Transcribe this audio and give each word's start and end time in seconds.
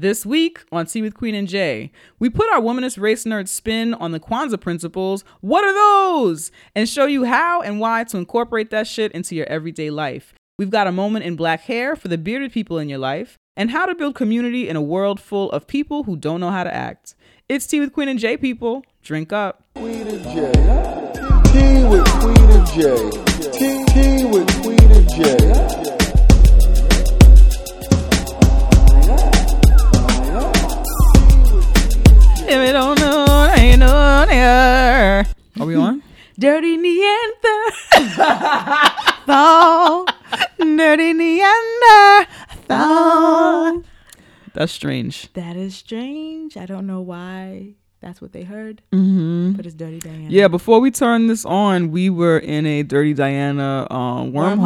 This 0.00 0.24
week 0.24 0.60
on 0.70 0.86
Tea 0.86 1.02
with 1.02 1.14
Queen 1.14 1.34
and 1.34 1.48
Jay, 1.48 1.90
we 2.20 2.30
put 2.30 2.48
our 2.52 2.60
womanist 2.60 3.00
race 3.00 3.24
nerd 3.24 3.48
spin 3.48 3.94
on 3.94 4.12
the 4.12 4.20
Kwanzaa 4.20 4.60
principles. 4.60 5.24
What 5.40 5.64
are 5.64 5.72
those? 5.72 6.52
And 6.76 6.88
show 6.88 7.06
you 7.06 7.24
how 7.24 7.62
and 7.62 7.80
why 7.80 8.04
to 8.04 8.16
incorporate 8.16 8.70
that 8.70 8.86
shit 8.86 9.10
into 9.10 9.34
your 9.34 9.46
everyday 9.46 9.90
life. 9.90 10.34
We've 10.56 10.70
got 10.70 10.86
a 10.86 10.92
moment 10.92 11.24
in 11.24 11.34
black 11.34 11.62
hair 11.62 11.96
for 11.96 12.06
the 12.06 12.16
bearded 12.16 12.52
people 12.52 12.78
in 12.78 12.88
your 12.88 13.00
life 13.00 13.38
and 13.56 13.72
how 13.72 13.86
to 13.86 13.94
build 13.96 14.14
community 14.14 14.68
in 14.68 14.76
a 14.76 14.80
world 14.80 15.18
full 15.18 15.50
of 15.50 15.66
people 15.66 16.04
who 16.04 16.16
don't 16.16 16.38
know 16.38 16.52
how 16.52 16.62
to 16.62 16.72
act. 16.72 17.16
It's 17.48 17.66
Tea 17.66 17.80
with 17.80 17.92
Queen 17.92 18.08
and 18.08 18.20
Jay, 18.20 18.36
people. 18.36 18.84
Drink 19.02 19.32
up. 19.32 19.64
Queen 19.74 20.06
and 20.06 20.22
Jay. 20.22 20.52
Tea 21.50 21.84
with 21.88 22.06
Queen 22.20 22.50
and 22.50 22.66
Jay. 22.68 23.10
Tea, 23.50 23.84
tea 23.88 24.24
with 24.26 24.62
Queen 24.62 24.92
and 24.92 25.08
Jay. 25.08 25.67
If 32.50 32.72
don't 32.72 32.98
know, 32.98 33.26
I 33.28 33.76
know 33.76 34.24
there. 34.26 35.26
Are 35.60 35.66
we 35.66 35.74
on? 35.74 36.02
Dirty 36.38 36.76
Neanderthal. 39.26 40.06
Dirty 40.58 41.12
Neanderthal. 42.68 43.84
That's 44.54 44.72
strange. 44.72 45.32
That 45.34 45.56
is 45.56 45.76
strange. 45.76 46.56
I 46.56 46.64
don't 46.66 46.86
know 46.86 47.00
why 47.00 47.74
that's 48.00 48.20
what 48.22 48.32
they 48.32 48.44
heard, 48.44 48.80
Mm-hmm. 48.92 49.52
but 49.52 49.66
it's 49.66 49.74
Dirty 49.74 49.98
Diana. 49.98 50.26
Yeah, 50.28 50.46
before 50.48 50.78
we 50.80 50.90
turn 50.92 51.26
this 51.26 51.44
on, 51.44 51.90
we 51.90 52.08
were 52.10 52.38
in 52.38 52.64
a 52.64 52.82
Dirty 52.84 53.12
Diana 53.14 53.86
um, 53.90 54.32
wormhole, 54.32 54.56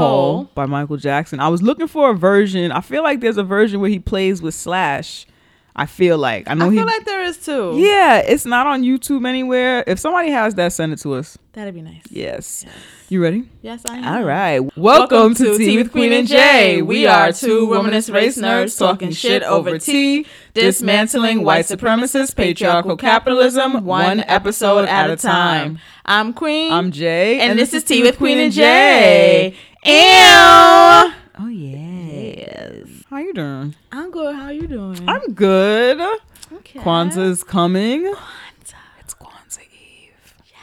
Wormhole. 0.46 0.54
by 0.54 0.66
Michael 0.66 0.98
Jackson. 0.98 1.40
I 1.40 1.48
was 1.48 1.62
looking 1.62 1.88
for 1.88 2.10
a 2.10 2.14
version. 2.14 2.70
I 2.70 2.80
feel 2.82 3.02
like 3.02 3.20
there's 3.20 3.38
a 3.38 3.42
version 3.44 3.80
where 3.80 3.90
he 3.90 3.98
plays 3.98 4.40
with 4.42 4.54
Slash. 4.54 5.26
I 5.74 5.86
feel 5.86 6.18
like 6.18 6.50
I 6.50 6.54
know 6.54 6.66
I 6.66 6.70
he. 6.70 6.76
feel 6.76 6.86
like 6.86 7.04
there 7.06 7.22
is 7.22 7.38
too. 7.38 7.78
yeah, 7.78 8.18
it's 8.18 8.44
not 8.44 8.66
on 8.66 8.82
YouTube 8.82 9.26
anywhere. 9.26 9.82
If 9.86 9.98
somebody 9.98 10.30
has 10.30 10.54
that, 10.56 10.72
send 10.74 10.92
it 10.92 10.98
to 11.00 11.14
us. 11.14 11.38
That'd 11.54 11.74
be 11.74 11.80
nice. 11.82 12.02
Yes. 12.10 12.64
You 13.08 13.22
ready? 13.22 13.44
Yes, 13.62 13.84
I 13.86 13.96
am. 13.96 14.04
All 14.04 14.22
right. 14.24 14.60
Welcome, 14.76 15.34
to 15.34 15.56
Tea 15.58 15.76
with 15.78 15.90
Queen 15.92 16.12
and 16.12 16.26
Jay. 16.28 16.80
We 16.82 17.06
are 17.06 17.32
two 17.32 17.66
womanist 17.66 18.12
race 18.12 18.38
nerds 18.38 18.78
talking 18.78 19.10
shit 19.12 19.42
over 19.42 19.78
tea, 19.78 20.26
dismantling 20.54 21.42
white 21.42 21.66
supremacist 21.66 22.36
patriarchal 22.36 22.96
capitalism 22.96 23.84
one 23.84 24.20
episode 24.20 24.86
at 24.86 25.10
a 25.10 25.16
time. 25.16 25.78
I'm 26.04 26.32
Queen. 26.34 26.72
I'm 26.72 26.90
Jay, 26.90 27.40
and, 27.40 27.58
this 27.58 27.72
is 27.74 27.84
Tea 27.84 28.02
with 28.02 28.18
Queen 28.18 28.38
and 28.38 28.52
Jay. 28.52 29.54
Ew. 29.84 29.92
Oh 31.38 31.48
yes. 31.48 32.88
How 33.12 33.18
you 33.18 33.34
doing? 33.34 33.74
I'm 33.92 34.10
good. 34.10 34.34
How 34.34 34.48
you 34.48 34.66
doing? 34.66 35.06
I'm 35.06 35.34
good. 35.34 36.00
okay. 36.50 36.78
Kwanzaa's 36.80 37.44
coming. 37.44 38.06
It's 38.08 39.12
Kwanzaa 39.12 39.60
Eve. 39.70 40.34
Yes. 40.46 40.56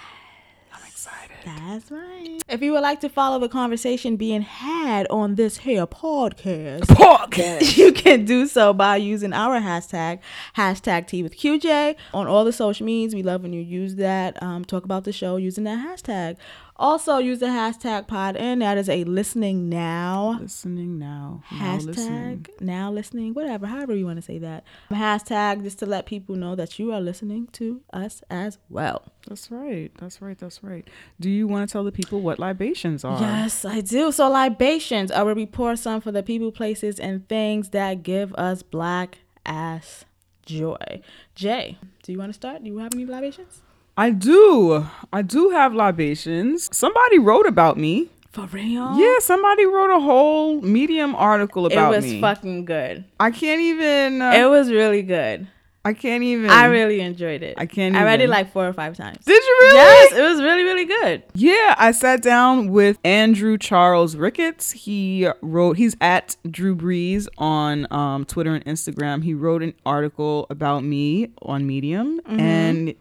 I'm 0.74 0.88
excited. 0.88 1.38
That's 1.46 1.92
right. 1.92 2.42
If 2.50 2.64
you 2.64 2.72
would 2.72 2.82
like 2.82 3.02
to 3.02 3.10
follow 3.10 3.38
the 3.38 3.50
conversation 3.50 4.16
being 4.16 4.42
had 4.42 5.06
on 5.12 5.36
this 5.36 5.58
here 5.58 5.86
podcast, 5.86 6.86
Podcast. 6.86 7.78
you 7.78 7.92
can 7.92 8.26
do 8.26 8.48
so 8.48 8.74
by 8.74 8.96
using 8.96 9.32
our 9.32 9.60
hashtag, 9.60 10.18
hashtag 10.58 11.06
Tea 11.06 11.22
with 11.22 11.38
QJ 11.38 11.98
on 12.16 12.26
all 12.26 12.44
the 12.46 12.52
social 12.52 12.84
medias. 12.84 13.14
We 13.14 13.22
love 13.22 13.44
when 13.44 13.54
you 13.54 13.62
use 13.62 13.94
that. 13.98 14.42
Um, 14.42 14.66
talk 14.66 14.86
about 14.86 15.04
the 15.04 15.14
show 15.14 15.36
using 15.36 15.66
that 15.66 15.78
hashtag. 15.78 16.38
Also 16.80 17.18
use 17.18 17.40
the 17.40 17.48
hashtag 17.48 18.08
pod 18.08 18.38
in. 18.38 18.60
That 18.60 18.78
is 18.78 18.88
a 18.88 19.04
listening 19.04 19.68
now. 19.68 20.38
Listening 20.42 20.98
now. 20.98 21.44
Now 21.52 21.58
Hashtag 21.78 21.86
listening. 21.86 22.46
now 22.62 22.90
listening, 22.90 23.34
whatever, 23.34 23.68
however 23.68 23.94
you 23.94 24.06
want 24.06 24.16
to 24.18 24.22
say 24.22 24.38
that. 24.40 24.64
Hashtag 24.90 25.62
just 25.64 25.78
to 25.80 25.86
let 25.86 26.06
people 26.06 26.36
know 26.36 26.56
that 26.56 26.80
you 26.80 26.94
are 26.94 27.02
listening 27.02 27.48
to 27.54 27.82
us 27.92 28.24
as 28.30 28.58
well. 28.70 29.04
That's 29.28 29.52
right. 29.52 29.92
That's 29.98 30.22
right. 30.22 30.40
That's 30.40 30.64
right. 30.64 30.88
Do 31.20 31.30
you 31.30 31.48
want 31.48 31.68
to 31.68 31.74
tell 31.74 31.84
the 31.84 31.92
people 31.92 32.22
what 32.22 32.40
libations 32.40 33.04
are? 33.04 33.20
Yes, 33.20 33.66
I 33.66 33.82
do. 33.82 34.14
So 34.14 34.30
libations 34.30 35.12
are 35.12 35.26
where 35.26 35.36
we 35.36 35.46
pour 35.46 35.76
some 35.76 36.00
for 36.00 36.14
the 36.14 36.24
people, 36.24 36.50
places, 36.54 36.98
and 36.98 37.28
things 37.28 37.70
that 37.72 38.04
give 38.04 38.34
us 38.36 38.64
black 38.64 39.18
ass 39.46 40.06
joy. 40.46 41.02
Jay, 41.36 41.78
do 42.04 42.14
you 42.14 42.18
want 42.18 42.30
to 42.30 42.34
start? 42.34 42.64
Do 42.64 42.70
you 42.70 42.78
have 42.78 42.94
any 42.94 43.06
libations? 43.06 43.64
I 44.00 44.12
do. 44.12 44.88
I 45.12 45.22
do 45.24 45.50
have 45.50 45.74
libations. 45.74 46.70
Somebody 46.72 47.20
wrote 47.20 47.46
about 47.46 47.78
me. 47.78 48.08
For 48.32 48.46
real? 48.46 48.98
Yeah, 48.98 49.16
somebody 49.20 49.66
wrote 49.66 49.94
a 49.94 50.00
whole 50.00 50.62
Medium 50.62 51.16
article 51.16 51.66
about 51.66 51.90
me. 51.92 51.98
It 51.98 52.02
was 52.02 52.06
me. 52.06 52.22
fucking 52.22 52.64
good. 52.64 53.04
I 53.20 53.32
can't 53.32 53.60
even. 53.60 54.22
It 54.22 54.46
Uh, 54.46 54.50
was 54.50 54.72
really 54.72 55.02
good. 55.02 55.48
I 55.84 55.92
can't 55.94 56.24
even. 56.24 56.50
I 56.50 56.66
really 56.68 57.02
enjoyed 57.02 57.44
it. 57.44 57.56
I 57.58 57.66
can't 57.66 57.94
I 57.96 58.04
read 58.04 58.22
it 58.22 58.30
like 58.30 58.54
four 58.54 58.66
or 58.66 58.72
five 58.72 58.96
times. 58.96 59.26
Did 59.26 59.44
you 59.44 59.58
really? 59.64 59.76
Yes, 59.76 60.12
it 60.14 60.22
was 60.22 60.42
really, 60.42 60.64
really 60.64 60.86
good. 60.86 61.24
Yeah, 61.34 61.76
I 61.78 61.92
sat 61.92 62.22
down 62.22 62.70
with 62.70 63.00
Andrew 63.04 63.58
Charles 63.58 64.16
Ricketts. 64.16 64.72
He 64.72 65.28
wrote, 65.42 65.76
he's 65.76 65.98
at 66.00 66.38
Drew 66.50 66.74
Breeze 66.76 67.28
on 67.38 67.86
um, 67.92 68.24
Twitter 68.24 68.54
and 68.56 68.64
Instagram. 68.64 69.24
He 69.24 69.34
wrote 69.34 69.62
an 69.62 69.74
article 69.86 70.48
about 70.50 70.86
me 70.86 71.32
on 71.42 71.68
Medium. 71.68 72.22
And 72.26 72.94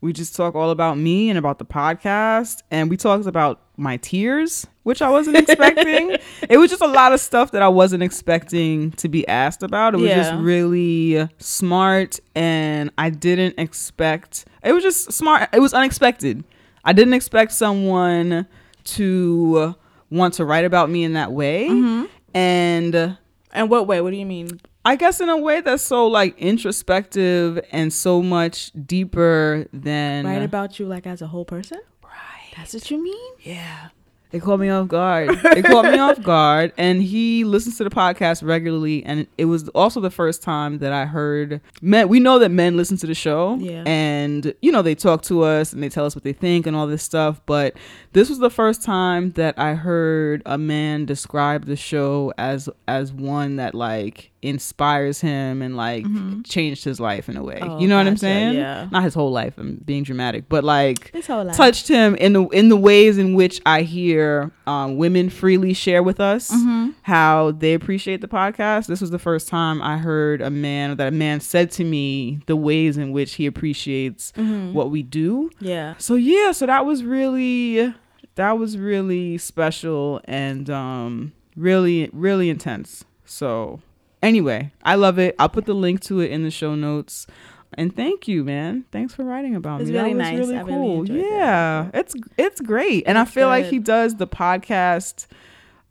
we 0.00 0.12
just 0.12 0.34
talk 0.34 0.54
all 0.54 0.70
about 0.70 0.96
me 0.96 1.28
and 1.28 1.38
about 1.38 1.58
the 1.58 1.64
podcast. 1.64 2.62
And 2.70 2.88
we 2.88 2.96
talked 2.96 3.26
about 3.26 3.60
my 3.76 3.98
tears, 3.98 4.66
which 4.82 5.02
I 5.02 5.10
wasn't 5.10 5.36
expecting. 5.36 6.16
It 6.48 6.56
was 6.56 6.70
just 6.70 6.82
a 6.82 6.86
lot 6.86 7.12
of 7.12 7.20
stuff 7.20 7.52
that 7.52 7.62
I 7.62 7.68
wasn't 7.68 8.02
expecting 8.02 8.92
to 8.92 9.08
be 9.08 9.28
asked 9.28 9.62
about. 9.62 9.94
It 9.94 9.98
was 9.98 10.10
just 10.10 10.34
really 10.34 11.28
smart. 11.38 12.18
And 12.34 12.90
I 12.98 13.10
didn't 13.10 13.58
expect, 13.58 14.46
it 14.64 14.72
was 14.72 14.82
just 14.82 15.12
smart. 15.12 15.48
It 15.52 15.60
was 15.60 15.74
unexpected. 15.74 16.44
I 16.84 16.92
didn't 16.92 17.14
expect 17.14 17.52
someone 17.52 18.46
to 18.84 19.74
want 20.10 20.34
to 20.34 20.44
write 20.44 20.64
about 20.64 20.90
me 20.90 21.04
in 21.04 21.12
that 21.12 21.30
way. 21.30 21.68
Mm-hmm. 21.68 22.06
And 22.34 23.16
And 23.52 23.70
what 23.70 23.86
way? 23.86 24.00
What 24.00 24.10
do 24.10 24.16
you 24.16 24.26
mean? 24.26 24.60
I 24.84 24.96
guess 24.96 25.20
in 25.20 25.28
a 25.28 25.36
way 25.36 25.60
that's 25.60 25.82
so 25.82 26.06
like 26.06 26.38
introspective 26.38 27.60
and 27.70 27.92
so 27.92 28.22
much 28.22 28.72
deeper 28.86 29.66
than 29.72 30.24
Write 30.24 30.42
about 30.42 30.78
you 30.78 30.86
like 30.86 31.06
as 31.06 31.20
a 31.20 31.26
whole 31.26 31.44
person? 31.44 31.80
Right. 32.02 32.54
That's 32.56 32.74
what 32.74 32.90
you 32.90 33.02
mean? 33.02 33.32
Yeah. 33.42 33.88
It 34.32 34.42
caught 34.42 34.60
me 34.60 34.68
off 34.68 34.88
guard. 34.88 35.30
It 35.30 35.64
caught 35.64 35.86
me 35.86 35.98
off 35.98 36.22
guard. 36.22 36.72
And 36.78 37.02
he 37.02 37.44
listens 37.44 37.78
to 37.78 37.84
the 37.84 37.90
podcast 37.90 38.46
regularly. 38.46 39.04
And 39.04 39.26
it 39.36 39.46
was 39.46 39.68
also 39.70 40.00
the 40.00 40.10
first 40.10 40.42
time 40.42 40.78
that 40.78 40.92
I 40.92 41.06
heard 41.06 41.60
men. 41.82 42.08
We 42.08 42.20
know 42.20 42.38
that 42.38 42.50
men 42.50 42.76
listen 42.76 42.96
to 42.98 43.06
the 43.06 43.14
show. 43.14 43.56
Yeah. 43.56 43.82
And, 43.86 44.54
you 44.62 44.70
know, 44.70 44.82
they 44.82 44.94
talk 44.94 45.22
to 45.22 45.42
us 45.42 45.72
and 45.72 45.82
they 45.82 45.88
tell 45.88 46.06
us 46.06 46.14
what 46.14 46.24
they 46.24 46.32
think 46.32 46.66
and 46.66 46.76
all 46.76 46.86
this 46.86 47.02
stuff. 47.02 47.40
But 47.46 47.74
this 48.12 48.28
was 48.28 48.38
the 48.38 48.50
first 48.50 48.82
time 48.82 49.32
that 49.32 49.58
I 49.58 49.74
heard 49.74 50.42
a 50.46 50.58
man 50.58 51.06
describe 51.06 51.66
the 51.66 51.76
show 51.76 52.32
as 52.38 52.68
as 52.86 53.12
one 53.12 53.56
that 53.56 53.74
like 53.74 54.30
inspires 54.42 55.20
him 55.20 55.60
and 55.62 55.76
like 55.76 56.04
changed 56.44 56.82
his 56.84 56.98
life 56.98 57.28
in 57.28 57.36
a 57.36 57.42
way. 57.42 57.58
Oh, 57.60 57.78
you 57.78 57.86
know 57.88 57.96
what 57.98 58.06
I'm 58.06 58.16
saying? 58.16 58.54
Yeah. 58.54 58.88
Not 58.90 59.02
his 59.04 59.12
whole 59.14 59.30
life. 59.30 59.54
I'm 59.58 59.76
being 59.84 60.02
dramatic. 60.02 60.48
But 60.48 60.64
like 60.64 61.10
His 61.12 61.26
whole 61.26 61.44
life. 61.44 61.56
touched 61.56 61.88
him 61.88 62.14
in 62.16 62.32
the 62.32 62.44
in 62.48 62.68
the 62.70 62.76
ways 62.76 63.18
in 63.18 63.34
which 63.34 63.60
I 63.66 63.82
hear 63.82 64.50
um, 64.66 64.96
women 64.96 65.28
freely 65.30 65.74
share 65.74 66.02
with 66.02 66.20
us 66.20 66.50
Mm-hmm. 66.50 66.90
how 67.02 67.50
they 67.52 67.74
appreciate 67.74 68.20
the 68.22 68.28
podcast. 68.28 68.86
This 68.86 69.00
was 69.00 69.10
the 69.10 69.18
first 69.18 69.46
time 69.48 69.82
I 69.82 69.98
heard 69.98 70.40
a 70.40 70.50
man 70.50 70.96
that 70.96 71.08
a 71.08 71.10
man 71.10 71.40
said 71.40 71.70
to 71.72 71.84
me 71.84 72.40
the 72.46 72.56
ways 72.56 72.96
in 72.96 73.12
which 73.12 73.34
he 73.34 73.46
appreciates 73.46 74.32
Mm-hmm. 74.32 74.72
what 74.72 74.90
we 74.90 75.02
do. 75.02 75.50
Yeah. 75.60 75.94
So 75.98 76.14
yeah, 76.14 76.52
so 76.52 76.64
that 76.66 76.86
was 76.86 77.04
really 77.04 77.94
that 78.36 78.52
was 78.58 78.78
really 78.78 79.36
special 79.38 80.20
and 80.24 80.70
um 80.70 81.32
really 81.56 82.08
really 82.12 82.48
intense. 82.48 83.04
So 83.26 83.80
anyway, 84.22 84.72
I 84.82 84.94
love 84.96 85.18
it. 85.18 85.34
I'll 85.38 85.48
put 85.48 85.66
the 85.66 85.74
link 85.74 86.00
to 86.02 86.20
it 86.20 86.30
in 86.30 86.42
the 86.42 86.50
show 86.50 86.74
notes. 86.74 87.26
And 87.74 87.94
thank 87.94 88.26
you, 88.26 88.42
man. 88.42 88.84
Thanks 88.90 89.14
for 89.14 89.24
writing 89.24 89.54
about 89.54 89.80
It's 89.80 89.90
me. 89.90 89.96
really 89.96 90.12
that 90.14 90.18
was 90.18 90.28
nice. 90.30 90.38
really 90.38 90.56
I 90.58 90.62
really 90.62 90.72
cool. 90.76 91.04
that. 91.04 91.12
yeah, 91.14 91.90
it's 91.94 92.14
it's 92.36 92.60
great, 92.60 93.04
and 93.06 93.16
I 93.16 93.24
feel 93.24 93.46
like 93.46 93.66
he 93.66 93.78
does 93.78 94.16
the 94.16 94.26
podcast 94.26 95.26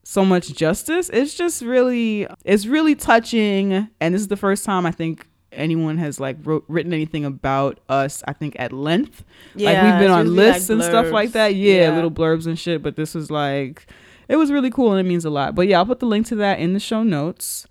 so 0.03 0.25
much 0.25 0.53
justice. 0.53 1.09
It's 1.13 1.35
just 1.35 1.61
really 1.61 2.27
it's 2.43 2.65
really 2.65 2.95
touching, 2.95 3.87
and 4.01 4.13
this 4.13 4.21
is 4.21 4.27
the 4.27 4.35
first 4.37 4.65
time 4.65 4.85
I 4.85 4.91
think 4.91 5.25
anyone 5.53 5.97
has 5.97 6.19
like 6.19 6.35
wrote, 6.43 6.65
written 6.67 6.91
anything 6.93 7.23
about 7.23 7.79
us. 7.87 8.23
I 8.27 8.33
think 8.33 8.57
at 8.59 8.73
length. 8.73 9.23
like 9.55 9.63
Yeah, 9.63 9.91
we've 9.91 9.99
been 10.03 10.11
on 10.11 10.25
usually, 10.27 10.37
like, 10.45 10.53
lists 10.55 10.69
and 10.69 10.83
stuff 10.83 11.11
like 11.11 11.31
that. 11.31 11.55
Yeah, 11.55 11.83
Yeah. 11.89 11.95
little 11.95 12.11
blurbs 12.11 12.45
and 12.45 12.59
shit. 12.59 12.83
But 12.83 12.97
this 12.97 13.15
was 13.15 13.31
like, 13.31 13.87
it 14.27 14.35
was 14.35 14.51
really 14.51 14.69
cool 14.69 14.91
and 14.91 14.99
it 14.99 15.09
means 15.09 15.23
a 15.25 15.29
lot. 15.29 15.55
But 15.55 15.67
yeah, 15.67 15.77
I'll 15.79 15.85
put 15.85 15.99
the 16.01 16.05
link 16.05 16.27
to 16.27 16.35
that 16.35 16.59
in 16.59 16.73
the 16.73 16.79
show 16.79 17.03
notes. 17.03 17.65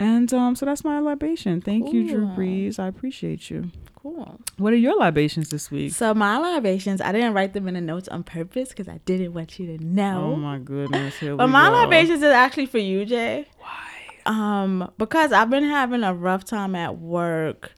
And 0.00 0.32
um, 0.32 0.56
so 0.56 0.64
that's 0.64 0.82
my 0.82 0.98
libation. 0.98 1.60
Thank 1.60 1.92
you, 1.92 2.08
Drew 2.08 2.26
Cool. 2.26 2.34
Breeze. 2.34 2.78
I 2.78 2.88
appreciate 2.88 3.50
you. 3.50 3.70
Cool. 3.94 4.40
What 4.56 4.72
are 4.72 4.76
your 4.76 4.96
libations 4.96 5.50
this 5.50 5.70
week? 5.70 5.92
So 5.92 6.14
my 6.14 6.38
libations, 6.38 7.02
I 7.02 7.12
didn't 7.12 7.34
write 7.34 7.52
them 7.52 7.68
in 7.68 7.74
the 7.74 7.82
notes 7.82 8.08
on 8.08 8.24
purpose 8.24 8.70
because 8.70 8.88
I 8.88 8.98
didn't 9.04 9.34
want 9.34 9.58
you 9.58 9.76
to 9.76 9.84
know. 9.84 10.32
Oh 10.32 10.36
my 10.36 10.58
goodness. 10.58 11.16
But 11.20 11.48
my 11.48 11.68
go. 11.68 11.74
libations 11.74 12.22
is 12.22 12.32
actually 12.32 12.64
for 12.64 12.78
you, 12.78 13.04
Jay. 13.04 13.46
Why? 13.58 13.90
Um, 14.24 14.90
because 14.96 15.32
I've 15.32 15.50
been 15.50 15.64
having 15.64 16.02
a 16.02 16.14
rough 16.14 16.44
time 16.44 16.74
at 16.74 16.96
work. 16.96 17.72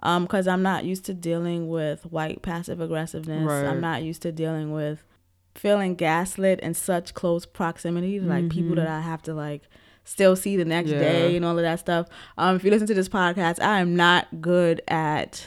Um, 0.00 0.24
because 0.24 0.46
I'm 0.46 0.62
not 0.62 0.84
used 0.84 1.06
to 1.06 1.14
dealing 1.14 1.68
with 1.68 2.04
white 2.04 2.42
passive 2.42 2.80
aggressiveness. 2.80 3.44
Right. 3.44 3.64
I'm 3.64 3.80
not 3.80 4.02
used 4.02 4.22
to 4.22 4.30
dealing 4.32 4.70
with 4.70 5.02
feeling 5.54 5.94
gaslit 5.94 6.60
in 6.60 6.74
such 6.74 7.14
close 7.14 7.46
proximity 7.46 8.20
to 8.20 8.26
like 8.26 8.48
people 8.50 8.76
that 8.76 8.86
I 8.86 9.00
have 9.00 9.22
to 9.22 9.34
like 9.34 9.62
still 10.04 10.36
see 10.36 10.56
the 10.56 10.64
next 10.64 10.90
Mm-hmm. 10.90 11.02
Yeah. 11.02 11.08
day 11.12 11.36
and 11.36 11.44
all 11.44 11.56
of 11.58 11.62
that 11.64 11.80
stuff. 11.80 12.06
Um, 12.38 12.56
if 12.56 12.64
you 12.64 12.70
listen 12.70 12.86
to 12.88 12.94
this 12.94 13.08
podcast, 13.08 13.60
I 13.62 13.80
am 13.80 13.96
not 13.96 14.26
good 14.40 14.82
at 14.88 15.46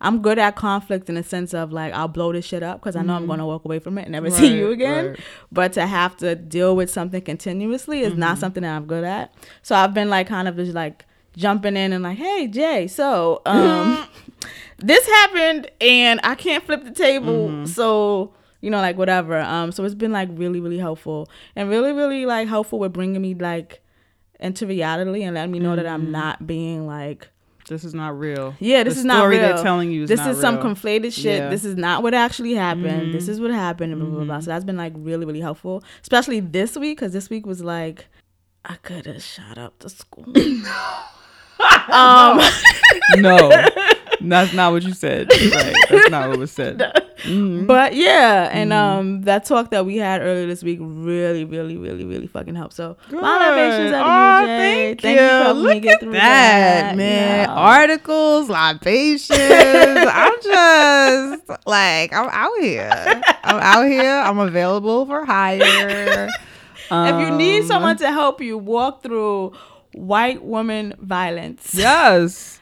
I'm 0.00 0.22
good 0.22 0.38
at 0.38 0.54
conflict 0.54 1.08
in 1.08 1.16
the 1.16 1.24
sense 1.24 1.52
of 1.54 1.72
like 1.72 1.92
I'll 1.92 2.06
blow 2.08 2.32
this 2.32 2.44
shit 2.44 2.62
up 2.62 2.80
because 2.80 2.94
I 2.94 3.02
know 3.02 3.14
I'm 3.14 3.26
going 3.26 3.40
to 3.40 3.46
walk 3.46 3.64
away 3.64 3.80
from 3.80 3.98
it 3.98 4.02
and 4.02 4.12
never 4.12 4.30
see 4.38 4.48
Mm-hmm. 4.50 4.56
You 4.58 4.70
again. 4.70 5.06
right. 5.08 5.20
But 5.50 5.72
to 5.72 5.86
have 5.86 6.16
to 6.18 6.36
deal 6.36 6.76
with 6.76 6.88
something 6.90 7.20
continuously 7.22 8.00
is 8.00 8.10
Mm-hmm. 8.12 8.20
not 8.20 8.38
something 8.38 8.62
that 8.62 8.76
I'm 8.76 8.86
good 8.86 9.02
at. 9.04 9.34
So 9.62 9.74
I've 9.74 9.94
been 9.94 10.08
like 10.08 10.28
kind 10.28 10.46
of 10.46 10.54
just 10.56 10.72
like 10.74 11.04
jumping 11.36 11.76
in 11.76 11.92
and 11.92 12.02
like, 12.04 12.18
hey 12.18 12.46
Jay, 12.48 12.86
so 12.88 13.42
um, 13.46 14.06
this 14.78 15.04
happened 15.06 15.70
and 15.80 16.20
I 16.24 16.34
can't 16.36 16.64
flip 16.64 16.84
the 16.84 16.90
table, 16.92 17.48
Mm-hmm. 17.48 17.64
so 17.66 18.32
you 18.60 18.70
know 18.70 18.78
like 18.78 18.96
whatever. 18.96 19.38
Um, 19.40 19.72
so 19.72 19.84
it's 19.84 19.94
been 19.94 20.12
like 20.12 20.28
really 20.32 20.60
really 20.60 20.78
helpful 20.78 21.28
and 21.56 21.68
really 21.68 21.92
really 21.92 22.26
like 22.26 22.48
helpful 22.48 22.78
with 22.78 22.92
bringing 22.92 23.20
me 23.22 23.34
like 23.34 23.80
into 24.40 24.66
reality 24.66 25.22
and 25.22 25.34
letting 25.34 25.50
me 25.52 25.58
know 25.58 25.74
that 25.76 25.84
Mm-hmm. 25.84 25.94
I'm 25.94 26.10
not 26.12 26.46
being 26.46 26.86
like 26.86 27.28
This 27.68 27.82
is 27.84 27.92
not 27.94 28.18
real. 28.18 28.54
yeah, 28.60 28.82
this 28.84 28.94
The 28.94 29.00
is 29.00 29.04
not 29.04 29.18
story 29.18 29.38
real. 29.38 29.48
they're 29.54 29.62
telling 29.64 29.90
you 29.90 30.04
is 30.04 30.08
this 30.08 30.24
is 30.26 30.40
some 30.40 30.58
conflated 30.58 31.12
shit. 31.12 31.24
Yeah. 31.24 31.40
Mm-hmm. 31.40 31.50
This 31.50 31.64
is 31.64 31.76
not 31.76 32.02
what 32.02 32.14
actually 32.14 32.54
happened. 32.54 33.12
This 33.12 33.28
is 33.28 33.40
what 33.40 33.50
happened. 33.50 33.92
And 33.92 34.00
blah, 34.00 34.10
blah, 34.10 34.24
blah. 34.24 34.40
So 34.40 34.50
that's 34.50 34.64
been 34.64 34.76
like 34.76 34.92
really, 34.96 35.26
really 35.26 35.40
helpful, 35.40 35.82
especially 36.02 36.40
this 36.40 36.76
week 36.76 36.98
because 36.98 37.12
this 37.12 37.28
week 37.30 37.46
was 37.46 37.62
like 37.64 38.06
I 38.64 38.74
could 38.76 39.06
have 39.06 39.22
shot 39.22 39.58
up 39.58 39.78
the 39.80 39.88
school. 39.90 40.24
um, 41.90 42.40
no, 43.16 43.50
that's 44.20 44.52
not 44.52 44.72
what 44.72 44.82
you 44.82 44.92
said. 44.94 45.28
Right, 45.30 45.74
that's 45.90 46.10
not 46.10 46.28
what 46.28 46.38
was 46.38 46.50
said. 46.52 46.78
but 47.66 47.94
yeah, 47.94 48.48
and 48.52 48.70
Mm-hmm. 48.70 48.98
um, 49.00 49.22
that 49.22 49.44
talk 49.44 49.70
that 49.70 49.84
we 49.86 49.96
had 49.96 50.20
earlier 50.20 50.46
this 50.46 50.62
week 50.62 50.78
really, 50.80 51.44
really, 51.44 51.76
really, 51.76 52.04
really 52.04 52.26
fucking 52.26 52.54
helped. 52.54 52.74
So 52.74 52.96
Good. 53.08 53.20
my 53.20 53.48
libations 53.48 53.92
at 53.92 54.02
oh, 54.04 54.46
Jay. 54.46 54.56
thank, 54.94 55.00
Thank 55.02 55.18
you. 55.20 55.26
you 55.26 55.44
for 55.44 55.52
Look 55.54 55.82
get 55.82 55.94
at 55.94 56.00
through 56.00 56.12
that, 56.12 56.82
that, 56.90 56.96
man. 56.96 57.48
know. 57.48 57.54
Articles, 57.54 58.48
libations. 58.48 59.38
I'm 59.40 60.32
just 60.42 61.66
like 61.66 62.12
I'm 62.12 62.28
out 62.30 62.52
here. 62.60 62.90
I'm 63.44 63.60
out 63.60 63.86
here. 63.86 64.10
I'm 64.24 64.38
available 64.38 65.06
for 65.06 65.24
hire. 65.24 65.58
if 66.90 67.20
you 67.28 67.36
need 67.36 67.60
Um, 67.62 67.66
someone 67.66 67.96
to 67.98 68.10
help 68.12 68.40
you 68.40 68.56
walk 68.58 69.02
through 69.02 69.52
white 69.92 70.42
woman 70.44 70.94
violence, 71.00 71.74
yes, 71.74 72.57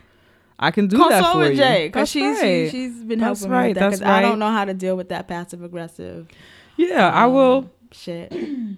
I 0.58 0.70
can 0.70 0.87
do 0.87 0.97
that 0.99 1.08
consult 1.11 1.32
for 1.32 1.38
with 1.41 1.50
you. 1.53 1.56
Jay 1.58 1.88
because 1.88 2.00
That's 2.00 2.11
she's 2.11 2.37
right. 2.43 2.70
she, 2.70 2.70
she's 2.70 3.03
been 3.05 3.19
That's 3.19 3.41
helping 3.41 3.56
me 3.58 3.69
with 3.69 3.75
that 3.76 3.81
that's 3.91 3.99
because 4.00 4.12
I 4.14 4.23
don't 4.23 4.38
know 4.38 4.50
how 4.50 4.64
to 4.64 4.75
deal 4.75 4.97
with 4.97 5.08
that 5.11 5.29
passive 5.29 5.62
aggressive 5.62 6.29
yeah, 6.76 7.11
I 7.11 7.26
will. 7.26 7.70
shit. 7.93 8.32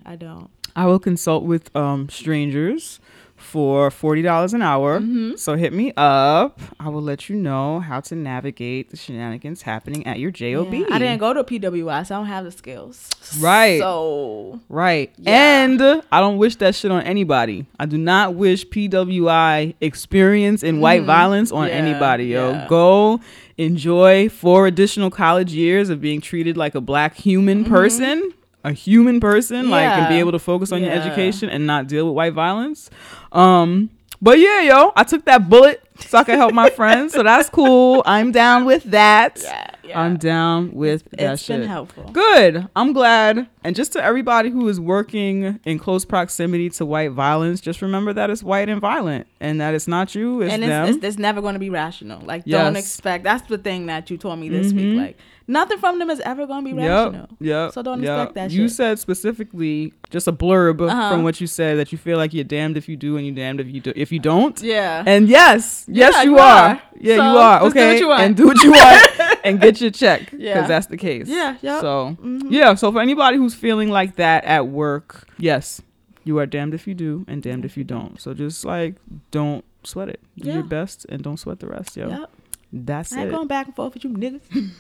I 0.07 0.17
don't. 0.17 0.51
I 0.77 0.87
will 0.87 0.99
consult 1.01 1.45
with 1.45 1.75
um 1.77 2.09
strangers 2.09 3.01
for 3.49 3.91
forty 3.91 4.23
dollars 4.23 4.53
an 4.55 4.63
hour. 4.63 5.01
Mm-hmm. 5.01 5.37
So 5.37 5.57
hit 5.57 5.73
me 5.73 5.93
up. 5.97 6.61
I 6.79 6.89
will 6.89 7.03
let 7.03 7.29
you 7.29 7.37
know 7.37 7.81
how 7.81 8.01
to 8.01 8.15
navigate 8.15 8.91
the 8.91 8.97
shenanigans 8.97 9.63
happening 9.63 10.07
at 10.07 10.19
your 10.19 10.31
job. 10.31 10.73
Yeah, 10.73 10.87
I 10.91 10.99
didn't 10.99 11.19
go 11.19 11.33
to 11.33 11.45
PWI, 11.45 12.07
so 12.07 12.15
I 12.15 12.19
don't 12.19 12.27
have 12.27 12.45
the 12.45 12.53
skills. 12.53 13.09
Right. 13.41 13.81
So 13.81 14.61
Right. 14.69 15.13
Yeah. 15.17 15.63
And 15.65 15.83
I 16.13 16.21
don't 16.21 16.39
wish 16.39 16.57
that 16.57 16.75
shit 16.75 16.91
on 16.91 17.03
anybody. 17.03 17.67
I 17.79 17.87
do 17.87 17.99
not 17.99 18.35
wish 18.35 18.67
PWI 18.67 19.75
experience 19.81 20.63
in 20.63 20.81
white 20.81 21.05
violence 21.05 21.53
on 21.53 21.69
Mm-hmm. 21.69 21.69
Yeah, 21.69 21.91
anybody, 21.91 22.25
yo. 22.27 22.67
Go 22.69 23.21
enjoy 23.57 24.29
four 24.29 24.67
additional 24.67 25.11
college 25.11 25.53
years 25.53 25.91
of 25.91 26.01
being 26.01 26.21
treated 26.21 26.57
like 26.57 26.75
a 26.75 26.81
black 26.81 27.15
human 27.15 27.65
person. 27.65 28.33
A 28.65 28.73
human 28.73 29.21
person, 29.21 29.71
like, 29.71 29.85
and 29.85 30.09
be 30.09 30.15
Mm-hmm. 30.15 30.21
Able 30.21 30.33
to 30.33 30.39
focus 30.39 30.73
on 30.73 30.83
your 30.83 30.91
education 30.93 31.49
and 31.49 31.67
not 31.67 31.87
deal 31.87 32.07
with 32.07 32.15
white 32.15 32.33
violence. 32.35 32.91
Um, 33.33 33.91
but 34.21 34.41
yeah, 34.41 34.63
yo, 34.63 34.93
I 34.97 35.05
took 35.05 35.25
that 35.27 35.49
bullet 35.49 35.81
so 36.01 36.19
I 36.19 36.25
could 36.25 36.35
help 36.35 36.53
my 36.53 36.71
friends. 36.71 37.13
So 37.13 37.23
that's 37.23 37.49
cool. 37.49 38.03
I'm 38.05 38.33
down 38.33 38.65
with 38.65 38.83
that. 38.85 39.39
yeah, 39.41 39.71
yeah. 39.85 40.01
I'm 40.01 40.17
down 40.17 40.73
with 40.75 41.05
that 41.13 41.35
it's 41.35 41.43
shit. 41.45 41.61
been 41.61 41.69
helpful. 41.69 42.03
Good. 42.13 42.67
I'm 42.75 42.93
glad. 42.93 43.47
And 43.63 43.77
just 43.77 43.93
to 43.93 44.03
everybody 44.03 44.51
who 44.51 44.69
is 44.69 44.81
working 44.81 45.61
in 45.65 45.79
close 45.79 46.05
proximity 46.05 46.69
to 46.71 46.85
white 46.85 47.13
violence, 47.13 47.61
just 47.61 47.81
remember 47.81 48.13
that 48.13 48.29
it's 48.29 48.43
white 48.43 48.69
and 48.69 48.81
violent 48.81 49.29
and 49.39 49.61
that 49.61 49.75
it's 49.75 49.87
not 49.87 50.17
you, 50.17 50.43
it's 50.43 50.53
and 50.53 50.65
them. 50.65 50.89
it's, 50.89 50.97
it's, 50.97 51.05
it's 51.05 51.19
never 51.19 51.41
going 51.41 51.55
to 51.55 51.61
be 51.61 51.71
rational. 51.71 52.21
Like, 52.23 52.45
don't 52.45 52.75
expect. 52.75 53.23
That's 53.23 53.47
the 53.49 53.59
thing 53.59 53.87
that 53.87 54.11
you 54.11 54.17
told 54.19 54.41
me 54.41 54.49
this 54.49 54.73
Mhm. 54.73 54.77
week. 54.77 54.99
Like, 54.99 55.19
nothing 55.49 55.79
from 55.79 55.99
them 55.99 56.11
is 56.11 56.21
ever 56.21 56.47
going 56.47 56.65
to 56.65 56.71
be 56.71 56.77
rational. 56.77 57.13
Yep. 57.23 57.31
Yep. 57.41 57.73
So 57.73 57.83
don't 57.83 58.03
yep. 58.03 58.19
expect 58.19 58.35
that 58.37 58.51
You 58.53 58.69
shit. 58.69 58.77
said 58.77 58.99
specifically 58.99 59.93
just 60.11 60.29
a 60.29 60.33
blurb 60.33 60.81
Uh-huh. 60.81 61.11
from 61.11 61.23
what 61.25 61.41
you 61.41 61.47
said 61.49 61.79
that 61.79 61.91
you 61.91 61.99
feel 61.99 62.17
like 62.19 62.33
you're 62.33 62.45
damned 62.45 62.77
if 62.77 62.89
you 62.89 62.97
do 62.97 63.17
and 63.17 63.27
you're 63.27 63.35
damned 63.35 63.61
if 63.61 63.67
you 63.67 63.81
do 63.81 63.93
if 63.97 64.13
you 64.13 64.19
don't. 64.21 64.61
Yeah. 64.63 65.03
And 65.07 65.29
yes, 65.29 65.85
yes, 65.89 66.15
Yeah, 66.15 66.23
you, 66.23 66.31
you 66.33 66.39
are. 66.39 66.69
are. 66.71 66.83
Yeah, 67.01 67.17
So, 67.17 67.33
you 67.33 67.39
are. 67.39 67.61
do 67.61 67.67
Okay, 67.67 67.93
what 67.93 68.01
you 68.01 68.09
want. 68.09 68.23
and 68.23 68.37
do 68.37 68.47
what 68.47 68.63
you 68.63 68.71
want, 68.71 69.21
and 69.45 69.61
get 69.61 69.81
your 69.81 69.91
check 69.91 70.31
because 70.31 70.41
Yeah. 70.41 70.67
that's 70.67 70.87
the 70.87 70.97
case. 70.97 71.27
Yeah, 71.29 71.57
yep. 71.63 71.81
So 71.81 72.17
Mhm. 72.23 72.47
yeah. 72.51 72.75
So 72.75 72.93
for 72.93 73.01
anybody 73.01 73.37
who's 73.39 73.55
feeling 73.55 73.89
like 73.91 74.17
that 74.17 74.45
at 74.45 74.69
work, 74.69 75.27
yes, 75.39 75.81
you 76.25 76.39
are 76.39 76.47
damned 76.47 76.75
if 76.75 76.87
you 76.87 76.95
do 76.95 77.25
and 77.27 77.43
damned 77.43 77.65
if 77.65 77.77
you 77.77 77.85
don't. 77.85 78.21
So 78.21 78.35
just 78.35 78.65
like 78.65 78.97
don't 79.31 79.65
sweat 79.85 80.09
it. 80.09 80.21
Do 80.37 80.49
Yeah. 80.49 80.55
your 80.55 80.63
best 80.65 81.07
and 81.09 81.23
don't 81.23 81.39
sweat 81.39 81.61
the 81.61 81.69
rest, 81.69 81.97
yo. 81.97 82.09
Yep. 82.09 82.31
That's 82.71 83.13
I 83.15 83.21
ain't 83.21 83.29
it. 83.29 83.33
going 83.33 83.49
back 83.49 83.67
and 83.67 83.75
forth 83.75 83.95
with 83.95 84.05
you 84.05 84.11
niggas. 84.11 84.43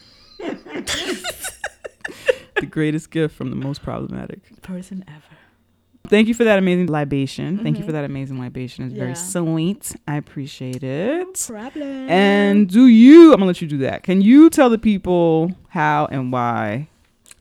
the 2.56 2.67
greatest 2.69 3.11
gift 3.11 3.35
from 3.35 3.50
the 3.50 3.56
most 3.56 3.82
problematic. 3.82 4.40
Person 4.62 5.05
ever. 5.08 5.37
Thank 6.08 6.29
you 6.29 6.35
for 6.35 6.44
that 6.44 6.58
amazing 6.58 6.87
libation. 6.87 7.58
Thank 7.58 7.76
you 7.76 7.82
for 7.82 7.88
mm-hmm. 7.88 7.96
that 7.96 8.05
amazing 8.05 8.38
libation. 8.38 8.87
It's 8.87 8.94
Yeah. 8.94 9.05
very 9.05 9.14
sweet. 9.14 9.94
I 10.06 10.17
appreciate 10.17 10.82
it. 10.82 11.49
No 11.50 11.55
Problem. 11.55 12.08
And 12.08 12.69
do 12.69 12.87
you? 12.87 13.32
I'm 13.32 13.38
gonna 13.38 13.46
let 13.46 13.61
you 13.61 13.69
do 13.69 13.79
that. 13.79 14.05
Can 14.05 14.23
you 14.23 14.49
tell 14.49 14.70
the 14.70 14.79
people 14.79 15.52
how 15.69 16.06
and 16.11 16.32
why? 16.32 16.88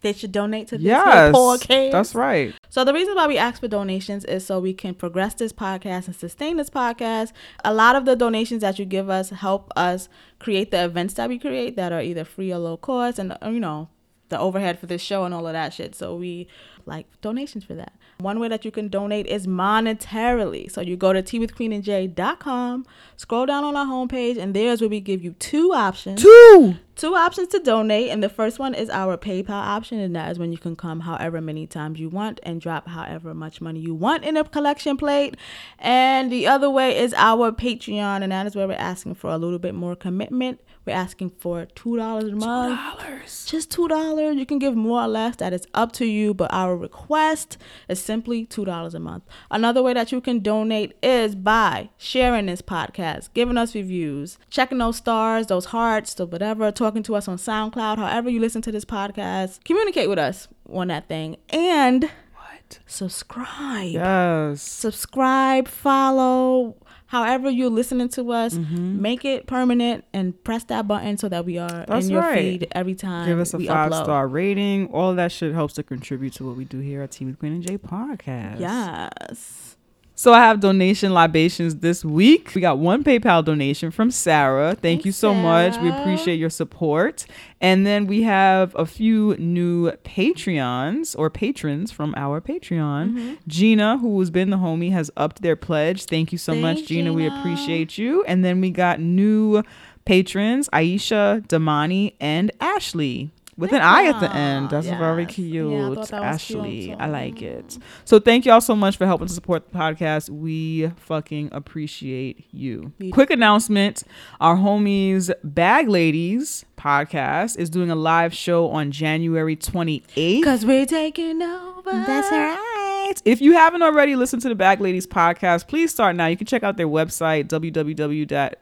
They 0.02 0.14
should 0.14 0.32
donate 0.32 0.68
to 0.70 0.78
this 0.78 0.86
Yes, 0.86 1.32
poor 1.34 1.58
case. 1.58 1.92
that's 1.92 2.14
right. 2.16 2.54
So 2.70 2.84
the 2.84 2.94
reason 2.94 3.16
why 3.16 3.28
we 3.28 3.38
ask 3.38 3.60
for 3.62 3.68
donations 3.68 4.24
is 4.26 4.46
so 4.46 4.60
we 4.60 4.74
can 4.74 4.94
progress 4.94 5.34
this 5.34 5.52
podcast 5.54 6.08
and 6.08 6.16
sustain 6.16 6.58
this 6.58 6.70
podcast. 6.70 7.32
A 7.66 7.74
lot 7.74 7.96
of 7.96 8.06
the 8.06 8.16
donations 8.16 8.62
that 8.62 8.78
you 8.80 8.86
give 8.86 9.10
us 9.10 9.30
help 9.32 9.72
us 9.76 10.10
create 10.40 10.72
the 10.72 10.84
events 10.86 11.16
that 11.16 11.30
we 11.30 11.40
create 11.40 11.76
that 11.76 11.92
are 11.92 12.02
either 12.02 12.24
free 12.26 12.52
or 12.54 12.60
low 12.60 12.78
cost, 12.78 13.18
and 13.20 13.36
you 13.46 13.60
know 13.60 13.90
the 14.30 14.38
overhead 14.38 14.78
for 14.78 14.88
this 14.88 15.02
show 15.02 15.24
and 15.24 15.34
all 15.34 15.48
of 15.48 15.54
that 15.54 15.74
shit. 15.74 15.96
So 15.96 16.16
we 16.16 16.48
like 16.86 17.06
donations 17.22 17.64
for 17.64 17.74
that. 17.76 17.94
One 18.20 18.40
way 18.40 18.50
that 18.50 18.66
you 18.66 18.72
can 18.72 18.90
donate 18.90 19.26
is 19.28 19.48
monetarily. 19.48 20.70
So 20.72 20.82
you 20.82 20.98
go 20.98 21.14
to 21.14 21.24
teawithqueenandj.com, 21.24 22.86
scroll 23.16 23.46
down 23.46 23.64
on 23.64 23.76
our 23.76 23.86
homepage, 23.86 24.38
and 24.38 24.54
there's 24.54 24.82
where 24.82 24.90
we 24.90 25.00
give 25.00 25.24
you 25.24 25.32
two 25.40 25.72
options 25.74 26.22
Two. 26.22 26.76
Two 26.98 27.14
options 27.16 27.48
to 27.50 27.60
donate 27.60 28.10
and 28.10 28.24
the 28.24 28.30
first 28.30 28.58
one 28.58 28.74
is 28.74 28.90
our 28.90 29.18
paypal 29.18 29.50
option 29.50 30.00
and 30.00 30.16
that 30.16 30.32
is 30.32 30.40
when 30.40 30.52
you 30.52 30.58
can 30.58 30.76
come 30.76 31.02
however 31.02 31.40
many 31.40 31.68
times 31.68 32.00
you 32.00 32.10
want 32.10 32.40
and 32.42 32.60
drop 32.60 32.88
however 32.88 33.36
much 33.36 33.62
money 33.62 33.80
you 33.80 33.94
want 33.94 34.26
in 34.26 34.36
a 34.36 34.44
collection 34.44 34.98
plate. 34.98 35.38
And 35.78 36.32
the 36.32 36.48
other 36.48 36.70
way 36.70 36.98
is 36.98 37.14
our 37.16 37.52
patreon 37.52 38.24
and 38.24 38.32
that 38.32 38.48
is 38.48 38.56
where 38.56 38.68
we're 38.68 38.74
asking 38.74 39.16
for 39.16 39.30
a 39.30 39.38
little 39.38 39.60
bit 39.60 39.76
more 39.76 39.96
commitment. 39.96 40.60
We're 40.86 40.96
asking 40.96 41.32
for 41.32 41.66
two 41.66 41.98
dollars 41.98 42.32
a 42.32 42.36
month. 42.36 42.80
$2. 43.00 43.48
just 43.48 43.70
two 43.70 43.88
dollars. 43.88 44.38
You 44.38 44.46
can 44.46 44.58
give 44.58 44.76
more 44.76 45.04
or 45.04 45.08
less. 45.08 45.36
That 45.36 45.54
is 45.54 45.68
up 45.76 45.92
to 45.94 46.06
you 46.06 46.34
but 46.34 46.52
our 46.52 46.76
request 46.76 47.58
is 47.88 48.02
simply 48.02 48.46
two 48.46 48.66
dollars 48.66 48.96
a 48.96 49.00
month. 49.00 49.24
Another 49.52 49.84
way 49.84 49.94
that 49.94 50.12
you 50.12 50.20
can 50.20 50.40
donate 50.40 50.98
is 51.04 51.36
by 51.36 51.90
sharing 51.98 52.48
this 52.48 52.62
podcast 52.64 53.30
giving 53.36 53.58
us 53.58 53.76
reviews 53.76 54.40
checking 54.50 54.78
those 54.80 54.98
stars 54.98 55.48
those 55.48 55.66
hearts 55.66 56.14
the 56.16 56.26
whatever 56.26 56.72
talking 56.88 57.04
to 57.04 57.16
us 57.16 57.28
on 57.28 57.38
soundcloud 57.38 57.98
however 57.98 58.30
you 58.30 58.40
listen 58.40 58.62
to 58.62 58.72
this 58.72 58.86
podcast 58.86 59.62
communicate 59.66 60.08
with 60.10 60.18
us 60.20 60.48
on 60.72 60.88
that 60.88 61.08
thing 61.10 61.36
and 61.50 62.04
What? 62.04 62.80
subscribe 62.86 63.92
Yes. 63.92 64.62
subscribe 64.62 65.68
follow 65.68 66.76
however 67.08 67.50
you're 67.50 67.70
listening 67.70 68.10
to 68.10 68.32
us 68.32 68.54
Mm-hmm. 68.54 69.02
make 69.02 69.24
it 69.26 69.48
permanent 69.48 70.04
and 70.14 70.42
press 70.44 70.64
that 70.66 70.88
button 70.88 71.18
so 71.18 71.28
that 71.30 71.46
we 71.46 71.58
are 71.58 71.86
That's 71.88 72.06
in 72.08 72.12
your 72.14 72.22
right. 72.22 72.38
feed 72.60 72.68
every 72.74 72.96
time 72.96 73.28
Give 73.28 73.40
us 73.40 73.54
a 73.54 73.60
five 73.60 73.92
upload. 73.92 74.04
star 74.04 74.28
rating. 74.28 74.88
All 74.88 75.14
that 75.16 75.32
shit 75.32 75.54
helps 75.54 75.74
to 75.76 75.84
contribute 75.84 76.34
to 76.34 76.46
what 76.48 76.58
we 76.58 76.66
do 76.66 76.80
here 76.80 77.02
at 77.04 77.12
Tea 77.12 77.24
with 77.26 77.40
Queen 77.40 77.54
and 77.54 77.64
J 77.66 77.78
podcast. 77.78 78.60
Yes. 78.60 79.77
So 80.20 80.34
I 80.34 80.40
have 80.40 80.62
donation 80.62 81.14
libations 81.14 81.76
this 81.76 82.04
week. 82.04 82.56
We 82.56 82.60
got 82.60 82.80
one 82.80 83.04
PayPal 83.04 83.46
donation 83.46 83.92
from 83.92 84.10
Sarah. 84.10 84.70
Thank 84.70 84.82
Thanks, 84.82 85.06
you 85.06 85.12
so 85.12 85.32
much. 85.32 85.78
We 85.78 85.90
appreciate 85.90 86.40
your 86.40 86.50
support. 86.50 87.28
And 87.62 87.86
then 87.86 88.08
we 88.08 88.24
have 88.24 88.74
a 88.76 88.88
few 88.88 89.36
new 89.38 89.92
Patreons 90.04 91.16
or 91.20 91.30
patrons 91.30 91.92
from 91.92 92.16
our 92.18 92.42
Patreon. 92.42 93.12
Mm-hmm. 93.12 93.34
Gina, 93.48 94.00
who 94.00 94.20
has 94.20 94.32
been 94.32 94.50
the 94.50 94.58
homie, 94.58 94.92
has 94.92 95.12
upped 95.18 95.44
their 95.44 95.56
pledge. 95.56 96.06
Thank 96.06 96.32
you 96.32 96.40
so 96.40 96.56
much, 96.56 96.78
Thanks, 96.78 96.90
Gina. 96.90 97.14
We 97.14 97.28
appreciate 97.28 98.00
you. 98.00 98.24
And 98.24 98.44
then 98.44 98.60
we 98.60 98.72
got 98.72 99.00
new 99.00 99.62
patrons, 100.06 100.68
Aisha, 100.70 101.46
Damani, 101.46 102.16
and 102.20 102.50
Ashley. 102.60 103.30
With 103.58 103.74
an 103.74 103.82
I 103.82 104.06
at 104.06 104.20
the 104.20 104.32
end. 104.34 104.70
That's 104.70 104.88
very 104.88 105.26
cute. 105.26 105.72
Yeah, 105.72 105.90
I 105.90 105.96
thought 105.96 106.10
that 106.10 106.22
was 106.34 106.44
cute, 106.46 106.60
Ashley. 106.60 106.86
too. 106.88 106.96
I 107.00 107.08
like 107.08 107.42
it. 107.42 107.78
So 108.06 108.20
thank 108.20 108.46
y'all 108.46 108.62
so 108.62 108.76
much 108.76 108.98
for 108.98 109.06
helping 109.08 109.28
to 109.28 109.34
support 109.34 109.72
the 109.72 109.78
podcast. 109.78 110.30
We 110.30 110.92
fucking 110.98 111.50
appreciate 111.52 112.46
you. 112.52 112.94
We- 113.00 113.10
Quick 113.12 113.32
announcement. 113.32 114.04
Our 114.40 114.58
homies 114.58 115.32
Bag 115.44 115.90
Ladies 115.90 116.66
podcast 116.78 117.58
is 117.58 117.72
doing 117.72 117.90
a 117.90 117.96
live 117.96 118.34
show 118.34 118.70
on 118.70 118.92
January 118.92 119.56
28th. 119.56 120.44
Cause 120.44 120.64
we're 120.66 120.86
taking 120.86 121.42
over. 121.42 121.92
That's 121.92 122.30
right. 122.32 123.22
If 123.26 123.42
you 123.42 123.54
haven't 123.54 123.82
already 123.82 124.16
listened 124.16 124.42
to 124.44 124.50
the 124.50 124.56
Bag 124.56 124.82
Ladies 124.82 125.08
podcast, 125.08 125.68
please 125.68 125.92
start 125.92 126.16
now. 126.16 126.28
You 126.28 126.38
can 126.38 126.46
check 126.46 126.62
out 126.62 126.78
their 126.78 126.88
website, 126.88 127.46
www. 127.48 128.54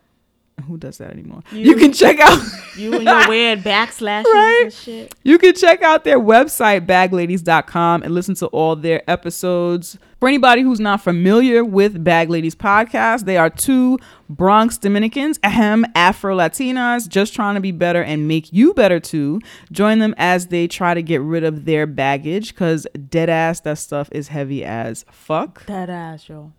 Who 0.67 0.77
does 0.77 0.97
that 0.99 1.11
anymore? 1.11 1.41
You, 1.51 1.59
You. 1.59 1.75
can 1.75 1.91
check 1.93 2.19
out 2.19 2.39
You 2.77 2.93
and 2.95 3.03
your 3.03 3.25
weird 3.29 3.59
backslashes 3.59 4.23
Right? 4.25 4.61
and 4.63 4.73
shit. 4.73 5.13
you 5.23 5.37
can 5.37 5.53
check 5.53 5.81
out 5.83 6.03
their 6.05 6.19
website, 6.19 6.85
bagladies.com, 6.87 8.03
and 8.03 8.13
listen 8.13 8.35
to 8.35 8.47
all 8.47 8.75
their 8.75 9.07
episodes. 9.09 9.97
For 10.19 10.27
anybody 10.29 10.61
who's 10.63 10.79
not 10.79 11.01
familiar 11.01 11.63
with 11.63 12.03
Bag 12.03 12.29
Ladies 12.29 12.55
podcast, 12.55 13.25
they 13.25 13.37
are 13.37 13.49
two 13.49 13.99
Bronx 14.29 14.77
Dominicans, 14.77 15.39
ahem, 15.43 15.85
Afro 15.93 16.35
Latinas, 16.37 17.07
just 17.07 17.35
trying 17.35 17.55
to 17.55 17.61
be 17.61 17.71
better 17.71 18.01
and 18.01 18.27
make 18.27 18.51
you 18.51 18.73
better 18.73 18.99
too. 18.99 19.41
Join 19.71 19.99
them 19.99 20.15
as 20.17 20.47
they 20.47 20.67
try 20.67 20.93
to 20.95 21.03
get 21.03 21.21
rid 21.21 21.43
of 21.43 21.65
their 21.65 21.85
baggage, 21.85 22.53
because 22.55 22.87
dead 23.09 23.29
ass, 23.29 23.59
that 23.59 23.77
stuff 23.77 24.09
is 24.13 24.29
heavy 24.29 24.63
as 24.63 25.05
fuck. 25.11 25.65
That 25.67 25.89
ass, 25.89 26.27
yo. 26.29 26.53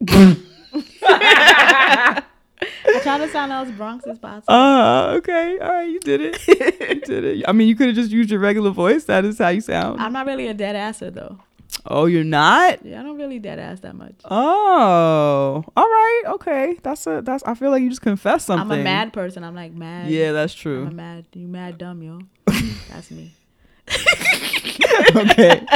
I 2.60 3.00
tried 3.02 3.18
to 3.18 3.28
sound 3.28 3.52
as 3.52 3.70
Bronx 3.72 4.06
as 4.06 4.18
possible. 4.18 4.44
Uh, 4.54 5.14
okay. 5.18 5.58
All 5.60 5.68
right, 5.68 5.88
you 5.88 6.00
did 6.00 6.20
it. 6.20 6.48
you 6.48 7.00
did 7.04 7.24
it. 7.24 7.44
I 7.48 7.52
mean, 7.52 7.68
you 7.68 7.76
could 7.76 7.86
have 7.88 7.96
just 7.96 8.10
used 8.10 8.30
your 8.30 8.40
regular 8.40 8.70
voice. 8.70 9.04
That 9.04 9.24
is 9.24 9.38
how 9.38 9.48
you 9.48 9.60
sound. 9.60 10.00
I'm 10.00 10.12
not 10.12 10.26
really 10.26 10.48
a 10.48 10.54
dead 10.54 10.74
asser 10.76 11.10
though. 11.10 11.38
oh, 11.86 12.06
you're 12.06 12.24
not? 12.24 12.84
Yeah, 12.84 13.00
I 13.00 13.02
don't 13.02 13.18
really 13.18 13.38
dead 13.38 13.58
ass 13.58 13.80
that 13.80 13.94
much. 13.94 14.14
Oh, 14.24 15.64
all 15.76 15.84
right, 15.84 16.22
okay. 16.28 16.76
That's 16.82 17.06
a 17.06 17.20
that's. 17.22 17.42
I 17.44 17.54
feel 17.54 17.70
like 17.70 17.82
you 17.82 17.88
just 17.90 18.02
confessed 18.02 18.46
something. 18.46 18.72
I'm 18.72 18.80
a 18.80 18.82
mad 18.84 19.12
person. 19.12 19.44
I'm 19.44 19.54
like 19.54 19.72
mad. 19.72 20.08
Yeah, 20.10 20.32
that's 20.32 20.54
true. 20.54 20.86
I'm 20.86 20.96
mad. 20.96 21.26
You 21.34 21.46
mad 21.46 21.78
dumb, 21.78 22.02
yo. 22.02 22.20
That's 22.90 23.10
me. 23.10 23.32
okay, 25.16 25.66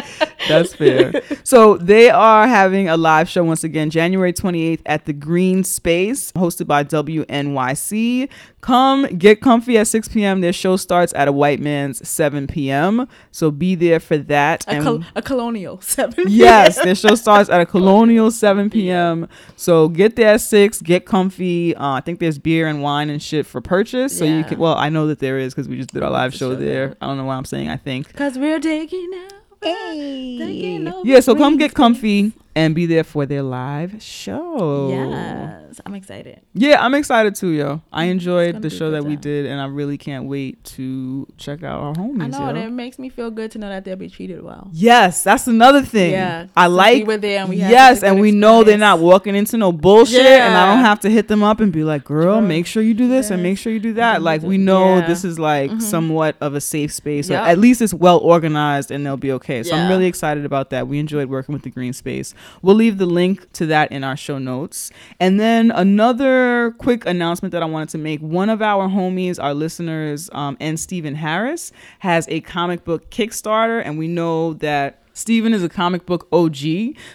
that's 0.48 0.74
fair. 0.74 1.12
So 1.44 1.76
they 1.76 2.10
are 2.10 2.46
having 2.46 2.88
a 2.88 2.96
live 2.96 3.28
show 3.28 3.44
once 3.44 3.64
again, 3.64 3.90
January 3.90 4.32
28th 4.32 4.82
at 4.86 5.04
the 5.04 5.12
Greene 5.12 5.64
Space, 5.64 6.32
hosted 6.32 6.66
by 6.66 6.84
WNYC. 6.84 8.28
Come 8.60 9.06
get 9.18 9.40
comfy 9.40 9.76
at 9.76 9.88
6 9.88 10.08
p.m. 10.08 10.40
Their 10.40 10.52
show 10.52 10.76
starts 10.76 11.12
at 11.14 11.26
a 11.26 11.32
white 11.32 11.58
man's 11.58 12.06
7 12.08 12.46
p.m. 12.46 13.08
So 13.32 13.50
be 13.50 13.74
there 13.74 13.98
for 13.98 14.16
that. 14.18 14.64
A, 14.68 14.80
col- 14.80 15.04
a 15.16 15.22
colonial 15.22 15.80
seven. 15.80 16.14
p.m. 16.14 16.28
Yes, 16.28 16.80
their 16.80 16.94
show 16.94 17.14
starts 17.16 17.50
at 17.50 17.60
a 17.60 17.66
colonial 17.66 18.30
7 18.30 18.70
p.m. 18.70 19.26
So 19.56 19.88
get 19.88 20.14
there 20.14 20.34
at 20.34 20.42
6, 20.42 20.80
get 20.82 21.06
comfy. 21.06 21.74
Uh, 21.74 21.94
I 21.94 22.00
think 22.02 22.20
there's 22.20 22.38
beer 22.38 22.68
and 22.68 22.82
wine 22.82 23.10
and 23.10 23.20
shit 23.20 23.46
for 23.46 23.60
purchase. 23.60 24.16
So 24.16 24.24
you 24.24 24.44
can, 24.44 24.58
well, 24.60 24.76
I 24.76 24.90
know 24.90 25.08
that 25.08 25.18
there 25.18 25.38
is 25.38 25.54
because 25.54 25.68
we 25.68 25.76
just 25.76 25.92
did 25.92 26.04
our 26.04 26.10
live 26.10 26.32
show 26.32 26.38
show 26.50 26.54
there. 26.54 26.88
there. 26.88 26.96
I 27.00 27.06
don't 27.06 27.16
know 27.16 27.24
why 27.24 27.34
I'm 27.34 27.44
saying 27.44 27.68
I 27.68 27.76
think. 27.78 28.01
Cause 28.14 28.38
we're 28.38 28.60
taking 28.60 29.10
out. 29.14 29.32
Taking 29.62 30.88
over 30.88 31.06
Yeah, 31.06 31.20
so 31.20 31.34
come 31.36 31.56
get 31.56 31.74
comfy 31.74 32.32
and 32.54 32.74
be 32.74 32.86
there 32.86 33.04
for 33.04 33.24
their 33.26 33.42
live 33.42 34.02
show. 34.02 34.90
Yes, 34.90 35.80
I'm 35.86 35.94
excited. 35.94 36.40
Yeah, 36.54 36.84
I'm 36.84 36.94
excited 36.94 37.34
too, 37.34 37.48
yo. 37.50 37.82
I 37.92 38.04
enjoyed 38.04 38.62
the 38.62 38.70
show 38.70 38.90
that 38.90 39.04
we 39.04 39.16
did, 39.16 39.46
and 39.46 39.60
I 39.60 39.66
really 39.66 39.96
can't 39.98 40.26
wait 40.26 40.62
to 40.64 41.26
check 41.38 41.62
out 41.62 41.80
our 41.80 41.94
homies. 41.94 42.22
I 42.22 42.26
know, 42.28 42.46
and 42.48 42.58
yo. 42.58 42.64
it 42.64 42.70
makes 42.70 42.98
me 42.98 43.08
feel 43.08 43.30
good 43.30 43.50
to 43.52 43.58
know 43.58 43.68
that 43.68 43.84
they'll 43.84 43.96
be 43.96 44.08
treated 44.10 44.42
well. 44.42 44.68
Yes, 44.72 45.22
that's 45.24 45.46
another 45.46 45.82
thing. 45.82 46.12
Yeah, 46.12 46.46
I 46.56 46.66
like. 46.66 46.98
we 46.98 47.04
were 47.04 47.16
there 47.16 47.40
and 47.40 47.48
we 47.48 47.56
yes, 47.56 48.02
and 48.02 48.20
we 48.20 48.30
know 48.32 48.64
they're 48.64 48.76
not 48.78 48.98
walking 48.98 49.34
into 49.34 49.56
no 49.56 49.72
bullshit, 49.72 50.20
and 50.20 50.54
I 50.54 50.74
don't 50.74 50.84
have 50.84 51.00
to 51.00 51.10
hit 51.10 51.28
them 51.28 51.42
up 51.42 51.60
and 51.60 51.72
be 51.72 51.84
like, 51.84 52.04
"Girl, 52.04 52.22
Girl, 52.22 52.40
make 52.40 52.66
sure 52.66 52.82
you 52.82 52.94
do 52.94 53.08
this 53.08 53.30
and 53.30 53.42
make 53.42 53.58
sure 53.58 53.72
you 53.72 53.80
do 53.80 53.94
that." 53.94 54.18
do 54.18 54.24
Like 54.24 54.42
we 54.42 54.58
know 54.58 54.96
Yeah. 54.98 55.06
this 55.06 55.24
is 55.24 55.38
like 55.38 55.70
Mhm. 55.70 55.82
somewhat 55.82 56.36
of 56.40 56.54
a 56.54 56.60
safe 56.60 56.92
space, 56.92 57.30
or 57.30 57.34
Yep. 57.34 57.46
at 57.46 57.58
least 57.58 57.82
it's 57.82 57.94
well 57.94 58.18
organized 58.18 58.90
and 58.90 59.04
they'll 59.04 59.16
be 59.16 59.32
okay. 59.32 59.62
So 59.62 59.74
I'm 59.74 59.88
really 59.88 60.06
excited 60.06 60.44
about 60.44 60.70
that. 60.70 60.86
We 60.86 60.98
enjoyed 60.98 61.28
working 61.28 61.52
with 61.52 61.62
the 61.62 61.70
Greene 61.70 61.92
Space. 61.92 62.34
We'll 62.62 62.76
leave 62.76 62.98
the 62.98 63.06
link 63.06 63.50
to 63.52 63.66
that 63.66 63.92
in 63.92 64.04
our 64.04 64.16
show 64.16 64.38
notes. 64.38 64.90
And 65.20 65.38
then 65.38 65.70
another 65.70 66.72
quick 66.78 67.06
announcement 67.06 67.52
that 67.52 67.62
I 67.62 67.66
wanted 67.66 67.90
to 67.90 67.98
make: 67.98 68.20
one 68.20 68.50
of 68.50 68.62
our 68.62 68.88
homies, 68.88 69.42
our 69.42 69.54
listeners, 69.54 70.30
um, 70.32 70.56
and 70.60 70.78
Steven 70.78 71.14
Harris 71.14 71.72
has 72.00 72.26
a 72.28 72.40
comic 72.40 72.84
book 72.84 73.10
Kickstarter, 73.10 73.82
and 73.84 73.98
we 73.98 74.08
know 74.08 74.54
that 74.54 75.01
Steven 75.12 75.52
is 75.52 75.62
a 75.62 75.68
comic 75.68 76.06
book 76.06 76.28
OG, 76.32 76.56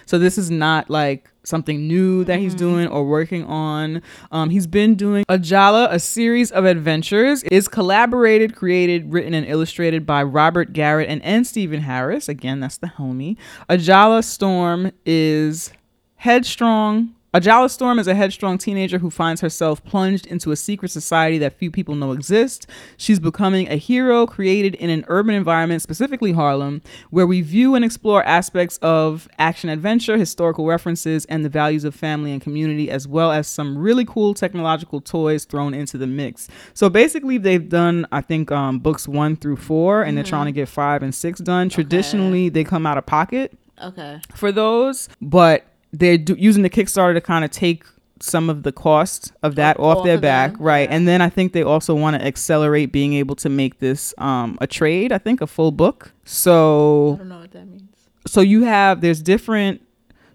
so 0.06 0.18
this 0.18 0.38
is 0.38 0.50
not 0.50 0.88
like 0.90 1.30
something 1.44 1.88
new 1.88 2.24
that 2.24 2.38
he's 2.38 2.54
doing 2.54 2.86
or 2.88 3.04
working 3.04 3.44
on. 3.44 4.02
Um, 4.30 4.50
he's 4.50 4.66
been 4.66 4.94
doing 4.94 5.24
Ajala, 5.28 5.90
a 5.90 5.98
series 5.98 6.50
of 6.50 6.64
adventures, 6.64 7.42
is 7.44 7.66
collaborated, 7.68 8.54
created, 8.54 9.12
written, 9.12 9.34
and 9.34 9.46
illustrated 9.46 10.04
by 10.06 10.22
Robert 10.22 10.72
Garrett 10.72 11.08
and, 11.08 11.22
and 11.22 11.46
Steven 11.46 11.80
Harris. 11.80 12.28
Again, 12.28 12.60
that's 12.60 12.76
the 12.76 12.88
homie. 12.88 13.36
Ajala 13.68 14.22
Storm 14.22 14.92
is 15.06 15.72
headstrong. 16.16 17.14
Ajala 17.34 17.68
Storm 17.68 17.98
is 17.98 18.06
a 18.08 18.14
headstrong 18.14 18.56
teenager 18.56 18.96
who 18.98 19.10
finds 19.10 19.42
herself 19.42 19.84
plunged 19.84 20.26
into 20.26 20.50
a 20.50 20.56
secret 20.56 20.90
society 20.90 21.36
that 21.36 21.52
few 21.58 21.70
people 21.70 21.94
know 21.94 22.12
exists. 22.12 22.66
She's 22.96 23.20
becoming 23.20 23.68
a 23.68 23.76
hero 23.76 24.26
created 24.26 24.74
in 24.76 24.88
an 24.88 25.04
urban 25.08 25.34
environment, 25.34 25.82
specifically 25.82 26.32
Harlem, 26.32 26.80
where 27.10 27.26
we 27.26 27.42
view 27.42 27.74
and 27.74 27.84
explore 27.84 28.24
aspects 28.24 28.78
of 28.78 29.28
action 29.38 29.68
adventure, 29.68 30.16
historical 30.16 30.64
references, 30.64 31.26
and 31.26 31.44
the 31.44 31.50
values 31.50 31.84
of 31.84 31.94
family 31.94 32.32
and 32.32 32.40
community, 32.40 32.90
as 32.90 33.06
well 33.06 33.30
as 33.30 33.46
some 33.46 33.76
really 33.76 34.06
cool 34.06 34.32
technological 34.32 35.02
toys 35.02 35.44
thrown 35.44 35.74
into 35.74 35.98
the 35.98 36.06
mix. 36.06 36.48
So 36.72 36.88
basically, 36.88 37.36
they've 37.36 37.68
done, 37.68 38.06
I 38.10 38.22
think, 38.22 38.50
um, 38.50 38.78
books 38.78 39.06
one 39.06 39.36
through 39.36 39.56
four, 39.56 40.02
and 40.02 40.16
they're 40.16 40.24
trying 40.24 40.46
to 40.46 40.52
get 40.52 40.66
five 40.66 41.02
and 41.02 41.14
six 41.14 41.40
done. 41.40 41.68
Traditionally, 41.68 42.48
they 42.48 42.64
come 42.64 42.86
out 42.86 42.96
of 42.96 43.04
pocket 43.04 43.52
Okay. 43.84 44.18
for 44.34 44.50
those, 44.50 45.10
but 45.20 45.66
they're 45.92 46.18
do- 46.18 46.36
using 46.38 46.62
the 46.62 46.70
Kickstarter 46.70 47.14
to 47.14 47.20
kind 47.20 47.44
of 47.44 47.50
take 47.50 47.84
some 48.20 48.50
of 48.50 48.64
the 48.64 48.72
cost 48.72 49.32
of 49.44 49.54
that 49.54 49.78
off, 49.78 49.98
Off 49.98 50.04
their 50.04 50.16
of 50.16 50.20
back, 50.20 50.52
them, 50.54 50.62
right? 50.62 50.88
yeah. 50.88 50.96
And 50.96 51.06
then 51.06 51.22
I 51.22 51.28
think 51.28 51.52
they 51.52 51.62
also 51.62 51.94
want 51.94 52.16
to 52.18 52.26
accelerate 52.26 52.90
being 52.90 53.14
able 53.14 53.36
to 53.36 53.48
make 53.48 53.78
this 53.78 54.12
um, 54.18 54.58
a 54.60 54.66
trade. 54.66 55.12
I 55.12 55.18
think 55.18 55.40
a 55.40 55.46
full 55.46 55.70
book. 55.70 56.12
So 56.24 57.14
I 57.14 57.18
don't 57.18 57.28
know 57.28 57.38
what 57.38 57.52
that 57.52 57.66
means. 57.68 57.90
so 58.26 58.40
you 58.40 58.62
have 58.64 59.00
there's 59.00 59.22
different. 59.22 59.82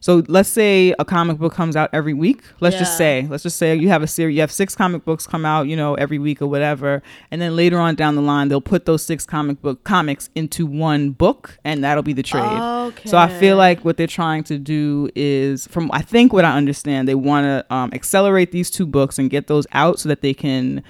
So 0.04 0.22
let's 0.28 0.50
say 0.50 0.94
a 1.00 1.06
comic 1.06 1.38
book 1.38 1.54
comes 1.54 1.78
out 1.78 1.90
every 1.94 2.14
week. 2.14 2.44
Let's 2.60 2.78
just 2.78 2.98
say, 2.98 3.26
let's 3.30 3.42
just 3.42 3.56
say 3.56 3.74
you 3.74 3.88
have 3.88 4.04
a 4.04 4.08
series, 4.08 4.36
you 4.36 4.42
have 4.42 4.52
six 4.52 4.76
comic 4.76 5.06
books 5.06 5.26
come 5.26 5.46
out, 5.46 5.70
you 5.70 5.78
know, 5.78 5.94
every 5.94 6.20
week 6.20 6.42
or 6.42 6.48
whatever, 6.48 7.02
and 7.32 7.42
then 7.42 7.56
later 7.56 7.80
on 7.80 7.96
down 7.96 8.16
the 8.16 8.22
line 8.22 8.50
they'll 8.50 8.60
put 8.60 8.86
those 8.86 9.02
six 9.02 9.26
comic 9.26 9.62
book 9.62 9.86
comics 9.86 10.30
into 10.36 10.66
one 10.66 11.12
book, 11.12 11.58
and 11.64 11.86
that'll 11.86 12.04
be 12.04 12.12
the 12.12 12.22
trade. 12.22 12.44
Okay. 12.44 13.10
So 13.10 13.18
I 13.18 13.30
feel 13.40 13.56
like 13.56 13.86
what 13.86 13.96
they're 13.96 14.06
trying 14.06 14.44
to 14.44 14.58
do 14.58 15.10
is, 15.16 15.68
from 15.68 15.90
I 15.94 16.02
think 16.02 16.34
what 16.34 16.44
I 16.44 16.58
understand, 16.58 17.08
they 17.08 17.16
want 17.16 17.46
to 17.46 17.74
um, 17.74 17.90
accelerate 17.94 18.52
these 18.52 18.70
two 18.70 18.86
books 18.86 19.18
and 19.18 19.30
get 19.30 19.48
those 19.48 19.66
out 19.72 20.02
so 20.02 20.10
that 20.10 20.20
they 20.20 20.34
can 20.34 20.84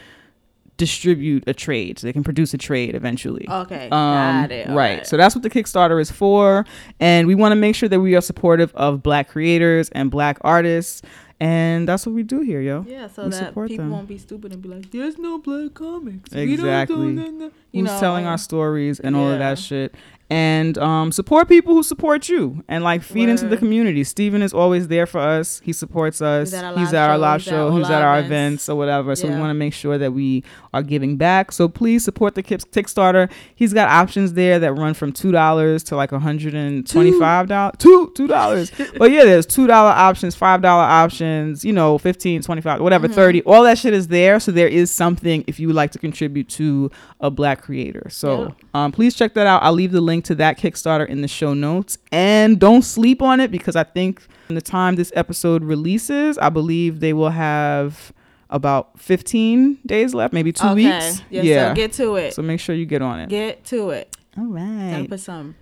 distribute 0.85 1.43
a 1.47 1.53
trade, 1.53 1.97
so 1.99 2.07
they 2.07 2.13
can 2.13 2.23
produce 2.23 2.53
a 2.53 2.57
trade 2.57 2.93
eventually. 2.95 3.45
Okay. 3.49 3.85
Um, 3.85 3.89
got 3.89 4.51
it. 4.51 4.69
right. 4.69 5.05
So 5.07 5.15
that's 5.17 5.33
what 5.35 5.43
the 5.43 5.49
Kickstarter 5.49 6.01
is 6.01 6.11
for. 6.11 6.65
And 6.99 7.27
we 7.27 7.35
want 7.35 7.51
to 7.53 7.55
make 7.55 7.75
sure 7.75 7.89
that 7.89 7.99
we 7.99 8.15
are 8.15 8.21
supportive 8.21 8.73
of 8.75 9.01
black 9.01 9.29
creators 9.29 9.89
and 9.91 10.11
black 10.11 10.37
artists. 10.41 11.01
And 11.39 11.87
that's 11.89 12.05
what 12.05 12.13
we 12.15 12.23
do 12.23 12.39
here, 12.41 12.61
yo. 12.61 12.85
Yeah, 12.87 13.07
so 13.07 13.23
we 13.25 13.29
that 13.31 13.53
people 13.53 13.67
them. 13.77 13.89
won't 13.91 14.07
be 14.07 14.17
stupid 14.17 14.53
and 14.53 14.61
be 14.61 14.69
like, 14.69 14.91
"There's 14.91 15.17
no 15.17 15.39
black 15.39 15.73
comics." 15.73 16.31
We 16.31 16.37
don't 16.39 16.47
do 16.47 16.53
Exactly. 16.53 17.11
no-" 17.13 17.51
Who's 17.73 17.99
telling 17.99 18.25
our 18.25 18.37
stories 18.37 18.99
and 19.01 19.15
all 19.15 19.29
of 19.31 19.39
that 19.39 19.57
shit. 19.59 19.93
And 20.29 20.77
um, 20.77 21.11
support 21.11 21.47
people 21.47 21.73
who 21.73 21.83
support 21.83 22.27
you 22.29 22.63
and 22.67 22.83
like 22.83 23.03
feed 23.03 23.29
into 23.29 23.47
the 23.47 23.57
community. 23.57 24.03
Steven 24.03 24.41
is 24.41 24.53
always 24.53 24.87
there 24.87 25.05
for 25.05 25.19
us. 25.19 25.59
He 25.63 25.73
supports 25.73 26.21
us. 26.21 26.49
He's 26.51 26.53
at 26.55 26.63
our 26.65 26.77
He's 26.77 26.93
live 26.93 26.95
at 26.95 27.23
our 27.23 27.39
show, 27.39 27.69
he's 27.71 27.75
at 27.75 27.77
He's 27.79 27.89
our 27.89 27.95
at 27.97 28.01
our 28.03 28.19
events. 28.19 28.27
events 28.29 28.69
or 28.69 28.75
whatever. 28.75 29.15
So 29.15 29.27
we 29.27 29.35
want 29.35 29.49
to 29.51 29.53
make 29.55 29.73
sure 29.73 29.97
that 29.97 30.11
we 30.13 30.43
are 30.73 30.81
giving 30.81 31.17
back. 31.17 31.51
So 31.51 31.67
please 31.69 32.03
support 32.03 32.35
the 32.35 32.41
Kips 32.43 32.65
Kickstarter. 32.65 33.29
He's 33.53 33.73
got 33.73 33.89
options 33.89 34.33
there 34.33 34.57
that 34.59 34.73
run 34.73 34.93
from 34.93 35.11
two 35.11 35.31
dollars 35.31 35.83
to 35.85 35.95
like 35.95 36.11
a 36.11 36.19
hundred 36.19 36.55
and 36.55 36.87
twenty-five 36.89 37.47
dollars. 37.47 37.75
Two 37.77 38.11
two 38.15 38.27
dollars. 38.27 38.71
but 38.97 39.11
yeah, 39.11 39.25
there's 39.25 39.45
two 39.45 39.67
dollar 39.67 39.91
options, 39.91 40.35
five 40.35 40.61
dollar 40.61 40.83
options. 40.83 41.63
You 41.65 41.73
know, 41.73 41.97
15 41.97 42.41
25 42.41 42.81
whatever, 42.81 43.07
Mm-hmm. 43.07 43.13
thirty. 43.15 43.43
All 43.43 43.63
that 43.63 43.77
shit 43.77 43.93
is 43.93 44.07
there. 44.07 44.39
So 44.39 44.51
there 44.51 44.67
is 44.67 44.89
something 44.89 45.43
if 45.47 45.59
you 45.59 45.67
would 45.67 45.75
like 45.75 45.91
to 45.91 45.99
contribute 45.99 46.47
to 46.49 46.89
a 47.19 47.29
black 47.29 47.61
creator. 47.61 48.07
So 48.09 48.55
um, 48.73 48.91
please 48.91 49.13
check 49.15 49.33
that 49.35 49.45
out. 49.45 49.61
I'll 49.63 49.73
leave 49.73 49.91
the 49.91 50.01
link 50.01 50.12
to 50.21 50.35
that 50.35 50.57
Kickstarter 50.57 51.07
in 51.07 51.21
the 51.21 51.27
show 51.27 51.53
notes. 51.53 51.97
And 52.11 52.59
don't 52.59 52.83
sleep 52.83 53.21
on 53.21 53.39
it 53.39 53.51
because 53.51 53.75
I 53.75 53.83
think 53.83 54.21
in 54.49 54.55
the 54.55 54.61
time 54.61 54.95
this 54.95 55.11
episode 55.15 55.63
releases, 55.63 56.37
I 56.37 56.49
believe 56.49 56.99
they 56.99 57.13
will 57.13 57.31
have 57.31 58.13
about 58.49 58.99
15 58.99 59.79
days 59.85 60.13
left, 60.13 60.33
maybe 60.33 60.51
two 60.51 60.67
okay. 60.67 60.75
weeks. 60.75 61.21
Yeah, 61.29 61.41
yeah. 61.41 61.69
So 61.69 61.75
get 61.75 61.93
to 61.93 62.15
it. 62.15 62.33
So 62.33 62.41
make 62.41 62.59
sure 62.59 62.75
you 62.75 62.85
get 62.85 63.01
on 63.01 63.19
it. 63.19 63.29
get 63.29 63.65
to 63.65 63.89
it. 63.89 64.15
All 64.37 64.45
Gotta 64.45 65.05
put 65.09 65.19
some 65.19 65.55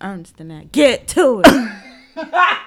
earnest 0.00 0.40
in 0.40 0.48
that. 0.48 0.72
Get 0.72 1.08
to 1.08 1.42
it. 1.44 1.72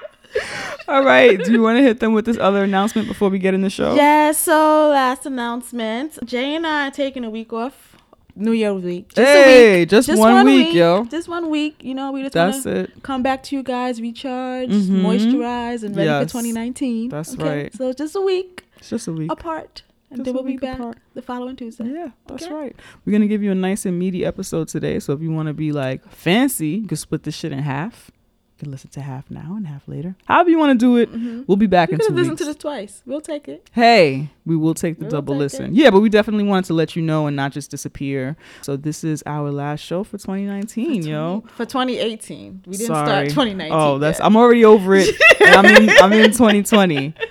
All 0.88 1.04
right. 1.04 1.42
Do 1.42 1.52
you 1.52 1.62
want 1.62 1.78
to 1.78 1.84
hit 1.84 2.00
them 2.00 2.14
with 2.14 2.26
this 2.26 2.38
other 2.38 2.64
announcement 2.64 3.08
before 3.08 3.30
we 3.30 3.40
get 3.40 3.54
in 3.54 3.62
the 3.62 3.70
show? 3.70 3.96
yeah. 3.96 4.32
So 4.32 4.90
last 4.90 5.26
announcement. 5.26 6.18
Jay 6.26 6.56
and 6.56 6.66
I 6.66 6.88
are 6.88 6.92
taking 6.92 7.24
a 7.24 7.30
week 7.30 7.54
off. 7.54 7.96
New 8.36 8.52
Year's 8.52 8.84
week. 8.84 9.10
Just 9.14 9.22
Hey, 9.28 9.80
week. 9.82 9.90
just 9.90 10.14
one 10.16 10.46
week, 10.46 10.74
yo. 10.74 11.06
Just 11.06 11.28
one 11.30 11.50
week. 11.50 11.84
You 11.84 11.94
know, 11.96 12.12
we 12.12 12.22
just 12.24 12.34
That's 12.34 12.66
it. 12.66 12.92
come 13.04 13.24
back 13.24 13.44
to 13.44 13.56
you 13.56 13.64
guys, 13.64 14.02
recharge, 14.02 14.70
Mhm. 14.70 15.02
moisturize, 15.02 15.84
and 15.84 15.96
ready 15.96 16.08
Yes. 16.10 16.24
for 16.26 16.30
2019. 16.32 17.10
That's 17.10 17.36
right. 17.38 17.74
So 17.74 17.94
just 17.94 18.16
a 18.16 18.22
week 18.22 18.66
It's 18.78 18.90
just 18.90 19.08
a 19.08 19.14
week. 19.14 19.32
apart, 19.32 19.84
and 20.10 20.18
Just 20.20 20.26
then 20.26 20.34
we'll 20.34 20.44
be 20.44 20.58
back 20.58 20.80
apart. 20.80 20.98
the 21.14 21.22
following 21.22 21.56
Tuesday. 21.56 21.86
Yeah, 21.92 22.10
that's 22.28 22.44
Okay. 22.44 22.54
right. 22.54 22.76
We're 23.06 23.14
gonna 23.14 23.28
give 23.28 23.42
you 23.42 23.52
a 23.52 23.56
nice 23.56 23.86
and 23.86 23.98
meaty 23.98 24.26
episode 24.26 24.68
today. 24.68 25.00
So 25.00 25.14
if 25.14 25.22
you 25.22 25.32
want 25.32 25.48
to 25.48 25.54
be 25.54 25.72
like 25.72 26.08
fancy, 26.10 26.70
you 26.82 26.88
can 26.88 26.98
split 26.98 27.24
this 27.24 27.36
shit 27.36 27.52
in 27.54 27.60
half. 27.60 28.12
You 28.58 28.60
can 28.64 28.72
listen 28.72 28.90
to 28.92 29.02
half 29.02 29.30
now 29.30 29.56
and 29.58 29.68
half 29.68 29.86
later. 29.86 30.16
However 30.26 30.50
you 30.50 30.58
want 30.58 30.80
to 30.80 30.86
do 30.86 30.96
it. 30.96 31.12
Mm-hmm. 31.12 31.42
We'll 31.46 31.58
be 31.58 31.68
back 31.68 31.90
You 31.90 31.96
in 31.96 32.08
two 32.08 32.14
weeks. 32.14 32.38
to 32.38 32.46
this 32.46 32.56
twice. 32.56 33.02
We'll 33.06 33.20
take 33.20 33.50
it. 33.50 33.70
Hey, 33.74 34.30
we 34.46 34.56
will 34.56 34.74
take 34.74 34.98
the 34.98 35.04
We'll 35.06 35.12
double 35.12 35.34
take 35.34 35.40
listen. 35.40 35.66
it. 35.66 35.72
Yeah, 35.74 35.90
but 35.90 36.00
we 36.00 36.08
definitely 36.08 36.46
wanted 36.46 36.64
to 36.68 36.74
let 36.74 36.96
you 36.96 37.02
know 37.02 37.28
and 37.28 37.36
not 37.36 37.52
just 37.52 37.70
disappear. 37.70 38.38
So 38.62 38.78
this 38.78 39.04
is 39.04 39.22
our 39.26 39.52
last 39.52 39.82
show 39.82 40.06
for 40.06 40.18
2019, 40.18 41.06
yo. 41.06 41.44
For 41.56 41.66
2018, 41.66 42.64
we 42.66 42.72
didn't 42.78 42.88
Sorry. 42.88 43.06
start 43.06 43.26
2019. 43.30 43.78
Oh, 43.78 43.98
that's 44.00 44.20
yet. 44.20 44.26
I'm 44.26 44.38
already 44.38 44.64
over 44.64 44.96
it. 44.96 45.14
and 45.42 45.54
I'm 45.56 45.66
in 45.66 45.90
I'm 45.90 46.14
in 46.14 46.32
2020. 46.32 47.14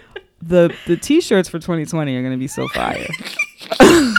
The 0.46 0.74
the 0.86 0.98
t-shirts 0.98 1.48
for 1.48 1.58
2020 1.58 2.14
are 2.16 2.22
gonna 2.22 2.36
be 2.36 2.48
so 2.48 2.68
fire. 2.68 3.06
I'm 3.80 4.14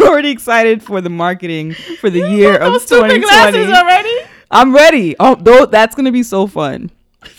already 0.00 0.30
excited 0.30 0.84
for 0.84 1.00
the 1.00 1.10
marketing 1.10 1.74
for 2.00 2.10
the 2.10 2.30
year 2.30 2.54
of 2.58 2.72
Those 2.74 2.84
stupid 2.86 3.10
2020. 3.10 3.20
glasses 3.20 3.76
already. 3.76 4.14
I'm 4.50 4.74
ready. 4.74 5.14
Oh, 5.20 5.34
though 5.34 5.66
that's 5.66 5.94
gonna 5.94 6.12
be 6.12 6.22
so 6.22 6.46
fun. 6.46 6.90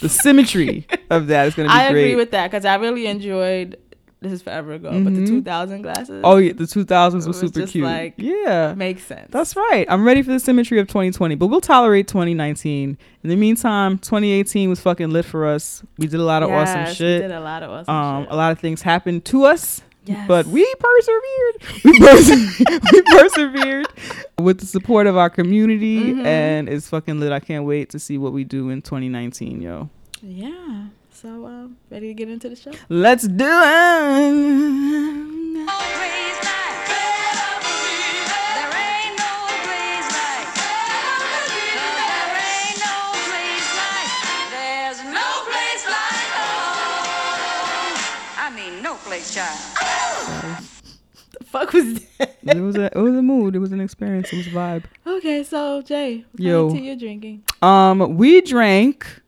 The 0.01 0.09
symmetry 0.09 0.85
of 1.09 1.27
that 1.27 1.47
is 1.47 1.55
gonna 1.55 1.69
be 1.69 1.73
great. 1.73 1.81
I 1.81 1.91
great. 1.91 2.03
agree 2.03 2.15
with 2.15 2.31
that 2.31 2.51
because 2.51 2.65
I 2.65 2.75
really 2.75 3.07
enjoyed. 3.07 3.77
This 4.21 4.33
is 4.33 4.41
forever 4.41 4.73
ago, 4.73 4.89
but 4.91 5.13
the 5.15 5.21
Mhm. 5.21 5.27
2000 5.27 5.81
glasses. 5.81 6.21
oh 6.25 6.35
yeah, 6.35 6.51
the 6.51 6.65
2000s 6.67 7.25
were 7.25 7.31
super 7.31 7.61
just 7.61 7.71
cute. 7.71 7.85
like- 7.85 8.15
yeah. 8.17 8.73
makes 8.75 9.01
sense. 9.03 9.27
That's 9.31 9.55
right. 9.55 9.85
I'm 9.87 10.03
ready 10.05 10.21
for 10.23 10.31
the 10.31 10.41
symmetry 10.41 10.77
of 10.77 10.87
2020, 10.89 11.35
but 11.35 11.47
we'll 11.47 11.61
tolerate 11.61 12.09
2019. 12.09 12.97
In 13.23 13.29
the 13.29 13.37
meantime, 13.37 13.97
2018 13.97 14.69
was 14.69 14.81
fucking 14.81 15.09
lit 15.09 15.23
for 15.23 15.47
us. 15.47 15.83
We 15.97 16.07
did 16.07 16.19
a 16.19 16.23
lot 16.23 16.43
of 16.43 16.49
awesome 16.49 16.93
shit. 16.93 17.21
We 17.21 17.27
did 17.29 17.31
a 17.35 17.39
lot 17.39 17.63
of 17.63 17.71
awesome 17.71 17.95
um, 17.95 18.23
shit. 18.25 18.31
a 18.33 18.35
lot 18.35 18.51
of 18.51 18.59
things 18.59 18.81
happened 18.81 19.23
to 19.25 19.45
us, 19.45 19.83
Yes. 20.09 20.27
but 20.27 20.45
we 20.47 20.65
persevered. 20.79 21.55
We, 21.85 21.99
perse- 21.99 22.59
we 22.91 23.01
persevered 23.17 23.87
with 24.39 24.59
the 24.59 24.65
support 24.65 25.05
of 25.07 25.15
our 25.17 25.29
community, 25.29 26.13
Mhm. 26.13 26.25
and 26.25 26.67
it's 26.69 26.87
fucking 26.89 27.19
lit. 27.19 27.31
I 27.31 27.39
can't 27.39 27.65
wait 27.65 27.89
to 27.91 27.99
see 27.99 28.17
what 28.17 28.33
we 28.33 28.43
do 28.43 28.69
in 28.69 28.81
2019, 28.81 29.61
yo. 29.61 29.89
Yeah. 30.21 30.87
So, 31.13 31.45
um, 31.45 31.77
ready 31.91 32.07
to 32.07 32.13
get 32.13 32.29
into 32.29 32.49
the 32.49 32.55
show? 32.55 32.71
Let's 32.89 33.27
do 33.27 33.45
it. 33.45 35.29
Child. 49.33 49.78
Fuck 51.51 51.73
was 51.73 52.05
that? 52.17 52.37
It 52.43 52.59
was 52.61 52.75
a 52.75 52.85
it 52.85 53.01
was 53.01 53.15
a 53.15 53.21
mood. 53.21 53.55
It 53.55 53.59
was 53.59 53.71
an 53.71 53.81
experience. 53.81 54.31
It 54.31 54.37
was 54.37 54.47
a 54.47 54.51
vibe. 54.51 54.83
okay, 55.05 55.43
so 55.43 55.81
Jay, 55.81 56.25
what 56.31 56.39
Yo. 56.39 56.67
kind 56.67 56.77
of 56.77 56.83
tea 56.83 56.89
you 56.89 56.95
drinking? 56.99 57.43
Um, 57.61 58.17
we 58.17 58.41
drank 58.41 59.21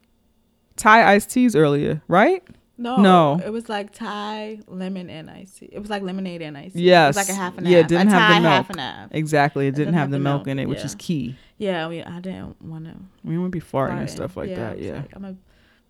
Thai 0.75 1.13
iced 1.13 1.29
teas 1.31 1.55
earlier, 1.55 2.01
right? 2.07 2.43
No, 2.77 2.97
No. 2.97 3.41
it 3.45 3.51
was 3.51 3.69
like 3.69 3.93
Thai 3.93 4.59
lemon 4.67 5.09
and 5.09 5.29
ice 5.29 5.53
tea. 5.59 5.69
It 5.71 5.79
was 5.79 5.89
like 5.91 6.01
lemonade 6.01 6.41
and 6.41 6.57
ice 6.57 6.73
tea. 6.73 6.81
Yes. 6.83 7.15
it 7.15 7.19
was 7.19 7.29
like 7.29 7.35
a 7.35 7.39
half 7.39 7.57
and 7.57 7.67
Yeah, 7.67 7.77
half. 7.77 7.85
it 7.85 7.89
didn't 7.89 8.07
a 8.07 8.11
have 8.11 8.29
the 8.35 8.41
milk. 8.41 8.51
half 8.53 8.69
and 8.71 8.79
half. 8.79 9.09
Exactly. 9.11 9.67
It 9.67 9.75
didn't 9.75 9.93
have 9.93 10.09
the 10.09 10.17
milk, 10.19 10.47
in 10.47 10.57
it, 10.57 10.67
which 10.67 10.83
is 10.83 10.95
key. 10.95 11.35
Yeah, 11.59 11.87
we, 11.87 12.01
I 12.01 12.19
didn't 12.19 12.59
want 12.61 12.85
to. 12.85 12.95
We 13.23 13.35
don't 13.35 13.51
be 13.51 13.61
farting 13.61 13.99
and 13.99 14.09
stuff 14.09 14.35
like 14.35 14.55
that. 14.55 14.79
Yeah. 14.79 15.03
I'm 15.13 15.21
gonna 15.21 15.35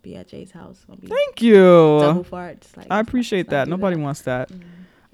be 0.02 0.16
at 0.16 0.28
Jay's 0.28 0.50
house. 0.50 0.84
Thank 1.06 1.40
you. 1.40 1.54
double 2.00 2.24
farts. 2.24 2.76
Like, 2.76 2.88
I 2.90 3.00
appreciate 3.00 3.48
that. 3.50 3.68
Nobody 3.68 3.96
that. 3.96 4.02
wants 4.02 4.22
that. 4.22 4.50
Mm. 4.50 4.60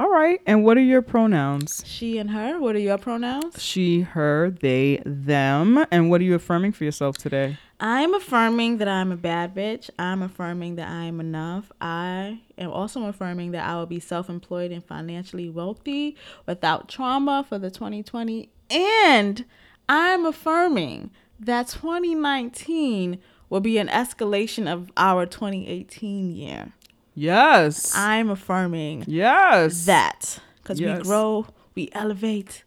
All 0.01 0.11
right. 0.11 0.41
And 0.47 0.65
what 0.65 0.77
are 0.77 0.83
your 0.83 1.03
pronouns? 1.03 1.83
She 1.85 2.19
and 2.19 2.31
her. 2.31 2.61
What 2.61 2.77
are 2.77 2.81
your 2.81 2.99
pronouns? 2.99 3.61
She, 3.61 4.03
her, 4.03 4.51
they, 4.51 5.03
them. 5.05 5.85
And 5.91 6.09
what 6.09 6.21
are 6.21 6.25
you 6.25 6.37
affirming 6.37 6.73
for 6.73 6.85
yourself 6.85 7.19
today? 7.19 7.59
I'm 7.81 8.15
affirming 8.15 8.79
that 8.79 8.87
I'm 8.87 9.11
a 9.11 9.17
bad 9.17 9.57
bitch. 9.57 9.91
I'm 9.99 10.23
affirming 10.23 10.77
that 10.77 10.89
I 10.89 11.05
am 11.05 11.19
enough. 11.19 11.73
I 11.81 12.41
am 12.57 12.71
also 12.71 13.07
affirming 13.07 13.51
that 13.53 13.69
I 13.69 13.75
will 13.77 13.87
be 13.87 13.99
self 13.99 14.29
employed 14.29 14.71
and 14.71 14.85
financially 14.85 15.49
wealthy 15.49 16.17
without 16.47 16.89
trauma 16.89 17.45
for 17.49 17.59
the 17.59 17.71
2020. 17.71 18.51
And 18.71 19.45
I'm 19.89 20.27
affirming 20.27 21.11
that 21.41 21.69
2019 21.69 23.19
will 23.49 23.61
be 23.61 23.79
an 23.79 23.89
escalation 23.89 24.71
of 24.73 24.91
our 24.97 25.27
2018 25.27 26.31
year. 26.31 26.73
Yes. 27.19 27.93
I'm 27.97 28.31
affirming 28.31 29.05
yes. 29.09 29.87
that 29.87 30.39
because 30.63 30.79
Yes. 30.79 30.99
we 30.99 31.03
grow, 31.05 31.47
we 31.75 31.89
elevate. 31.93 32.63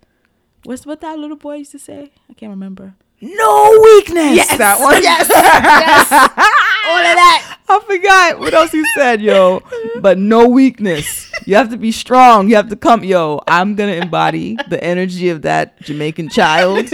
What's 0.63 0.85
what 0.85 0.99
that 1.01 1.17
little 1.17 1.37
boy 1.37 1.55
used 1.55 1.71
to 1.71 1.79
say? 1.79 2.11
I 2.29 2.33
can't 2.33 2.49
remember. 2.49 2.95
No 3.21 3.79
weakness. 3.83 4.35
Yes. 4.35 4.57
That 4.57 4.79
one. 4.81 5.01
Yes. 5.03 5.29
yes. 5.29 6.11
All 6.87 6.97
of 6.97 7.15
that. 7.15 7.57
I 7.69 7.79
forgot 7.87 8.39
what 8.39 8.53
else 8.53 8.71
he 8.71 8.83
said, 8.97 9.21
yo. 9.21 9.61
But 10.01 10.17
no 10.17 10.47
weakness. 10.49 11.31
You 11.45 11.55
have 11.55 11.69
to 11.69 11.77
be 11.77 11.91
strong. 11.91 12.49
You 12.49 12.55
have 12.55 12.69
to 12.69 12.75
come, 12.75 13.03
yo. 13.03 13.39
I'm 13.47 13.75
gonna 13.75 13.93
embody 13.93 14.57
the 14.69 14.83
energy 14.83 15.29
of 15.29 15.43
that 15.43 15.79
Jamaican 15.81 16.29
child 16.29 16.91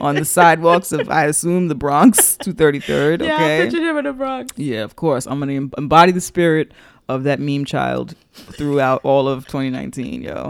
on 0.00 0.14
the 0.16 0.24
sidewalks 0.24 0.92
of, 0.92 1.08
I 1.10 1.24
assume, 1.24 1.68
the 1.68 1.74
Bronx, 1.74 2.36
233rd. 2.36 3.22
Yeah, 3.24 3.32
I 3.32 3.34
Okay. 3.36 3.64
pictured 3.64 3.82
him 3.82 3.96
in 3.96 4.04
the 4.04 4.12
Bronx. 4.12 4.52
Yeah, 4.56 4.82
of 4.84 4.94
course. 4.96 5.26
I'm 5.26 5.38
gonna 5.40 5.68
embody 5.76 6.12
the 6.12 6.20
spirit 6.20 6.72
of 7.14 7.24
that 7.24 7.40
meme 7.40 7.64
child 7.64 8.14
throughout 8.32 9.00
all 9.04 9.28
of 9.28 9.46
2019, 9.46 10.22
yo. 10.22 10.46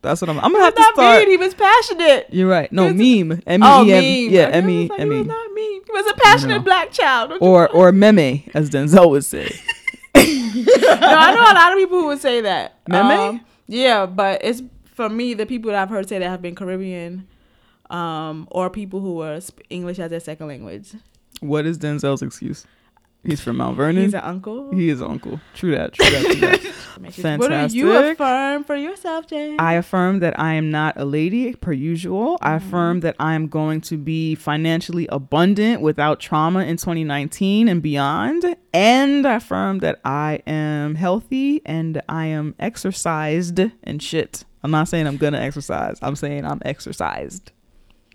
That's 0.00 0.20
what 0.20 0.30
I'm. 0.30 0.38
I'm 0.38 0.52
gonna 0.52 0.64
have 0.64 0.74
to 0.76 0.82
start. 0.94 1.18
mean. 1.22 1.30
He 1.30 1.36
was 1.36 1.54
passionate. 1.54 2.28
You're 2.30 2.48
right. 2.48 2.70
No 2.72 2.84
meme. 2.94 3.42
M 3.46 3.62
Oh, 3.64 3.82
E 3.84 3.88
meme. 3.88 4.04
M. 4.04 4.30
Yeah, 4.32 4.46
Okay, 4.46 4.54
I 4.54 4.58
M 4.58 4.70
E 4.70 4.82
He 4.96 5.04
was 5.04 5.18
E. 5.18 5.22
not 5.24 5.52
mean. 5.52 5.82
He 5.84 5.92
was 5.92 6.10
a 6.12 6.14
passionate 6.14 6.64
black 6.64 6.92
child. 6.92 7.32
Or 7.40 7.68
or 7.70 7.90
meme, 7.90 8.44
as 8.54 8.70
Denzel 8.70 9.10
would 9.10 9.24
say. 9.24 9.46
no, 10.14 10.22
I 10.24 11.34
know 11.34 11.42
a 11.42 11.54
lot 11.54 11.72
of 11.72 11.78
people 11.78 12.00
who 12.00 12.06
would 12.06 12.20
say 12.20 12.40
that. 12.42 12.76
Meme. 12.88 13.06
Um, 13.06 13.34
Meme? 13.36 13.44
yeah, 13.66 14.06
but 14.06 14.40
it's 14.44 14.62
for 14.94 15.08
me 15.08 15.34
the 15.34 15.46
people 15.46 15.70
that 15.72 15.80
I've 15.82 15.90
heard 15.90 16.08
say 16.08 16.18
that 16.20 16.28
have 16.28 16.42
been 16.42 16.54
Caribbean, 16.54 17.26
um, 17.90 18.46
or 18.52 18.70
people 18.70 19.00
who 19.00 19.20
are 19.22 19.40
sp- 19.42 19.66
English 19.68 19.98
as 19.98 20.10
their 20.10 20.20
second 20.20 20.46
language. 20.46 20.92
What 21.40 21.66
is 21.66 21.76
Denzel's 21.78 22.22
excuse? 22.22 22.66
He's 23.28 23.42
from 23.42 23.58
Mount 23.58 23.76
Vernon. 23.76 24.04
He's 24.04 24.14
an 24.14 24.20
uncle. 24.20 24.72
He 24.72 24.88
is 24.88 25.02
uncle. 25.02 25.38
True 25.54 25.72
that. 25.72 25.92
True 25.92 26.10
that. 26.10 26.22
True 26.24 26.40
that. 26.40 26.74
What 26.98 27.70
do 27.70 27.76
you 27.76 27.92
affirm 27.92 28.64
for 28.64 28.74
yourself, 28.74 29.28
Jay? 29.28 29.56
I 29.56 29.74
affirm 29.74 30.18
that 30.18 30.38
I 30.40 30.54
am 30.54 30.72
not 30.72 30.96
a 30.96 31.04
lady 31.04 31.54
per 31.54 31.72
usual. 31.72 32.38
I 32.40 32.56
mm-hmm. 32.56 32.66
affirm 32.66 33.00
that 33.00 33.14
I 33.20 33.34
am 33.34 33.46
going 33.46 33.82
to 33.82 33.96
be 33.96 34.34
financially 34.34 35.06
abundant 35.08 35.80
without 35.80 36.18
trauma 36.18 36.64
in 36.64 36.76
2019 36.76 37.68
and 37.68 37.80
beyond. 37.80 38.56
And 38.72 39.26
I 39.26 39.36
affirm 39.36 39.78
that 39.78 40.00
I 40.04 40.42
am 40.44 40.96
healthy 40.96 41.62
and 41.64 42.02
I 42.08 42.26
am 42.26 42.56
exercised 42.58 43.60
and 43.84 44.02
shit. 44.02 44.44
I'm 44.64 44.72
not 44.72 44.88
saying 44.88 45.06
I'm 45.06 45.18
gonna 45.18 45.38
exercise. 45.38 45.98
I'm 46.02 46.16
saying 46.16 46.44
I'm 46.44 46.60
exercised. 46.64 47.52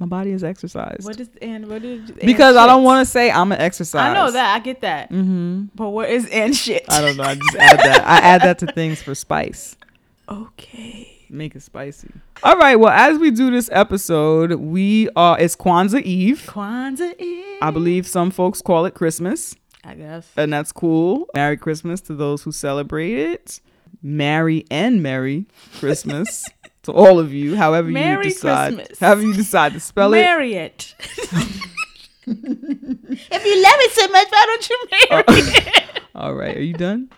My 0.03 0.07
body 0.07 0.31
is 0.31 0.43
exercised. 0.43 1.05
What 1.05 1.17
is 1.17 1.29
and 1.41 1.69
what 1.69 1.81
did 1.81 2.09
and 2.09 2.19
because 2.25 2.57
I 2.57 2.67
don't 2.67 2.83
want 2.83 3.05
to 3.07 3.09
say 3.09 3.31
I'm 3.31 3.53
an 3.53 3.61
exercise. 3.61 4.01
I 4.01 4.13
know 4.13 4.31
that. 4.31 4.53
I 4.53 4.59
get 4.59 4.81
that. 4.81 5.09
Mm-hmm. 5.09 5.67
But 5.75 5.91
what 5.91 6.09
is 6.09 6.27
and 6.29 6.53
shit? 6.53 6.83
I 6.89 6.99
don't 6.99 7.15
know. 7.15 7.23
I 7.23 7.35
just 7.35 7.55
add 7.55 7.79
that. 7.79 8.03
I 8.05 8.17
add 8.17 8.41
that 8.41 8.59
to 8.59 8.65
things 8.73 9.01
for 9.01 9.15
spice. 9.15 9.77
Okay. 10.27 11.09
Make 11.29 11.55
it 11.55 11.61
spicy. 11.61 12.09
All 12.43 12.57
right. 12.57 12.75
Well, 12.75 12.91
as 12.91 13.17
we 13.17 13.31
do 13.31 13.49
this 13.49 13.69
episode, 13.71 14.55
we 14.55 15.07
are. 15.15 15.39
It's 15.39 15.55
Kwanzaa 15.55 16.01
Eve. 16.01 16.43
Kwanzaa 16.47 17.17
Eve. 17.17 17.59
I 17.61 17.71
believe 17.71 18.05
some 18.05 18.29
folks 18.29 18.61
call 18.61 18.85
it 18.85 18.95
Christmas, 18.95 19.55
I 19.85 19.95
guess. 19.95 20.27
and 20.35 20.51
that's 20.51 20.73
cool. 20.73 21.27
Merry 21.33 21.55
Christmas 21.55 22.01
to 22.01 22.13
those 22.13 22.43
who 22.43 22.51
celebrate 22.51 23.17
it. 23.17 23.61
Merry 24.01 24.65
and 24.69 25.01
Merry 25.01 25.45
Christmas 25.79 26.45
to 26.84 26.91
all 26.91 27.19
of 27.19 27.34
you. 27.34 27.56
However 27.56 27.89
Merry 27.89 28.26
you 28.26 28.32
decide. 28.32 28.76
Christmas. 28.76 29.00
However 29.00 29.22
you 29.22 29.34
decide 29.34 29.74
to 29.74 29.80
spell 29.80 30.13
it. 30.13 30.22
marry 30.22 30.54
it. 30.56 30.96
if 32.26 33.46
you 33.46 33.63
love 33.63 33.80
it 33.80 33.91
so 33.91 34.08
much, 34.08 34.28
why 34.30 34.46
don't 34.48 34.69
you 34.69 34.88
marry 34.91 35.24
uh, 35.24 35.24
it? 35.28 36.02
All 36.15 36.36
right. 36.36 36.56
Are 36.56 36.62
you 36.62 36.74
done? 36.74 37.10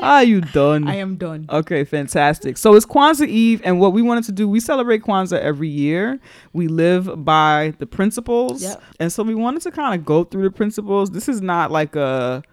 Are 0.00 0.22
you 0.22 0.40
done? 0.40 0.86
I 0.86 0.94
am 0.96 1.16
done. 1.16 1.46
Okay, 1.50 1.84
fantastic. 1.84 2.56
So 2.56 2.74
it's 2.74 2.86
Kwanzaa 2.86 3.26
Eve, 3.26 3.60
and 3.64 3.80
what 3.80 3.92
we 3.92 4.00
wanted 4.00 4.24
to 4.24 4.32
do, 4.32 4.48
we 4.48 4.60
celebrate 4.60 5.02
Kwanzaa 5.02 5.40
every 5.40 5.68
year. 5.68 6.20
We 6.52 6.68
live 6.68 7.24
by 7.24 7.74
the 7.78 7.86
principles, 7.86 8.62
Yep. 8.62 8.82
and 9.00 9.12
so 9.12 9.24
we 9.24 9.34
wanted 9.34 9.62
to 9.62 9.72
kind 9.72 9.98
of 9.98 10.06
go 10.06 10.22
through 10.22 10.44
the 10.44 10.52
principles. 10.52 11.10
This 11.10 11.28
is 11.28 11.42
not 11.42 11.72
like 11.72 11.96
a 11.96 12.44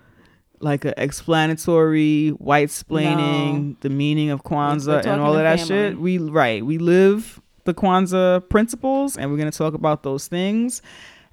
like 0.60 0.86
a 0.86 0.94
explanatory 1.02 2.30
white 2.30 2.70
splaining 2.70 3.70
No. 3.70 3.76
the 3.82 3.90
meaning 3.90 4.30
of 4.30 4.44
Kwanzaa 4.44 5.06
and 5.06 5.22
all 5.22 5.34
of 5.36 5.44
that 5.44 5.60
family. 5.60 5.68
shit. 5.92 6.00
We 6.00 6.18
right, 6.18 6.66
we 6.66 6.78
live 6.78 7.42
the 7.66 7.74
Kwanzaa 7.74 8.48
principles, 8.50 9.18
and 9.18 9.32
we're 9.32 9.38
gonna 9.38 9.52
talk 9.52 9.74
about 9.74 10.04
those 10.04 10.28
things. 10.28 10.82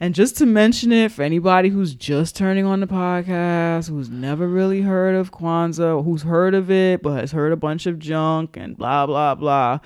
And 0.00 0.16
just 0.16 0.36
to 0.38 0.46
mention 0.46 0.90
it 0.90 1.12
for 1.12 1.22
anybody 1.22 1.68
who's 1.68 1.94
just 1.94 2.34
turning 2.34 2.66
on 2.66 2.80
the 2.80 2.88
podcast, 2.88 3.88
who's 3.88 4.10
never 4.10 4.48
really 4.48 4.80
heard 4.82 5.14
of 5.14 5.30
Kwanzaa, 5.30 6.04
who's 6.04 6.22
heard 6.22 6.54
of 6.54 6.72
it 6.72 7.02
but 7.02 7.20
has 7.20 7.30
heard 7.30 7.52
a 7.52 7.56
bunch 7.56 7.86
of 7.86 8.00
junk 8.00 8.56
and 8.56 8.76
blah 8.76 9.06
blah 9.06 9.36
blah. 9.36 9.78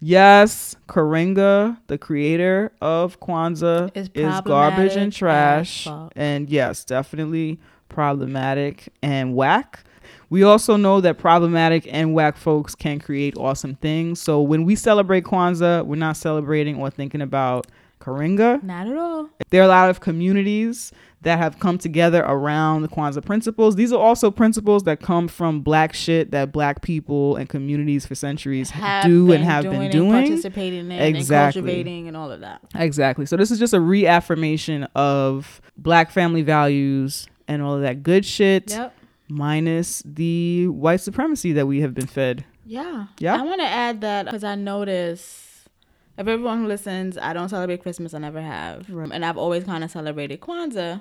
Yes, 0.00 0.76
Karenga, 0.88 1.78
the 1.88 1.98
creator 1.98 2.70
of 2.80 3.18
Kwanzaa, 3.20 3.90
Is 3.96 4.08
garbage 4.44 4.96
and 4.96 5.12
trash. 5.12 5.88
And 6.14 6.48
yes, 6.50 6.84
definitely 6.84 7.58
problematic 7.94 8.88
and 9.02 9.34
whack. 9.34 9.84
We 10.28 10.42
also 10.42 10.76
know 10.76 11.00
that 11.00 11.16
problematic 11.16 11.86
and 11.90 12.12
whack 12.12 12.36
folks 12.36 12.74
can 12.74 12.98
create 12.98 13.36
awesome 13.36 13.76
things. 13.76 14.20
So 14.20 14.42
when 14.42 14.64
we 14.64 14.74
celebrate 14.74 15.24
Kwanzaa, 15.24 15.86
we're 15.86 15.96
not 15.96 16.16
celebrating 16.16 16.76
or 16.76 16.90
thinking 16.90 17.22
about 17.22 17.68
Karenga. 18.00 18.62
Not 18.62 18.88
at 18.88 18.96
all. 18.96 19.30
There 19.50 19.62
are 19.62 19.64
a 19.64 19.68
lot 19.68 19.90
of 19.90 20.00
communities 20.00 20.92
that 21.22 21.38
have 21.38 21.58
come 21.58 21.78
together 21.78 22.22
around 22.22 22.82
the 22.82 22.88
Kwanzaa 22.88 23.24
principles. 23.24 23.76
These 23.76 23.92
are 23.92 24.00
also 24.00 24.30
principles 24.30 24.82
that 24.82 25.00
come 25.00 25.26
from 25.28 25.62
black 25.62 25.94
shit 25.94 26.32
that 26.32 26.52
black 26.52 26.82
people 26.82 27.36
and 27.36 27.48
communities 27.48 28.04
for 28.04 28.14
centuries 28.14 28.70
Have 28.70 29.04
do 29.04 29.32
and 29.32 29.42
have 29.42 29.64
doing 29.64 29.78
been 29.78 29.90
doing. 29.90 30.10
participating 30.26 30.90
in, 30.90 30.92
and 30.92 31.28
cultivating, 31.28 32.08
and 32.08 32.16
all 32.16 32.30
of 32.30 32.40
that. 32.40 32.60
Exactly. 32.74 33.24
So 33.24 33.36
this 33.36 33.50
is 33.50 33.58
just 33.58 33.72
a 33.72 33.80
reaffirmation 33.80 34.84
of 34.94 35.62
black 35.78 36.10
family 36.10 36.42
values 36.42 37.26
and 37.48 37.62
all 37.62 37.74
of 37.74 37.82
that 37.82 38.02
good 38.02 38.24
shit, 38.24 38.70
Yep. 38.70 38.94
minus 39.28 40.02
the 40.04 40.68
white 40.68 41.00
supremacy 41.00 41.52
that 41.52 41.66
we 41.66 41.80
have 41.80 41.94
been 41.94 42.06
fed. 42.06 42.44
Yeah. 42.66 43.06
Yeah. 43.18 43.36
I 43.38 43.42
want 43.42 43.60
to 43.60 43.66
add 43.66 44.00
that 44.02 44.26
because 44.26 44.44
I 44.44 44.54
notice 44.54 45.68
if 46.16 46.26
everyone 46.28 46.62
who 46.62 46.66
listens, 46.68 47.18
I 47.18 47.32
don't 47.32 47.48
celebrate 47.48 47.82
Christmas. 47.82 48.14
I 48.14 48.18
never 48.18 48.40
have. 48.40 48.88
Right. 48.88 49.10
And 49.12 49.24
I've 49.24 49.36
always 49.36 49.64
kind 49.64 49.82
of 49.84 49.90
celebrated 49.90 50.40
Kwanzaa. 50.40 51.00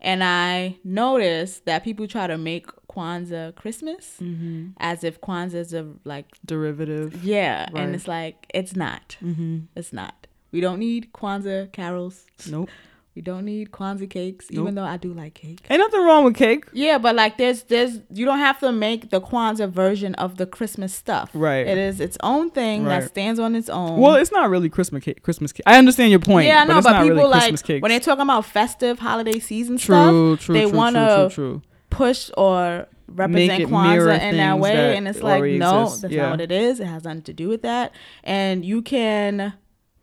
And 0.00 0.22
I 0.24 0.76
notice 0.84 1.60
that 1.66 1.82
people 1.84 2.06
try 2.06 2.26
to 2.26 2.36
make 2.36 2.66
Kwanzaa 2.88 3.54
Christmas 3.54 4.16
Mm-hmm. 4.20 4.70
as 4.78 5.02
if 5.04 5.20
Kwanzaa 5.20 5.54
is 5.54 5.72
a, 5.72 5.86
like, 6.04 6.26
Derivative. 6.44 7.24
yeah. 7.24 7.68
Right. 7.72 7.82
And 7.84 7.94
it's 7.94 8.08
like, 8.08 8.46
it's 8.52 8.74
not. 8.76 9.16
Mm-hmm. 9.22 9.58
It's 9.76 9.92
not. 9.92 10.26
We 10.52 10.60
don't 10.60 10.78
need 10.78 11.12
Kwanzaa 11.12 11.72
carols. 11.72 12.26
Nope. 12.50 12.70
We 13.14 13.22
don't 13.22 13.44
need 13.44 13.70
Kwanzaa 13.70 14.10
cakes, 14.10 14.46
Nope. 14.50 14.62
even 14.62 14.74
though 14.74 14.82
I 14.84 14.96
do 14.96 15.12
like 15.14 15.34
cake. 15.34 15.60
Ain't 15.70 15.78
nothing 15.78 16.00
wrong 16.00 16.24
with 16.24 16.34
cake. 16.34 16.64
Yeah, 16.72 16.98
but 16.98 17.14
like 17.14 17.38
there's 17.38 17.62
there's 17.64 18.00
you 18.12 18.24
don't 18.24 18.40
have 18.40 18.58
to 18.58 18.72
make 18.72 19.10
the 19.10 19.20
Kwanzaa 19.20 19.68
version 19.70 20.16
of 20.16 20.36
the 20.36 20.46
Christmas 20.46 20.92
stuff. 20.92 21.30
Right. 21.32 21.64
It 21.64 21.78
is 21.78 22.00
its 22.00 22.18
own 22.24 22.50
thing 22.50 22.84
Right. 22.84 23.00
that 23.02 23.08
stands 23.10 23.38
on 23.38 23.54
its 23.54 23.68
own. 23.68 24.00
Well, 24.00 24.16
it's 24.16 24.32
not 24.32 24.50
really 24.50 24.68
Christmas 24.68 25.04
cake. 25.04 25.22
Christmas 25.22 25.52
cake. 25.52 25.62
I 25.64 25.78
understand 25.78 26.10
your 26.10 26.18
point. 26.18 26.48
yeah, 26.48 26.62
I 26.62 26.64
know, 26.64 26.80
but, 26.82 26.90
not 26.90 27.02
people 27.02 27.16
really 27.18 27.30
like 27.30 27.68
when 27.82 27.90
they're 27.90 28.00
talking 28.00 28.22
about 28.22 28.46
festive 28.46 28.98
holiday 28.98 29.38
season 29.38 29.76
true, 29.78 30.34
stuff, 30.36 30.44
true, 30.46 30.54
they 30.54 30.62
true, 30.68 30.76
wanna 30.76 31.06
true, 31.06 31.28
true, 31.28 31.60
true. 31.60 31.62
push 31.90 32.30
or 32.36 32.88
represent 33.06 33.62
it 33.62 33.68
Kwanzaa 33.68 34.20
in 34.22 34.38
that 34.38 34.58
way, 34.58 34.74
that 34.74 34.96
and 34.96 35.06
it's 35.06 35.22
like 35.22 35.44
no, 35.44 35.82
exist. 35.84 36.02
that's 36.02 36.12
Yeah. 36.14 36.22
not 36.22 36.30
what 36.32 36.40
it 36.40 36.50
is. 36.50 36.80
It 36.80 36.86
has 36.86 37.04
nothing 37.04 37.22
to 37.22 37.32
do 37.32 37.48
with 37.48 37.62
that. 37.62 37.92
And 38.24 38.64
you 38.64 38.82
can 38.82 39.52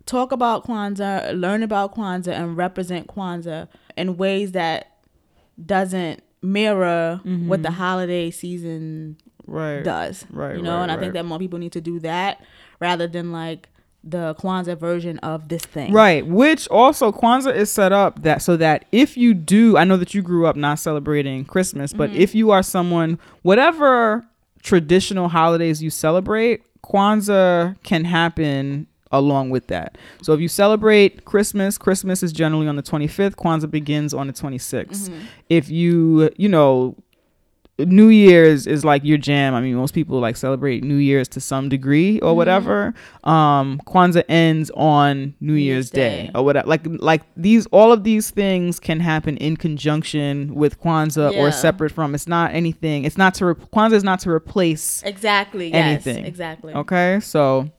talk 0.05 0.31
about 0.31 0.65
Kwanzaa, 0.65 1.39
learn 1.39 1.63
about 1.63 1.95
Kwanzaa, 1.95 2.33
and 2.33 2.57
represent 2.57 3.07
Kwanzaa 3.07 3.67
in 3.97 4.17
ways 4.17 4.51
that 4.53 4.87
doesn't 5.63 6.23
mirror 6.41 7.19
what 7.23 7.61
the 7.63 7.71
holiday 7.71 8.31
season 8.31 9.17
Mm-hmm. 9.47 9.51
Right. 9.57 9.83
does. 9.83 10.25
Right, 10.31 10.55
You 10.55 10.61
know, 10.61 10.75
right, 10.77 10.83
and 10.83 10.91
I 10.91 10.97
think 10.97 11.13
that 11.13 11.25
more 11.25 11.39
people 11.39 11.59
need 11.59 11.71
to 11.73 11.81
do 11.81 11.99
that 12.01 12.41
rather 12.79 13.05
than 13.07 13.31
like 13.31 13.67
the 14.03 14.33
Kwanzaa 14.35 14.77
version 14.79 15.17
of 15.19 15.49
this 15.49 15.61
thing. 15.63 15.91
Right, 15.91 16.25
which 16.25 16.67
also 16.69 17.11
Kwanzaa 17.11 17.53
is 17.55 17.69
set 17.69 17.91
up 17.91 18.21
that 18.23 18.41
so 18.43 18.55
that 18.57 18.85
if 18.91 19.17
you 19.17 19.33
do, 19.33 19.77
I 19.77 19.83
know 19.83 19.97
that 19.97 20.13
you 20.13 20.21
grew 20.21 20.45
up 20.47 20.55
not 20.55 20.79
celebrating 20.79 21.43
Christmas, 21.43 21.91
but 21.91 22.11
Mm-hmm. 22.11 22.21
if 22.21 22.33
you 22.35 22.51
are 22.51 22.63
someone, 22.63 23.19
whatever 23.41 24.25
traditional 24.63 25.27
holidays 25.27 25.83
you 25.83 25.89
celebrate, 25.89 26.61
Kwanzaa 26.83 27.75
can 27.83 28.05
happen 28.05 28.87
along 29.11 29.49
with 29.49 29.67
that. 29.67 29.97
So 30.21 30.33
if 30.33 30.39
you 30.39 30.47
celebrate 30.47 31.25
Christmas, 31.25 31.77
Christmas 31.77 32.23
is 32.23 32.31
generally 32.31 32.67
on 32.67 32.75
the 32.75 32.83
25th, 32.83 33.35
Kwanzaa 33.35 33.69
begins 33.69 34.13
on 34.13 34.27
the 34.27 34.33
26th. 34.33 35.09
Mm-hmm. 35.09 35.19
If 35.49 35.69
you, 35.69 36.29
you 36.37 36.49
know, 36.49 36.95
New 37.79 38.09
Year's 38.09 38.67
is 38.67 38.85
like 38.85 39.03
your 39.03 39.17
jam. 39.17 39.55
I 39.55 39.61
mean, 39.61 39.73
most 39.73 39.95
people 39.95 40.19
like 40.19 40.35
celebrate 40.37 40.83
New 40.83 40.97
Year's 40.97 41.27
to 41.29 41.39
some 41.39 41.67
degree 41.67 42.19
or 42.19 42.35
whatever. 42.35 42.93
Um, 43.23 43.81
Kwanzaa 43.87 44.23
ends 44.29 44.69
on 44.75 45.33
New 45.39 45.53
Year's, 45.53 45.75
Year's 45.75 45.89
Day. 45.89 46.23
Day. 46.27 46.31
or 46.35 46.45
whatever. 46.45 46.67
Like, 46.67 46.81
like 46.85 47.21
these, 47.35 47.65
all 47.67 47.91
of 47.91 48.03
these 48.03 48.29
things 48.29 48.79
can 48.79 48.99
happen 48.99 49.35
in 49.37 49.57
conjunction 49.57 50.53
with 50.53 50.79
Kwanzaa 50.79 51.33
Yeah. 51.33 51.39
or 51.41 51.51
separate 51.51 51.91
from. 51.91 52.13
It's 52.13 52.27
not 52.27 52.53
anything. 52.53 53.03
It's 53.03 53.17
not 53.17 53.33
to 53.35 53.45
re- 53.47 53.55
Kwanzaa 53.55 53.93
is 53.93 54.03
not 54.03 54.19
to 54.21 54.29
replace. 54.29 55.01
Exactly. 55.03 55.73
Anything. 55.73 56.17
Yes. 56.19 56.27
Exactly. 56.27 56.73
Okay, 56.75 57.19
so 57.21 57.71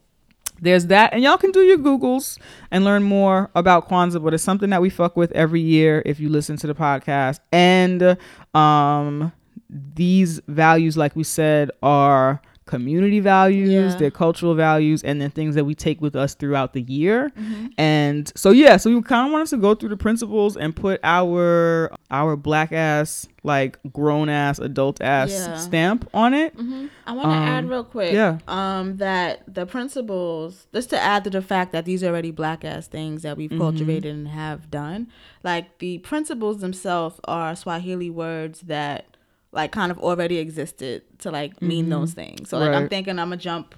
there's 0.62 0.86
that, 0.86 1.12
and 1.12 1.22
y'all 1.22 1.36
can 1.36 1.50
do 1.50 1.60
your 1.60 1.76
Googles 1.76 2.38
and 2.70 2.84
learn 2.84 3.02
more 3.02 3.50
about 3.56 3.88
Kwanzaa. 3.88 4.22
But 4.22 4.32
it's 4.32 4.44
something 4.44 4.70
that 4.70 4.80
we 4.80 4.90
fuck 4.90 5.16
with 5.16 5.32
every 5.32 5.60
year 5.60 6.02
if 6.06 6.20
you 6.20 6.28
listen 6.28 6.56
to 6.58 6.68
the 6.68 6.74
podcast. 6.74 7.40
And 7.50 8.16
um, 8.54 9.32
these 9.68 10.40
values, 10.46 10.96
like 10.96 11.16
we 11.16 11.24
said, 11.24 11.72
are 11.82 12.40
community 12.66 13.18
values, 13.20 13.70
Yeah. 13.70 13.96
they're 13.98 14.10
cultural 14.10 14.54
values, 14.54 15.02
and 15.02 15.20
then 15.20 15.30
things 15.30 15.54
that 15.56 15.64
we 15.64 15.74
take 15.74 16.00
with 16.00 16.14
us 16.14 16.34
throughout 16.34 16.72
the 16.74 16.82
year. 16.82 17.30
Mm-hmm. 17.36 17.66
And 17.78 18.32
so 18.36 18.50
yeah, 18.50 18.76
so 18.76 18.94
we 18.94 19.02
kind 19.02 19.26
of 19.26 19.32
wanted 19.32 19.48
to 19.48 19.56
go 19.56 19.74
through 19.74 19.88
the 19.88 19.96
principles 19.96 20.56
and 20.56 20.74
put 20.74 21.00
our 21.02 21.90
our 22.10 22.36
black 22.36 22.72
ass, 22.72 23.26
like 23.42 23.78
grown 23.92 24.28
ass, 24.28 24.58
adult 24.58 25.00
ass 25.00 25.30
Yeah. 25.32 25.56
stamp 25.56 26.08
on 26.14 26.34
it. 26.34 26.54
hmm 26.54 26.86
I 27.06 27.12
want 27.12 27.24
to 27.30 27.36
Um, 27.36 27.42
add 27.48 27.68
real 27.68 27.82
quick. 27.84 28.12
yeah. 28.12 28.38
Um, 28.46 28.98
that 28.98 29.42
the 29.52 29.66
principles, 29.66 30.66
just 30.72 30.90
to 30.90 31.00
add 31.00 31.24
to 31.24 31.30
the 31.30 31.42
fact 31.42 31.72
that 31.72 31.84
these 31.84 32.04
are 32.04 32.08
already 32.08 32.30
black 32.30 32.64
ass 32.64 32.86
things 32.86 33.22
that 33.22 33.36
we've 33.36 33.50
Mm-hmm. 33.50 33.60
cultivated 33.60 34.14
and 34.14 34.28
have 34.28 34.70
done. 34.70 35.08
Like 35.42 35.78
the 35.78 35.98
principles 35.98 36.60
themselves 36.60 37.18
are 37.24 37.56
Swahili 37.56 38.08
words 38.10 38.60
that 38.62 39.11
like 39.52 39.70
kind 39.72 39.92
of 39.92 39.98
already 39.98 40.38
existed 40.38 41.02
to 41.20 41.30
like 41.30 41.60
mean 41.62 41.88
those 41.90 42.14
things. 42.14 42.48
So 42.48 42.58
like 42.58 42.70
I'm 42.70 42.74
Mm-hmm. 42.82 42.88
Thinking 42.88 43.18
I'm 43.18 43.26
gonna 43.28 43.36
jump. 43.36 43.74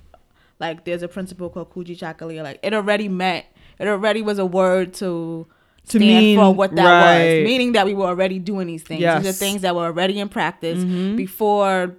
Like 0.60 0.84
there's 0.84 1.02
a 1.02 1.08
principle 1.08 1.50
called 1.50 1.72
Kujichagulia. 1.74 2.42
Like 2.42 2.60
it 2.62 2.72
already 2.72 3.08
meant. 3.08 3.44
It 3.78 3.88
already 3.88 4.22
was 4.22 4.38
a 4.38 4.46
word 4.46 4.94
to. 4.94 5.46
To 5.88 5.98
stand 5.98 6.00
mean- 6.24 6.38
for 6.38 6.54
what 6.54 6.74
that 6.76 6.82
right. 6.82 7.40
was, 7.40 7.44
meaning 7.44 7.72
that 7.72 7.84
we 7.84 7.92
were 7.92 8.06
already 8.06 8.38
doing 8.38 8.66
these 8.68 8.82
things. 8.82 9.00
These 9.02 9.28
are 9.28 9.32
things 9.32 9.60
that 9.62 9.74
were 9.74 9.82
already 9.84 10.18
in 10.18 10.30
practice 10.30 10.82
Mhm. 10.82 11.14
before 11.16 11.94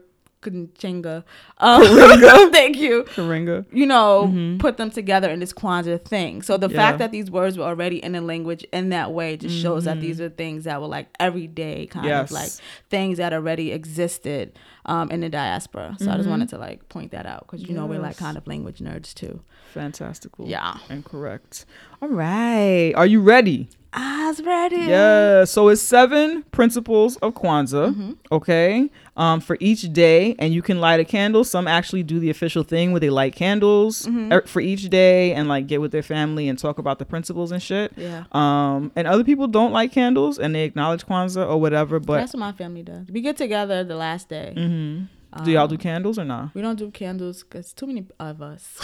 Chinga. 0.52 1.24
Um, 1.60 1.82
thank 2.52 2.78
you. 2.78 3.04
Karenga. 3.04 3.66
You 3.72 3.86
know, 3.86 4.58
put 4.60 4.78
them 4.78 4.90
together 4.92 5.30
in 5.30 5.40
this 5.40 5.54
Kwanzaa 5.54 6.04
thing. 6.06 6.42
So 6.42 6.58
the 6.58 6.70
Yeah. 6.70 6.76
fact 6.76 7.00
that 7.00 7.12
these 7.12 7.30
words 7.32 7.58
were 7.58 7.66
already 7.66 8.04
in 8.04 8.12
the 8.14 8.22
language 8.22 8.66
in 8.74 8.90
that 8.90 9.12
way 9.14 9.38
just 9.38 9.56
shows 9.62 9.86
that 9.86 10.02
these 10.02 10.20
are 10.22 10.30
things 10.30 10.64
that 10.66 10.82
were 10.82 10.88
like 10.88 11.08
everyday 11.20 11.86
kind 11.88 12.06
Yes. 12.06 12.30
of 12.30 12.32
like 12.32 12.52
things 12.90 13.18
that 13.18 13.34
already 13.34 13.72
existed 13.72 14.54
um, 14.86 15.10
in 15.12 15.22
the 15.22 15.30
diaspora. 15.30 15.96
So 16.00 16.12
I 16.12 16.18
just 16.18 16.30
wanted 16.30 16.50
to 16.50 16.58
like 16.58 16.88
point 16.90 17.12
that 17.12 17.26
out 17.26 17.46
because 17.48 17.68
you 17.68 17.74
know 17.74 17.86
we're 17.86 18.00
like 18.00 18.18
kind 18.18 18.38
of 18.38 18.46
language 18.48 18.80
nerds 18.80 19.14
too. 19.14 19.42
Fantastical. 19.74 20.48
Yeah. 20.48 20.78
And 20.90 21.04
correct. 21.04 21.66
All 22.02 22.10
right. 22.10 22.94
Are 22.96 23.06
you 23.06 23.22
ready? 23.22 23.68
I 23.98 24.28
was 24.28 24.42
ready. 24.44 24.76
Yeah. 24.76 25.46
So 25.46 25.70
it's 25.70 25.82
seven 25.82 26.44
principles 26.52 27.16
of 27.18 27.34
Kwanzaa. 27.34 27.92
Mm-hmm. 27.94 28.12
Okay. 28.32 28.90
Um, 29.16 29.40
for 29.40 29.56
each 29.62 29.94
day, 29.94 30.36
and 30.38 30.54
you 30.54 30.62
can 30.62 30.82
light 30.82 31.00
a 31.00 31.06
candle. 31.06 31.46
Some 31.46 31.66
actually 31.68 32.04
do 32.04 32.20
the 32.20 32.30
official 32.30 32.64
thing 32.64 32.92
where 32.92 33.00
they 33.00 33.10
light 33.10 33.34
candles 33.36 34.06
Mm-hmm. 34.06 34.34
er- 34.34 34.44
for 34.46 34.60
each 34.62 34.90
day 34.90 35.34
and 35.34 35.48
like 35.48 35.68
get 35.68 35.80
with 35.80 35.94
their 35.94 36.04
family 36.04 36.50
and 36.50 36.60
talk 36.60 36.78
about 36.78 37.00
the 37.00 37.06
principles 37.06 37.54
and 37.54 37.64
shit. 37.64 37.94
Yeah. 37.96 38.26
Um, 38.34 38.92
and 38.98 39.08
other 39.08 39.24
people 39.24 39.48
don't 39.48 39.72
light 39.72 39.94
candles 39.94 40.38
and 40.40 40.54
they 40.54 40.66
acknowledge 40.66 41.06
Kwanzaa 41.06 41.48
or 41.50 41.62
whatever. 41.62 42.00
But 42.02 42.18
That's 42.18 42.34
what 42.34 42.40
my 42.42 42.52
family 42.52 42.84
does. 42.84 43.08
We 43.10 43.22
get 43.22 43.38
together 43.38 43.86
the 43.86 43.96
last 43.96 44.28
day. 44.28 44.52
do 44.56 45.52
y'all 45.52 45.68
do 45.70 45.78
candles 45.78 46.20
or 46.20 46.26
not? 46.26 46.54
We 46.54 46.62
don't 46.62 46.78
do 46.78 46.92
candles 46.92 47.44
because 47.44 47.72
too 47.74 47.88
many 47.88 48.06
of 48.20 48.42
us 48.42 48.78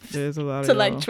There's 0.12 0.38
a 0.38 0.42
lot 0.44 0.60
of 0.60 0.66
to 0.66 0.74
like 0.74 0.92
y'all. 0.92 1.00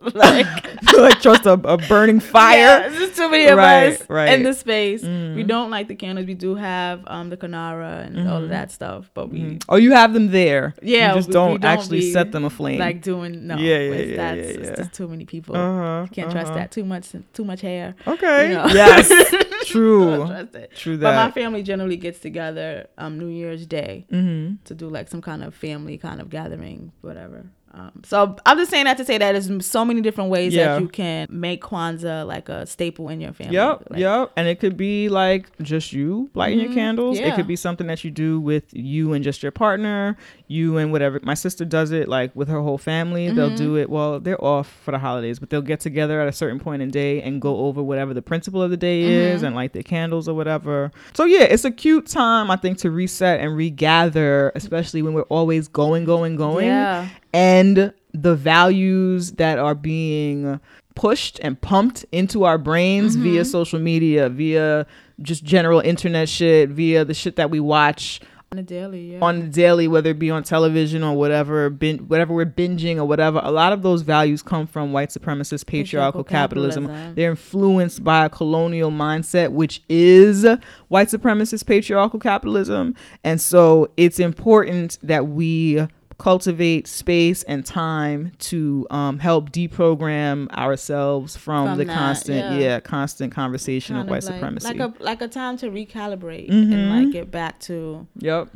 Trust. 0.00 0.14
Like 0.16 0.82
like 0.96 1.20
trust 1.20 1.46
a, 1.46 1.52
a 1.52 1.76
burning 1.88 2.20
fire. 2.36 2.90
Yeah, 2.90 3.06
too 3.14 3.30
many 3.30 3.46
of 3.46 3.56
Right, 3.56 3.94
us 3.94 4.08
right. 4.10 4.28
Mm. 4.30 4.34
in 4.34 4.42
the 4.42 4.52
space. 4.52 5.02
We 5.02 5.42
don't 5.42 5.70
like 5.70 5.88
the 5.88 5.94
candles. 5.94 6.26
We 6.26 6.34
do 6.34 6.54
have 6.54 7.02
um 7.06 7.30
the 7.30 7.36
kinara 7.36 8.06
and 8.06 8.28
all 8.28 8.42
of 8.42 8.50
that 8.50 8.70
stuff, 8.70 9.10
but 9.14 9.30
we 9.30 9.58
Oh, 9.68 9.76
you 9.76 9.92
have 9.92 10.12
them 10.12 10.30
there. 10.30 10.74
Yeah, 10.82 11.10
you 11.10 11.14
just 11.16 11.28
we- 11.28 11.30
we 11.30 11.34
don't, 11.34 11.60
don't 11.60 11.64
actually 11.64 12.12
set 12.12 12.30
them 12.32 12.44
aflame. 12.44 12.78
like 12.78 13.00
doing 13.02 13.46
no. 13.46 13.56
Yeah, 13.56 13.78
yeah, 13.78 13.94
yeah, 13.94 14.16
that's, 14.16 14.36
yeah, 14.36 14.54
It's 14.60 14.68
yeah. 14.68 14.76
just 14.76 14.92
too 14.92 15.08
many 15.08 15.24
people. 15.24 15.56
Uh-huh, 15.56 16.02
You 16.02 16.10
can't 16.10 16.30
trust 16.30 16.48
uh-huh. 16.48 16.58
that 16.58 16.70
too 16.72 16.84
much. 16.84 17.12
Too 17.32 17.44
much 17.44 17.62
hair. 17.62 17.94
okay. 18.06 18.48
you 18.50 18.54
know. 18.54 18.66
Yes. 18.66 19.08
Don't 19.08 19.66
True. 19.66 20.26
trust. 20.26 20.56
True 20.76 20.98
But 20.98 21.14
my 21.14 21.30
family 21.30 21.62
generally 21.62 21.96
gets 21.96 22.18
together 22.20 22.86
um 22.98 23.18
New 23.18 23.28
Year's 23.28 23.66
Day 23.66 24.06
mm-hmm. 24.12 24.56
to 24.64 24.74
do 24.74 24.88
like 24.88 25.08
some 25.08 25.22
kind 25.22 25.42
of 25.42 25.54
family 25.54 25.96
kind 25.98 26.20
of 26.20 26.28
gathering, 26.30 26.92
whatever. 27.00 27.46
Um, 27.78 27.92
so 28.04 28.36
I'm 28.46 28.56
just 28.56 28.70
saying 28.70 28.86
that 28.86 28.96
to 28.96 29.04
say 29.04 29.18
that 29.18 29.32
there's 29.32 29.66
so 29.66 29.84
many 29.84 30.00
different 30.00 30.30
ways 30.30 30.54
Yeah. 30.54 30.74
that 30.76 30.80
you 30.80 30.88
can 30.88 31.26
make 31.30 31.62
Kwanzaa 31.62 32.26
like 32.26 32.48
a 32.48 32.64
staple 32.64 33.10
in 33.10 33.20
your 33.20 33.34
family. 33.34 33.52
Yep, 33.54 33.82
Like, 33.90 34.00
yep. 34.00 34.32
And 34.34 34.48
it 34.48 34.60
could 34.60 34.78
be 34.78 35.10
like 35.10 35.50
just 35.60 35.92
you 35.92 36.30
lighting 36.32 36.60
your 36.60 36.72
candles. 36.72 37.18
It 37.18 37.24
Mm-hmm. 37.24 37.36
could 37.36 37.46
be 37.46 37.56
something 37.56 37.86
that 37.88 38.02
you 38.02 38.10
do 38.10 38.40
with 38.40 38.64
you 38.72 39.12
and 39.12 39.22
just 39.22 39.42
your 39.42 39.52
partner, 39.52 40.16
you 40.48 40.76
and 40.76 40.92
whatever. 40.92 41.18
My 41.22 41.34
sister 41.34 41.64
does 41.64 41.90
it 41.90 42.06
like 42.08 42.34
with 42.36 42.46
her 42.48 42.60
whole 42.60 42.78
family. 42.78 43.28
They'll 43.30 43.48
Mm-hmm. 43.48 43.56
do 43.56 43.76
it. 43.76 43.90
Well, 43.90 44.20
they're 44.20 44.42
off 44.42 44.68
for 44.84 44.92
the 44.92 44.98
holidays, 44.98 45.38
but 45.40 45.50
they'll 45.50 45.60
get 45.62 45.80
together 45.80 46.20
at 46.20 46.28
a 46.28 46.32
certain 46.32 46.60
point 46.60 46.82
in 46.82 46.90
day 46.90 47.20
and 47.22 47.40
go 47.42 47.56
over 47.66 47.82
whatever 47.82 48.14
the 48.14 48.22
principle 48.22 48.62
of 48.62 48.70
the 48.70 48.76
day 48.76 49.02
is 49.02 49.38
Mm-hmm. 49.38 49.46
and 49.46 49.56
light 49.56 49.72
the 49.72 49.82
candles 49.82 50.28
or 50.28 50.34
whatever. 50.34 50.92
So 51.14 51.24
yeah, 51.24 51.42
it's 51.42 51.64
a 51.64 51.70
cute 51.70 52.06
time 52.06 52.50
I 52.50 52.56
think 52.56 52.78
to 52.78 52.90
reset 52.90 53.40
and 53.40 53.56
regather, 53.56 54.52
especially 54.54 55.02
when 55.02 55.14
we're 55.14 55.22
always 55.22 55.68
going, 55.68 56.04
going, 56.04 56.36
going 56.36 56.66
Yeah. 56.66 57.08
and 57.34 57.92
the 58.14 58.34
values 58.36 59.32
that 59.32 59.58
are 59.58 59.74
being 59.74 60.60
pushed 60.94 61.38
and 61.42 61.60
pumped 61.60 62.06
into 62.12 62.44
our 62.44 62.56
brains 62.56 63.14
Mm-hmm. 63.14 63.22
via 63.24 63.44
social 63.44 63.78
media, 63.78 64.28
via 64.28 64.86
just 65.22 65.44
general 65.44 65.80
internet 65.80 66.28
shit, 66.28 66.70
via 66.70 67.04
the 67.04 67.14
shit 67.14 67.36
that 67.36 67.50
we 67.50 67.60
watch 67.60 68.20
On 68.56 68.60
a 68.60 68.62
daily, 68.62 69.12
yeah. 69.12 69.18
on 69.20 69.40
the 69.40 69.46
daily, 69.48 69.86
whether 69.86 70.08
it 70.08 70.18
be 70.18 70.30
on 70.30 70.42
television 70.42 71.04
or 71.04 71.14
whatever, 71.14 71.68
bin- 71.68 72.08
whatever 72.08 72.32
we're 72.32 72.46
binging 72.46 72.96
or 72.96 73.04
whatever. 73.04 73.38
A 73.42 73.50
lot 73.50 73.74
of 73.74 73.82
those 73.82 74.00
values 74.00 74.42
come 74.42 74.66
from 74.66 74.94
white 74.94 75.10
supremacist 75.10 75.66
patriarchal 75.66 76.24
Patriarchal 76.24 76.24
capitalism. 76.24 76.86
capitalism. 76.86 77.14
They're 77.16 77.30
influenced 77.30 78.02
by 78.02 78.24
a 78.24 78.30
colonial 78.30 78.90
mindset, 78.90 79.52
which 79.52 79.82
is 79.90 80.46
white 80.88 81.08
supremacist 81.08 81.66
patriarchal 81.66 82.18
capitalism. 82.18 82.94
And 83.22 83.42
so 83.42 83.90
it's 83.98 84.18
important 84.18 84.98
that 85.02 85.26
we 85.28 85.86
cultivate 86.18 86.86
space 86.86 87.42
and 87.42 87.64
time 87.66 88.32
to 88.38 88.86
um, 88.90 89.18
help 89.18 89.50
deprogram 89.50 90.48
ourselves 90.52 91.36
from, 91.36 91.68
From 91.68 91.78
the 91.78 91.84
that, 91.84 91.94
constant, 91.94 92.52
yeah. 92.54 92.58
yeah. 92.58 92.80
constant 92.80 93.32
conversation 93.34 93.96
Kind 93.96 94.08
of 94.08 94.10
white 94.10 94.24
like, 94.24 94.34
supremacy. 94.34 94.68
Like 94.68 94.78
a 94.80 95.02
like 95.02 95.20
a 95.22 95.28
time 95.28 95.56
to 95.58 95.70
recalibrate 95.70 96.48
Mhm. 96.50 96.72
and 96.72 96.90
like 97.04 97.12
get 97.12 97.30
back 97.30 97.60
to 97.60 98.06
yep. 98.18 98.48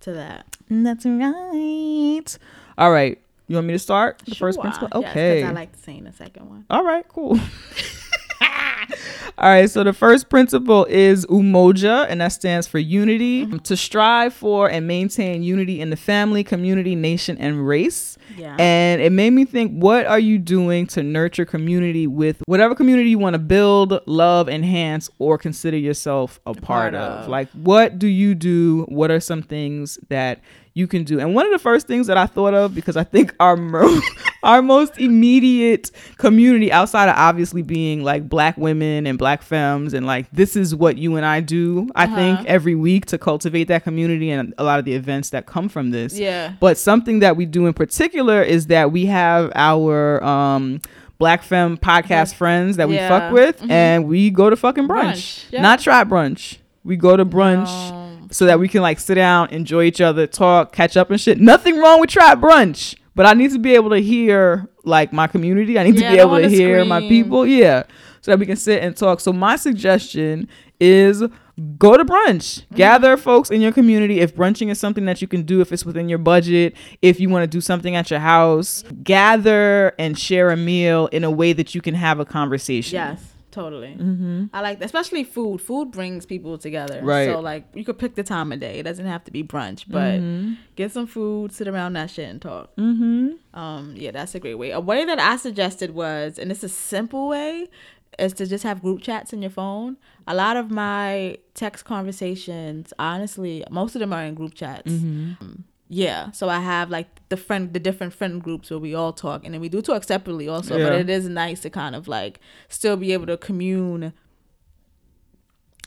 to 0.00 0.12
that. 0.12 0.46
That's 0.68 1.06
right. 1.06 2.38
All 2.78 2.90
right. 2.92 3.18
You 3.48 3.54
want 3.56 3.68
me 3.68 3.72
to 3.74 3.78
start 3.78 4.18
the 4.26 4.34
first 4.34 4.60
principle? 4.60 4.88
Yes, 4.94 5.10
Okay. 5.10 5.42
I 5.44 5.52
like 5.52 5.70
saying 5.76 6.04
the 6.04 6.12
second 6.12 6.48
one. 6.50 6.64
All 6.68 6.84
right, 6.84 7.06
cool. 7.08 7.38
All 9.38 9.50
right, 9.50 9.68
so 9.68 9.84
the 9.84 9.92
first 9.92 10.28
principle 10.28 10.86
is 10.86 11.26
umoja, 11.26 12.06
and 12.08 12.20
that 12.20 12.28
stands 12.28 12.66
for 12.66 12.78
unity. 12.78 13.46
To 13.46 13.76
strive 13.76 14.32
for 14.32 14.70
and 14.70 14.86
maintain 14.86 15.42
unity 15.42 15.80
in 15.80 15.90
the 15.90 15.96
family, 15.96 16.42
community, 16.42 16.94
nation, 16.94 17.36
and 17.38 17.66
race. 17.66 18.16
Yeah. 18.36 18.56
And 18.58 19.00
it 19.00 19.12
made 19.12 19.30
me 19.30 19.44
think, 19.44 19.72
what 19.72 20.06
are 20.06 20.18
you 20.18 20.38
doing 20.38 20.86
to 20.88 21.02
nurture 21.02 21.44
community 21.44 22.06
with 22.06 22.42
whatever 22.46 22.74
community 22.74 23.10
you 23.10 23.18
want 23.18 23.34
to 23.34 23.38
build, 23.38 24.00
love, 24.06 24.48
enhance, 24.48 25.10
or 25.18 25.38
consider 25.38 25.76
yourself 25.76 26.40
a, 26.46 26.54
part, 26.54 26.62
part 26.62 26.94
of? 26.94 27.24
of. 27.24 27.28
Like, 27.28 27.48
what 27.50 27.98
do 27.98 28.06
you 28.06 28.34
do? 28.34 28.84
What 28.88 29.10
are 29.10 29.20
some 29.20 29.42
things 29.42 29.98
that 30.08 30.40
you 30.74 30.86
can 30.86 31.04
do? 31.04 31.18
And 31.20 31.34
one 31.34 31.46
of 31.46 31.52
the 31.52 31.58
first 31.58 31.86
things 31.86 32.06
that 32.06 32.16
I 32.16 32.26
thought 32.26 32.54
of, 32.54 32.74
because 32.74 32.96
I 32.96 33.04
think 33.04 33.34
our 33.40 33.56
our 34.42 34.62
most 34.62 34.98
immediate 34.98 35.90
community, 36.18 36.70
outside 36.70 37.08
of 37.08 37.16
obviously 37.16 37.62
being 37.62 38.04
like 38.04 38.28
black 38.28 38.56
women 38.56 38.75
and 38.82 39.18
black 39.18 39.42
femmes, 39.42 39.94
and 39.94 40.06
like 40.06 40.30
this 40.32 40.56
is 40.56 40.74
what 40.74 40.98
you 40.98 41.16
and 41.16 41.24
I 41.26 41.40
do, 41.40 41.88
I 41.94 42.06
think 42.06 42.46
every 42.46 42.74
week 42.74 43.06
to 43.06 43.18
cultivate 43.18 43.64
that 43.68 43.84
community 43.84 44.30
and 44.30 44.52
a 44.58 44.64
lot 44.64 44.78
of 44.78 44.84
the 44.84 44.94
events 44.94 45.30
that 45.30 45.46
come 45.46 45.68
from 45.68 45.90
this. 45.90 46.18
Yeah. 46.18 46.52
But 46.60 46.78
something 46.78 47.20
that 47.20 47.36
we 47.36 47.46
do 47.46 47.66
in 47.66 47.72
particular 47.74 48.42
is 48.42 48.66
that 48.68 48.92
we 48.92 49.06
have 49.06 49.50
our 49.54 50.22
um 50.24 50.80
Black 51.18 51.42
Femme 51.42 51.78
podcast 51.78 52.34
friends 52.34 52.76
that 52.76 52.88
we 52.88 52.96
Yeah. 52.96 53.08
fuck 53.08 53.32
with 53.32 53.60
Mhm. 53.62 53.70
and 53.70 54.06
we 54.06 54.28
go 54.30 54.50
to 54.50 54.56
fucking 54.56 54.86
brunch. 54.86 55.12
Brunch, 55.14 55.44
yeah. 55.50 55.62
Not 55.62 55.80
trap 55.80 56.08
brunch. 56.08 56.58
We 56.84 56.96
go 56.96 57.16
to 57.16 57.24
brunch 57.24 57.68
Um, 57.92 58.28
so 58.30 58.44
that 58.46 58.60
we 58.60 58.68
can 58.68 58.82
like 58.82 59.00
sit 59.00 59.14
down, 59.14 59.48
enjoy 59.50 59.84
each 59.84 60.00
other, 60.00 60.26
talk, 60.26 60.72
catch 60.72 60.96
up 60.96 61.10
and 61.10 61.20
shit. 61.20 61.40
Nothing 61.40 61.78
wrong 61.78 62.00
with 62.00 62.10
trap 62.10 62.38
brunch. 62.40 62.96
But 63.14 63.24
I 63.24 63.32
need 63.32 63.50
to 63.52 63.58
be 63.58 63.74
able 63.74 63.88
to 63.90 63.98
hear 63.98 64.68
like 64.84 65.10
my 65.10 65.26
community. 65.26 65.78
I 65.78 65.84
need 65.84 65.94
to 65.96 66.00
be 66.10 66.18
able 66.18 66.36
to 66.38 66.48
hear 66.50 66.84
my 66.84 67.00
people. 67.00 67.46
Yeah. 67.46 67.84
So 68.26 68.32
that 68.32 68.40
we 68.40 68.46
can 68.46 68.56
sit 68.56 68.82
and 68.82 68.96
talk. 68.96 69.20
So 69.20 69.32
my 69.32 69.54
suggestion 69.54 70.48
is 70.80 71.22
go 71.78 71.96
to 71.96 72.04
brunch. 72.04 72.62
Mm-hmm. 72.64 72.74
Gather 72.74 73.16
folks 73.16 73.52
in 73.52 73.60
your 73.60 73.70
community. 73.70 74.18
If 74.18 74.34
brunching 74.34 74.68
is 74.68 74.80
something 74.80 75.04
that 75.04 75.22
you 75.22 75.28
can 75.28 75.44
do, 75.44 75.60
if 75.60 75.70
it's 75.70 75.86
within 75.86 76.08
your 76.08 76.18
budget, 76.18 76.74
if 77.02 77.20
you 77.20 77.28
want 77.28 77.44
to 77.44 77.46
do 77.46 77.60
something 77.60 77.94
at 77.94 78.10
your 78.10 78.18
house, 78.18 78.82
gather 79.04 79.94
and 80.00 80.18
share 80.18 80.50
a 80.50 80.56
meal 80.56 81.06
in 81.12 81.22
a 81.22 81.30
way 81.30 81.52
that 81.52 81.72
you 81.72 81.80
can 81.80 81.94
have 81.94 82.18
a 82.18 82.24
conversation. 82.24 82.96
Yes, 82.96 83.22
totally. 83.52 83.96
Mm-hmm. 83.96 84.46
I 84.52 84.60
like, 84.60 84.80
that. 84.80 84.86
especially 84.86 85.22
food. 85.22 85.60
Food 85.60 85.92
brings 85.92 86.26
people 86.26 86.58
together. 86.58 87.02
Right. 87.04 87.26
So 87.26 87.38
like, 87.38 87.64
you 87.74 87.84
could 87.84 87.96
pick 87.96 88.16
the 88.16 88.24
time 88.24 88.50
of 88.50 88.58
day. 88.58 88.80
It 88.80 88.82
doesn't 88.82 89.06
have 89.06 89.22
to 89.22 89.30
be 89.30 89.44
brunch, 89.44 89.84
but 89.86 90.20
get 90.74 90.90
some 90.90 91.06
food, 91.06 91.52
sit 91.52 91.68
around 91.68 91.92
that 91.92 92.10
shit, 92.10 92.28
and 92.28 92.42
talk. 92.42 92.74
Mm-hmm. 92.74 93.34
Um, 93.56 93.94
yeah, 93.96 94.10
that's 94.10 94.34
a 94.34 94.40
great 94.40 94.56
way. 94.56 94.72
A 94.72 94.80
way 94.80 95.04
that 95.04 95.20
I 95.20 95.36
suggested 95.36 95.92
was, 95.92 96.40
and 96.40 96.50
it's 96.50 96.64
a 96.64 96.68
simple 96.68 97.28
way, 97.28 97.68
is 98.18 98.32
to 98.34 98.46
just 98.46 98.64
have 98.64 98.80
group 98.82 99.02
chats 99.02 99.32
in 99.32 99.42
your 99.42 99.50
phone. 99.50 99.96
A 100.26 100.34
lot 100.34 100.56
of 100.56 100.70
my 100.70 101.36
text 101.54 101.84
conversations, 101.84 102.92
honestly, 102.98 103.62
most 103.70 103.94
of 103.94 104.00
them 104.00 104.12
are 104.12 104.22
in 104.24 104.34
group 104.34 104.54
chats. 104.54 104.90
Um, 104.90 105.64
yeah, 105.88 106.30
so 106.32 106.48
I 106.48 106.60
have 106.60 106.90
like 106.90 107.06
the 107.28 107.36
friend, 107.36 107.72
the 107.72 107.78
different 107.78 108.12
friend 108.12 108.42
groups 108.42 108.70
where 108.70 108.78
we 108.80 108.94
all 108.94 109.12
talk, 109.12 109.44
and 109.44 109.54
then 109.54 109.60
we 109.60 109.68
do 109.68 109.80
talk 109.80 110.02
separately 110.04 110.48
also. 110.48 110.76
But 110.84 110.92
it 111.00 111.10
is 111.10 111.28
nice 111.28 111.60
to 111.60 111.70
kind 111.70 111.94
of 111.94 112.08
like 112.08 112.40
still 112.68 112.96
be 112.96 113.12
able 113.12 113.26
to 113.26 113.36
commune 113.36 114.12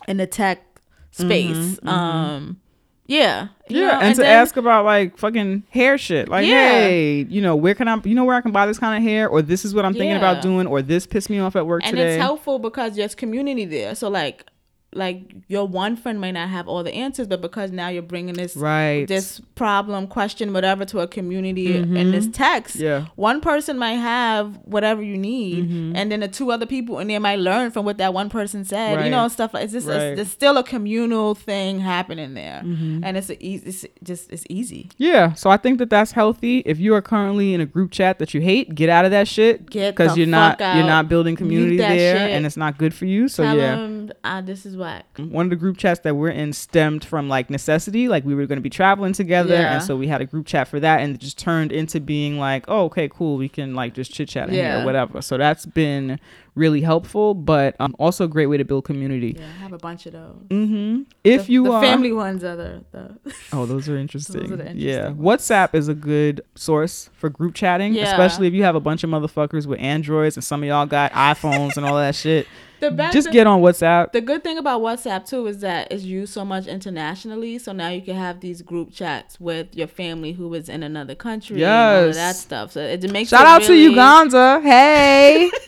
in 0.08 0.18
the 0.18 0.28
tech 0.28 0.80
space. 1.12 1.80
Um, 1.84 2.62
yeah, 3.10 3.48
you 3.68 3.82
Yeah, 3.82 3.88
know, 3.88 4.00
and, 4.02 4.16
to 4.16 4.22
then- 4.22 4.32
ask 4.42 4.56
about 4.56 4.86
like 4.86 5.18
fucking 5.18 5.64
hair 5.72 5.98
shit. 5.98 6.30
Like, 6.30 6.46
Yeah. 6.46 6.70
hey, 6.70 7.26
you 7.28 7.42
know, 7.42 7.56
where 7.56 7.74
can 7.74 7.88
I, 7.88 8.00
you 8.04 8.14
know, 8.14 8.24
where 8.24 8.36
I 8.36 8.42
can 8.42 8.52
buy 8.52 8.68
this 8.68 8.78
kind 8.78 8.96
of 8.96 9.04
hair, 9.10 9.28
or 9.28 9.42
this 9.42 9.66
is 9.66 9.74
what 9.74 9.84
I'm 9.84 9.94
thinking 9.94 10.16
about 10.16 10.42
doing, 10.44 10.68
or 10.68 10.82
this 10.84 11.08
pissed 11.08 11.30
me 11.30 11.40
off 11.40 11.56
at 11.56 11.66
work 11.66 11.82
and 11.84 11.92
today. 11.98 12.14
it's 12.16 12.22
helpful 12.22 12.60
because 12.60 12.96
there's 12.96 13.16
community 13.16 13.66
there. 13.66 13.96
So 13.96 14.10
like 14.10 14.46
like 14.94 15.22
your 15.48 15.68
one 15.68 15.96
friend 15.96 16.20
may 16.20 16.32
not 16.32 16.50
have 16.50 16.68
all 16.68 16.84
the 16.84 16.94
answers, 16.94 17.28
but 17.28 17.42
because 17.42 17.72
now 17.72 17.90
you're 17.90 18.02
bringing 18.02 18.34
this 18.34 18.56
Right. 18.56 19.06
this 19.08 19.40
problem, 19.54 20.08
question, 20.08 20.52
whatever 20.52 20.84
to 20.86 21.00
a 21.02 21.08
community 21.08 21.76
in 21.78 22.12
this 22.12 22.28
text, 22.32 22.78
Mm-hmm. 22.78 22.84
Yeah. 22.86 23.06
one 23.16 23.40
person 23.40 23.78
might 23.78 23.94
have 23.94 24.58
whatever 24.66 25.04
you 25.04 25.16
need, 25.18 25.94
and 25.96 26.12
then 26.12 26.22
the 26.22 26.28
two 26.28 26.52
other 26.52 26.66
people 26.66 26.98
and 26.98 27.10
they 27.10 27.20
might 27.20 27.38
learn 27.40 27.70
from 27.72 27.86
what 27.86 27.98
that 28.00 28.14
one 28.16 28.30
person 28.30 28.66
said. 28.66 28.96
Right. 28.98 29.06
You 29.06 29.12
know, 29.12 29.28
stuff 29.28 29.54
like 29.54 29.66
it's 29.66 29.74
just 29.74 29.88
Right. 29.88 30.16
there's 30.16 30.32
still 30.32 30.58
a 30.58 30.64
communal 30.64 31.36
thing 31.36 31.80
happening 31.80 32.34
there, 32.34 32.60
and 32.64 33.16
it's 33.16 33.30
a 33.30 33.38
easy, 33.46 33.68
it's 33.70 33.86
just 34.04 34.32
it's 34.32 34.46
easy. 34.50 34.90
Yeah, 34.98 35.34
so 35.34 35.52
I 35.52 35.58
think 35.58 35.78
that 35.80 35.90
that's 35.92 36.14
healthy. 36.14 36.64
If 36.66 36.80
you 36.80 36.96
are 36.96 37.02
currently 37.02 37.54
in 37.54 37.62
a 37.62 37.66
group 37.68 37.92
chat 37.92 38.18
that 38.20 38.34
you 38.34 38.42
hate, 38.42 38.74
get 38.74 38.90
out 38.90 39.06
of 39.06 39.12
that 39.12 39.28
shit 39.28 39.70
Get 39.70 39.96
because 39.96 40.18
you're 40.18 40.26
not 40.26 40.58
fuck 40.58 40.76
you're 40.78 40.86
not 40.86 41.08
building 41.10 41.36
community 41.36 41.78
there, 41.78 42.18
shit. 42.18 42.32
and 42.32 42.46
it's 42.46 42.58
not 42.58 42.78
good 42.80 42.94
for 42.94 43.06
you. 43.06 43.28
So 43.28 43.44
Tell 43.44 43.56
yeah, 43.58 43.76
them 43.76 44.12
ah, 44.24 44.42
this 44.42 44.66
is 44.66 44.78
whack. 44.80 45.06
one 45.18 45.46
of 45.46 45.50
the 45.50 45.56
group 45.56 45.78
chats 45.78 46.00
that 46.02 46.16
we're 46.16 46.30
in 46.30 46.54
stemmed 46.54 47.04
from 47.06 47.30
like 47.30 47.50
necessity, 47.50 48.08
like 48.08 48.24
we 48.26 48.34
were 48.34 48.46
going 48.46 48.58
to 48.58 48.62
be 48.62 48.70
traveling 48.70 49.14
together, 49.14 49.54
Yeah. 49.54 49.74
and 49.76 49.84
so 49.84 49.96
we 49.96 50.08
had 50.08 50.22
a 50.22 50.26
group 50.26 50.46
chat 50.48 50.68
for 50.68 50.80
that, 50.80 51.02
and 51.02 51.14
it 51.16 51.20
just 51.22 51.38
turned 51.38 51.72
into 51.72 52.00
being 52.00 52.40
like, 52.40 52.66
oh, 52.68 52.86
okay, 52.86 53.08
cool, 53.10 53.38
we 53.38 53.50
can 53.50 53.76
like 53.76 53.94
just 53.94 54.12
chit 54.14 54.30
chat 54.30 54.48
in 54.50 54.56
here 54.56 54.64
Yeah. 54.64 54.82
or 54.82 54.86
whatever. 54.86 55.22
So 55.22 55.38
that's 55.38 55.66
been 55.66 56.20
really 56.56 56.82
helpful, 56.82 57.34
but 57.36 57.76
um, 57.80 57.96
also 58.00 58.26
a 58.26 58.28
great 58.28 58.48
way 58.48 58.58
to 58.58 58.66
build 58.66 58.84
community. 58.84 59.36
Yeah, 59.40 59.46
I 59.46 59.62
have 59.62 59.72
a 59.72 59.78
bunch 59.78 60.06
of 60.08 60.14
those. 60.14 60.36
Mm-hmm. 60.50 61.04
If 61.24 61.46
The- 61.46 61.52
you 61.54 61.64
the 61.66 61.72
are 61.72 61.82
family 61.82 62.12
ones 62.12 62.44
are 62.44 62.56
the, 62.56 62.84
the 62.92 63.16
Oh, 63.54 63.66
those 63.66 63.88
are 63.88 63.96
interesting. 63.98 64.42
Those 64.42 64.52
are 64.52 64.56
the 64.58 64.64
yeah. 64.76 65.08
interesting 65.08 65.16
WhatsApp 65.18 65.74
is 65.76 65.88
a 65.88 65.94
good 65.94 66.42
source 66.56 67.10
for 67.14 67.30
group 67.30 67.54
chatting, 67.56 67.94
Yeah. 67.94 68.10
especially 68.12 68.48
if 68.48 68.54
you 68.54 68.64
have 68.64 68.76
a 68.76 68.80
bunch 68.82 69.04
of 69.06 69.10
motherfuckers 69.10 69.68
with 69.68 69.80
Androids 69.80 70.36
and 70.36 70.44
some 70.44 70.62
of 70.64 70.68
y'all 70.68 70.86
got 70.86 71.12
iPhones 71.14 71.78
and 71.78 71.86
all 71.86 71.96
that 71.96 72.16
shit. 72.16 72.48
the 72.80 72.92
best. 72.92 73.14
Just 73.14 73.32
get 73.32 73.48
on 73.48 73.62
WhatsApp. 73.62 74.12
The 74.12 74.22
good 74.22 74.44
thing 74.44 74.58
about 74.58 74.82
WhatsApp 74.82 75.28
too 75.28 75.48
is 75.48 75.60
that 75.60 75.92
it's 75.92 76.04
used 76.04 76.34
so 76.34 76.46
much 76.46 76.68
internationally. 76.68 77.60
So 77.60 77.72
now 77.74 77.90
you 77.90 78.02
can 78.02 78.16
have 78.16 78.40
these 78.40 78.62
group 78.62 78.92
chats 78.92 79.40
with 79.40 79.76
your 79.76 79.88
family 79.88 80.34
who 80.34 80.54
is 80.54 80.70
in 80.70 80.84
another 80.84 81.16
country. 81.16 81.64
and 81.64 81.72
all 81.72 82.00
of 82.02 82.06
Yes. 82.08 82.16
that 82.16 82.36
stuff. 82.36 82.72
So 82.72 82.82
it 82.82 83.12
makes 83.12 83.30
Shout 83.30 83.42
it 83.42 83.48
out 83.48 83.62
to 83.64 83.76
Uganda. 83.76 84.62
Hey. 84.62 85.50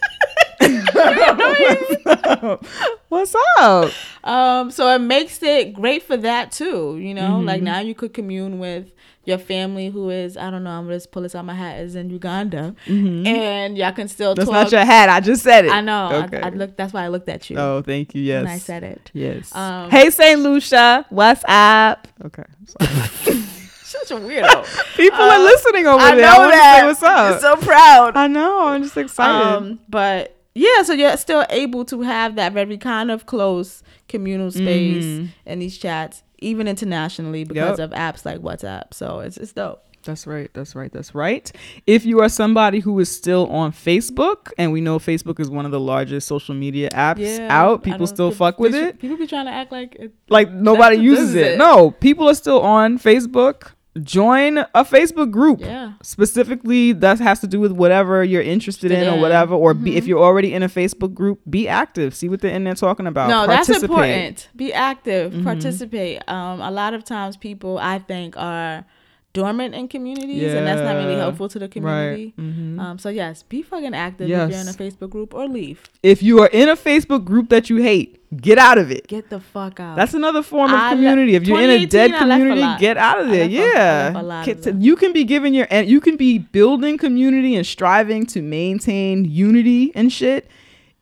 What's 3.09 3.35
up? 3.59 3.91
Um, 4.23 4.71
so 4.71 4.87
it 4.95 4.99
makes 4.99 5.41
it 5.43 5.73
great 5.73 6.03
for 6.03 6.17
that 6.17 6.51
too. 6.51 6.97
You 6.97 7.13
know, 7.13 7.21
Mm-hmm. 7.31 7.45
like 7.45 7.61
now 7.61 7.79
you 7.79 7.95
could 7.95 8.13
commune 8.13 8.59
with 8.59 8.91
your 9.23 9.37
family 9.37 9.89
who 9.89 10.09
is 10.09 10.35
I 10.37 10.49
don't 10.49 10.63
know. 10.63 10.71
I'm 10.71 10.85
gonna 10.85 10.95
just 10.95 11.11
pull 11.11 11.21
this 11.23 11.35
out 11.35 11.45
my 11.45 11.53
hat 11.53 11.79
is 11.79 11.95
in 11.95 12.09
Uganda, 12.09 12.75
and 12.87 13.77
y'all 13.77 13.91
can 13.91 14.07
still 14.07 14.31
Mm-hmm. 14.35 14.39
That's 14.39 14.49
talk. 14.49 14.63
not 14.63 14.71
your 14.71 14.85
hat. 14.85 15.09
I 15.09 15.19
just 15.19 15.43
said 15.43 15.65
it. 15.65 15.71
I 15.71 15.81
know. 15.81 16.23
Okay. 16.25 16.41
I, 16.41 16.47
I 16.47 16.49
looked. 16.49 16.77
That's 16.77 16.93
why 16.93 17.03
I 17.03 17.07
looked 17.09 17.29
at 17.29 17.49
you 17.49 17.57
oh, 17.57 17.81
thank 17.81 18.15
you. 18.15 18.21
Yes. 18.21 18.43
when 18.43 18.51
I 18.53 18.57
said 18.57 18.83
it. 18.83 19.11
Yes. 19.13 19.53
Um, 19.55 19.89
hey, 19.89 20.09
St. 20.09 20.39
Lucia. 20.39 21.05
What's 21.09 21.43
up? 21.47 22.07
Okay. 22.25 22.43
Sorry. 22.65 23.37
Such 23.83 24.11
a 24.11 24.15
weirdo. 24.15 24.95
People 24.95 25.19
are 25.21 25.39
listening 25.39 25.85
over 25.85 26.01
I 26.01 26.15
there. 26.15 26.21
know 26.25 26.31
I 26.31 26.37
want 26.39 26.51
that. 26.53 26.81
to 26.81 26.81
say 26.81 26.87
what's 26.87 27.03
up. 27.03 27.41
So 27.41 27.55
proud. 27.65 28.15
I 28.15 28.27
know. 28.27 28.67
I'm 28.69 28.83
just 28.83 28.95
excited. 28.95 29.45
Um, 29.57 29.79
but 29.89 30.37
yeah, 30.55 30.83
so 30.83 30.93
you're 30.93 31.15
still 31.17 31.45
able 31.49 31.83
to 31.85 32.01
have 32.01 32.35
that 32.35 32.53
very 32.53 32.77
kind 32.77 33.11
of 33.11 33.25
close 33.25 33.83
communal 34.07 34.49
space 34.51 35.03
Mhm. 35.03 35.29
in 35.45 35.59
these 35.59 35.77
chats, 35.77 36.23
even 36.41 36.67
internationally 36.67 37.43
because 37.43 37.79
Yep. 37.79 37.91
of 37.91 37.97
apps 37.97 38.25
like 38.25 38.39
WhatsApp. 38.39 38.93
So 38.93 39.19
it's 39.19 39.37
it's 39.37 39.53
dope. 39.53 39.83
That's 40.03 40.25
right. 40.25 40.49
That's 40.55 40.73
right. 40.75 40.91
That's 40.91 41.13
right. 41.13 41.51
If 41.85 42.05
you 42.05 42.21
are 42.21 42.29
somebody 42.29 42.79
who 42.79 42.99
is 42.99 43.15
still 43.15 43.45
on 43.51 43.71
Facebook, 43.71 44.49
and 44.57 44.71
we 44.71 44.81
know 44.81 44.97
Facebook 44.97 45.39
is 45.39 45.47
one 45.47 45.63
of 45.63 45.71
the 45.71 45.79
largest 45.79 46.27
social 46.27 46.55
media 46.55 46.89
apps 46.89 47.39
out, 47.49 47.83
people 47.83 48.07
still 48.07 48.31
fuck 48.31 48.59
with 48.59 48.73
it. 48.73 48.97
People 48.97 49.15
be 49.17 49.27
trying 49.27 49.45
to 49.45 49.51
act 49.51 49.71
like 49.71 49.95
it, 49.99 50.11
Like 50.27 50.51
nobody 50.51 50.95
uses 50.97 51.35
it. 51.35 51.51
it. 51.53 51.57
No, 51.59 51.91
people 51.91 52.27
are 52.27 52.33
still 52.33 52.61
on 52.61 52.97
Facebook. 52.97 53.73
Join 54.01 54.59
a 54.59 54.85
Facebook 54.85 55.31
group. 55.31 55.59
yeah. 55.59 55.93
Specifically, 56.01 56.93
that 56.93 57.19
has 57.19 57.39
to 57.41 57.47
do 57.47 57.59
with 57.59 57.73
whatever 57.73 58.23
you're 58.23 58.41
interested 58.41 58.89
in 58.91 59.05
or 59.13 59.19
whatever. 59.19 59.53
Or 59.53 59.73
be, 59.73 59.97
if 59.97 60.07
you're 60.07 60.23
already 60.23 60.53
in 60.53 60.63
a 60.63 60.69
Facebook 60.69 61.13
group, 61.13 61.41
be 61.49 61.67
active. 61.67 62.15
See 62.15 62.29
what 62.29 62.39
they're 62.39 62.55
in 62.55 62.63
there 62.63 62.73
talking 62.75 63.05
about. 63.05 63.29
No, 63.29 63.47
that's 63.47 63.69
important. 63.69 64.47
Be 64.55 64.71
active, 64.71 65.33
Mhm. 65.33 65.43
participate. 65.43 66.21
Um, 66.29 66.61
a 66.61 66.71
lot 66.71 66.93
of 66.93 67.03
times 67.03 67.35
people 67.35 67.77
I 67.79 67.99
think 67.99 68.35
are 68.37 68.85
dormant 69.33 69.75
in 69.75 69.87
communities, 69.89 70.53
and 70.53 70.65
that's 70.67 70.81
not 70.81 70.95
really 70.95 71.15
helpful 71.15 71.49
to 71.49 71.59
the 71.59 71.67
community. 71.67 72.33
Right. 72.37 72.45
Mhm. 72.47 72.79
Um, 72.79 72.97
so 72.99 73.09
yes, 73.09 73.43
be 73.43 73.61
fucking 73.61 73.93
active 73.93 74.29
if 74.29 74.29
you're 74.29 74.59
in 74.61 74.67
a 74.69 74.73
Facebook 74.73 75.09
group 75.09 75.33
or 75.33 75.47
leave. 75.47 75.83
if 76.03 76.23
you 76.23 76.39
are 76.39 76.47
in 76.53 76.69
a 76.69 76.75
Facebook 76.77 77.25
group 77.25 77.49
that 77.49 77.69
you 77.69 77.77
hate, 77.77 78.20
get 78.35 78.57
out 78.57 78.77
of 78.77 78.91
it. 78.91 79.07
Get 79.07 79.29
the 79.29 79.39
fuck 79.39 79.79
out. 79.79 79.95
That's 79.95 80.13
another 80.13 80.41
form 80.43 80.71
of 80.71 80.79
I 80.79 80.89
le- 80.91 80.95
community. 80.95 81.35
if 81.35 81.47
you're 81.47 81.61
in 81.61 81.69
a 81.69 81.85
dead 81.85 82.11
left 82.11 82.23
a 82.23 82.25
community, 82.27 82.79
get 82.79 82.97
out 82.97 83.19
of 83.19 83.29
there. 83.29 83.47
left 83.47 83.53
a- 83.53 83.57
I 83.57 83.73
yeah, 83.73 84.19
a 84.19 84.73
you 84.79 84.95
can 84.95 85.13
be 85.13 85.23
giving 85.23 85.53
your 85.53 85.67
and 85.69 85.87
you 85.87 85.99
can 85.99 86.17
be 86.17 86.37
building 86.37 86.97
community 86.97 87.55
and 87.55 87.65
striving 87.65 88.25
to 88.27 88.41
maintain 88.41 89.25
unity 89.25 89.91
and 89.95 90.11
shit 90.11 90.49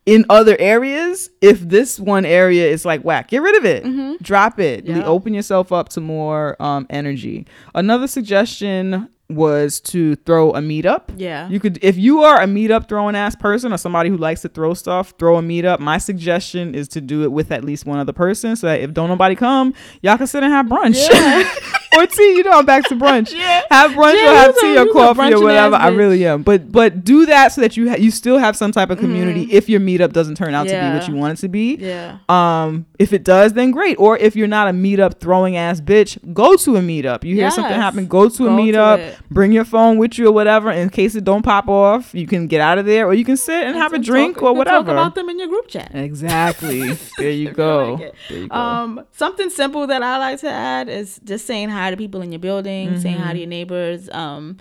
in 0.06 0.26
other 0.30 0.56
areas. 0.60 1.30
If 1.42 1.60
this 1.62 2.00
one 2.00 2.26
area 2.26 2.68
is 2.68 2.84
like 2.86 3.02
whack, 3.04 3.30
get 3.30 3.42
rid 3.42 3.56
of 3.58 3.66
it. 3.66 4.24
Drop 4.24 4.60
it. 4.60 4.86
Mm-hmm. 4.86 5.08
Open 5.08 5.34
yourself 5.34 5.72
up 5.72 5.90
to 5.90 6.02
more 6.02 6.56
um, 6.60 6.88
energy. 6.90 7.46
Another 7.76 8.08
suggestion 8.08 9.10
was 9.30 9.80
to 9.80 10.16
throw 10.16 10.52
a 10.52 10.60
meetup. 10.60 11.04
yeah. 11.18 11.48
You 11.50 11.60
could, 11.60 11.78
if 11.84 11.98
you 11.98 12.24
are 12.24 12.42
a 12.42 12.46
meetup 12.46 12.90
throwing 12.90 13.16
ass 13.16 13.36
person 13.36 13.72
or 13.72 13.78
somebody 13.78 14.10
who 14.10 14.18
likes 14.18 14.42
to 14.42 14.50
throw 14.50 14.74
stuff, 14.74 15.14
throw 15.20 15.38
a 15.38 15.42
meetup. 15.42 15.80
My 15.80 16.00
suggestion 16.00 16.74
is 16.74 16.88
to 16.90 17.02
do 17.02 17.24
it 17.24 17.32
with 17.32 17.52
at 17.52 17.64
least 17.64 17.86
one 17.86 18.00
other 18.00 18.14
person, 18.14 18.56
so 18.56 18.66
that 18.68 18.82
if 18.82 18.92
don't 18.94 19.08
nobody 19.10 19.36
come, 19.36 19.74
y'all 20.02 20.18
can 20.18 20.26
sit 20.28 20.44
and 20.44 20.52
have 20.52 20.66
brunch 20.66 20.98
or 21.98 22.08
tea. 22.08 22.38
You 22.38 22.44
know, 22.44 22.52
I'm 22.60 22.66
back 22.66 22.86
to 22.86 22.96
brunch. 22.96 23.32
Yeah. 23.34 23.62
Have 23.70 23.92
brunch 23.92 24.16
Yeah, 24.16 24.32
or 24.32 24.36
have 24.36 24.48
you's 24.48 24.58
a- 24.58 24.62
tea 24.62 24.78
or 24.80 24.94
coffee 24.94 25.34
or 25.34 25.42
whatever. 25.42 25.76
I 25.76 25.90
really 25.90 26.26
am. 26.26 26.42
But 26.42 26.72
but 26.72 27.04
do 27.04 27.28
that 27.28 27.50
so 27.52 27.62
that 27.62 27.78
you 27.78 27.90
ha- 27.90 27.98
you 28.00 28.10
still 28.10 28.40
have 28.40 28.56
some 28.58 28.72
type 28.72 28.90
of 28.90 28.98
community 28.98 29.44
if 29.52 29.70
your 29.70 29.80
meetup 29.80 30.12
doesn't 30.12 30.36
turn 30.36 30.54
out 30.56 30.64
to 30.64 30.70
be 30.72 30.76
Mm-hmm. 30.80 30.98
What 30.98 31.08
you 31.08 31.16
want 31.16 31.38
it 31.38 31.42
to 31.42 31.50
be. 31.50 31.76
Yeah. 31.76 32.18
Um, 32.30 32.86
if 32.98 33.14
it 33.14 33.24
does, 33.24 33.54
then 33.54 33.70
great. 33.72 33.96
Or 34.00 34.18
if 34.18 34.36
you're 34.36 34.48
not 34.48 34.68
a 34.70 34.72
meetup 34.72 35.20
throwing 35.20 35.56
ass 35.58 35.80
bitch, 35.82 36.18
go 36.34 36.56
to 36.56 36.78
a 36.78 36.80
meetup. 36.82 37.24
You 37.24 37.36
hear 37.36 37.52
something 37.52 37.74
happen, 37.76 38.08
go 38.08 38.28
to 38.30 38.46
a 38.46 38.50
Go 38.50 38.56
to 38.58 38.62
meetup. 38.64 38.98
it. 39.00 39.19
Bring 39.32 39.52
your 39.52 39.66
phone 39.66 39.98
with 39.98 40.18
you 40.18 40.28
or 40.28 40.32
whatever 40.32 40.72
in 40.72 40.90
case 40.90 41.16
it 41.16 41.24
don't 41.24 41.44
pop 41.44 41.68
off. 41.68 42.14
You 42.16 42.26
can 42.28 42.48
get 42.48 42.62
out 42.62 42.78
of 42.78 42.86
there, 42.86 43.06
or 43.06 43.14
you 43.14 43.24
can 43.26 43.38
sit 43.38 43.64
and 43.68 43.76
have 43.76 43.94
a 43.94 44.00
drink 44.00 44.36
talk- 44.36 44.44
or 44.44 44.56
whatever. 44.56 44.78
Talk 44.86 44.92
about 44.92 45.16
them 45.16 45.30
in 45.30 45.40
your 45.40 45.48
group 45.48 45.68
chat. 45.68 45.92
Exactly. 45.94 46.94
there 47.18 47.32
you 47.32 47.52
go. 47.52 47.94
like. 47.96 48.14
There 48.30 48.38
you 48.40 48.48
go. 48.48 48.56
Um, 48.56 49.06
something 49.12 49.50
simple 49.50 49.88
that 49.88 50.02
I 50.04 50.18
like 50.18 50.40
to 50.42 50.50
add 50.50 50.90
is 50.90 51.20
just 51.24 51.46
saying 51.46 51.70
hi 51.70 51.92
to 51.92 51.98
people 51.98 52.22
in 52.22 52.32
your 52.32 52.40
building, 52.40 53.00
saying 53.00 53.16
Mm-hmm. 53.18 53.24
hi 53.26 53.34
to 53.34 53.40
your 53.40 53.48
neighbors. 53.48 54.10
Um, 54.12 54.58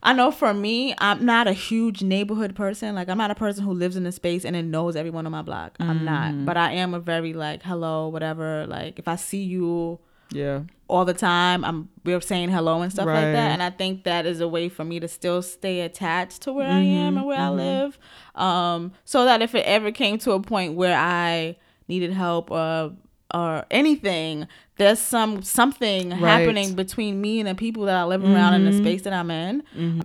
I 0.00 0.12
know 0.12 0.30
for 0.30 0.54
me, 0.54 0.94
I'm 0.98 1.24
not 1.24 1.48
a 1.48 1.52
huge 1.52 2.02
neighborhood 2.02 2.54
person. 2.54 2.94
Like 2.94 3.08
I'm 3.08 3.18
not 3.18 3.32
a 3.32 3.34
person 3.34 3.64
who 3.64 3.72
lives 3.72 3.96
in 3.96 4.06
a 4.06 4.12
space 4.12 4.44
and 4.44 4.54
then 4.54 4.70
knows 4.70 4.94
everyone 4.94 5.26
on 5.26 5.32
my 5.32 5.42
block. 5.42 5.76
I'm 5.80 5.96
Mm-hmm. 5.96 6.04
not, 6.04 6.44
but 6.46 6.56
I 6.56 6.72
am 6.74 6.94
a 6.94 7.00
very 7.00 7.32
like 7.32 7.62
hello, 7.64 8.08
whatever. 8.08 8.64
Like 8.68 8.98
if 9.00 9.08
I 9.08 9.16
see 9.16 9.42
you 9.42 9.98
yeah. 10.30 10.62
all 10.88 11.04
the 11.04 11.14
time, 11.14 11.64
I'm 11.64 11.88
we're 12.04 12.20
saying 12.20 12.50
hello 12.50 12.82
and 12.82 12.92
stuff 12.92 13.06
like 13.06 13.14
that. 13.14 13.52
And 13.52 13.62
I 13.62 13.70
think 13.70 14.04
that 14.04 14.26
is 14.26 14.40
a 14.40 14.48
way 14.48 14.68
for 14.68 14.84
me 14.84 15.00
to 15.00 15.08
still 15.08 15.42
stay 15.42 15.80
attached 15.82 16.42
to 16.42 16.52
where 16.52 16.68
I 16.68 16.80
mm-hmm. 16.80 16.96
am 16.96 17.16
and 17.18 17.26
where 17.26 17.38
I 17.38 17.48
mm-hmm. 17.48 17.56
live. 17.56 17.98
Um, 18.34 18.92
so 19.04 19.24
that 19.24 19.42
if 19.42 19.54
it 19.54 19.64
ever 19.66 19.90
came 19.90 20.18
to 20.18 20.32
a 20.32 20.40
point 20.40 20.74
where 20.74 20.96
I 20.96 21.56
needed 21.86 22.12
help 22.12 22.50
or 22.50 22.92
or 23.34 23.66
anything, 23.70 24.48
there's 24.78 24.98
some 24.98 25.42
something 25.42 26.12
happening 26.12 26.74
between 26.74 27.20
me 27.20 27.40
and 27.40 27.48
the 27.48 27.54
people 27.54 27.84
that 27.84 27.96
I 27.96 28.04
live 28.04 28.24
around 28.24 28.54
in 28.54 28.64
the 28.64 28.70
mm-hmm. 28.70 28.80
space 28.80 29.02
that 29.02 29.12
I'm 29.12 29.30
in. 29.30 29.62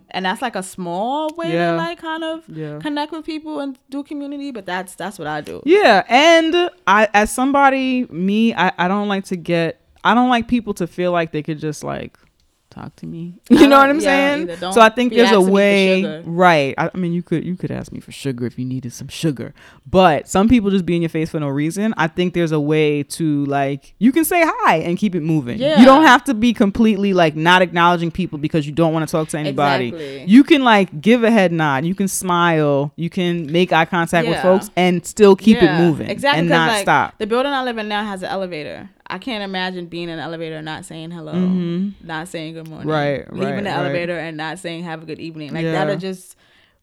And 0.10 0.26
that's 0.26 0.42
like 0.42 0.58
a 0.58 0.64
small 0.64 1.34
way 1.36 1.54
Yeah. 1.54 1.72
to 1.72 1.78
like 1.78 2.02
kind 2.02 2.24
of 2.24 2.44
Yeah. 2.50 2.80
connect 2.80 3.14
with 3.14 3.26
people 3.26 3.60
and 3.60 3.78
do 3.90 4.04
community, 4.04 4.52
but 4.52 4.66
that's 4.66 4.96
that's 4.96 5.18
what 5.18 5.28
I 5.28 5.40
do. 5.40 5.62
Yeah, 5.66 6.04
and 6.10 6.70
I 6.86 7.08
as 7.14 7.32
somebody, 7.32 8.08
me, 8.08 8.54
I, 8.54 8.74
I 8.78 8.88
don't 8.90 9.08
like 9.08 9.24
to 9.26 9.38
get 9.38 9.80
I 10.04 10.14
don't 10.14 10.30
like 10.30 10.48
people 10.48 10.74
to 10.76 10.88
feel 10.88 11.12
like 11.12 11.32
they 11.32 11.44
could 11.44 11.60
just 11.60 11.84
like 11.84 12.18
talk 12.74 12.96
to 12.98 13.06
me. 13.06 13.36
You 13.64 13.68
know 13.70 13.78
what 13.78 13.90
I'm 13.90 14.00
yeah, 14.00 14.46
saying? 14.46 14.74
So 14.74 14.82
I 14.82 14.90
think 14.90 15.14
there's 15.14 15.32
a 15.32 15.36
asking 15.36 15.46
me 15.46 15.50
for 15.50 15.54
way, 15.54 16.24
right? 16.26 16.76
I, 16.78 16.90
I 16.94 16.98
mean, 16.98 17.14
you 17.14 17.24
could 17.24 17.46
you 17.46 17.56
could 17.56 17.72
ask 17.72 17.92
me 17.94 18.00
for 18.02 18.12
sugar 18.12 18.46
if 18.46 18.60
you 18.60 18.66
needed 18.66 18.92
some 18.92 19.08
sugar, 19.08 19.54
but 19.86 20.28
some 20.28 20.50
people 20.50 20.70
just 20.70 20.86
be 20.86 20.96
in 20.96 21.02
your 21.02 21.10
face 21.10 21.30
for 21.30 21.40
no 21.40 21.48
reason. 21.48 21.94
I 21.98 22.08
think 22.08 22.34
there's 22.34 22.52
a 22.52 22.60
way 22.60 23.04
to 23.04 23.46
like 23.46 23.94
you 24.00 24.12
can 24.12 24.26
say 24.26 24.44
hi 24.46 24.78
and 24.78 24.98
keep 24.98 25.16
it 25.16 25.22
moving. 25.22 25.60
Yeah. 25.60 25.80
You 25.80 25.86
don't 25.86 26.04
have 26.04 26.26
to 26.26 26.34
be 26.34 26.54
completely 26.54 27.14
like 27.14 27.36
not 27.36 27.62
acknowledging 27.62 28.12
people 28.12 28.38
because 28.38 28.66
you 28.66 28.74
don't 28.74 28.92
want 28.92 29.08
to 29.08 29.12
talk 29.12 29.30
to 29.30 29.38
anybody. 29.38 29.90
Exactly. 29.90 30.26
You 30.26 30.44
can 30.44 30.64
like 30.64 31.00
give 31.00 31.24
a 31.24 31.32
head 31.32 31.52
nod, 31.54 31.86
you 31.86 31.96
can 31.96 32.08
smile, 32.10 32.92
you 32.98 33.10
can 33.10 33.50
make 33.52 33.72
eye 33.72 33.86
contact 33.86 34.28
with 34.28 34.42
folks 34.42 34.72
and 34.76 35.06
still 35.06 35.36
keep 35.36 35.62
Yeah, 35.62 35.80
it 35.80 35.86
moving 35.86 36.10
Exactly. 36.10 36.40
and 36.40 36.50
not 36.50 36.70
like, 36.70 36.82
stop. 36.82 37.18
The 37.18 37.28
building 37.28 37.54
I 37.54 37.64
live 37.64 37.78
in 37.78 37.88
now 37.88 38.04
has 38.04 38.24
an 38.24 38.30
elevator. 38.30 38.90
I 39.14 39.20
can't 39.20 39.44
imagine 39.44 39.86
being 39.86 40.10
in 40.10 40.16
an 40.16 40.20
elevator 40.20 40.56
and 40.56 40.66
not 40.66 40.86
saying 40.86 41.12
hello, 41.12 41.34
not 42.02 42.28
saying 42.30 42.56
good 42.56 42.68
morning. 42.68 42.88
Mm-hmm. 42.88 42.90
Right, 42.90 43.32
Leaving 43.32 43.54
right, 43.54 43.64
the 43.64 43.70
right. 43.70 43.78
elevator 43.78 44.18
and 44.18 44.36
not 44.38 44.58
saying 44.58 44.86
have 44.86 45.04
a 45.04 45.06
good 45.06 45.20
evening. 45.20 45.54
Like 45.54 45.64
Yeah. 45.66 45.74
that'll 45.74 45.98
just 45.98 46.36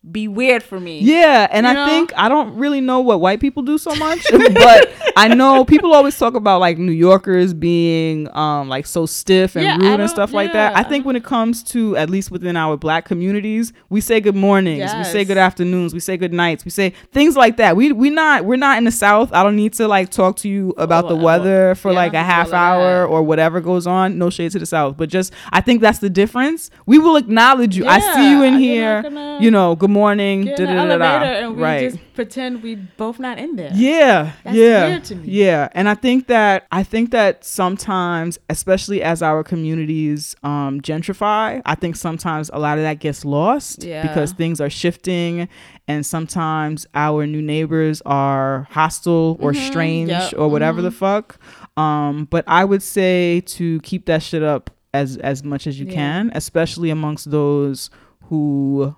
be 0.09 0.29
weird 0.29 0.63
for 0.63 0.81
me. 0.81 1.01
Yeah, 1.01 1.47
and 1.51 1.65
You 1.67 1.71
I 1.73 1.75
know? 1.75 1.87
think 1.87 2.13
I 2.17 2.31
don't 2.31 2.57
really 2.57 2.81
know 2.81 3.01
what 3.01 3.21
white 3.21 3.39
people 3.39 3.63
do 3.63 3.77
so 3.77 3.95
much, 3.97 4.27
but 4.55 4.91
I 5.15 5.29
know 5.29 5.63
people 5.67 5.93
always 5.93 6.19
talk 6.19 6.35
about 6.35 6.61
like 6.61 6.79
New 6.79 6.93
Yorkers 6.93 7.53
being 7.53 8.27
um 8.35 8.71
like 8.71 8.87
so 8.87 9.05
stiff 9.05 9.57
and 9.57 9.65
Yeah, 9.67 9.77
rude 9.77 10.01
and 10.01 10.09
stuff 10.09 10.33
like 10.33 10.53
that. 10.55 10.75
I 10.75 10.85
think 10.85 11.05
when 11.05 11.17
it 11.17 11.25
comes 11.25 11.63
to 11.65 11.99
at 11.99 12.09
least 12.09 12.31
within 12.31 12.57
our 12.57 12.79
black 12.79 13.05
communities, 13.05 13.75
we 13.91 14.01
say 14.01 14.21
good 14.23 14.35
mornings, 14.35 14.91
we 14.95 15.05
say 15.05 15.23
good 15.27 15.37
afternoons, 15.37 15.93
we 15.93 16.01
say 16.01 16.17
good 16.17 16.33
nights, 16.33 16.65
we 16.65 16.71
say 16.71 16.95
things 17.13 17.37
like 17.37 17.59
that. 17.59 17.77
We 17.77 17.93
we 17.93 18.09
not 18.09 18.47
we're 18.47 18.57
not 18.57 18.79
in 18.79 18.85
the 18.85 18.91
South. 18.93 19.31
I 19.35 19.43
don't 19.43 19.57
need 19.57 19.75
to 19.75 19.87
like 19.87 20.09
talk 20.09 20.37
to 20.37 20.49
you 20.49 20.71
about 20.79 21.09
the 21.09 21.17
weather 21.17 21.75
for 21.75 21.91
yeah, 21.91 21.99
like 21.99 22.15
a 22.15 22.23
half 22.23 22.55
hour 22.55 23.05
or 23.07 23.23
whatever 23.23 23.61
goes 23.61 23.87
on. 23.87 24.17
No 24.17 24.31
shade 24.31 24.53
to 24.53 24.59
the 24.59 24.65
South, 24.67 24.97
but 24.97 25.11
just 25.11 25.35
I 25.53 25.61
think 25.61 25.83
that's 25.83 25.99
the 25.99 26.09
difference. 26.09 26.71
We 26.87 26.99
will 26.99 27.17
acknowledge 27.17 27.77
you. 27.77 27.85
I 27.87 28.01
see 28.15 28.31
you 28.31 28.43
in 28.45 28.55
you're 28.55 29.03
here. 29.03 29.39
You 29.41 29.51
know, 29.51 29.77
good 29.77 29.90
morning. 29.91 30.45
Get 30.45 30.61
in 30.61 30.67
the 30.67 30.73
elevator 30.73 31.25
and 31.25 31.57
we 31.57 31.63
right. 31.63 31.91
just 31.91 32.03
pretend 32.15 32.63
we 32.63 32.77
both 32.77 33.19
not 33.19 33.39
in 33.39 33.57
there. 33.57 33.71
Yeah, 33.75 34.33
That's 34.45 34.57
yeah, 34.57 34.87
weird 34.89 35.05
to 35.05 35.15
me. 35.17 35.29
yeah, 35.29 35.69
and 35.73 35.89
I 35.89 35.95
think 35.95 36.27
that 36.29 36.67
I 36.73 36.83
think 36.83 37.11
that 37.11 37.45
sometimes, 37.45 38.39
especially 38.49 39.03
as 39.03 39.23
our 39.23 39.43
communities 39.45 40.35
um, 40.43 40.81
gentrify, 40.81 41.61
I 41.67 41.75
think 41.75 41.97
sometimes 41.97 42.51
a 42.53 42.59
lot 42.59 42.79
of 42.79 42.85
that 42.85 43.01
gets 43.01 43.25
lost 43.25 43.85
Yeah. 43.85 44.03
because 44.03 44.33
things 44.33 44.61
are 44.61 44.71
shifting, 44.71 45.49
and 45.89 46.07
sometimes 46.07 46.87
our 46.95 47.27
new 47.27 47.43
neighbors 47.43 48.01
are 48.07 48.67
hostile 48.71 49.37
or 49.41 49.53
strange 49.55 50.11
Mm-hmm. 50.11 50.21
Yep. 50.21 50.35
or 50.41 50.49
whatever 50.49 50.81
the 50.83 50.91
fuck. 50.91 51.39
Um, 51.77 52.27
but 52.31 52.45
I 52.47 52.65
would 52.65 52.83
say 52.83 53.41
to 53.43 53.81
keep 53.81 54.07
that 54.07 54.23
shit 54.23 54.43
up 54.43 54.71
as 54.93 55.17
as 55.19 55.43
much 55.45 55.67
as 55.67 55.79
you 55.81 55.87
Yeah. 55.87 55.95
can, 55.95 56.33
especially 56.35 56.91
amongst 56.91 57.31
those 57.31 57.91
who 58.25 58.95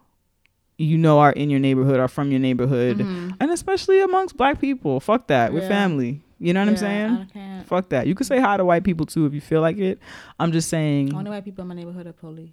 you 0.83 0.99
know 0.99 1.19
are 1.21 1.33
in 1.33 1.49
your 1.51 1.61
neighborhood 1.61 1.99
or 2.01 2.09
from 2.09 2.31
your 2.31 2.41
neighborhood 2.41 3.01
and 3.01 3.51
especially 3.51 4.01
amongst 4.01 4.37
black 4.37 4.61
people. 4.61 5.01
Fuck 5.01 5.29
that. 5.29 5.53
We're 5.53 5.61
Yeah. 5.63 5.69
family. 5.69 6.21
You 6.39 6.53
know 6.53 6.61
what 6.61 6.71
i'm 6.71 6.77
saying? 6.77 7.63
Fuck 7.67 7.91
that. 7.91 8.07
You 8.09 8.15
can 8.17 8.27
say 8.27 8.41
hi 8.41 8.57
to 8.57 8.65
white 8.65 8.83
people 8.83 9.07
too 9.07 9.27
if 9.27 9.33
you 9.33 9.41
feel 9.41 9.61
like 9.61 9.79
it. 9.79 10.01
I'm 10.41 10.51
just 10.51 10.69
saying 10.69 11.15
Only 11.15 11.31
white 11.31 11.45
people 11.45 11.63
in 11.63 11.69
my 11.69 11.75
neighborhood 11.75 12.07
are 12.09 12.13
police. 12.13 12.51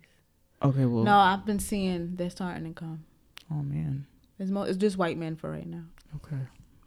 okay 0.61 0.86
well 0.86 1.03
No, 1.03 1.17
I've 1.17 1.45
been 1.45 1.59
seeing 1.59 2.15
they're 2.15 2.30
starting 2.30 2.65
to 2.65 2.73
come. 2.73 3.03
oh 3.51 3.63
man. 3.63 4.05
It's 4.38 4.51
mo- 4.51 4.63
it's 4.63 4.77
just 4.77 4.97
white 4.97 5.17
men 5.17 5.36
for 5.36 5.49
right 5.49 5.67
now. 5.67 5.84
okay. 6.17 6.38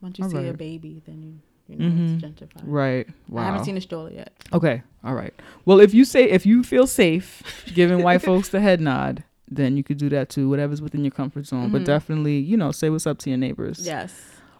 Once 0.00 0.18
you 0.18 0.28
see 0.30 0.46
a 0.48 0.54
baby, 0.54 1.02
then 1.06 1.22
you 1.22 1.32
you 1.68 1.76
know 1.78 1.86
Mhm. 1.86 2.42
it's 2.42 2.62
right. 2.64 3.06
Wow 3.28 3.42
I 3.42 3.44
haven't 3.46 3.64
seen 3.64 3.76
a 3.76 3.80
stroller 3.80 4.10
yet. 4.12 4.32
okay. 4.52 4.82
All 5.04 5.14
right 5.14 5.34
well 5.64 5.80
if 5.80 5.92
you 5.94 6.04
say 6.04 6.24
if 6.30 6.46
you 6.46 6.62
feel 6.62 6.86
safe 6.86 7.42
giving 7.74 8.02
white 8.06 8.22
folks 8.22 8.48
the 8.50 8.60
head 8.60 8.80
nod 8.80 9.24
then 9.56 9.76
you 9.76 9.82
could 9.82 9.98
do 9.98 10.08
that 10.08 10.28
too 10.28 10.48
whatever's 10.48 10.80
within 10.82 11.04
your 11.04 11.10
comfort 11.10 11.46
zone 11.46 11.70
but 11.70 11.82
Mhm. 11.82 11.86
definitely 11.86 12.38
you 12.38 12.56
know 12.56 12.72
say 12.72 12.88
what's 12.90 13.06
up 13.06 13.18
to 13.18 13.30
your 13.30 13.38
neighbors 13.38 13.84
Yes. 13.86 14.12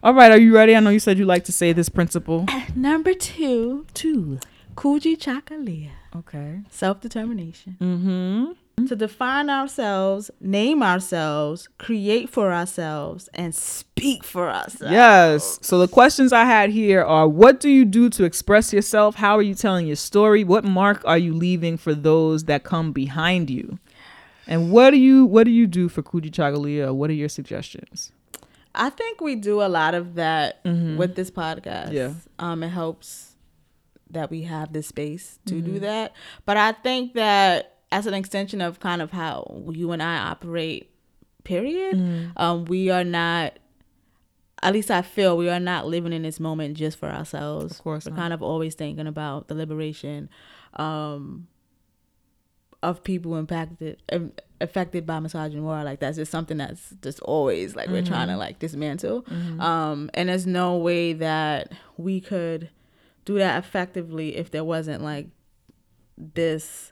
all 0.03 0.13
right 0.13 0.31
are 0.31 0.39
you 0.39 0.53
ready 0.55 0.75
i 0.75 0.79
know 0.79 0.89
you 0.89 0.99
said 0.99 1.17
you 1.17 1.25
like 1.25 1.43
to 1.45 1.51
say 1.51 1.73
this 1.73 1.89
principle 1.89 2.45
Number 2.75 3.13
two, 3.13 3.85
two 3.93 4.39
Kujichagulia, 4.75 5.89
okay 6.15 6.61
self 6.69 6.99
determination. 7.01 7.77
mm-hmm 7.81 8.51
To 8.87 8.95
define 8.95 9.51
ourselves, 9.51 10.31
name 10.41 10.81
ourselves, 10.81 11.69
create 11.77 12.27
for 12.27 12.51
ourselves, 12.51 13.29
and 13.35 13.53
speak 13.53 14.23
for 14.23 14.49
ourselves. 14.49 14.91
Yes. 14.91 15.59
So 15.61 15.77
the 15.77 15.87
questions 15.87 16.33
I 16.33 16.43
had 16.45 16.71
here 16.71 17.03
are 17.03 17.27
what 17.27 17.59
do 17.59 17.69
you 17.69 17.85
do 17.85 18.09
to 18.09 18.23
express 18.23 18.73
yourself? 18.73 19.13
How 19.15 19.37
are 19.37 19.43
you 19.43 19.53
telling 19.53 19.85
your 19.85 19.95
story? 19.95 20.43
What 20.43 20.63
mark 20.65 21.03
are 21.05 21.19
you 21.19 21.33
leaving 21.35 21.77
for 21.77 21.93
those 21.93 22.45
that 22.45 22.63
come 22.63 22.91
behind 22.91 23.51
you? 23.51 23.77
And 24.47 24.71
what 24.71 24.91
do 24.91 24.97
you 24.97 25.25
what 25.25 25.45
do 25.45 25.51
you 25.51 25.67
do 25.67 25.89
for 25.89 26.01
Kujichagulia? 26.03 26.93
What 26.93 27.09
are 27.09 27.13
your 27.13 27.29
suggestions? 27.29 28.11
I 28.75 28.89
think 28.89 29.21
we 29.21 29.35
do 29.35 29.61
a 29.61 29.69
lot 29.69 29.93
of 29.93 30.15
that 30.15 30.63
Mhm. 30.63 30.97
with 30.97 31.15
this 31.15 31.29
podcast. 31.31 31.91
Yeah. 31.93 32.13
Um, 32.39 32.63
it 32.63 32.69
helps 32.69 33.35
that 34.09 34.29
we 34.31 34.43
have 34.43 34.73
this 34.73 34.87
space 34.87 35.39
to 35.45 35.55
Mm-hmm. 35.55 35.73
do 35.73 35.79
that. 35.79 36.13
But 36.45 36.57
I 36.57 36.71
think 36.71 37.13
that 37.13 37.77
as 37.91 38.07
an 38.07 38.13
extension 38.15 38.61
of 38.61 38.79
kind 38.79 39.01
of 39.01 39.11
how 39.11 39.63
you 39.71 39.91
and 39.91 40.01
I 40.01 40.17
operate, 40.17 40.89
period, 41.43 41.95
Mm-hmm. 41.95 42.31
um, 42.37 42.65
we 42.65 42.89
are 42.89 43.03
not 43.03 43.59
at 44.61 44.71
least 44.73 44.89
I 44.89 45.01
feel 45.01 45.35
we 45.35 45.49
are 45.49 45.59
not 45.59 45.85
living 45.87 46.13
in 46.13 46.21
this 46.23 46.39
moment 46.39 46.77
just 46.77 46.97
for 46.97 47.09
ourselves. 47.09 47.73
Of 47.73 47.83
course 47.83 48.05
We're 48.05 48.11
not. 48.11 48.19
kind 48.19 48.33
of 48.33 48.41
always 48.41 48.75
thinking 48.75 49.07
about 49.07 49.49
the 49.49 49.55
liberation 49.55 50.29
um 50.75 51.47
of 52.83 53.03
people 53.03 53.35
impacted 53.37 54.01
affected 54.61 55.05
by 55.05 55.19
misogyny 55.19 55.61
or 55.61 55.83
like 55.83 55.99
that's 55.99 56.17
just 56.17 56.31
something 56.31 56.57
that's 56.57 56.93
just 57.01 57.19
always 57.21 57.75
like 57.75 57.87
we're 57.89 58.01
trying 58.01 58.27
Mm-hmm. 58.27 58.35
to 58.35 58.45
like 58.45 58.59
dismantle 58.59 59.25
um 59.59 60.09
and 60.13 60.29
there's 60.29 60.45
no 60.45 60.77
way 60.77 61.13
that 61.13 61.71
we 61.97 62.19
could 62.21 62.69
do 63.25 63.37
that 63.39 63.57
effectively 63.63 64.35
if 64.37 64.51
there 64.51 64.63
wasn't 64.63 65.01
like 65.01 65.27
this 66.17 66.91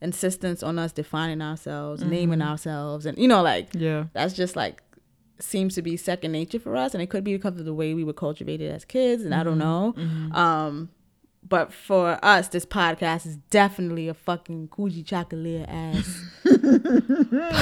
insistence 0.00 0.62
on 0.62 0.78
us 0.78 0.92
defining 0.92 1.40
ourselves 1.42 2.02
naming 2.02 2.38
Mm-hmm. 2.40 2.48
ourselves 2.48 3.06
and 3.06 3.16
you 3.18 3.28
know 3.28 3.42
like 3.42 3.68
Yeah. 3.74 4.04
that's 4.12 4.34
just 4.34 4.56
like 4.56 4.82
seems 5.38 5.74
to 5.74 5.82
be 5.82 5.96
second 5.96 6.32
nature 6.32 6.58
for 6.58 6.76
us 6.76 6.94
and 6.94 7.02
it 7.02 7.08
could 7.10 7.24
be 7.24 7.34
because 7.36 7.58
of 7.58 7.64
the 7.64 7.74
way 7.74 7.94
we 7.94 8.04
were 8.04 8.12
cultivated 8.12 8.70
as 8.72 8.84
kids 8.84 9.24
and 9.24 9.34
i 9.34 9.42
don't 9.42 9.58
know 9.58 9.94
um 10.32 10.88
but 11.48 11.72
for 11.72 12.18
us 12.24 12.48
this 12.48 12.64
podcast 12.64 13.26
is 13.26 13.36
definitely 13.50 14.08
a 14.08 14.14
fucking 14.14 14.68
Kuji 14.68 15.04
chocolate 15.04 15.66
ass 15.68 16.24
podcast 16.44 17.54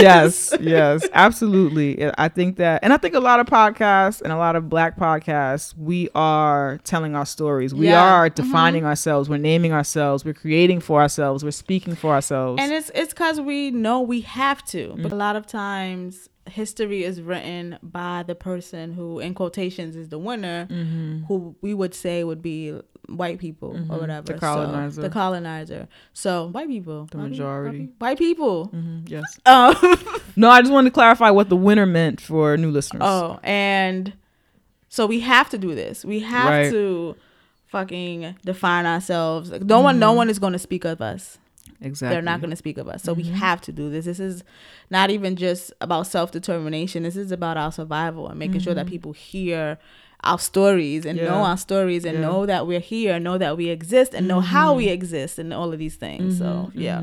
yes, 0.00 0.54
yes, 0.60 1.06
absolutely. 1.12 2.10
I 2.16 2.28
think 2.28 2.56
that, 2.56 2.80
and 2.82 2.92
I 2.92 2.96
think 2.96 3.14
a 3.14 3.20
lot 3.20 3.40
of 3.40 3.46
podcasts 3.46 4.22
and 4.22 4.32
a 4.32 4.36
lot 4.36 4.56
of 4.56 4.68
black 4.68 4.98
podcasts, 4.98 5.76
we 5.76 6.08
are 6.14 6.78
telling 6.84 7.14
our 7.14 7.26
stories. 7.26 7.74
We 7.74 7.88
Yeah. 7.88 8.02
are 8.02 8.30
mm-hmm. 8.30 8.42
defining 8.42 8.84
ourselves. 8.84 9.28
We're 9.28 9.38
naming 9.38 9.72
ourselves. 9.72 10.24
We're 10.24 10.34
creating 10.34 10.80
for 10.80 11.00
ourselves. 11.00 11.44
We're 11.44 11.50
speaking 11.50 11.94
for 11.94 12.12
ourselves. 12.12 12.60
and 12.62 12.72
it's 12.72 12.90
it's 12.94 13.12
because 13.12 13.40
we 13.40 13.70
know 13.70 14.00
we 14.00 14.20
have 14.22 14.64
to 14.66 14.94
but 15.02 15.12
a 15.12 15.16
lot 15.16 15.36
of 15.36 15.46
times 15.46 16.28
history 16.48 17.04
is 17.04 17.20
written 17.20 17.78
by 17.82 18.22
the 18.26 18.34
person 18.34 18.92
who 18.92 19.18
in 19.20 19.34
quotations 19.34 19.96
is 19.96 20.08
the 20.08 20.18
winner 20.18 20.66
who 21.28 21.54
we 21.60 21.74
would 21.74 21.94
say 21.94 22.24
would 22.24 22.42
be 22.42 22.78
white 23.08 23.38
people 23.38 23.70
or 23.90 23.98
whatever 24.00 24.26
The 24.26 24.34
So, 24.34 24.38
colonizer. 24.40 25.00
the 25.02 25.08
colonizer 25.10 25.88
so 26.12 26.48
white 26.48 26.68
people 26.68 27.06
The 27.10 27.16
White 27.18 27.30
people, 27.32 27.46
majority. 27.46 27.88
white 27.98 28.18
people 28.18 28.68
Mhm, 28.74 29.08
yes. 29.08 29.24
um 29.46 29.74
No, 30.36 30.50
I 30.50 30.60
just 30.60 30.72
wanted 30.72 30.90
to 30.90 30.94
clarify 30.94 31.30
what 31.30 31.48
the 31.48 31.56
winner 31.56 31.86
meant 31.86 32.20
for 32.20 32.56
new 32.56 32.70
listeners. 32.70 33.02
Oh, 33.04 33.40
and 33.42 34.12
so 34.88 35.04
we 35.06 35.20
have 35.20 35.48
to 35.50 35.58
do 35.58 35.74
this. 35.74 36.04
We 36.04 36.20
have 36.20 36.48
Right. 36.48 36.70
to 36.70 37.16
fucking 37.66 38.36
define 38.44 38.86
ourselves. 38.86 39.50
Like, 39.50 39.62
no 39.64 39.80
one, 39.80 39.98
no 39.98 40.12
one 40.12 40.30
is 40.30 40.38
going 40.38 40.52
to 40.52 40.58
speak 40.58 40.84
of 40.84 41.00
us. 41.02 41.38
Exactly. 41.80 42.14
They're 42.14 42.22
not 42.22 42.40
going 42.40 42.50
to 42.50 42.56
speak 42.56 42.78
of 42.78 42.88
us. 42.88 43.02
So 43.02 43.12
we 43.12 43.24
mm-hmm. 43.24 43.34
have 43.34 43.60
to 43.62 43.72
do 43.72 43.90
this. 43.90 44.04
This 44.04 44.20
is 44.20 44.44
not 44.90 45.10
even 45.10 45.36
just 45.36 45.72
about 45.80 46.06
self 46.06 46.30
determination. 46.30 47.02
This 47.02 47.16
is 47.16 47.32
about 47.32 47.56
our 47.56 47.72
survival 47.72 48.28
and 48.28 48.38
making 48.38 48.60
sure 48.60 48.74
that 48.74 48.86
mm-hmm. 48.86 48.92
people 48.92 49.12
hear 49.12 49.78
our 50.24 50.38
stories 50.38 51.06
and 51.06 51.16
know 51.18 51.44
our 51.44 51.56
stories 51.56 52.04
and 52.04 52.18
Yeah. 52.18 52.26
know 52.26 52.46
that 52.46 52.66
we're 52.66 52.80
here, 52.80 53.20
know 53.20 53.38
that 53.38 53.56
we 53.56 53.68
exist, 53.68 54.14
and 54.14 54.26
know 54.26 54.40
how 54.40 54.74
we 54.74 54.86
mm-hmm. 54.86 54.94
exist, 54.94 55.38
and 55.38 55.54
all 55.54 55.72
of 55.72 55.78
these 55.78 55.94
things. 55.94 56.38
So 56.38 56.72
yeah, 56.74 57.02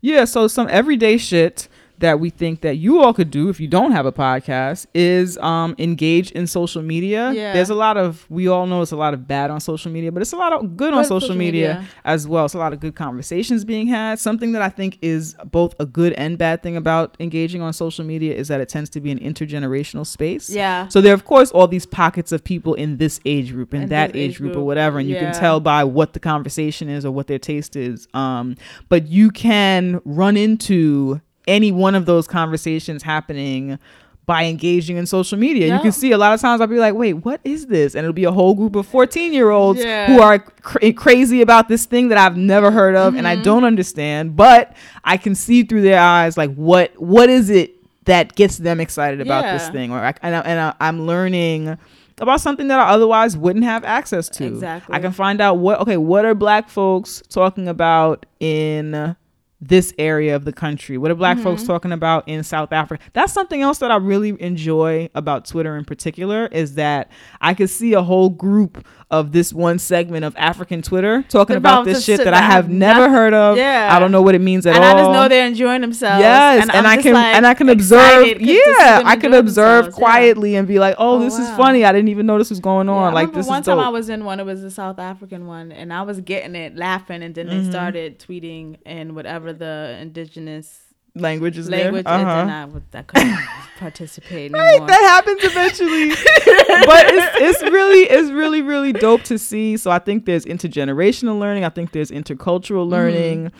Yeah, 0.00 0.24
so 0.24 0.48
some 0.48 0.68
everyday 0.70 1.16
shit 1.16 1.68
that 1.98 2.20
we 2.20 2.30
think 2.30 2.60
that 2.60 2.76
you 2.76 3.00
all 3.02 3.12
could 3.12 3.30
do 3.30 3.48
if 3.48 3.58
you 3.60 3.68
don't 3.68 3.92
have 3.92 4.06
a 4.06 4.12
podcast 4.12 4.86
is 4.94 5.38
um 5.38 5.74
engage 5.78 6.30
in 6.32 6.46
social 6.46 6.82
media. 6.82 7.32
Yeah. 7.32 7.52
There's 7.52 7.70
a 7.70 7.74
lot 7.74 7.96
of 7.96 8.26
we 8.30 8.48
all 8.48 8.66
know 8.66 8.82
it's 8.82 8.92
a 8.92 8.96
lot 8.96 9.14
of 9.14 9.26
bad 9.26 9.50
on 9.50 9.60
social 9.60 9.90
media, 9.90 10.12
but 10.12 10.22
it's 10.22 10.32
a 10.32 10.36
lot 10.36 10.52
of 10.52 10.76
good 10.76 10.92
on 10.92 11.04
social, 11.04 11.20
social 11.20 11.36
media, 11.36 11.74
media. 11.74 11.88
as 12.04 12.28
well. 12.28 12.44
It's 12.44 12.54
a 12.54 12.58
lot 12.58 12.72
of 12.72 12.80
good 12.80 12.94
conversations 12.94 13.64
being 13.64 13.86
had. 13.86 14.18
Something 14.18 14.52
that 14.52 14.62
I 14.62 14.68
think 14.68 14.98
is 15.02 15.34
both 15.50 15.74
a 15.78 15.86
good 15.86 16.12
and 16.14 16.36
bad 16.38 16.62
thing 16.62 16.76
about 16.76 17.16
engaging 17.20 17.62
on 17.62 17.72
social 17.72 18.04
media 18.04 18.34
is 18.34 18.48
that 18.48 18.60
it 18.60 18.68
tends 18.68 18.90
to 18.90 19.00
be 19.00 19.10
an 19.10 19.18
intergenerational 19.18 20.06
space. 20.06 20.50
yeah. 20.50 20.88
So 20.88 21.00
there 21.00 21.12
are 21.12 21.14
of 21.14 21.24
course 21.24 21.50
all 21.50 21.68
these 21.68 21.86
pockets 21.86 22.32
of 22.32 22.44
people 22.44 22.74
in 22.74 22.96
this 22.98 23.20
age 23.24 23.52
group 23.52 23.72
and 23.72 23.84
In 23.84 23.88
that 23.90 24.10
age 24.10 24.32
age 24.32 24.38
group, 24.38 24.56
or 24.56 24.62
whatever, 24.62 24.98
and 24.98 25.08
you 25.08 25.16
can 25.16 25.32
tell 25.32 25.60
by 25.60 25.84
what 25.84 26.12
the 26.12 26.20
conversation 26.20 26.88
is 26.88 27.04
or 27.04 27.10
what 27.12 27.26
their 27.26 27.38
taste 27.38 27.76
is. 27.76 28.08
Um, 28.14 28.56
but 28.88 29.06
you 29.06 29.30
can 29.30 30.00
run 30.04 30.36
into 30.36 31.20
any 31.46 31.72
one 31.72 31.94
of 31.94 32.06
those 32.06 32.26
conversations 32.26 33.02
happening 33.02 33.78
by 34.24 34.44
engaging 34.46 34.96
in 34.96 35.06
social 35.06 35.38
media. 35.38 35.72
You 35.72 35.80
can 35.80 35.92
see 35.92 36.10
a 36.10 36.18
lot 36.18 36.34
of 36.34 36.40
times 36.40 36.60
I'll 36.60 36.66
be 36.66 36.80
like, 36.80 36.94
wait, 36.94 37.12
what 37.12 37.40
is 37.44 37.66
this? 37.68 37.94
And 37.94 38.02
it'll 38.02 38.12
be 38.12 38.24
a 38.24 38.32
whole 38.32 38.54
group 38.56 38.74
of 38.74 38.84
14 38.84 39.32
year 39.32 39.50
olds 39.50 39.78
Yeah. 39.78 40.08
who 40.08 40.20
are 40.20 40.40
cra- 40.40 40.92
crazy 40.94 41.42
about 41.42 41.68
this 41.68 41.86
thing 41.86 42.08
that 42.08 42.18
I've 42.18 42.36
never 42.36 42.72
heard 42.72 42.96
of 42.96 43.14
and 43.14 43.24
Mm-hmm. 43.24 43.40
I 43.40 43.44
don't 43.44 43.62
understand, 43.62 44.34
but 44.34 44.74
I 45.04 45.16
can 45.16 45.36
see 45.36 45.62
through 45.62 45.82
their 45.82 46.00
eyes 46.00 46.36
like 46.36 46.52
what 46.56 46.90
what 47.00 47.30
is 47.30 47.50
it 47.50 47.74
that 48.06 48.34
gets 48.34 48.58
them 48.58 48.80
excited 48.80 49.20
about 49.20 49.42
this 49.44 49.68
thing 49.68 49.92
or 49.92 49.98
I, 50.00 50.12
and, 50.22 50.34
I, 50.34 50.40
and 50.40 50.58
I, 50.60 50.74
I'm 50.80 51.06
learning 51.06 51.78
about 52.18 52.40
something 52.40 52.66
that 52.66 52.80
I 52.80 52.88
otherwise 52.90 53.36
wouldn't 53.36 53.64
have 53.64 53.84
access 53.84 54.28
to. 54.30 54.44
Exactly. 54.46 54.92
I 54.92 54.98
can 54.98 55.12
find 55.12 55.40
out 55.40 55.58
what 55.58 55.78
okay, 55.82 55.98
what 55.98 56.24
are 56.24 56.34
black 56.34 56.68
folks 56.68 57.22
talking 57.28 57.68
about 57.68 58.26
in 58.40 59.14
this 59.60 59.94
area 59.98 60.36
of 60.36 60.44
the 60.44 60.52
country? 60.52 60.98
What 60.98 61.10
are 61.10 61.14
black 61.14 61.38
folks 61.38 61.62
Mm-hmm. 61.62 61.72
talking 61.72 61.92
about 61.92 62.28
in 62.28 62.42
South 62.44 62.72
Africa? 62.72 63.02
That's 63.14 63.32
something 63.32 63.62
else 63.62 63.78
that 63.78 63.90
I 63.90 63.96
really 63.96 64.40
enjoy 64.40 65.08
about 65.14 65.46
Twitter 65.46 65.76
in 65.76 65.84
particular 65.84 66.46
is 66.46 66.74
that 66.74 67.10
I 67.40 67.54
could 67.54 67.70
see 67.70 67.94
a 67.94 68.02
whole 68.02 68.28
group 68.28 68.86
of 69.08 69.30
this 69.30 69.52
one 69.52 69.78
segment 69.78 70.24
of 70.24 70.34
African 70.36 70.82
Twitter 70.82 71.24
talking 71.28 71.54
about, 71.54 71.82
About 71.82 71.84
this 71.84 72.04
shit 72.04 72.18
that 72.24 72.34
I 72.34 72.40
have 72.40 72.68
never 72.68 73.02
not- 73.02 73.10
heard 73.10 73.34
of. 73.34 73.56
Yeah. 73.56 73.88
I 73.94 74.00
don't 74.00 74.10
know 74.10 74.20
what 74.20 74.34
it 74.34 74.40
means 74.40 74.66
at 74.66 74.74
and 74.74 74.84
all. 74.84 74.96
I 74.96 75.00
just 75.00 75.12
know 75.12 75.28
they're 75.28 75.46
enjoying 75.46 75.80
themselves. 75.80 76.20
Yes, 76.20 76.62
and, 76.62 76.74
and, 76.74 76.86
I 76.88 76.96
can 77.00 77.14
like, 77.14 77.36
and 77.36 77.46
I 77.46 77.54
can 77.54 77.68
observe. 77.68 78.00
excited 78.26 78.38
to 78.40 78.44
see 78.46 78.62
Yeah, 78.78 79.02
I 79.04 79.14
can 79.14 79.32
observe 79.32 79.84
themselves. 79.84 79.98
Yeah. 80.00 80.04
quietly 80.04 80.56
and 80.56 80.66
be 80.66 80.80
like, 80.80 80.96
"Oh, 80.98 81.16
Oh, 81.16 81.18
this 81.20 81.38
is 81.38 81.48
funny. 81.50 81.84
I 81.84 81.92
didn't 81.92 82.08
even 82.08 82.26
know 82.26 82.36
this 82.36 82.50
was 82.50 82.58
going 82.58 82.88
on. 82.88 83.12
I 83.12 83.14
like 83.14 83.32
this 83.32 83.46
one 83.46 83.62
time 83.62 83.76
dope." 83.76 83.86
I 83.86 83.90
was 83.90 84.08
in 84.08 84.24
one. 84.24 84.40
It 84.40 84.44
was 84.46 84.64
a 84.64 84.72
South 84.72 84.98
African 84.98 85.46
one, 85.46 85.70
and 85.70 85.92
I 85.92 86.02
was 86.02 86.20
getting 86.20 86.56
it, 86.56 86.74
laughing, 86.76 87.22
and 87.22 87.32
then 87.32 87.46
they 87.46 87.56
Mm-hmm. 87.58 87.70
started 87.70 88.18
tweeting 88.18 88.78
and 88.84 89.14
whatever 89.14 89.52
the 89.52 89.98
indigenous 90.02 90.80
language 91.16 91.58
is 91.58 91.68
language 91.68 92.04
there. 92.04 92.14
Uh-huh. 92.14 92.30
and 92.40 92.50
I, 92.50 92.64
was, 92.66 92.82
I 92.92 93.02
couldn't 93.02 93.38
participate 93.78 94.52
Right, 94.52 94.86
that 94.86 95.00
happens 95.00 95.42
eventually. 95.42 96.08
but 96.86 97.06
it's, 97.08 97.60
it's 97.60 97.72
really 97.72 98.00
it's 98.00 98.30
really 98.30 98.62
really 98.62 98.92
dope 98.92 99.22
to 99.24 99.38
see. 99.38 99.76
So 99.76 99.90
I 99.90 99.98
think 99.98 100.26
there's 100.26 100.44
intergenerational 100.44 101.38
learning. 101.38 101.64
I 101.64 101.70
think 101.70 101.92
there's 101.92 102.10
intercultural 102.10 102.88
learning. 102.88 103.52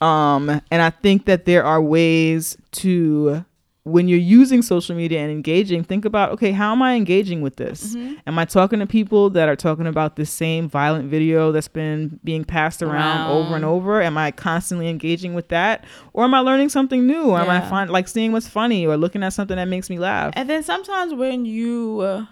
Um, 0.00 0.48
and 0.70 0.80
I 0.82 0.90
think 0.90 1.26
that 1.26 1.44
there 1.44 1.62
are 1.62 1.82
ways 1.82 2.56
to 2.72 3.44
when 3.90 4.08
you're 4.08 4.18
using 4.18 4.62
social 4.62 4.94
media 4.96 5.20
and 5.20 5.30
engaging, 5.30 5.82
think 5.84 6.04
about 6.04 6.30
okay, 6.32 6.52
how 6.52 6.72
am 6.72 6.82
I 6.82 6.94
engaging 6.94 7.40
with 7.40 7.56
this? 7.56 7.94
Am 8.26 8.38
I 8.38 8.44
talking 8.44 8.78
to 8.78 8.86
people 8.86 9.30
that 9.30 9.48
are 9.48 9.56
talking 9.56 9.86
about 9.86 10.16
the 10.16 10.24
same 10.26 10.68
violent 10.68 11.10
video 11.10 11.52
that's 11.52 11.68
been 11.68 12.20
being 12.24 12.44
passed 12.44 12.82
around 12.82 13.26
over 13.26 13.56
and 13.56 13.64
over? 13.64 14.00
Am 14.02 14.16
I 14.16 14.30
constantly 14.30 14.88
engaging 14.88 15.34
with 15.34 15.48
that, 15.48 15.84
or 16.12 16.24
am 16.24 16.34
I 16.34 16.40
learning 16.40 16.68
something 16.68 17.06
new? 17.06 17.24
Or 17.30 17.40
am 17.40 17.48
I 17.48 17.56
Yeah. 17.56 17.68
find 17.68 17.90
like 17.90 18.08
seeing 18.08 18.32
what's 18.32 18.48
funny 18.48 18.86
or 18.86 18.96
looking 18.96 19.22
at 19.22 19.32
something 19.32 19.56
that 19.56 19.68
makes 19.68 19.90
me 19.90 19.98
laugh? 19.98 20.32
And 20.36 20.48
then 20.48 20.62
sometimes 20.62 21.12
when 21.14 21.44
you 21.44 22.00
uh, 22.00 22.26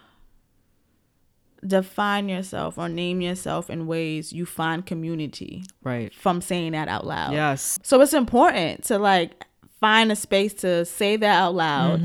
define 1.66 2.28
yourself 2.28 2.78
or 2.78 2.88
name 2.88 3.20
yourself 3.20 3.68
in 3.68 3.86
ways, 3.86 4.32
you 4.32 4.46
find 4.46 4.86
community 4.86 5.64
Right. 5.82 6.14
from 6.14 6.40
saying 6.40 6.72
that 6.72 6.88
out 6.88 7.06
loud. 7.06 7.32
Yes. 7.32 7.78
So 7.82 8.00
it's 8.00 8.12
important 8.12 8.84
to 8.84 8.98
like 8.98 9.44
find 9.80 10.10
a 10.10 10.16
space 10.16 10.54
to 10.54 10.84
say 10.84 11.16
that 11.16 11.34
out 11.42 11.54
loud. 11.54 12.00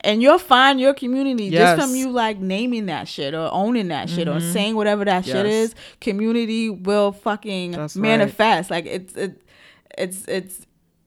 And 0.00 0.22
you'll 0.22 0.38
find 0.38 0.78
your 0.80 0.94
community 0.94 1.46
Mm-hmm. 1.46 1.54
Yes. 1.54 1.76
just 1.78 1.88
from 1.88 1.96
you 1.96 2.10
like 2.10 2.38
naming 2.38 2.86
that 2.86 3.08
shit 3.08 3.34
or 3.34 3.48
owning 3.52 3.88
that 3.88 4.08
shit 4.08 4.28
or 4.28 4.40
saying 4.40 4.76
whatever 4.76 5.04
that 5.04 5.24
shit 5.24 5.34
Mm-hmm. 5.36 5.46
Is. 5.46 5.74
Community 6.00 6.70
will 6.70 7.12
fucking 7.12 7.72
That's 7.72 7.96
right. 7.96 8.02
manifest. 8.02 8.70
Like 8.70 8.86
it's 8.86 9.14
it, 9.16 9.42
it's 9.98 10.24
it's 10.28 10.66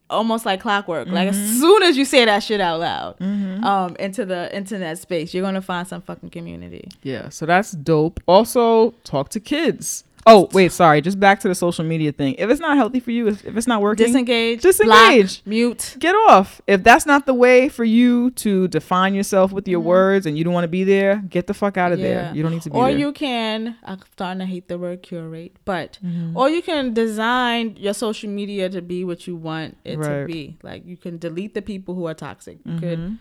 almost 0.09 0.45
like 0.45 0.59
clockwork. 0.61 1.07
Like 1.07 1.30
Mm-hmm. 1.30 1.39
as 1.41 1.59
soon 1.59 1.84
as 1.84 1.95
you 1.97 2.03
say 2.05 2.26
that 2.26 2.39
shit 2.43 2.59
out 2.59 2.80
loud, 2.80 3.22
um, 3.22 3.95
into 3.97 4.26
the 4.26 4.53
internet 4.55 4.97
space, 4.97 5.34
you're 5.34 5.43
gonna 5.43 5.61
find 5.61 5.88
some 5.88 6.01
fucking 6.01 6.32
community. 6.32 6.89
Yeah. 7.03 7.30
So 7.30 7.45
that's 7.45 7.72
dope. 7.72 8.20
Also, 8.28 8.91
talk 9.03 9.30
to 9.30 9.39
kids. 9.39 10.03
Oh, 10.26 10.49
wait, 10.53 10.72
sorry. 10.72 11.01
Just 11.01 11.20
back 11.20 11.39
to 11.39 11.47
the 11.47 11.55
social 11.55 11.84
media 11.86 12.11
thing. 12.11 12.36
If 12.38 12.49
it's 12.49 12.59
not 12.59 12.76
healthy 12.78 12.99
for 12.99 13.09
you, 13.09 13.28
if, 13.30 13.45
if 13.45 13.55
it's 13.57 13.65
not 13.67 13.82
working, 13.82 14.05
Disengage, 14.07 14.61
Disengage. 14.61 15.38
block, 15.43 15.47
mute. 15.47 15.95
get 15.97 16.13
off. 16.13 16.61
If 16.67 16.84
that's 16.84 17.05
not 17.05 17.26
the 17.26 17.34
way 17.34 17.70
for 17.70 17.84
you 17.84 18.30
to 18.32 18.67
define 18.67 19.15
yourself 19.15 19.51
with 19.51 19.67
your 19.67 19.80
words 19.80 20.26
and 20.26 20.38
you 20.38 20.43
don't 20.43 20.53
want 20.53 20.65
to 20.65 20.70
be 20.70 20.84
there, 20.84 21.17
get 21.30 21.47
the 21.47 21.53
fuck 21.53 21.78
out 21.78 21.91
of 21.93 21.99
there. 21.99 22.26
Mm-hmm. 22.26 22.36
You 22.36 22.43
don't 22.43 22.51
need 22.51 22.61
to 22.63 22.70
be 22.70 22.74
there. 22.74 22.82
or 22.84 22.89
there. 22.89 22.99
you 22.99 23.11
can 23.13 23.76
i'm 23.84 23.99
starting 24.13 24.39
to 24.39 24.45
hate 24.45 24.67
the 24.67 24.78
word 24.78 25.01
curate 25.01 25.55
but 25.65 25.97
Mm-hmm. 26.05 26.38
or 26.38 26.49
you 26.49 26.61
can 26.61 26.93
design 26.93 27.76
your 27.80 27.93
social 27.93 28.30
media 28.30 28.70
to 28.70 28.82
be 28.82 29.03
what 29.03 29.26
you 29.26 29.36
want 29.36 29.78
it 29.86 29.97
Right. 29.97 30.22
to 30.22 30.26
be 30.28 30.57
like 30.63 30.86
you 30.86 30.97
can 30.97 31.17
delete 31.17 31.53
the 31.53 31.61
people 31.61 31.95
who 31.95 32.05
are 32.07 32.13
toxic 32.13 32.59
you 32.65 32.74
Mm-hmm. 32.74 32.80
could 32.80 33.17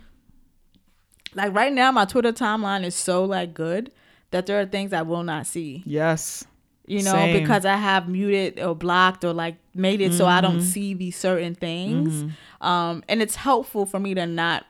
like 1.34 1.55
right 1.55 1.72
now 1.72 1.90
my 1.92 2.05
twitter 2.05 2.32
timeline 2.32 2.84
is 2.84 2.94
so 2.94 3.24
like 3.24 3.55
good 3.55 3.90
that 4.30 4.46
there 4.46 4.61
are 4.61 4.66
things 4.66 4.92
i 4.92 5.03
will 5.03 5.22
not 5.22 5.46
see 5.46 5.82
yes. 5.86 6.44
You 6.91 7.03
know 7.03 7.12
Same. 7.12 7.32
because 7.41 7.64
i 7.64 7.76
have 7.76 8.09
muted 8.09 8.59
or 8.61 8.74
blocked 8.74 9.24
or 9.24 9.32
like 9.32 9.57
made 9.74 10.01
it 10.01 10.12
so 10.14 10.26
i 10.26 10.41
Mm-hmm. 10.41 10.47
don't 10.53 10.61
see 10.62 10.95
these 10.95 11.16
certain 11.16 11.55
things 11.55 12.24
um 12.61 13.03
and 13.09 13.20
it's 13.22 13.36
helpful 13.36 13.84
for 13.86 14.01
me 14.01 14.14
to 14.14 14.26
not 14.26 14.64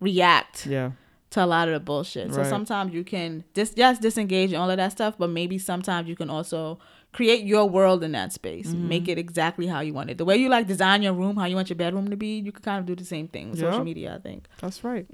react 0.00 0.66
Yeah. 0.66 0.92
to 1.30 1.44
a 1.44 1.46
lot 1.46 1.68
of 1.68 1.74
the 1.74 1.80
bullshit. 1.80 2.32
So 2.34 2.40
sometimes 2.44 2.92
you 2.94 3.04
can 3.04 3.44
dis 3.54 3.72
yes 3.76 3.98
disengage 3.98 4.52
and 4.52 4.60
all 4.62 4.70
of 4.70 4.76
that 4.76 4.92
stuff, 4.92 5.14
but 5.18 5.30
maybe 5.30 5.58
sometimes 5.58 6.08
you 6.08 6.16
can 6.16 6.30
also 6.30 6.78
create 7.12 7.44
your 7.44 7.66
world 7.68 8.04
in 8.04 8.12
that 8.12 8.32
space, 8.32 8.68
Mm-hmm. 8.68 8.88
make 8.88 9.08
it 9.08 9.18
exactly 9.18 9.66
how 9.66 9.80
you 9.80 9.94
want 9.94 10.10
it. 10.10 10.18
The 10.18 10.24
way 10.24 10.36
you 10.36 10.48
like 10.50 10.66
design 10.66 11.02
your 11.02 11.14
room, 11.14 11.36
how 11.36 11.46
you 11.46 11.56
want 11.56 11.70
your 11.70 11.76
bedroom 11.76 12.08
to 12.10 12.16
be, 12.16 12.38
you 12.38 12.52
can 12.52 12.62
kind 12.62 12.78
of 12.80 12.86
do 12.86 12.94
the 12.94 13.04
same 13.04 13.26
thing 13.28 13.50
with 13.50 13.60
social 13.60 13.84
media. 13.84 14.14
I 14.14 14.18
think. 14.18 14.46
That's 14.60 14.84
right. 14.84 15.06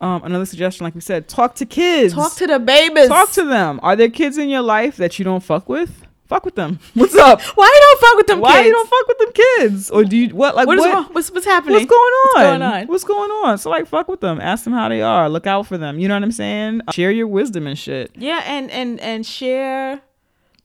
Um, 0.00 0.22
another 0.24 0.46
suggestion, 0.46 0.84
like 0.84 0.94
we 0.94 1.00
said, 1.02 1.28
talk 1.28 1.54
to 1.56 1.66
kids. 1.66 2.14
Talk 2.14 2.34
to 2.36 2.46
the 2.46 2.58
babies. 2.58 3.08
Talk 3.08 3.30
to 3.32 3.44
them. 3.44 3.80
Are 3.82 3.94
there 3.96 4.08
kids 4.08 4.38
in 4.38 4.48
your 4.48 4.62
life 4.62 4.96
that 4.96 5.18
you 5.18 5.24
don't 5.24 5.42
fuck 5.42 5.68
with? 5.68 6.06
Fuck 6.26 6.44
with 6.44 6.54
them. 6.54 6.78
What's 6.94 7.14
up? 7.16 7.42
Why 7.42 7.66
you 7.66 7.80
don't 7.80 8.00
fuck 8.00 8.16
with 8.16 8.26
them 8.28 8.40
Why 8.40 8.52
kids? 8.58 8.66
you 8.66 8.72
don't 8.72 8.88
fuck 8.88 9.08
with 9.08 9.18
them 9.18 9.32
kids? 9.32 9.90
Or 9.90 10.04
do 10.04 10.16
you 10.16 10.28
what 10.34 10.54
like 10.54 10.68
what 10.68 10.78
is 10.78 10.84
what- 10.84 10.94
wrong? 10.94 11.04
What's 11.10 11.30
what's 11.32 11.44
happening? 11.44 11.74
What's 11.74 11.86
going 11.86 12.00
on? 12.00 12.22
What's 12.32 12.44
going 12.44 12.62
on? 12.62 12.86
What's 12.86 13.04
going 13.04 13.30
on? 13.30 13.58
So 13.58 13.68
like 13.68 13.86
fuck 13.88 14.06
with 14.08 14.20
them. 14.20 14.40
Ask 14.40 14.62
them 14.64 14.72
how 14.72 14.88
they 14.88 15.02
are. 15.02 15.28
Look 15.28 15.48
out 15.48 15.66
for 15.66 15.76
them. 15.76 15.98
You 15.98 16.06
know 16.08 16.14
what 16.14 16.22
I'm 16.22 16.30
saying? 16.32 16.82
Share 16.92 17.10
your 17.10 17.26
wisdom 17.26 17.66
and 17.66 17.76
shit. 17.76 18.12
Yeah, 18.14 18.42
and 18.46 18.70
and 18.70 19.00
and 19.00 19.26
share 19.26 20.00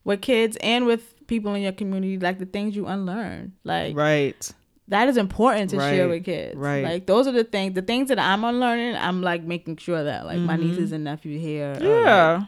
with 0.03 0.21
kids 0.21 0.55
and 0.61 0.85
with 0.85 1.25
people 1.25 1.55
in 1.55 1.63
your 1.63 1.71
community 1.71 2.19
like 2.19 2.37
the 2.37 2.45
things 2.45 2.75
you 2.75 2.85
unlearn. 2.85 3.53
Like 3.63 3.95
Right. 3.97 4.51
That 4.87 5.07
is 5.09 5.17
important 5.17 5.71
to 5.71 5.79
share 5.79 6.07
with 6.07 6.25
kids. 6.25 6.55
right. 6.55 6.83
Like 6.83 7.05
those 7.07 7.27
are 7.27 7.31
the 7.31 7.43
things, 7.43 7.73
the 7.73 7.81
things 7.81 8.09
that 8.09 8.19
I'm 8.19 8.43
unlearning. 8.43 8.95
I'm 8.95 9.21
like 9.21 9.43
making 9.43 9.77
sure 9.77 10.03
that 10.03 10.25
like 10.25 10.39
my 10.39 10.55
nieces 10.57 10.91
and 10.91 11.03
nephews 11.03 11.41
here. 11.41 11.71
are, 11.71 11.73
like, 11.73 11.81
Mm-hmm. 11.83 12.05
Yeah. 12.05 12.45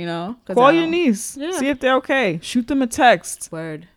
you 0.00 0.06
know, 0.06 0.36
Call 0.52 0.72
your 0.72 0.86
niece. 0.86 1.36
Yeah. 1.36 1.52
See 1.52 1.68
if 1.68 1.80
they're 1.80 1.96
okay. 1.96 2.38
Shoot 2.42 2.68
them 2.68 2.82
a 2.82 2.86
text. 2.86 3.50
Word. 3.52 3.88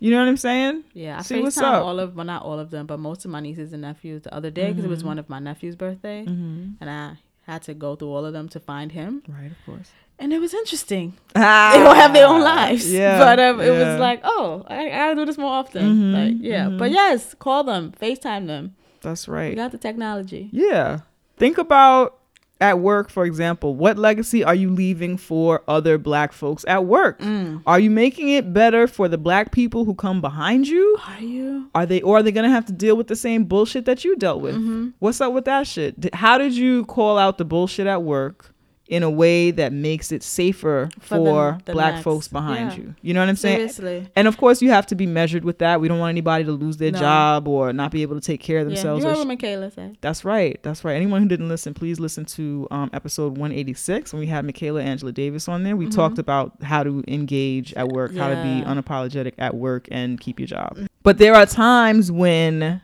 You 0.00 0.10
know 0.10 0.18
what 0.18 0.28
I'm 0.28 0.36
saying? 0.36 0.84
Yeah, 0.92 1.18
I 1.18 1.22
See 1.22 1.40
what's 1.40 1.56
up. 1.56 1.82
all 1.82 1.98
of, 1.98 2.14
well, 2.16 2.26
not 2.26 2.42
all 2.42 2.58
of 2.58 2.70
them, 2.70 2.84
but 2.86 2.98
most 2.98 3.24
of 3.24 3.30
my 3.30 3.40
nieces 3.40 3.72
and 3.72 3.80
nephews 3.82 4.22
the 4.22 4.34
other 4.34 4.50
day 4.50 4.68
because 4.68 4.80
it 4.84 4.86
Mm-hmm. 4.86 4.90
was 4.90 5.04
one 5.04 5.18
of 5.18 5.30
my 5.30 5.38
nephew's 5.38 5.76
birthday, 5.76 6.20
and 6.26 6.76
I 6.82 7.16
had 7.46 7.62
to 7.62 7.74
go 7.74 7.94
through 7.96 8.08
all 8.08 8.24
of 8.26 8.32
them 8.34 8.48
to 8.50 8.60
find 8.60 8.92
him, 8.92 9.22
Right, 9.28 9.50
of 9.50 9.56
course. 9.64 9.90
And 10.18 10.32
it 10.32 10.38
was 10.38 10.54
interesting. 10.54 11.14
Ah, 11.36 11.72
they 11.74 11.82
all 11.84 11.94
have 11.94 12.12
their 12.12 12.26
own 12.26 12.40
lives. 12.42 12.90
Yeah. 12.92 13.18
But 13.18 13.38
um, 13.40 13.60
it 13.60 13.66
yeah. 13.66 13.90
was 13.92 14.00
like, 14.00 14.20
oh, 14.24 14.64
I, 14.68 14.86
I 14.86 14.88
gotta 14.90 15.14
do 15.16 15.24
this 15.26 15.38
more 15.38 15.50
often. 15.52 15.82
Mhm, 15.84 16.12
Like, 16.12 16.34
yeah. 16.40 16.68
But 16.68 16.90
yes, 16.92 17.34
call 17.34 17.64
them, 17.64 17.92
FaceTime 18.00 18.46
them. 18.46 18.74
That's 19.02 19.26
We 19.28 19.34
right. 19.34 19.56
got 19.56 19.72
the 19.72 19.78
technology. 19.78 20.48
Yeah. 20.52 21.00
Think 21.36 21.58
about 21.58 22.18
at 22.60 22.78
work, 22.78 23.10
for 23.10 23.24
example, 23.26 23.74
what 23.74 23.98
legacy 23.98 24.44
are 24.44 24.54
you 24.54 24.70
leaving 24.70 25.16
for 25.16 25.62
other 25.66 25.98
black 25.98 26.32
folks 26.32 26.64
at 26.68 26.84
work? 26.86 27.18
Mm. 27.18 27.62
Are 27.66 27.80
you 27.80 27.90
making 27.90 28.28
it 28.30 28.52
better 28.54 28.86
for 28.86 29.08
the 29.08 29.18
black 29.18 29.50
people 29.50 29.84
who 29.84 29.94
come 29.94 30.20
behind 30.20 30.68
you? 30.68 30.96
Are 31.08 31.20
you? 31.20 31.68
Are 31.74 31.84
they 31.84 32.00
or 32.00 32.18
are 32.18 32.22
they 32.22 32.30
gonna 32.32 32.48
have 32.48 32.64
to 32.66 32.72
deal 32.72 32.96
with 32.96 33.08
the 33.08 33.16
same 33.16 33.44
bullshit 33.44 33.84
that 33.86 34.04
you 34.04 34.14
dealt 34.16 34.40
with? 34.40 34.54
Mm-hmm. 34.54 34.90
What's 35.00 35.20
up 35.20 35.32
with 35.32 35.44
that 35.46 35.66
shit? 35.66 36.14
How 36.14 36.38
did 36.38 36.54
you 36.54 36.84
call 36.86 37.18
out 37.18 37.36
the 37.38 37.44
bullshit 37.44 37.88
at 37.88 38.02
work 38.04 38.53
in 38.94 39.02
a 39.02 39.10
way 39.10 39.50
that 39.50 39.72
makes 39.72 40.12
it 40.12 40.22
safer 40.22 40.88
For 41.00 41.16
for, 41.16 41.58
the- 41.58 41.62
the 41.64 41.72
black 41.72 41.94
next. 41.94 42.04
folks 42.04 42.28
behind 42.28 42.70
Yeah. 42.72 42.76
you? 42.78 42.94
You 43.02 43.14
know 43.14 43.20
what 43.20 43.28
I'm 43.28 43.36
saying? 43.36 43.56
Seriously. 43.68 44.08
And 44.14 44.28
of 44.28 44.36
course, 44.36 44.62
you 44.62 44.70
have 44.70 44.86
to 44.86 44.94
be 44.94 45.04
measured 45.06 45.44
with 45.44 45.58
that. 45.58 45.80
We 45.80 45.88
don't 45.88 45.98
want 45.98 46.10
anybody 46.10 46.44
to 46.44 46.52
lose 46.52 46.76
their 46.76 46.92
No. 46.92 46.98
job 47.00 47.48
or 47.48 47.72
not 47.72 47.90
be 47.90 48.02
able 48.02 48.14
to 48.14 48.20
take 48.20 48.40
care 48.40 48.60
of 48.60 48.68
Yeah. 48.68 48.74
themselves. 48.76 49.02
You 49.02 49.08
or 49.08 49.12
heard 49.12 49.18
what 49.18 49.26
Michaela 49.28 49.70
said. 49.70 49.96
that's 50.00 50.24
right. 50.24 50.60
That's 50.62 50.84
right. 50.84 50.94
Anyone 50.94 51.22
who 51.22 51.28
didn't 51.28 51.48
listen, 51.48 51.74
please 51.74 51.98
listen 51.98 52.24
to 52.26 52.68
um, 52.70 52.88
episode 52.92 53.36
186 53.36 54.12
when 54.12 54.20
we 54.20 54.26
had 54.26 54.44
Michaela 54.44 54.82
Angela 54.82 55.12
Davis 55.12 55.48
on 55.48 55.64
there. 55.64 55.76
We 55.76 55.88
talked 55.88 56.18
about 56.18 56.52
how 56.62 56.84
to 56.84 57.02
engage 57.08 57.72
at 57.74 57.88
work, 57.88 58.14
how 58.14 58.28
to 58.28 58.36
be 58.36 58.42
Mm-hmm. 58.62 58.70
Unapologetic 58.78 59.32
at 59.38 59.54
work 59.56 59.88
and 59.90 60.20
keep 60.20 60.38
your 60.38 60.46
job. 60.46 60.78
But 61.02 61.18
there 61.18 61.34
are 61.34 61.46
times 61.46 62.12
when 62.12 62.80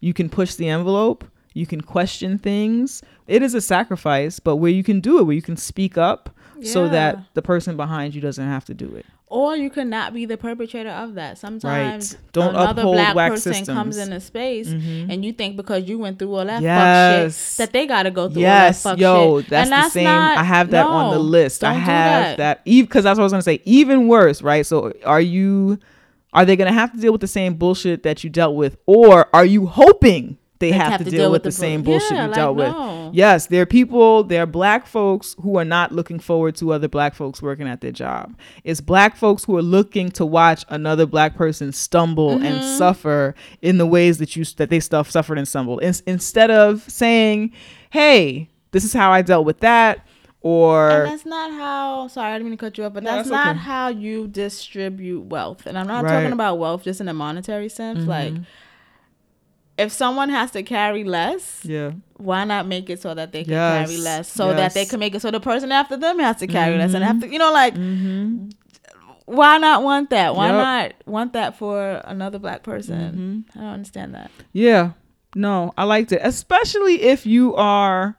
you 0.00 0.12
can 0.12 0.28
push 0.28 0.54
the 0.54 0.68
envelope, 0.68 1.24
you 1.54 1.66
can 1.66 1.80
question 1.80 2.38
things. 2.38 3.02
It 3.26 3.42
is 3.42 3.54
a 3.54 3.60
sacrifice, 3.60 4.38
but 4.40 4.56
where 4.56 4.70
you 4.70 4.84
can 4.84 5.00
do 5.00 5.18
it, 5.18 5.24
where 5.24 5.34
you 5.34 5.42
can 5.42 5.56
speak 5.56 5.98
up 5.98 6.30
so 6.62 6.88
that 6.88 7.18
the 7.34 7.42
person 7.42 7.76
behind 7.76 8.14
you 8.14 8.20
doesn't 8.20 8.44
have 8.44 8.64
to 8.66 8.74
do 8.74 8.94
it. 8.94 9.06
Or 9.26 9.56
you 9.56 9.70
could 9.70 9.86
not 9.86 10.12
be 10.12 10.26
the 10.26 10.36
perpetrator 10.36 10.90
of 10.90 11.14
that. 11.14 11.38
Sometimes 11.38 12.16
Don't 12.32 12.50
another 12.50 12.82
black 12.82 13.14
person 13.14 13.54
systems. 13.54 13.68
comes 13.78 13.96
in 13.96 14.12
a 14.12 14.18
space 14.18 14.68
mm-hmm. 14.68 15.08
and 15.08 15.24
you 15.24 15.32
think 15.32 15.56
because 15.56 15.88
you 15.88 16.00
went 16.00 16.18
through 16.18 16.34
all 16.34 16.44
that 16.44 16.60
fuck 16.60 17.32
shit 17.32 17.56
that 17.58 17.72
they 17.72 17.86
gotta 17.86 18.10
go 18.10 18.28
through 18.28 18.42
Yes, 18.42 18.84
all 18.84 18.96
that 18.96 18.98
fuck 18.98 19.00
yo, 19.00 19.40
shit. 19.40 19.50
that's 19.50 19.70
and 19.70 19.84
the 19.84 19.88
same. 19.88 20.04
not- 20.04 20.36
I 20.36 20.42
have 20.42 20.70
that 20.70 20.84
on 20.84 21.14
the 21.14 21.20
list. 21.20 21.62
I 21.62 21.74
have 21.74 22.38
that, 22.38 22.60
even 22.64 22.86
because 22.86 23.04
that's 23.04 23.18
what 23.18 23.22
I 23.22 23.26
was 23.26 23.32
gonna 23.32 23.42
say. 23.42 23.62
Even 23.64 24.08
worse, 24.08 24.42
right? 24.42 24.66
So, 24.66 24.92
are 25.04 25.20
you? 25.20 25.78
Are 26.32 26.44
they 26.44 26.56
gonna 26.56 26.72
have 26.72 26.92
to 26.92 26.98
deal 26.98 27.12
with 27.12 27.20
the 27.20 27.26
same 27.28 27.54
bullshit 27.54 28.02
that 28.02 28.24
you 28.24 28.30
dealt 28.30 28.56
with, 28.56 28.78
or 28.86 29.28
are 29.34 29.44
you 29.44 29.66
hoping 29.66 30.38
they 30.60 30.70
have, 30.72 31.02
to, 31.02 31.10
deal, 31.10 31.32
with, 31.32 31.42
the, 31.42 31.50
same 31.50 31.82
bull- 31.82 31.94
bullshit 31.94 32.12
Yeah, 32.12 32.22
you 32.22 32.28
like, 32.28 32.36
dealt 32.36 32.56
with. 32.56 32.68
no. 32.68 33.10
Yes, 33.12 33.46
there 33.46 33.62
are 33.62 33.66
people, 33.66 34.22
there 34.22 34.42
are 34.44 34.46
black 34.46 34.86
folks 34.86 35.34
who 35.42 35.56
are 35.58 35.64
not 35.64 35.90
looking 35.90 36.20
forward 36.20 36.54
to 36.56 36.72
other 36.72 36.86
black 36.86 37.14
folks 37.14 37.42
working 37.42 37.66
at 37.66 37.80
their 37.80 37.90
job. 37.90 38.36
It's 38.62 38.80
black 38.80 39.16
folks 39.16 39.42
who 39.44 39.56
are 39.56 39.62
looking 39.62 40.10
to 40.12 40.24
watch 40.24 40.64
another 40.68 41.06
black 41.06 41.34
person 41.34 41.72
stumble 41.72 42.36
Mm-hmm. 42.36 42.44
and 42.44 42.64
suffer 42.78 43.34
in 43.62 43.78
the 43.78 43.86
ways 43.86 44.18
that 44.18 44.36
you 44.36 44.44
that 44.58 44.70
they 44.70 44.78
stuff 44.80 45.10
suffered 45.10 45.38
and 45.38 45.48
stumbled. 45.48 45.82
In, 45.82 45.92
instead 46.06 46.50
of 46.50 46.82
saying, 46.88 47.52
"Hey, 47.90 48.48
this 48.70 48.84
is 48.84 48.92
how 48.92 49.10
I 49.10 49.22
dealt 49.22 49.44
with 49.46 49.60
that," 49.60 50.06
or 50.42 50.90
And 50.90 51.06
that's 51.12 51.26
not 51.26 51.50
how. 51.52 52.06
Sorry, 52.08 52.30
I 52.30 52.34
didn't 52.34 52.50
mean 52.50 52.58
to 52.58 52.64
cut 52.64 52.78
you 52.78 52.84
off, 52.84 52.92
but 52.92 53.02
No, 53.02 53.16
that's, 53.16 53.28
that's 53.28 53.44
not 53.46 53.56
okay. 53.56 53.64
how 53.64 53.88
you 53.88 54.28
distribute 54.28 55.22
wealth. 55.22 55.66
And 55.66 55.76
I'm 55.78 55.86
not 55.86 56.04
Right. 56.04 56.10
Mm-hmm. 56.12 56.22
talking 56.22 56.32
about 56.32 56.58
wealth 56.58 56.84
just 56.84 57.00
in 57.00 57.08
a 57.08 57.14
monetary 57.14 57.68
sense. 57.68 58.04
Like, 58.06 58.34
if 59.80 59.92
someone 59.92 60.28
has 60.28 60.50
to 60.52 60.62
carry 60.62 61.04
less, 61.04 61.60
yeah, 61.64 61.92
why 62.16 62.44
not 62.44 62.66
make 62.66 62.90
it 62.90 63.00
so 63.02 63.14
that 63.14 63.32
they 63.32 63.44
can 63.44 63.52
Yes, 63.52 63.86
carry 63.88 63.98
less, 63.98 64.28
so 64.32 64.52
that 64.54 64.74
they 64.74 64.84
can 64.84 65.00
make 65.00 65.14
it 65.14 65.20
so 65.22 65.30
the 65.30 65.40
person 65.40 65.72
after 65.72 65.96
them 65.96 66.18
has 66.18 66.36
to 66.38 66.46
carry 66.46 66.76
less 66.78 66.94
and 66.94 67.02
have 67.04 67.20
to, 67.20 67.28
you 67.28 67.38
know, 67.38 67.52
like. 67.52 67.74
mm-hmm. 67.74 68.50
Why 69.26 69.58
not 69.58 69.84
want 69.84 70.10
that? 70.10 70.34
Why 70.34 70.46
Yep. 70.48 70.54
not 70.56 70.92
want 71.06 71.32
that 71.34 71.56
for 71.56 72.02
another 72.04 72.40
black 72.40 72.64
person? 72.64 73.44
Mm-hmm. 73.54 73.58
I 73.58 73.62
don't 73.62 73.72
understand 73.74 74.14
that. 74.16 74.28
Yeah. 74.52 74.92
No, 75.36 75.72
I 75.78 75.84
liked 75.84 76.10
it. 76.10 76.20
Especially 76.24 77.02
if 77.02 77.26
you 77.26 77.54
are 77.54 78.16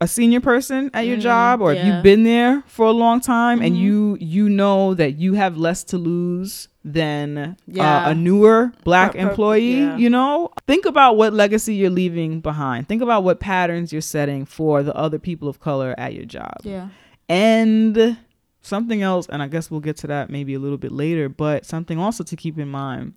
a 0.00 0.06
senior 0.06 0.40
person 0.40 0.90
at 0.94 1.06
your 1.06 1.16
job 1.16 1.60
or 1.60 1.72
if 1.72 1.78
Mm, 1.78 1.86
you've 1.86 2.02
been 2.04 2.22
there 2.22 2.62
for 2.66 2.86
a 2.86 2.92
long 2.92 3.20
time 3.20 3.60
and 3.60 3.74
Mhm. 3.74 3.80
you 3.80 4.16
you 4.20 4.48
know 4.48 4.94
that 4.94 5.18
you 5.18 5.34
have 5.34 5.56
less 5.56 5.82
to 5.84 5.98
lose 5.98 6.68
than 6.84 7.56
Yeah. 7.66 8.06
uh, 8.06 8.10
a 8.10 8.14
newer 8.14 8.72
black 8.84 9.12
Per- 9.12 9.18
per- 9.18 9.28
employee, 9.28 9.80
yeah. 9.80 9.96
you 9.96 10.08
know? 10.08 10.50
Think 10.66 10.86
about 10.86 11.16
what 11.16 11.34
legacy 11.34 11.74
you're 11.74 11.90
leaving 11.90 12.40
behind. 12.40 12.86
Think 12.88 13.02
about 13.02 13.24
what 13.24 13.40
patterns 13.40 13.92
you're 13.92 14.00
setting 14.00 14.44
for 14.44 14.82
the 14.84 14.94
other 14.94 15.18
people 15.18 15.48
of 15.48 15.58
color 15.60 15.94
at 15.98 16.14
your 16.14 16.24
job. 16.24 16.54
Yeah. 16.62 16.88
And 17.28 18.16
something 18.62 19.02
else, 19.02 19.26
and 19.28 19.42
I 19.42 19.48
guess 19.48 19.70
we'll 19.70 19.80
get 19.80 19.96
to 19.98 20.06
that 20.06 20.30
maybe 20.30 20.54
a 20.54 20.58
little 20.60 20.78
bit 20.78 20.92
later, 20.92 21.28
but 21.28 21.66
something 21.66 21.98
also 21.98 22.22
to 22.24 22.36
keep 22.36 22.56
in 22.58 22.68
mind. 22.68 23.14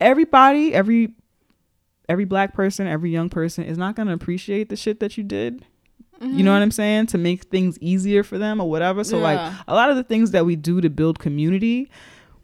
Everybody, 0.00 0.74
every 0.74 1.14
every 2.08 2.24
black 2.24 2.54
person, 2.54 2.86
every 2.86 3.10
young 3.10 3.28
person 3.28 3.64
is 3.64 3.76
not 3.76 3.94
going 3.94 4.08
to 4.08 4.14
appreciate 4.14 4.68
the 4.70 4.76
shit 4.76 4.98
that 5.00 5.18
you 5.18 5.24
did. 5.24 5.64
You 6.20 6.42
know 6.42 6.52
what 6.52 6.62
I'm 6.62 6.70
saying? 6.70 7.06
To 7.08 7.18
make 7.18 7.44
things 7.44 7.78
easier 7.80 8.22
for 8.22 8.38
them 8.38 8.60
or 8.60 8.68
whatever. 8.68 9.04
So 9.04 9.18
like 9.18 9.38
a 9.66 9.74
lot 9.74 9.90
of 9.90 9.96
the 9.96 10.02
things 10.04 10.32
that 10.32 10.44
we 10.44 10.56
do 10.56 10.80
to 10.80 10.90
build 10.90 11.18
community, 11.18 11.90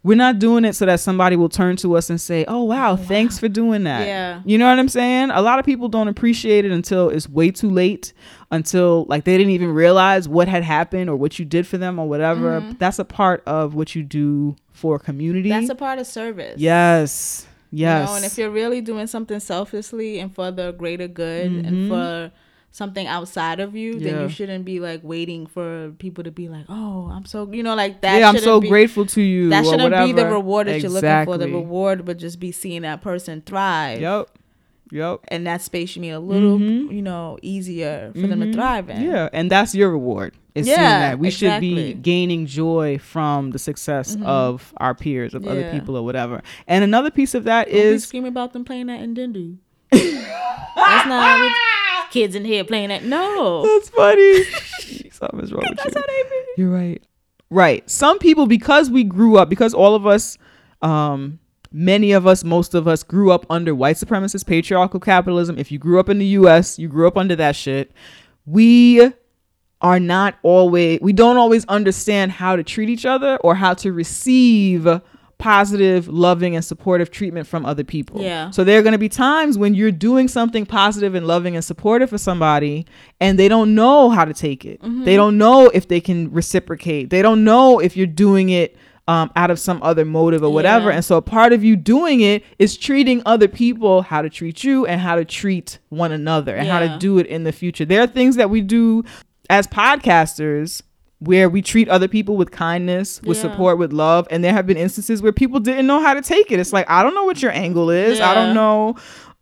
we're 0.03 0.15
not 0.15 0.37
doing 0.37 0.65
it 0.65 0.73
so 0.73 0.85
that 0.85 0.99
somebody 0.99 1.35
will 1.35 1.49
turn 1.49 1.75
to 1.77 1.97
us 1.97 2.09
and 2.11 2.21
say, 2.21 2.45
"Oh 2.47 2.63
wow, 2.63 2.95
thanks 2.95 3.39
for 3.39 3.47
doing 3.47 3.85
that." 3.85 4.05
Yeah. 4.07 4.41
You 4.45 4.57
know 4.59 4.69
what 4.69 4.77
I'm 4.77 4.87
saying? 4.87 5.31
A 5.31 5.41
lot 5.41 5.57
of 5.57 5.65
people 5.65 5.89
don't 5.89 6.07
appreciate 6.07 6.63
it 6.63 6.71
until 6.71 7.09
it's 7.09 7.27
way 7.27 7.49
too 7.49 7.69
late, 7.71 8.13
until 8.51 9.05
like 9.09 9.23
they 9.23 9.35
didn't 9.35 9.51
even 9.51 9.71
realize 9.73 10.29
what 10.29 10.47
had 10.47 10.63
happened 10.63 11.09
or 11.09 11.15
what 11.15 11.39
you 11.39 11.43
did 11.45 11.65
for 11.65 11.77
them 11.79 11.97
or 11.97 12.07
whatever. 12.07 12.63
That's 12.77 12.99
a 12.99 13.05
part 13.05 13.41
of 13.47 13.73
what 13.73 13.95
you 13.95 14.03
do 14.03 14.55
for 14.71 14.99
community. 14.99 15.49
Mm-hmm. 15.49 15.61
That's 15.61 15.71
a 15.71 15.75
part 15.75 15.97
of 15.99 16.05
service. 16.07 16.59
yes. 16.59 17.47
Yes. 17.71 18.07
You 18.07 18.11
know, 18.11 18.15
and 18.17 18.25
if 18.25 18.37
you're 18.37 18.51
really 18.51 18.79
doing 18.79 19.07
something 19.07 19.39
selflessly 19.41 20.19
and 20.19 20.33
for 20.33 20.49
the 20.51 20.71
greater 20.71 21.07
good 21.09 21.51
and 21.51 21.89
for 21.89 22.31
something 22.75 23.07
outside 23.07 23.59
of 23.61 23.73
you, 23.75 23.99
then 23.99 24.13
Mm-hmm. 24.15 24.23
You 24.23 24.29
shouldn't 24.29 24.65
be 24.65 24.79
like 24.79 24.99
waiting 25.03 25.45
for 25.47 25.91
people 25.97 26.23
to 26.25 26.31
be 26.31 26.49
like, 26.49 26.65
"Oh, 26.67 27.09
I'm 27.11 27.25
so," 27.25 27.49
you 27.51 27.63
know, 27.63 27.73
like 27.75 28.01
that. 28.01 28.19
yeah, 28.19 28.27
I'm 28.29 28.37
so 28.37 28.59
be- 28.59 28.67
grateful 28.67 29.05
to 29.07 29.21
you. 29.21 29.49
That 29.49 29.65
shouldn't 29.65 29.95
be 30.05 30.11
the 30.11 30.25
reward 30.25 30.67
that 30.67 30.81
you're 30.81 30.91
looking 30.91 31.25
for. 31.25 31.37
The 31.37 31.47
reward 31.47 32.05
would 32.07 32.17
just 32.19 32.39
be 32.39 32.51
seeing 32.51 32.81
that 32.81 33.01
person 33.01 33.41
thrive. 33.41 34.01
Yep. 34.01 34.29
Yep. 34.91 35.19
And 35.29 35.47
that 35.47 35.61
space 35.63 35.95
you 35.95 36.01
made 36.03 36.11
a 36.11 36.19
little, 36.19 36.59
Mhm. 36.59 36.93
you 36.93 37.01
know, 37.01 37.39
easier 37.41 38.11
for 38.13 38.27
them 38.27 38.39
to 38.41 38.45
Mhm. 38.47 38.53
thrive 38.53 38.89
in. 38.89 39.01
Yeah, 39.01 39.29
and 39.33 39.49
that's 39.49 39.73
your 39.73 39.89
reward. 39.89 40.33
Is 40.53 40.67
seeing 40.67 40.77
Yeah, 40.77 40.99
that 41.09 41.19
we 41.19 41.31
should 41.31 41.59
be 41.59 41.93
gaining 41.95 42.45
joy 42.45 42.97
from 42.99 43.49
the 43.51 43.59
success 43.59 44.15
of 44.23 44.73
our 44.77 44.93
peers, 44.93 45.33
of 45.33 45.45
other 45.47 45.69
people, 45.71 45.97
or 45.97 46.03
whatever. 46.03 46.41
And 46.67 46.83
another 46.83 47.09
piece 47.11 47.33
of 47.33 47.43
that 47.45 47.67
Don't 47.67 47.75
is 47.75 48.03
screaming 48.05 48.29
about 48.29 48.53
them 48.53 48.63
playing 48.63 48.85
that 48.87 49.01
in 49.01 49.15
Dindu. 49.15 49.57
That's 49.99 51.07
not 51.07 51.39
what 51.39 52.11
kids 52.11 52.35
in 52.35 52.45
here 52.45 52.63
playing 52.63 52.89
that. 52.89 53.03
No. 53.03 53.63
That's 53.65 53.89
funny. 53.89 54.43
Something's 55.11 55.51
wrong 55.53 55.65
with 55.69 55.77
That's 55.77 55.95
you. 55.95 56.01
how 56.01 56.05
they 56.07 56.23
be. 56.29 56.45
You're 56.57 56.69
right. 56.71 57.03
Right. 57.49 57.89
Some 57.89 58.19
people, 58.19 58.47
because 58.47 58.89
we 58.89 59.03
grew 59.03 59.37
up, 59.37 59.49
because 59.49 59.73
all 59.73 59.95
of 59.95 60.05
us, 60.05 60.37
um, 60.81 61.39
many 61.71 62.11
of 62.11 62.25
us, 62.27 62.43
most 62.43 62.73
of 62.73 62.87
us 62.87 63.03
grew 63.03 63.31
up 63.31 63.45
under 63.49 63.73
white 63.75 63.95
supremacist 63.97 64.45
patriarchal 64.45 64.99
capitalism. 64.99 65.57
If 65.57 65.71
you 65.71 65.79
grew 65.79 65.99
up 65.99 66.09
in 66.09 66.17
the 66.19 66.25
US, 66.27 66.79
you 66.79 66.87
grew 66.87 67.07
up 67.07 67.17
under 67.17 67.35
that 67.35 67.55
shit. 67.55 67.91
We 68.45 69.11
are 69.81 69.99
not 69.99 70.35
always, 70.41 70.99
we 71.01 71.13
don't 71.13 71.37
always 71.37 71.65
understand 71.65 72.31
how 72.31 72.55
to 72.55 72.63
treat 72.63 72.89
each 72.89 73.05
other 73.05 73.37
or 73.37 73.55
how 73.55 73.73
to 73.75 73.91
receive 73.93 74.87
positive, 75.37 76.07
loving, 76.07 76.55
and 76.55 76.63
supportive 76.63 77.11
treatment 77.11 77.47
from 77.47 77.65
other 77.65 77.83
people. 77.83 78.21
Yeah. 78.21 78.51
So 78.51 78.63
there 78.63 78.79
are 78.79 78.81
going 78.81 78.93
to 78.93 78.99
be 78.99 79.09
times 79.09 79.57
when 79.57 79.73
you're 79.73 79.91
doing 79.91 80.27
something 80.27 80.65
positive 80.65 81.15
and 81.15 81.27
loving 81.27 81.55
and 81.55 81.63
supportive 81.63 82.09
for 82.09 82.17
somebody 82.17 82.85
and 83.19 83.37
they 83.37 83.47
don't 83.47 83.75
know 83.75 84.09
how 84.09 84.25
to 84.25 84.33
take 84.33 84.65
it. 84.65 84.81
Mm-hmm. 84.81 85.03
They 85.03 85.15
don't 85.15 85.37
know 85.37 85.67
if 85.73 85.87
they 85.87 85.99
can 85.99 86.31
reciprocate. 86.31 87.09
They 87.09 87.21
don't 87.21 87.43
know 87.43 87.79
if 87.79 87.97
you're 87.97 88.07
doing 88.07 88.49
it 88.49 88.77
um, 89.07 89.31
out 89.35 89.51
of 89.51 89.59
some 89.59 89.83
other 89.83 90.03
motive 90.05 90.41
or 90.41 90.51
whatever. 90.51 90.89
Yeah. 90.89 90.95
And 90.95 91.05
so 91.05 91.17
a 91.17 91.21
part 91.21 91.53
of 91.53 91.63
you 91.63 91.75
doing 91.75 92.21
it 92.21 92.43
is 92.57 92.75
treating 92.77 93.21
other 93.25 93.47
people 93.47 94.01
how 94.01 94.21
to 94.21 94.29
treat 94.29 94.63
you 94.63 94.85
and 94.85 94.99
how 94.99 95.15
to 95.15 95.25
treat 95.25 95.79
one 95.89 96.11
another 96.11 96.55
and 96.55 96.67
how 96.67 96.79
to 96.79 96.97
do 96.97 97.19
it 97.19 97.27
in 97.27 97.43
the 97.43 97.51
future. 97.51 97.85
There 97.85 98.01
are 98.01 98.07
things 98.07 98.35
that 98.37 98.49
we 98.49 98.61
do 98.61 99.03
as 99.49 99.67
podcasters 99.67 100.81
where 101.25 101.49
we 101.49 101.61
treat 101.61 101.89
other 101.89 102.07
people 102.07 102.37
with 102.37 102.51
kindness, 102.51 103.21
with 103.23 103.37
Yeah. 103.37 103.41
support, 103.43 103.77
with 103.77 103.91
love. 103.93 104.27
And 104.31 104.43
there 104.43 104.53
have 104.53 104.65
been 104.65 104.77
instances 104.77 105.21
where 105.21 105.31
people 105.31 105.59
didn't 105.59 105.85
know 105.87 105.99
how 106.01 106.13
to 106.13 106.21
take 106.21 106.51
it. 106.51 106.59
It's 106.59 106.71
like, 106.73 106.89
I 106.89 107.03
don't 107.03 107.13
know 107.13 107.25
what 107.25 107.41
your 107.41 107.51
angle 107.51 107.89
is. 107.89 108.19
I 108.21 108.33
don't 108.33 108.53
know. 108.53 108.95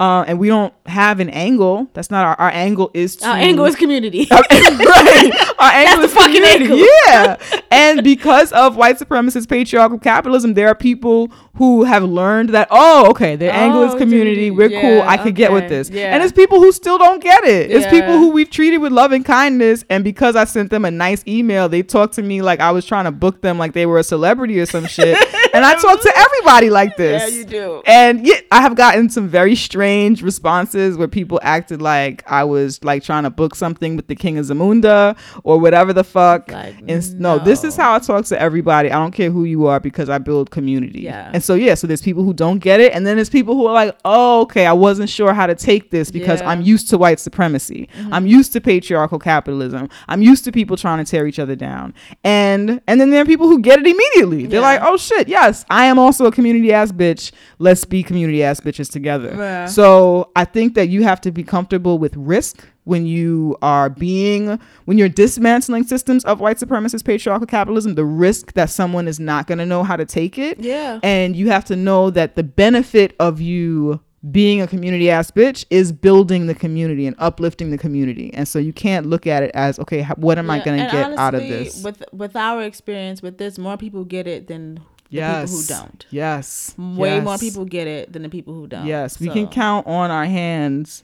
Uh, 0.03 0.23
and 0.27 0.37
we 0.37 0.47
don't 0.49 0.73
have 0.85 1.19
an 1.21 1.29
angle. 1.29 1.87
That's 1.93 2.11
not 2.11 2.25
our, 2.25 2.35
our 2.37 2.49
angle 2.51 2.91
is 2.93 3.15
to 3.17 3.27
Our 3.29 3.37
angle 3.37 3.63
is 3.65 3.75
community. 3.77 4.27
right. 4.31 5.53
Our 5.59 5.71
angle 5.71 6.03
is 6.05 6.13
fucking 6.13 6.33
community. 6.35 6.65
angle. 6.65 6.87
Yeah. 7.07 7.37
and 7.71 8.03
because 8.03 8.51
of 8.51 8.75
white 8.75 8.97
supremacist 8.99 9.47
patriarchal 9.47 9.99
capitalism, 9.99 10.55
there 10.55 10.67
are 10.67 10.75
people 10.75 11.27
who 11.55 11.83
have 11.83 12.03
learned 12.03 12.49
that, 12.49 12.67
oh, 12.71 13.09
okay, 13.11 13.35
their 13.37 13.53
angle 13.53 13.83
is 13.83 13.93
Oh, 13.93 13.97
community. 13.97 14.49
dude, 14.49 14.57
We're 14.57 14.69
cool. 14.69 14.97
yeah, 14.97 15.07
I 15.09 15.17
could 15.17 15.35
get 15.35 15.51
with 15.53 15.69
this. 15.69 15.89
yeah. 15.89 16.13
And 16.13 16.21
it's 16.23 16.33
people 16.33 16.59
who 16.59 16.71
still 16.71 16.97
don't 16.97 17.21
get 17.23 17.43
it. 17.45 17.71
It's 17.71 17.85
Yeah. 17.85 17.91
people 17.91 18.17
who 18.17 18.29
we've 18.31 18.49
treated 18.49 18.79
with 18.79 18.91
love 18.91 19.11
and 19.13 19.23
kindness. 19.23 19.85
And 19.89 20.03
because 20.03 20.35
I 20.35 20.43
sent 20.45 20.69
them 20.69 20.83
a 20.83 20.91
nice 20.91 21.23
email, 21.27 21.69
they 21.69 21.81
talked 21.83 22.15
to 22.15 22.21
me 22.23 22.41
like 22.41 22.59
I 22.59 22.71
was 22.71 22.85
trying 22.85 23.05
to 23.05 23.11
book 23.11 23.41
them 23.41 23.57
like 23.57 23.71
they 23.73 23.85
were 23.85 23.99
a 23.99 24.03
celebrity 24.03 24.59
or 24.59 24.65
some 24.65 24.85
shit. 24.85 25.17
and 25.53 25.63
I 25.65 25.75
talk 25.75 26.01
to 26.01 26.13
everybody 26.15 26.69
like 26.69 26.97
this. 26.97 27.31
Yeah, 27.31 27.37
you 27.39 27.45
do. 27.45 27.81
And 27.85 28.25
yeah, 28.25 28.35
I 28.51 28.61
have 28.61 28.75
gotten 28.75 29.09
some 29.09 29.27
very 29.27 29.55
strange 29.55 30.21
responses 30.21 30.97
where 30.97 31.07
people 31.07 31.39
acted 31.43 31.81
like 31.81 32.23
I 32.29 32.43
was 32.43 32.83
like 32.83 33.03
trying 33.03 33.23
to 33.23 33.29
book 33.29 33.55
something 33.55 33.95
with 33.95 34.07
the 34.07 34.15
King 34.15 34.37
of 34.37 34.45
Zamunda 34.45 35.17
or 35.43 35.59
whatever 35.59 35.93
the 35.93 36.03
fuck. 36.03 36.51
Like, 36.51 36.79
and 36.79 36.91
s- 36.91 37.11
no, 37.11 37.39
this 37.39 37.63
is 37.63 37.75
how 37.75 37.93
I 37.95 37.99
talk 37.99 38.25
to 38.25 38.39
everybody. 38.41 38.91
I 38.91 38.99
don't 38.99 39.11
care 39.11 39.29
who 39.31 39.43
you 39.45 39.67
are 39.67 39.79
because 39.79 40.09
I 40.09 40.17
build 40.17 40.51
community. 40.51 41.01
Yeah. 41.01 41.29
And 41.33 41.43
so 41.43 41.55
yeah, 41.55 41.75
so 41.75 41.87
there's 41.87 42.01
people 42.01 42.23
who 42.23 42.33
don't 42.33 42.59
get 42.59 42.79
it, 42.79 42.93
and 42.93 43.05
then 43.05 43.15
there's 43.17 43.29
people 43.29 43.55
who 43.55 43.67
are 43.67 43.73
like, 43.73 43.97
oh, 44.05 44.41
okay, 44.41 44.65
I 44.65 44.73
wasn't 44.73 45.09
sure 45.09 45.33
how 45.33 45.47
to 45.47 45.55
take 45.55 45.91
this 45.91 46.11
because 46.11 46.39
Yeah. 46.39 46.47
Mm-hmm. 46.47 46.59
I'm 46.59 46.61
used 46.61 46.89
to 46.89 46.97
white 46.97 47.19
supremacy. 47.19 47.87
I'm 48.11 48.25
used 48.27 48.53
to 48.53 48.61
patriarchal 48.61 49.19
capitalism. 49.19 49.89
I'm 50.07 50.21
used 50.21 50.43
to 50.45 50.51
people 50.51 50.77
trying 50.77 51.03
to 51.03 51.09
tear 51.09 51.27
each 51.27 51.39
other 51.39 51.55
down. 51.55 51.93
And 52.23 52.81
and 52.87 52.99
then 52.99 53.09
there 53.09 53.21
are 53.21 53.25
people 53.25 53.47
who 53.47 53.59
get 53.59 53.79
it 53.79 53.85
immediately. 53.87 54.45
They're 54.47 54.59
Yeah. 54.61 54.67
like, 54.67 54.81
oh 54.83 54.97
shit, 54.97 55.27
yes, 55.45 55.65
I 55.69 55.85
am 55.85 55.99
also 55.99 56.25
a 56.25 56.31
community 56.31 56.71
ass 56.73 56.91
bitch. 56.91 57.31
Let's 57.59 57.85
be 57.85 58.03
community 58.03 58.43
ass 58.43 58.59
bitches 58.59 58.91
together. 58.91 59.33
Yeah. 59.37 59.65
So 59.67 60.31
I 60.35 60.45
think 60.45 60.75
that 60.75 60.89
you 60.89 61.03
have 61.03 61.21
to 61.21 61.31
be 61.31 61.43
comfortable 61.43 61.99
with 61.99 62.15
risk 62.15 62.67
when 62.85 63.05
you 63.05 63.57
are 63.61 63.89
being 63.89 64.59
when 64.85 64.97
you're 64.97 65.09
dismantling 65.09 65.83
systems 65.83 66.25
of 66.25 66.39
white 66.39 66.57
supremacist 66.57 67.05
patriarchal 67.05 67.47
capitalism 67.47 67.95
the 67.95 68.03
risk 68.05 68.53
that 68.53 68.69
someone 68.69 69.07
is 69.07 69.19
not 69.19 69.47
going 69.47 69.57
to 69.57 69.65
know 69.65 69.83
how 69.83 69.95
to 69.95 70.05
take 70.05 70.37
it 70.37 70.59
Yeah. 70.59 70.99
and 71.01 71.35
you 71.35 71.47
have 71.49 71.63
to 71.65 71.75
know 71.75 72.09
that 72.09 72.35
the 72.35 72.43
benefit 72.43 73.15
of 73.19 73.39
you 73.39 74.01
being 74.31 74.61
a 74.61 74.67
community 74.67 75.09
ass 75.09 75.31
bitch 75.31 75.65
is 75.69 75.91
building 75.93 76.47
the 76.47 76.55
community 76.55 77.07
and 77.07 77.15
uplifting 77.19 77.71
the 77.71 77.77
community 77.77 78.33
and 78.33 78.47
so 78.47 78.59
you 78.59 78.73
can't 78.73 79.05
look 79.05 79.27
at 79.27 79.43
it 79.43 79.51
as 79.53 79.79
okay 79.79 80.03
what 80.17 80.37
am 80.37 80.49
i 80.49 80.59
going 80.59 80.77
to 80.79 80.91
get 80.91 81.17
out 81.17 81.33
of 81.33 81.41
this 81.41 81.83
With 81.83 82.03
with 82.11 82.35
our 82.35 82.61
experience 82.63 83.21
with 83.21 83.37
this, 83.37 83.57
more 83.57 83.77
people 83.77 84.03
get 84.03 84.27
it 84.27 84.47
than 84.47 84.79
yes 85.13 85.49
people 85.51 85.61
who 85.77 85.81
don't. 85.87 86.05
yes 86.09 86.75
Way 86.77 87.19
more 87.21 87.37
people 87.37 87.65
get 87.65 87.87
it 87.87 88.11
than 88.13 88.21
the 88.23 88.29
people 88.29 88.53
who 88.53 88.67
don't. 88.67 88.85
Yes, 88.85 89.19
we 89.19 89.27
So- 89.27 89.33
can 89.33 89.47
count 89.47 89.87
on 89.87 90.11
our 90.11 90.25
hands, 90.25 91.03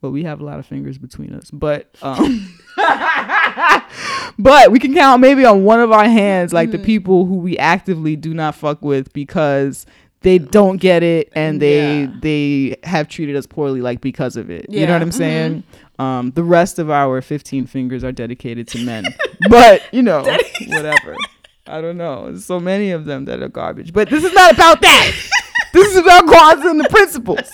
but 0.00 0.10
we 0.10 0.24
have 0.24 0.40
a 0.40 0.44
lot 0.44 0.58
of 0.58 0.66
fingers 0.66 0.98
between 0.98 1.32
us. 1.34 1.50
But 1.50 1.94
um, 2.02 2.54
but 4.38 4.70
we 4.70 4.78
can 4.78 4.94
count 4.94 5.20
maybe 5.20 5.44
on 5.44 5.64
one 5.64 5.80
of 5.80 5.90
our 5.92 6.04
hands, 6.08 6.52
like 6.52 6.68
Mm-hmm. 6.68 6.78
the 6.78 6.84
people 6.84 7.24
who 7.26 7.36
we 7.36 7.56
actively 7.58 8.14
do 8.16 8.34
not 8.34 8.54
fuck 8.54 8.82
with 8.82 9.12
because 9.12 9.86
they 10.20 10.38
don't 10.38 10.78
get 10.78 11.02
it 11.02 11.32
and 11.34 11.62
they 11.62 12.02
Yeah. 12.02 12.12
they 12.20 12.76
have 12.84 13.08
treated 13.08 13.36
us 13.36 13.46
poorly 13.46 13.80
like 13.80 14.00
because 14.00 14.36
of 14.36 14.50
it. 14.50 14.66
You 14.68 14.86
know 14.86 14.92
what 14.92 15.02
I'm 15.02 15.10
mhm. 15.10 15.14
saying? 15.14 15.62
Um, 15.98 16.30
the 16.32 16.44
rest 16.44 16.78
of 16.78 16.90
our 16.90 17.20
15 17.22 17.66
fingers 17.66 18.04
are 18.04 18.12
dedicated 18.12 18.68
to 18.68 18.84
men, 18.84 19.04
but 19.48 19.82
you 19.92 20.02
know, 20.02 20.22
whatever. 20.68 21.16
I 21.68 21.80
don't 21.80 21.98
know. 21.98 22.26
There's 22.26 22.46
so 22.46 22.58
many 22.58 22.90
of 22.92 23.04
them 23.04 23.26
that 23.26 23.42
are 23.42 23.48
garbage, 23.48 23.92
but 23.92 24.08
this 24.08 24.24
is 24.24 24.32
not 24.32 24.52
about 24.54 24.80
that. 24.80 25.12
this 25.72 25.88
is 25.88 25.96
about 25.98 26.24
Kwanzaa 26.24 26.70
and 26.70 26.80
the 26.80 26.88
principles. 26.88 27.50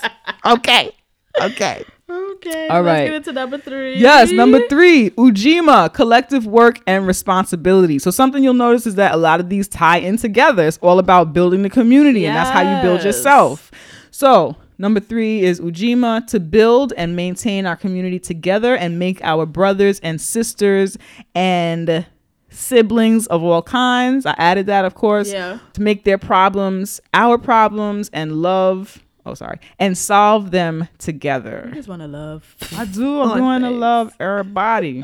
Okay. 0.47 0.93
Okay. 1.41 1.85
Okay. 2.09 2.69
All 2.69 2.83
right. 2.83 2.85
let's 2.85 2.87
right. 2.87 3.05
get 3.07 3.15
into 3.15 3.33
number 3.33 3.59
three. 3.59 3.97
Yes, 3.97 4.31
number 4.31 4.61
three, 4.69 5.11
Ujima, 5.11 5.93
collective 5.93 6.47
work 6.47 6.81
and 6.87 7.07
responsibility. 7.07 7.99
So 7.99 8.11
something 8.11 8.45
you'll 8.45 8.55
notice 8.55 8.87
is 8.87 8.95
that 8.97 9.15
a 9.15 9.17
lot 9.17 9.41
of 9.41 9.49
these 9.49 9.67
tie 9.67 9.99
in 9.99 10.17
together. 10.17 10.67
It's 10.67 10.79
all 10.79 10.99
about 10.99 11.33
building 11.33 11.63
the 11.63 11.71
community, 11.71 12.27
and 12.27 12.37
that's 12.37 12.51
how 12.51 12.61
you 12.61 12.83
build 12.83 13.03
yourself. 13.03 13.71
So 14.11 14.57
number 14.79 15.01
three 15.01 15.43
is 15.43 15.61
Ujima 15.61 16.27
to 16.29 16.39
build 16.39 16.93
and 16.97 17.17
maintain 17.17 17.67
our 17.67 17.77
community 17.77 18.21
together 18.21 18.77
and 18.77 18.99
make 18.99 19.23
our 19.25 19.47
brothers 19.47 19.99
and 20.01 20.21
sisters 20.21 20.97
and 21.35 22.07
siblings 22.55 23.27
of 23.29 23.43
all 23.43 23.63
kinds. 23.63 24.27
I 24.27 24.35
added 24.39 24.67
that, 24.67 24.85
of 24.85 24.95
course, 24.95 25.33
Yeah. 25.33 25.59
to 25.75 25.83
make 25.83 26.05
their 26.05 26.19
problems 26.19 27.01
our 27.13 27.39
problems 27.39 28.11
and 28.13 28.43
love. 28.43 29.01
Oh, 29.27 29.33
sorry, 29.35 29.59
and 29.79 29.97
solve 29.97 30.51
them 30.51 30.87
together. 30.99 31.69
I 31.73 31.75
just 31.75 31.89
want 31.89 32.03
to 32.03 32.09
love. 32.09 32.55
I 32.77 32.85
do. 32.85 33.21
On 33.23 33.39
going 33.39 33.63
to 33.63 33.71
love 33.71 34.13
everybody. 34.21 35.03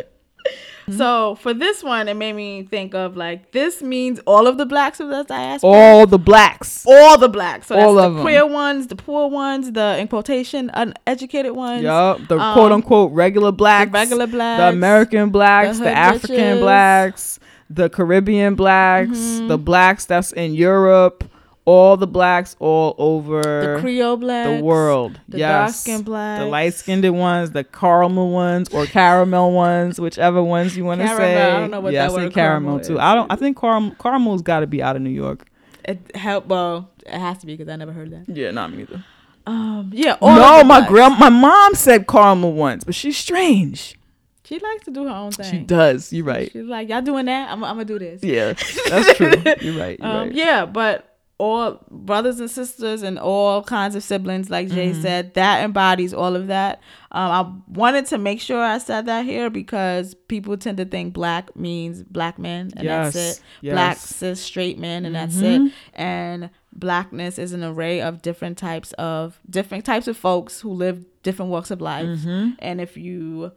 So 0.97 1.35
for 1.37 1.53
this 1.55 1.83
one, 1.83 2.09
it 2.09 2.15
made 2.17 2.35
me 2.35 2.63
think 2.65 2.95
of 2.95 3.17
like 3.17 3.53
this 3.53 3.83
means 3.83 4.19
all 4.27 4.47
of 4.47 4.59
the 4.59 4.67
blacks 4.67 5.01
of 5.01 5.09
the 5.09 5.25
diaspora. 5.25 5.71
All 5.71 6.07
the 6.07 6.19
blacks. 6.19 6.85
all 6.87 7.19
the 7.19 7.29
blacks. 7.29 7.67
So 7.69 7.75
that's 7.75 7.85
All 7.87 7.95
the 7.95 8.03
of 8.05 8.17
'em. 8.17 8.23
queer 8.23 8.47
ones, 8.47 8.87
the 8.89 8.97
poor 8.97 9.29
ones, 9.29 9.73
the 9.73 9.99
in 9.99 10.09
quotation 10.09 10.71
uneducated 10.75 11.53
ones. 11.53 11.83
Yup. 11.83 12.27
The 12.29 12.39
Um, 12.39 12.55
quote 12.55 12.73
unquote 12.73 13.13
regular 13.13 13.53
blacks. 13.53 13.93
regular 13.93 14.27
blacks, 14.27 14.61
The 14.61 14.69
American 14.69 15.31
blacks. 15.31 15.79
the 15.79 15.85
The, 15.85 15.97
African 15.97 16.37
bitches. 16.37 16.61
blacks. 16.61 17.39
The 17.69 17.89
Caribbean 17.89 18.55
blacks. 18.57 19.19
Mhm. 19.19 19.49
The 19.49 19.59
blacks 19.59 20.05
that's 20.05 20.33
in 20.33 20.55
Europe. 20.55 21.25
All 21.71 21.97
the 21.97 22.07
blacks 22.09 22.57
all 22.59 22.97
over 22.99 23.43
the 23.43 23.79
Creole 23.81 24.17
blacks, 24.17 24.59
the 24.59 24.65
world. 24.65 25.21
the 25.29 25.39
yes. 25.39 25.51
dark 25.51 25.75
skinned 25.75 26.05
blacks, 26.05 26.41
The 26.43 26.47
light 26.47 26.75
skinned 26.75 27.17
ones, 27.17 27.53
the 27.53 27.63
caramel 27.63 28.31
ones, 28.31 28.69
or 28.71 28.87
caramel 28.87 29.53
ones, 29.53 30.01
whichever 30.01 30.43
ones 30.43 30.77
you 30.77 30.85
want 30.85 31.01
to 31.01 31.07
say. 31.07 31.41
I 31.41 31.61
don't 31.61 31.71
know 31.71 31.81
what 31.81 31.93
yeah, 31.93 32.09
that 32.09 32.13
I 32.13 32.25
word 32.25 32.35
caramel, 32.35 32.81
caramel 32.81 32.85
too. 32.85 32.99
I 32.99 33.15
don't. 33.15 33.31
I 33.31 33.37
think 33.37 33.57
caram- 33.57 33.97
caramel's 33.99 34.43
got 34.43 34.61
to 34.61 34.67
be 34.67 34.83
out 34.83 34.97
of 34.97 35.03
New 35.03 35.11
York. 35.11 35.47
It 35.85 36.17
help. 36.17 36.47
Well, 36.47 36.91
it 37.07 37.19
has 37.19 37.39
to 37.39 37.47
be 37.47 37.57
because 37.57 37.71
I 37.71 37.77
never 37.77 37.93
heard 37.93 38.11
that. 38.11 38.29
Yeah, 38.35 38.51
not 38.51 38.73
me 38.73 38.83
either. 38.83 39.05
Um, 39.47 39.91
yeah. 39.95 40.17
No, 40.21 40.65
my 40.65 40.87
grand, 40.89 41.19
my 41.21 41.29
mom 41.29 41.75
said 41.75 42.09
caramel 42.09 42.53
once, 42.53 42.83
but 42.83 42.97
she's 42.97 43.17
strange. 43.17 43.97
She 44.45 44.59
likes 44.59 44.85
to 44.87 44.91
do 44.91 45.05
her 45.05 45.15
own 45.15 45.31
thing. 45.31 45.49
She 45.49 45.59
does. 45.59 46.13
You're 46.13 46.25
right. 46.25 46.51
She's 46.51 46.65
like, 46.65 46.89
y'all 46.89 47.03
doing 47.03 47.27
that? 47.27 47.53
I'm, 47.53 47.63
I'm 47.63 47.77
gonna 47.77 47.85
do 47.85 48.01
this. 48.01 48.25
Yeah, 48.25 48.55
that's 48.89 49.17
true. 49.17 49.33
You're 49.61 49.79
right. 49.79 49.97
You're 50.01 50.09
Um, 50.09 50.29
right. 50.29 50.33
yeah, 50.33 50.67
but 50.67 51.10
all 51.41 51.79
brothers 51.91 52.39
and 52.41 52.51
sisters 52.51 53.03
and 53.03 53.19
all 53.19 53.63
kinds 53.63 53.95
of 53.95 54.03
siblings, 54.03 54.51
like 54.51 54.69
J 54.69 54.91
Mm-hmm. 54.91 55.01
said, 55.03 55.35
that 55.35 55.65
embodies 55.65 56.13
all 56.15 56.37
of 56.37 56.47
that. 56.49 56.81
Um, 57.13 57.31
I 57.33 57.41
wanted 57.79 58.07
to 58.07 58.19
make 58.19 58.41
sure 58.41 58.63
I 58.63 58.79
said 58.79 59.07
that 59.07 59.25
here 59.25 59.49
because 59.51 60.15
people 60.29 60.57
tend 60.57 60.77
to 60.77 60.85
think 60.85 61.15
black 61.15 61.57
means 61.57 62.03
black 62.03 62.39
men, 62.39 62.73
and 62.77 62.87
that's 62.89 63.17
Yes, 63.17 63.39
it. 63.39 63.71
Black 63.73 63.97
yes. 63.97 64.05
cis 64.07 64.41
straight 64.41 64.79
men, 64.79 65.05
and 65.07 65.15
that's 65.15 65.37
Mhm. 65.37 65.67
it. 65.69 65.73
And 65.95 66.51
blackness 66.73 67.39
is 67.39 67.53
an 67.53 67.65
array 67.65 68.01
of 68.01 68.23
different 68.23 68.57
types 68.59 68.93
of 68.93 69.41
different 69.49 69.85
types 69.85 70.07
of 70.09 70.17
folks 70.17 70.61
who 70.61 70.71
live 70.71 71.05
different 71.23 71.51
walks 71.51 71.71
of 71.71 71.81
life. 71.81 72.07
Mhm. 72.07 72.57
And 72.61 72.81
if 72.81 72.97
you 72.97 73.53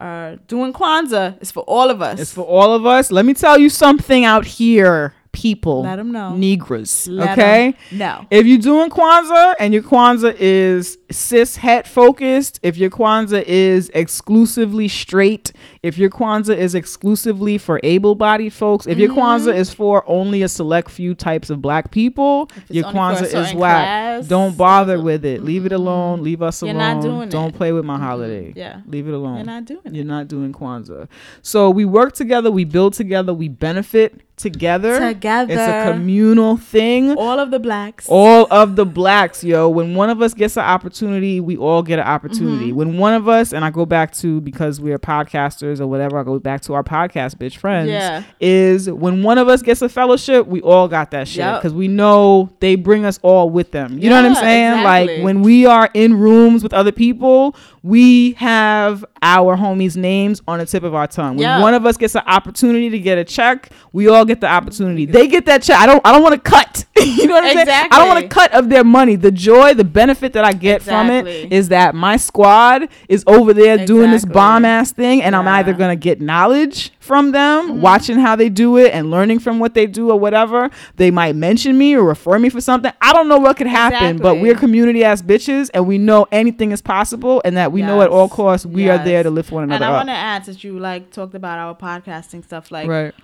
are 0.00 0.36
doing 0.46 0.72
Kwanzaa, 0.72 1.36
it's 1.40 1.50
for 1.50 1.64
all 1.64 1.90
of 1.90 2.00
us. 2.02 2.20
It's 2.20 2.32
for 2.32 2.44
all 2.44 2.72
of 2.74 2.86
us. 2.86 3.10
Let 3.10 3.24
me 3.24 3.34
tell 3.34 3.58
you 3.58 3.68
something 3.68 4.24
out 4.24 4.44
here, 4.46 5.14
people. 5.42 5.82
Let 5.82 5.98
'em 5.98 6.10
know. 6.12 6.34
Negroes. 6.36 7.06
Let 7.08 7.38
okay. 7.38 7.74
know. 7.92 8.26
If 8.30 8.46
you're 8.46 8.58
doing 8.58 8.90
Kwanzaa 8.90 9.54
and 9.60 9.72
your 9.72 9.84
Kwanzaa 9.84 10.34
is 10.38 10.98
cis 11.10 11.56
het 11.56 11.86
focused, 11.86 12.58
if 12.62 12.76
your 12.76 12.90
Kwanzaa 12.90 13.44
is 13.46 13.90
exclusively 13.94 14.88
straight, 14.88 15.52
if 15.82 15.96
your 15.96 16.10
Kwanzaa 16.10 16.56
is 16.56 16.74
exclusively 16.74 17.56
for 17.58 17.78
able 17.82 18.14
bodied 18.14 18.52
folks, 18.52 18.86
if 18.86 18.98
your 18.98 19.10
mm-hmm. 19.10 19.20
Kwanzaa 19.20 19.54
is 19.54 19.72
for 19.72 20.02
only 20.06 20.42
a 20.42 20.48
select 20.48 20.90
few 20.90 21.14
types 21.14 21.50
of 21.50 21.62
black 21.62 21.90
people, 21.90 22.50
your 22.68 22.84
Kwanzaa 22.84 23.22
is 23.22 23.54
whack. 23.54 23.84
class, 23.84 24.28
Don't 24.28 24.56
bother 24.56 25.00
with 25.00 25.24
it. 25.24 25.44
Leave 25.44 25.66
it 25.66 25.72
mm-hmm. 25.72 25.82
alone. 25.82 26.22
Leave 26.22 26.42
us 26.42 26.62
You're 26.62 26.72
alone. 26.72 26.94
not 26.96 27.02
doing 27.02 27.28
Don't 27.28 27.54
it. 27.54 27.56
play 27.56 27.72
with 27.72 27.84
my 27.84 27.94
mm-hmm. 27.94 28.04
holiday. 28.04 28.52
Yeah. 28.56 28.80
Leave 28.86 29.06
it 29.08 29.14
alone. 29.14 29.36
You're 29.36 29.44
not 29.44 29.64
doing 29.64 29.80
it. 29.84 29.94
You're 29.94 30.04
not 30.04 30.28
doing 30.28 30.52
Kwanzaa. 30.52 31.08
So 31.42 31.70
we 31.70 31.84
work 31.84 32.14
together, 32.14 32.50
we 32.50 32.64
build 32.64 32.94
together, 32.94 33.32
we 33.32 33.48
benefit 33.48 34.20
together. 34.38 34.98
Together. 34.98 35.52
It's 35.52 35.60
a 35.60 35.92
communal 35.92 36.56
thing. 36.56 37.16
all 37.16 37.38
of 37.38 37.50
the 37.50 37.58
blacks. 37.58 38.06
All 38.08 38.46
of 38.50 38.76
the 38.76 38.86
blacks, 38.86 39.44
yo. 39.44 39.68
When 39.68 39.94
one 39.94 40.08
of 40.10 40.22
us 40.22 40.32
gets 40.34 40.56
an 40.56 40.64
opportunity, 40.64 41.40
we 41.40 41.56
all 41.56 41.82
get 41.82 41.98
an 41.98 42.06
opportunity. 42.06 42.68
Mm-hmm. 42.68 42.76
When 42.76 42.98
one 42.98 43.14
of 43.14 43.28
us, 43.28 43.52
and 43.52 43.64
I 43.64 43.70
go 43.70 43.84
back 43.84 44.12
to 44.16 44.40
because 44.40 44.80
we're 44.80 44.98
podcasters 44.98 45.80
or 45.80 45.86
whatever, 45.86 46.18
I 46.18 46.22
go 46.22 46.38
back 46.38 46.62
to 46.62 46.74
our 46.74 46.82
podcast, 46.82 47.36
bitch 47.36 47.56
friends. 47.56 47.90
Yeah. 47.90 48.22
Is 48.40 48.90
when 48.90 49.22
one 49.22 49.38
of 49.38 49.48
us 49.48 49.62
gets 49.62 49.82
a 49.82 49.88
fellowship, 49.88 50.46
we 50.46 50.60
all 50.62 50.88
got 50.88 51.10
that 51.10 51.28
shit. 51.28 51.38
Yep. 51.38 51.60
Because 51.60 51.74
we 51.74 51.88
know 51.88 52.50
they 52.60 52.74
bring 52.76 53.04
us 53.04 53.18
all 53.22 53.50
with 53.50 53.72
them. 53.72 53.98
You 53.98 54.08
know 54.08 54.16
what 54.16 54.24
I'm 54.24 54.32
Yeah, 54.34 54.40
saying? 54.40 54.84
Like 54.84 55.24
when 55.24 55.42
we 55.42 55.66
are 55.66 55.90
in 55.94 56.14
rooms 56.18 56.62
with 56.62 56.72
other 56.72 56.92
people, 56.92 57.56
we 57.82 58.32
have 58.32 59.04
our 59.22 59.56
homies' 59.56 59.96
names 59.96 60.42
on 60.46 60.58
the 60.58 60.66
tip 60.66 60.82
of 60.82 60.94
our 60.94 61.06
tongue. 61.06 61.36
When 61.36 61.42
Yeah. 61.42 61.60
one 61.60 61.74
of 61.74 61.86
us 61.86 61.96
gets 61.96 62.14
an 62.14 62.22
opportunity 62.26 62.90
to 62.90 62.98
get 62.98 63.18
a 63.18 63.24
check, 63.24 63.70
we 63.92 64.08
all 64.08 64.24
get 64.28 64.40
the 64.40 64.46
opportunity. 64.46 65.04
They 65.06 65.26
get 65.26 65.46
that 65.46 65.62
check. 65.64 65.78
I 65.78 65.86
don't 65.86 66.00
I 66.06 66.12
don't 66.12 66.22
want 66.22 66.34
to 66.36 66.40
cut. 66.50 66.84
you 66.96 67.26
know 67.26 67.34
what 67.34 67.44
I'm 67.44 67.66
saying? 67.66 67.88
I 67.90 67.98
don't 67.98 68.08
want 68.08 68.20
to 68.22 68.28
cut 68.28 68.52
of 68.52 68.68
their 68.68 68.84
money. 68.84 69.16
The 69.16 69.30
joy, 69.32 69.74
the 69.74 69.84
benefit 69.84 70.32
that 70.34 70.44
I 70.44 70.52
get 70.52 70.82
from 70.82 71.10
it 71.10 71.26
is 71.52 71.68
that 71.70 71.94
my 71.94 72.16
squad 72.16 72.88
is 73.08 73.24
over 73.26 73.52
there 73.52 73.84
doing 73.84 74.10
this 74.10 74.24
bomb 74.24 74.64
ass 74.64 74.92
thing 74.92 75.22
and 75.22 75.34
I'm 75.34 75.48
either 75.48 75.72
going 75.72 75.90
to 75.90 76.00
get 76.00 76.20
knowledge 76.20 76.92
from 77.00 77.32
them, 77.32 77.48
Mm-hmm. 77.68 77.80
watching 77.80 78.18
how 78.18 78.36
they 78.36 78.48
do 78.50 78.76
it 78.76 78.92
and 78.92 79.10
learning 79.10 79.38
from 79.38 79.58
what 79.58 79.72
they 79.74 79.86
do 79.86 80.10
or 80.10 80.18
whatever. 80.20 80.70
They 80.96 81.10
might 81.10 81.34
mention 81.36 81.78
me 81.78 81.94
or 81.96 82.02
refer 82.04 82.38
me 82.38 82.50
for 82.50 82.60
something. 82.60 82.92
I 83.00 83.12
don't 83.14 83.28
know 83.28 83.38
what 83.38 83.56
could 83.56 83.66
happen, 83.66 84.18
but 84.18 84.36
we're 84.36 84.54
community 84.54 85.02
ass 85.04 85.22
bitches 85.22 85.70
and 85.72 85.86
we 85.86 85.96
know 85.98 86.26
anything 86.30 86.70
is 86.72 86.82
possible 86.82 87.40
and 87.46 87.56
that 87.56 87.72
we 87.72 87.80
know 87.82 88.02
at 88.02 88.10
all 88.10 88.26
Yes. 88.28 88.32
costs 88.36 88.66
we 88.66 88.88
are 88.90 88.98
there 88.98 89.22
to 89.22 89.30
lift 89.30 89.50
one 89.50 89.64
another. 89.64 89.84
and 89.84 89.94
I 89.94 89.96
want 89.96 90.08
to 90.08 90.12
add, 90.14 90.44
since 90.44 90.62
you 90.62 90.78
like 90.78 91.10
talked 91.10 91.34
about 91.34 91.58
our 91.58 91.74
podcasting 91.74 92.44
stuff, 92.44 92.70
like 92.70 92.88
right. 92.88 93.14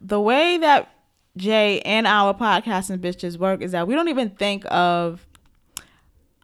The 0.00 0.20
way 0.20 0.58
that 0.58 0.90
J 1.36 1.80
and 1.80 2.06
our 2.06 2.34
podcasting 2.34 2.98
bitches 2.98 3.38
work 3.38 3.62
is 3.62 3.72
that 3.72 3.86
we 3.88 3.94
don't 3.94 4.08
even 4.08 4.30
think 4.30 4.64
of. 4.70 5.26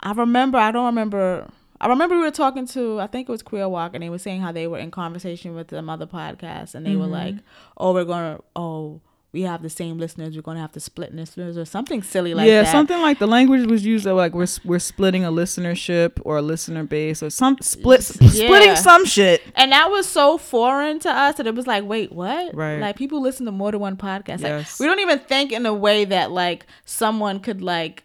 I 0.01 0.13
remember. 0.13 0.59
I 0.59 0.71
don't 0.71 0.87
remember. 0.87 1.49
I 1.81 1.89
remember 1.89 2.15
we 2.17 2.23
were 2.23 2.31
talking 2.31 2.67
to. 2.69 3.01
I 3.01 3.07
think 3.07 3.29
it 3.29 3.33
was 3.33 3.43
Queer 3.43 3.69
Walk, 3.69 3.95
and 3.95 4.03
they 4.03 4.11
were 4.11 4.19
saying 4.19 4.41
how 4.41 4.53
they 4.53 4.67
were 4.67 4.79
in 4.79 4.91
conversation 4.91 5.55
with 5.55 5.71
some 5.71 5.89
other 5.91 6.07
podcasts, 6.07 6.75
and 6.75 6.85
they 6.87 6.97
were 6.97 7.05
Mm-hmm. 7.05 7.13
like, 7.13 7.35
"Oh, 7.77 7.93
we're 7.93 8.05
gonna. 8.05 8.41
Oh, 8.57 9.01
we 9.35 9.43
have 9.43 9.61
the 9.63 9.69
same 9.69 9.99
listeners. 9.99 10.35
We're 10.35 10.43
gonna 10.43 10.61
have 10.61 10.73
to 10.73 10.81
split 10.81 11.15
listeners, 11.15 11.59
or 11.59 11.65
something 11.67 12.03
silly 12.03 12.33
like 12.33 12.47
yeah, 12.47 12.63
that." 12.63 12.67
Yeah, 12.69 12.73
something 12.73 13.01
like 13.03 13.19
the 13.19 13.27
language 13.27 13.67
was 13.69 13.85
used 13.85 14.07
that 14.07 14.15
like 14.15 14.33
we're 14.33 14.47
we're 14.65 14.79
splitting 14.79 15.25
a 15.25 15.33
listenership 15.33 16.13
or 16.25 16.39
a 16.39 16.43
listener 16.43 16.85
base 16.85 17.23
or 17.23 17.29
some 17.29 17.59
split 17.61 18.01
Yeah. 18.21 18.29
splitting 18.47 18.77
some 18.77 19.05
shit. 19.05 19.43
And 19.57 19.73
that 19.73 19.91
was 19.91 20.07
so 20.07 20.39
foreign 20.39 21.01
to 21.01 21.11
us 21.11 21.37
that 21.37 21.47
it 21.47 21.55
was 21.55 21.67
like, 21.67 21.85
wait, 21.85 22.13
what? 22.13 22.55
Right. 22.55 22.79
Like 22.79 22.97
people 22.97 23.21
listen 23.21 23.45
to 23.47 23.53
more 23.53 23.73
than 23.73 23.81
one 23.81 23.97
podcast. 23.97 24.41
Yes. 24.41 24.79
Like 24.79 24.81
we 24.81 24.87
don't 24.87 25.01
even 25.01 25.19
think 25.19 25.53
in 25.53 25.67
a 25.67 25.75
way 25.75 26.05
that 26.07 26.31
like 26.31 26.65
someone 26.87 27.41
could 27.41 27.61
like 27.61 28.05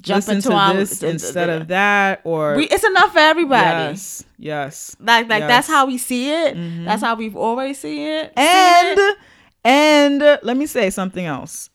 jump 0.00 0.16
Listen 0.18 0.36
into 0.36 0.48
to 0.48 0.54
our 0.54 0.74
this 0.74 1.02
instead 1.02 1.50
of 1.50 1.68
that 1.68 2.20
or 2.24 2.56
We, 2.56 2.64
it's 2.68 2.84
enough 2.84 3.12
for 3.12 3.18
everybody. 3.18 3.90
yes, 3.90 4.24
yes. 4.38 4.96
Like 4.98 5.28
like 5.28 5.40
Yes. 5.40 5.48
that's 5.48 5.68
how 5.68 5.86
we 5.86 5.98
see 5.98 6.30
it. 6.30 6.54
That's 6.54 6.56
mm-hmm. 6.56 7.04
how 7.04 7.14
we've 7.16 7.36
always 7.36 7.78
seen 7.78 8.06
it. 8.06 8.32
seen 8.36 8.46
And 8.46 8.98
it. 8.98 9.18
And 9.64 10.20
let 10.20 10.56
me 10.56 10.66
say 10.66 10.90
something 10.90 11.24
else. 11.24 11.70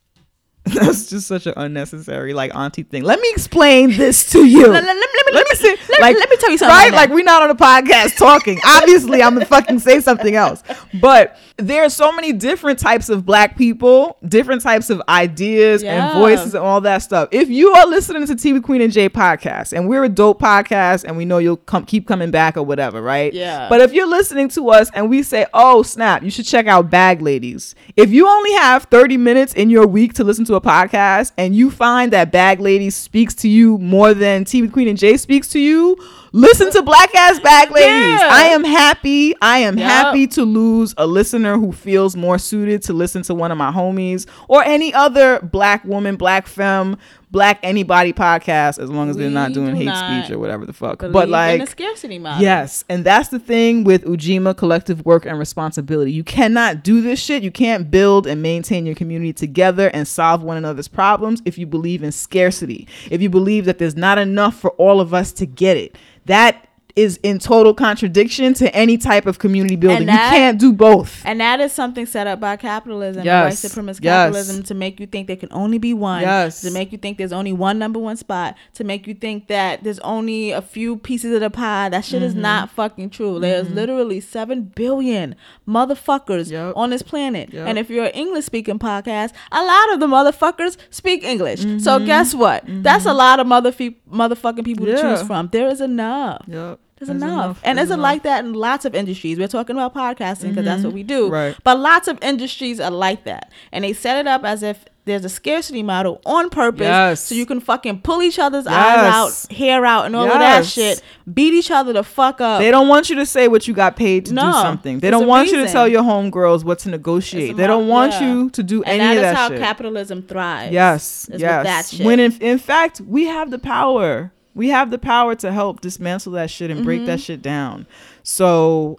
That's 0.65 1.09
just 1.09 1.27
such 1.27 1.45
an 1.45 1.53
unnecessary 1.57 2.33
like 2.33 2.53
auntie 2.55 2.81
thing. 2.81 3.03
Let 3.03 3.19
me 3.19 3.29
explain 3.31 3.91
this 3.91 4.31
to 4.31 4.43
you. 4.43 4.67
let, 4.67 4.83
let, 4.83 4.95
let, 4.95 4.95
me 4.95 5.33
Let 5.33 5.47
me 5.47 5.55
say, 5.55 5.75
let, 5.89 6.01
like, 6.01 6.15
let 6.15 6.27
me 6.27 6.38
tell 6.38 6.49
you 6.49 6.57
something. 6.57 6.75
right? 6.75 6.91
right. 6.91 6.93
Like 6.93 7.09
we're 7.11 7.23
not 7.23 7.43
on 7.43 7.51
a 7.51 7.55
podcast 7.55 8.17
talking. 8.17 8.59
Obviously, 8.65 9.21
I'm 9.21 9.36
gonna 9.36 9.45
fucking 9.45 9.77
say 9.77 9.99
something 9.99 10.36
else. 10.36 10.63
But 10.99 11.38
there 11.58 11.84
are 11.86 11.89
so 11.89 12.12
many 12.12 12.34
different 12.34 12.80
types 12.80 13.08
of 13.08 13.26
black 13.26 13.58
people, 13.58 14.18
different 14.28 14.62
types 14.62 14.89
of 14.89 15.01
ideas 15.08 15.82
Yeah. 15.82 16.10
and 16.12 16.20
voices 16.20 16.53
and 16.53 16.62
all 16.62 16.82
that 16.82 16.97
stuff. 17.01 17.30
If 17.32 17.49
you 17.49 17.72
are 17.72 17.88
listening 17.88 18.28
to 18.28 18.36
Tea 18.36 18.51
with 18.51 18.64
Queen 18.64 18.82
and 18.82 18.91
J 18.91 19.08
podcast, 19.08 19.72
and 19.72 19.88
we're 19.88 20.03
a 20.03 20.10
dope 20.10 20.41
podcast, 20.41 21.06
and 21.06 21.16
we 21.16 21.24
know 21.24 21.38
you'll 21.38 21.56
come 21.56 21.86
keep 21.86 22.08
coming 22.08 22.30
back 22.30 22.58
or 22.58 22.64
whatever, 22.64 23.01
right? 23.01 23.34
Yeah. 23.34 23.70
But 23.70 23.80
if 23.80 23.93
you're 23.93 24.06
listening 24.08 24.49
to 24.49 24.70
us 24.70 24.89
and 24.93 25.10
we 25.10 25.24
say, 25.24 25.45
"Oh 25.53 25.82
snap," 25.82 26.24
you 26.24 26.30
should 26.30 26.45
check 26.45 26.68
out 26.68 26.89
Bag 26.89 27.22
Ladies. 27.22 27.74
If 27.95 28.12
you 28.12 28.28
only 28.28 28.51
have 28.53 28.84
30 28.91 29.16
minutes 29.16 29.53
in 29.53 29.70
your 29.70 29.88
week 29.88 30.14
to 30.16 30.26
listen 30.26 30.43
to 30.45 30.56
a 30.56 30.62
podcast, 30.62 31.32
and 31.38 31.56
you 31.56 31.72
find 31.72 32.12
that 32.12 32.34
Bag 32.34 32.60
Ladies 32.60 32.95
speaks 32.95 33.34
to 33.36 33.47
you 33.47 33.78
more 33.78 34.14
than 34.14 34.43
Tea 34.43 34.62
with 34.62 34.74
Queen 34.74 34.89
and 34.89 34.97
J 34.97 35.16
speaks 35.16 35.47
to 35.49 35.60
you. 35.60 35.95
Listen 36.36 36.69
to 36.69 36.81
Black 36.81 37.15
Ass 37.15 37.39
Bag 37.39 37.71
Ladies. 37.71 37.88
Yeah. 37.88 38.29
I 38.29 38.47
am 38.47 38.65
happy. 38.65 39.33
I 39.41 39.59
am 39.59 39.77
Yup. 39.77 39.89
happy 39.89 40.27
to 40.27 40.43
lose 40.43 40.93
a 40.97 41.07
listener 41.07 41.57
who 41.57 41.71
feels 41.71 42.17
more 42.17 42.38
suited 42.38 42.83
to 42.83 42.93
listen 42.93 43.21
to 43.23 43.33
one 43.33 43.53
of 43.53 43.57
my 43.57 43.71
homies 43.71 44.25
or 44.49 44.61
any 44.65 44.93
other 44.93 45.39
black 45.39 45.86
woman, 45.86 46.17
black 46.17 46.47
femme, 46.47 46.97
black 47.32 47.59
anybody 47.63 48.13
podcast 48.13 48.80
as 48.80 48.89
long 48.89 49.09
as 49.09 49.17
they're 49.17 49.30
not 49.30 49.53
doing 49.53 49.71
do 49.71 49.78
hate 49.78 49.86
not 49.86 50.23
speech 50.23 50.34
or 50.34 50.39
whatever 50.39 50.65
the 50.65 50.73
fuck. 50.73 50.99
But 50.99 51.26
in 51.26 51.30
like 51.30 51.61
the 51.61 51.67
scarcity 51.67 52.19
model. 52.19 52.41
Yes, 52.41 52.84
and 52.89 53.03
that's 53.03 53.30
the 53.30 53.39
thing 53.39 53.84
with 53.84 54.03
Ujima 54.05 54.55
collective 54.55 55.05
work 55.05 55.26
and 55.26 55.38
responsibility. 55.39 56.11
You 56.11 56.23
cannot 56.23 56.84
do 56.84 57.01
this 57.01 57.19
shit. 57.19 57.43
You 57.43 57.51
can't 57.51 57.89
build 57.89 58.28
and 58.28 58.41
maintain 58.41 58.86
your 58.86 58.95
community 58.95 59.34
together 59.34 59.89
and 59.93 60.07
solve 60.07 60.43
one 60.43 60.57
another's 60.57 60.88
problems 60.88 61.41
if 61.45 61.57
you 61.57 61.65
believe 61.65 62.03
in 62.03 62.11
scarcity. 62.11 62.88
If 63.09 63.21
you 63.21 63.30
believe 63.30 63.65
that 63.65 63.78
there's 63.78 63.95
not 63.95 64.17
enough 64.17 64.59
for 64.59 64.71
all 64.71 65.01
of 65.01 65.13
us 65.13 65.32
to 65.34 65.45
get 65.45 65.78
it. 65.78 65.97
That 66.26 66.67
is 66.96 67.20
in 67.24 67.39
total 67.39 67.74
contradiction 67.74 68.54
to 68.54 68.74
any 68.74 68.98
type 68.98 69.26
of 69.26 69.38
community 69.39 69.76
building. 69.76 70.06
that- 70.08 70.32
you 70.32 70.38
can't 70.38 70.58
do 70.60 70.72
both. 70.72 71.22
And 71.26 71.41
that 71.41 71.60
is 71.60 71.74
something 71.74 72.06
set 72.06 72.26
up 72.26 72.39
by 72.39 72.56
capitalism, 72.56 73.24
Yes. 73.26 73.64
white 73.64 73.72
supremacist 73.72 74.00
Yes. 74.02 74.14
capitalism, 74.28 74.64
to 74.64 74.74
make 74.74 75.00
you 75.00 75.06
think 75.06 75.28
there 75.28 75.36
can 75.36 75.50
only 75.52 75.78
be 75.78 75.93
one. 75.93 76.22
Yes. 76.22 76.62
To 76.62 76.72
make 76.72 76.91
you 76.93 76.98
think 76.98 77.18
there's 77.18 77.34
only 77.34 77.52
one 77.52 77.78
number 77.80 78.00
one 78.00 78.16
spot. 78.16 78.56
To 78.76 78.84
make 78.86 79.08
you 79.08 79.14
think 79.14 79.48
that 79.48 79.84
there's 79.84 80.00
only 80.00 80.52
a 80.52 80.62
few 80.62 80.96
pieces 80.98 81.34
of 81.34 81.41
the 81.41 81.50
pie. 81.50 81.89
That 81.89 82.06
shit 82.06 82.20
Mm-hmm. 82.22 82.28
is 82.28 82.36
not 82.36 82.70
fucking 82.72 83.10
true. 83.10 83.39
There's 83.39 83.70
literally 83.70 84.22
seven 84.22 84.72
billion 84.76 85.36
motherfuckers 85.68 86.50
Yep. 86.52 86.74
on 86.78 86.89
this 86.91 87.02
planet. 87.02 87.50
Yep. 87.52 87.68
And 87.68 87.78
if 87.78 87.89
you're 87.89 88.06
an 88.06 88.12
English 88.12 88.46
speaking 88.46 88.80
podcast, 88.80 89.32
a 89.52 89.62
lot 89.64 89.93
of 89.93 90.00
the 90.00 90.08
motherfuckers 90.08 90.78
speak 90.91 91.24
English. 91.26 91.62
So 91.62 91.68
Mm-hmm. 91.98 92.06
guess 92.06 92.34
what? 92.34 92.64
That's 92.68 93.06
a 93.06 93.14
lot 93.14 93.39
of 93.39 93.48
mother 93.48 93.72
motherfucking 93.72 94.64
people 94.64 94.86
to 94.86 95.00
choose 95.00 95.22
from. 95.24 95.50
There 95.52 95.68
is 95.68 95.82
enough. 95.82 96.41
Yep. 96.48 96.80
There's, 96.98 97.10
enough. 97.10 97.60
And 97.64 97.78
There's 97.78 97.89
it's 97.89 97.93
enough. 97.93 98.04
like 98.04 98.24
that 98.24 98.46
in 98.46 98.54
lots 98.54 98.86
of 98.86 98.96
industries. 98.96 99.38
We're 99.38 99.50
talking 99.50 99.76
about 99.76 99.93
podcasting 99.93 100.50
because 100.50 100.64
that's 100.64 100.84
what 100.84 100.93
we 100.93 101.02
mm-hmm. 101.02 101.08
do. 101.08 101.30
Right. 101.30 101.58
But 101.64 101.80
lots 101.80 102.08
of 102.08 102.18
industries 102.22 102.80
are 102.80 102.91
like 102.91 103.26
that. 103.26 103.52
And 103.74 103.84
they 103.84 103.91
set 103.91 104.18
it 104.18 104.28
up 104.28 104.46
as 104.46 104.64
if 104.64 104.86
there's 105.04 105.24
a 105.24 105.30
scarcity 105.30 105.84
model 105.84 106.20
on 106.26 106.50
purpose 106.50 106.88
Yes. 106.88 107.20
so 107.22 107.36
you 107.36 107.46
can 107.46 107.60
fucking 107.60 108.02
pull 108.02 108.24
each 108.24 108.39
other's 108.39 108.66
eyes 108.66 109.14
out, 109.14 109.52
hair 109.56 109.86
out, 109.86 110.06
and 110.06 110.16
all 110.16 110.24
of 110.24 110.39
that 110.39 110.66
shit. 110.66 111.02
Beat 111.32 111.54
each 111.54 111.70
other 111.70 111.93
the 111.93 112.04
fuck 112.04 112.41
up. 112.41 112.60
They 112.60 112.72
don't 112.72 112.88
want 112.88 113.10
you 113.10 113.16
to 113.18 113.26
say 113.26 113.48
what 113.48 113.68
you 113.68 113.74
got 113.74 113.96
paid 113.96 114.26
to 114.28 114.32
do 114.32 114.38
something. 114.38 115.00
They 115.00 115.12
don't 115.12 115.28
want 115.28 115.52
you 115.52 115.64
to 115.66 115.72
tell 115.72 115.88
your 115.88 116.02
homegirls 116.02 116.64
what 116.64 116.80
to 116.80 116.89
negotiate. 116.89 117.56
They 117.56 117.68
don't 117.68 117.88
want 117.88 118.14
yeah. 118.14 118.34
you 118.34 118.50
to 118.52 118.64
do 118.64 118.84
and 118.84 119.02
any 119.02 119.16
that 119.16 119.36
of 119.36 119.52
is 119.52 119.52
that 119.52 119.60
how 119.60 119.66
capitalism 119.66 120.24
thrives. 120.24 120.74
Yes, 120.74 121.24
is 121.26 121.30
with 121.30 121.41
yes. 121.41 121.66
that 121.66 121.86
shit. 121.86 122.06
When 122.06 122.20
in, 122.20 122.32
in 122.39 122.58
fact 122.58 123.02
we 123.02 123.26
have 123.26 123.52
the 123.52 123.60
power, 123.60 124.32
we 124.56 124.70
have 124.70 124.89
the 124.89 124.97
power 124.97 125.36
to 125.36 125.51
help 125.51 125.82
dismantle 125.82 126.32
that 126.34 126.49
shit 126.49 126.72
and 126.72 126.84
break 126.84 126.99
Mm-hmm. 127.01 127.06
that 127.08 127.20
shit 127.22 127.41
down. 127.41 127.86
So 128.24 128.97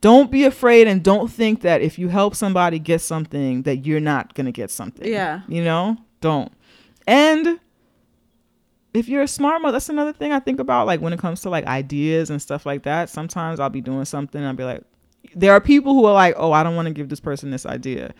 don't 0.00 0.30
be 0.30 0.44
afraid 0.44 0.86
and 0.88 1.02
don't 1.02 1.30
think 1.30 1.60
that 1.62 1.82
if 1.82 1.98
you 1.98 2.08
help 2.08 2.34
somebody 2.34 2.78
get 2.78 3.00
something 3.00 3.62
that 3.62 3.84
you're 3.86 4.00
not 4.00 4.34
gonna 4.34 4.52
get 4.52 4.70
something. 4.70 5.06
Yeah. 5.06 5.42
you 5.48 5.62
know, 5.62 5.96
don't. 6.20 6.50
And 7.06 7.58
if 8.94 9.08
you're 9.08 9.22
a 9.22 9.28
smart 9.28 9.62
mother, 9.62 9.72
that's 9.72 9.88
another 9.88 10.12
thing 10.12 10.32
I 10.32 10.38
think 10.40 10.60
about. 10.60 10.86
Like 10.86 11.00
when 11.00 11.12
it 11.12 11.18
comes 11.18 11.40
to 11.42 11.50
like 11.50 11.64
ideas 11.66 12.30
and 12.30 12.40
stuff 12.40 12.64
like 12.66 12.82
that. 12.84 13.08
Sometimes 13.10 13.58
I'll 13.58 13.70
be 13.70 13.80
doing 13.80 14.04
something 14.04 14.38
and 14.40 14.48
I'll 14.48 14.54
be 14.54 14.64
like, 14.64 14.82
there 15.34 15.52
are 15.52 15.60
people 15.60 15.94
who 15.94 16.04
are 16.04 16.12
like, 16.12 16.34
oh, 16.36 16.52
I 16.52 16.62
don't 16.62 16.76
want 16.76 16.88
to 16.88 16.94
give 16.94 17.08
this 17.08 17.20
person 17.20 17.50
this 17.50 17.64
idea. 17.64 18.12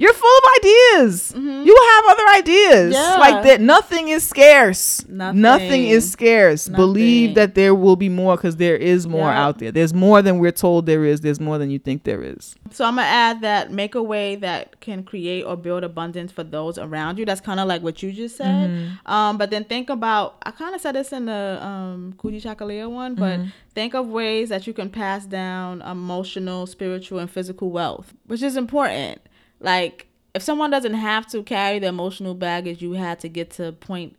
You're 0.00 0.14
full 0.14 0.38
of 0.38 0.44
ideas. 0.58 1.32
You 1.36 1.76
have 1.92 2.04
other 2.08 2.26
ideas. 2.38 2.94
Yeah. 2.94 3.16
Like 3.18 3.44
that 3.44 3.60
nothing 3.60 4.08
is 4.08 4.26
scarce. 4.26 5.04
Nothing, 5.06 5.40
Nothing. 5.42 5.84
is 5.88 6.10
scarce. 6.10 6.68
Believe 6.70 7.34
that 7.34 7.54
there 7.54 7.74
will 7.74 7.96
be 7.96 8.08
more 8.08 8.36
because 8.36 8.56
there 8.56 8.76
is 8.76 9.06
more 9.06 9.28
Yeah. 9.28 9.44
out 9.44 9.58
there. 9.58 9.70
There's 9.70 9.92
more 9.92 10.22
than 10.22 10.38
we're 10.38 10.52
told 10.52 10.86
there 10.86 11.04
is. 11.04 11.20
There's 11.20 11.38
more 11.38 11.58
than 11.58 11.70
you 11.70 11.78
think 11.78 12.04
there 12.04 12.22
is. 12.22 12.54
So 12.70 12.84
I'm 12.86 12.96
gonna 12.96 13.06
add 13.08 13.42
that 13.42 13.72
make 13.72 13.94
a 13.94 14.02
way 14.02 14.36
that 14.36 14.80
can 14.80 15.02
create 15.02 15.42
or 15.44 15.54
build 15.56 15.84
abundance 15.84 16.32
for 16.32 16.44
those 16.44 16.78
around 16.78 17.18
you. 17.18 17.26
That's 17.26 17.42
kind 17.42 17.60
of 17.60 17.68
like 17.68 17.82
what 17.82 18.02
you 18.02 18.10
just 18.12 18.36
said. 18.38 18.70
Mm-hmm. 18.70 19.12
Um, 19.12 19.36
but 19.36 19.50
then 19.50 19.64
think 19.64 19.90
about 19.90 20.36
I 20.44 20.50
kind 20.50 20.74
of 20.74 20.80
said 20.80 20.94
this 20.94 21.12
in 21.12 21.26
the 21.26 21.58
um 21.60 22.14
Kujichagulia 22.16 22.90
one, 22.90 23.14
but 23.16 23.38
Mm-hmm. 23.40 23.48
think 23.74 23.94
of 23.94 24.08
ways 24.08 24.48
that 24.48 24.66
you 24.66 24.72
can 24.72 24.88
pass 24.88 25.26
down 25.26 25.82
emotional, 25.82 26.66
spiritual, 26.66 27.18
and 27.18 27.30
physical 27.30 27.70
wealth, 27.70 28.14
which 28.26 28.42
is 28.42 28.56
important. 28.56 29.20
Like 29.60 30.06
if 30.34 30.42
someone 30.42 30.70
doesn't 30.70 30.94
have 30.94 31.26
to 31.28 31.42
carry 31.42 31.78
the 31.78 31.86
emotional 31.88 32.34
baggage 32.34 32.80
you 32.82 32.92
had 32.92 33.20
to 33.20 33.28
get 33.28 33.50
to 33.52 33.72
point 33.72 34.16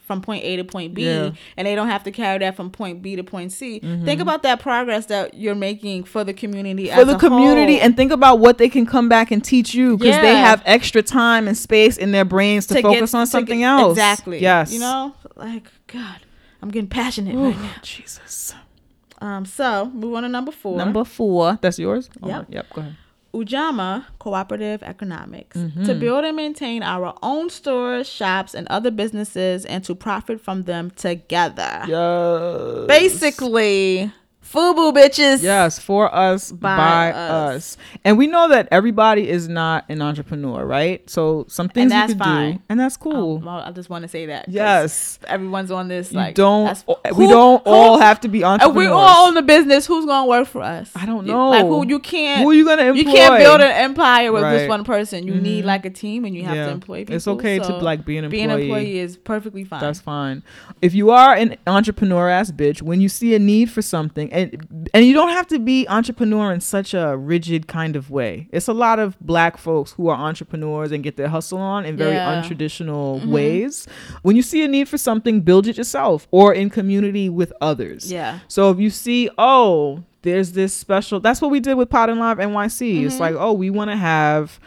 from 0.00 0.20
point 0.22 0.42
A 0.42 0.56
to 0.56 0.64
point 0.64 0.92
B, 0.92 1.04
Yeah. 1.04 1.30
and 1.56 1.68
they 1.68 1.76
don't 1.76 1.86
have 1.88 2.02
to 2.02 2.10
carry 2.10 2.38
that 2.40 2.56
from 2.56 2.70
point 2.70 3.00
B 3.00 3.14
to 3.14 3.22
point 3.22 3.52
C. 3.52 3.78
Think 3.78 4.20
about 4.20 4.42
that 4.42 4.58
progress 4.58 5.06
that 5.06 5.34
you're 5.34 5.54
making 5.54 6.02
for 6.02 6.24
the 6.24 6.32
community 6.34 6.88
Mm-hmm. 6.88 6.98
for 6.98 7.04
the 7.04 7.16
community 7.16 7.74
whole. 7.76 7.84
and 7.84 7.96
think 7.96 8.10
about 8.10 8.40
what 8.40 8.58
they 8.58 8.68
can 8.68 8.86
come 8.86 9.08
back 9.08 9.30
and 9.30 9.44
teach 9.44 9.72
you 9.72 9.96
because 9.96 10.20
they 10.20 10.34
have 10.34 10.62
extra 10.66 11.00
time 11.02 11.46
and 11.46 11.56
space 11.56 11.96
in 11.96 12.10
their 12.10 12.24
brains 12.24 12.66
to, 12.68 12.74
to 12.74 12.82
focus 12.82 13.12
get- 13.12 13.18
on 13.18 13.26
something 13.28 13.60
get- 13.60 13.66
else. 13.66 13.92
Exactly. 13.92 14.40
Yes. 14.40 14.72
You 14.72 14.80
know, 14.80 15.14
like 15.36 15.68
God, 15.86 16.16
I'm 16.60 16.70
getting 16.72 16.88
passionate 16.88 17.36
Ooh, 17.36 17.44
right 17.50 17.56
now. 17.60 17.70
Jesus. 17.82 18.52
Um, 19.20 19.44
so 19.44 19.90
move 19.94 20.14
on 20.14 20.24
to 20.24 20.28
number 20.28 20.50
four. 20.50 20.76
Number 20.76 21.04
four. 21.04 21.56
That's 21.62 21.78
yours. 21.78 22.10
Oh, 22.20 22.26
Yep. 22.28 22.46
yep. 22.48 22.66
Go 22.72 22.80
ahead. 22.80 22.96
Ujamaa 23.32 24.04
Cooperative 24.18 24.82
Economics 24.82 25.56
Mm-hmm. 25.56 25.84
to 25.84 25.94
build 25.94 26.24
and 26.24 26.36
maintain 26.36 26.82
our 26.82 27.14
own 27.22 27.48
stores, 27.50 28.08
shops, 28.08 28.54
and 28.54 28.66
other 28.68 28.90
businesses, 28.90 29.64
and 29.64 29.84
to 29.84 29.94
profit 29.94 30.40
from 30.40 30.64
them 30.64 30.90
together. 30.90 31.82
Yes. 31.86 32.86
Basically, 32.88 34.12
FUBU 34.52 34.92
bitches. 34.94 35.42
Yes, 35.42 35.78
for 35.78 36.12
us, 36.14 36.50
By 36.50 36.76
by, 36.76 37.12
us. 37.12 37.56
us. 37.56 37.76
And 38.04 38.18
we 38.18 38.26
know 38.26 38.48
that 38.48 38.66
everybody 38.72 39.28
is 39.28 39.48
not 39.48 39.84
an 39.88 40.02
entrepreneur, 40.02 40.64
right? 40.66 41.08
So 41.08 41.44
some 41.48 41.68
things 41.68 41.92
you 41.92 41.98
can 42.06 42.18
fine. 42.18 42.52
do, 42.54 42.62
and 42.68 42.80
that's 42.80 42.96
Um, 42.96 43.00
cool. 43.12 43.38
well, 43.38 43.62
I 43.64 43.70
just 43.70 43.88
want 43.90 44.02
to 44.02 44.08
say 44.08 44.26
that. 44.26 44.46
yes. 44.48 45.18
Everyone's 45.28 45.70
on 45.70 45.86
this. 45.88 46.10
You 46.10 46.18
Like 46.18 46.34
don't 46.34 46.82
we 47.16 47.26
who- 47.26 47.30
don't 47.30 47.62
who- 47.64 47.70
all 47.70 47.98
have 47.98 48.20
to 48.22 48.28
be 48.28 48.40
If 48.40 48.44
entrepreneurs. 48.46 48.76
we 48.88 48.92
all 48.92 49.28
own 49.28 49.34
the 49.34 49.42
business, 49.42 49.86
who's 49.86 50.04
gonna 50.06 50.26
work 50.26 50.48
for 50.48 50.62
us? 50.62 50.90
I 50.96 51.06
don't 51.06 51.26
know. 51.26 51.50
Like 51.50 51.64
who 51.66 51.86
you 51.86 52.00
can't. 52.00 52.42
Who 52.42 52.50
are 52.50 52.54
you 52.54 52.64
gonna 52.64 52.82
employ? 52.86 52.98
You 52.98 53.04
can't 53.04 53.38
build 53.38 53.60
an 53.60 53.70
empire 53.70 54.32
with 54.32 54.42
Right. 54.42 54.56
just 54.58 54.68
one 54.68 54.82
person. 54.82 55.26
You 55.28 55.34
need 55.36 55.64
like 55.64 55.84
a 55.86 55.90
team, 55.90 56.24
and 56.24 56.34
you 56.34 56.42
have 56.44 56.56
Yeah. 56.56 56.66
to 56.66 56.72
employ 56.72 56.98
people. 57.00 57.14
It's 57.14 57.28
okay 57.28 57.58
to, 57.60 57.72
like, 57.76 58.04
be 58.04 58.16
an 58.18 58.28
Being 58.28 58.44
an 58.46 58.50
employee. 58.50 58.64
employee 58.64 58.98
is 58.98 59.16
perfectly 59.16 59.62
fine. 59.64 59.80
That's 59.80 60.00
fine. 60.00 60.42
If 60.82 60.92
you 60.94 61.10
are 61.10 61.34
an 61.34 61.56
entrepreneur 61.66 62.28
ass 62.28 62.50
bitch, 62.50 62.82
when 62.82 63.00
you 63.00 63.08
see 63.08 63.34
a 63.34 63.38
need 63.38 63.70
for 63.70 63.82
something, 63.82 64.28
and 64.40 64.88
and 64.94 65.04
you 65.06 65.12
don't 65.14 65.30
have 65.30 65.46
to 65.48 65.58
be 65.58 65.86
entrepreneur 65.88 66.52
in 66.52 66.60
such 66.60 66.94
a 66.94 67.16
rigid 67.16 67.66
kind 67.68 67.96
of 67.96 68.10
way. 68.10 68.48
It's 68.52 68.68
a 68.68 68.72
lot 68.72 68.98
of 68.98 69.18
black 69.20 69.56
folks 69.56 69.92
who 69.92 70.08
are 70.08 70.16
entrepreneurs 70.16 70.92
and 70.92 71.02
get 71.02 71.16
their 71.16 71.28
hustle 71.28 71.58
on 71.58 71.84
in 71.84 71.96
very 71.96 72.14
Yeah. 72.14 72.42
untraditional 72.42 73.24
ways. 73.26 73.86
When 74.22 74.36
you 74.36 74.42
see 74.42 74.62
a 74.64 74.68
need 74.68 74.88
for 74.88 74.98
something, 74.98 75.40
build 75.42 75.66
it 75.66 75.76
yourself 75.76 76.26
or 76.30 76.52
in 76.54 76.70
community 76.70 77.28
with 77.28 77.52
others. 77.60 78.10
Yeah. 78.10 78.38
So 78.48 78.70
if 78.70 78.78
you 78.78 78.90
see, 78.90 79.28
oh, 79.38 80.02
there's 80.22 80.52
this 80.52 80.74
special. 80.74 81.20
That's 81.20 81.40
what 81.40 81.50
we 81.50 81.60
did 81.60 81.74
with 81.74 81.88
Pod 81.88 82.10
and 82.10 82.18
Live 82.20 82.38
NYC. 82.38 83.04
It's 83.04 83.14
Mm-hmm. 83.14 83.20
like, 83.22 83.34
oh, 83.38 83.52
we 83.52 83.70
want 83.70 83.90
to 83.90 83.96
have 83.96 84.58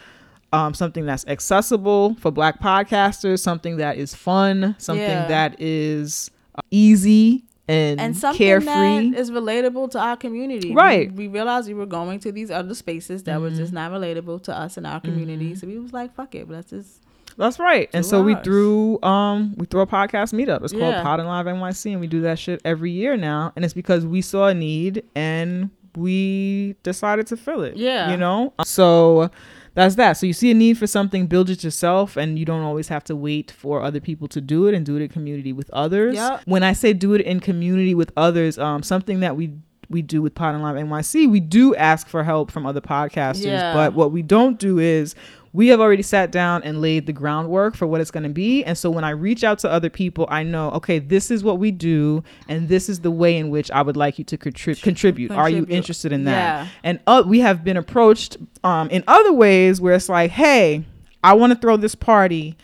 um, 0.52 0.72
something 0.74 1.04
that's 1.06 1.26
accessible 1.26 2.14
for 2.20 2.30
Black 2.30 2.60
podcasters, 2.60 3.40
something 3.40 3.76
that 3.78 3.96
is 3.98 4.14
fun, 4.14 4.74
something 4.78 5.02
Yeah. 5.04 5.26
that 5.26 5.60
is 5.60 6.30
uh, 6.56 6.60
easy 6.70 7.44
and, 7.66 8.00
and 8.00 8.16
something 8.16 8.36
carefree. 8.38 8.66
that 9.10 9.18
is 9.18 9.30
relatable 9.30 9.90
to 9.92 9.98
our 9.98 10.16
community. 10.16 10.74
Right. 10.74 11.10
We, 11.12 11.28
realized 11.28 11.66
we 11.68 11.74
were 11.74 11.86
going 11.86 12.20
to 12.20 12.32
these 12.32 12.50
other 12.50 12.74
spaces 12.74 13.22
that 13.24 13.40
were 13.40 13.48
Mm-hmm. 13.48 13.56
just 13.58 13.72
not 13.72 13.90
relatable 13.92 14.42
to 14.44 14.56
us 14.56 14.76
in 14.76 14.84
our 14.86 15.00
community. 15.00 15.54
So 15.54 15.66
we 15.66 15.78
was 15.78 15.92
like, 15.92 16.14
fuck 16.14 16.34
it, 16.34 16.48
let's 16.50 16.70
just 16.70 17.00
That's 17.38 17.58
right. 17.58 17.88
And 17.94 18.04
so 18.04 18.22
we 18.22 18.34
threw 18.36 19.02
um 19.02 19.54
we 19.56 19.66
threw 19.66 19.80
a 19.80 19.86
podcast 19.86 20.32
meetup. 20.34 20.62
It's 20.62 20.72
called 20.72 20.94
Yeah. 20.94 21.02
Pod 21.02 21.20
and 21.20 21.28
Live 21.28 21.46
NYC 21.46 21.92
and 21.92 22.00
we 22.00 22.06
do 22.06 22.20
that 22.22 22.38
shit 22.38 22.60
every 22.64 22.90
year 22.90 23.16
now. 23.16 23.52
And 23.56 23.64
it's 23.64 23.74
because 23.74 24.04
we 24.06 24.20
saw 24.20 24.48
a 24.48 24.54
need 24.54 25.02
and 25.14 25.70
we 25.96 26.74
decided 26.82 27.26
to 27.28 27.36
fill 27.36 27.62
it. 27.62 27.76
Yeah. 27.76 28.10
You 28.10 28.16
know? 28.16 28.52
So 28.64 29.30
that's 29.74 29.96
that. 29.96 30.12
So 30.12 30.26
you 30.26 30.32
see 30.32 30.50
a 30.50 30.54
need 30.54 30.78
for 30.78 30.86
something, 30.86 31.26
build 31.26 31.50
it 31.50 31.64
yourself, 31.64 32.16
and 32.16 32.38
you 32.38 32.44
don't 32.44 32.62
always 32.62 32.88
have 32.88 33.04
to 33.04 33.16
wait 33.16 33.50
for 33.50 33.82
other 33.82 34.00
people 34.00 34.28
to 34.28 34.40
do 34.40 34.66
it 34.66 34.74
and 34.74 34.86
do 34.86 34.96
it 34.96 35.02
in 35.02 35.08
community 35.08 35.52
with 35.52 35.68
others. 35.70 36.14
Yep. 36.14 36.42
When 36.46 36.62
I 36.62 36.72
say 36.72 36.92
do 36.92 37.14
it 37.14 37.20
in 37.20 37.40
community 37.40 37.94
with 37.94 38.12
others, 38.16 38.58
um, 38.58 38.82
something 38.82 39.20
that 39.20 39.36
we 39.36 39.52
we 39.90 40.00
do 40.00 40.22
with 40.22 40.34
Pod 40.34 40.54
and 40.54 40.62
Live 40.62 40.76
NYC, 40.76 41.30
we 41.30 41.40
do 41.40 41.74
ask 41.74 42.08
for 42.08 42.24
help 42.24 42.50
from 42.50 42.64
other 42.66 42.80
podcasters. 42.80 43.44
Yeah. 43.44 43.74
But 43.74 43.94
what 43.94 44.12
we 44.12 44.22
don't 44.22 44.58
do 44.58 44.78
is 44.78 45.14
we 45.54 45.68
have 45.68 45.80
already 45.80 46.02
sat 46.02 46.32
down 46.32 46.64
and 46.64 46.82
laid 46.82 47.06
the 47.06 47.12
groundwork 47.12 47.76
for 47.76 47.86
what 47.86 48.00
it's 48.00 48.10
going 48.10 48.24
to 48.24 48.28
be. 48.28 48.64
And 48.64 48.76
so 48.76 48.90
when 48.90 49.04
I 49.04 49.10
reach 49.10 49.44
out 49.44 49.60
to 49.60 49.70
other 49.70 49.88
people, 49.88 50.26
I 50.28 50.42
know, 50.42 50.70
okay, 50.72 50.98
this 50.98 51.30
is 51.30 51.44
what 51.44 51.60
we 51.60 51.70
do, 51.70 52.24
and 52.48 52.68
this 52.68 52.88
is 52.88 53.00
the 53.00 53.10
way 53.12 53.36
in 53.36 53.50
which 53.50 53.70
I 53.70 53.80
would 53.80 53.96
like 53.96 54.18
you 54.18 54.24
to 54.24 54.36
contrib- 54.36 54.82
contribute. 54.82 55.30
Are 55.30 55.48
you 55.48 55.64
interested 55.68 56.12
in 56.12 56.24
that? 56.24 56.32
Yeah. 56.32 56.68
And 56.82 57.00
uh, 57.06 57.22
we 57.24 57.38
have 57.38 57.62
been 57.62 57.76
approached 57.76 58.36
um, 58.64 58.90
in 58.90 59.04
other 59.06 59.32
ways 59.32 59.80
where 59.80 59.94
it's 59.94 60.08
like, 60.08 60.32
hey, 60.32 60.84
I 61.22 61.34
want 61.34 61.52
to 61.52 61.58
throw 61.58 61.76
this 61.76 61.94
party. 61.94 62.56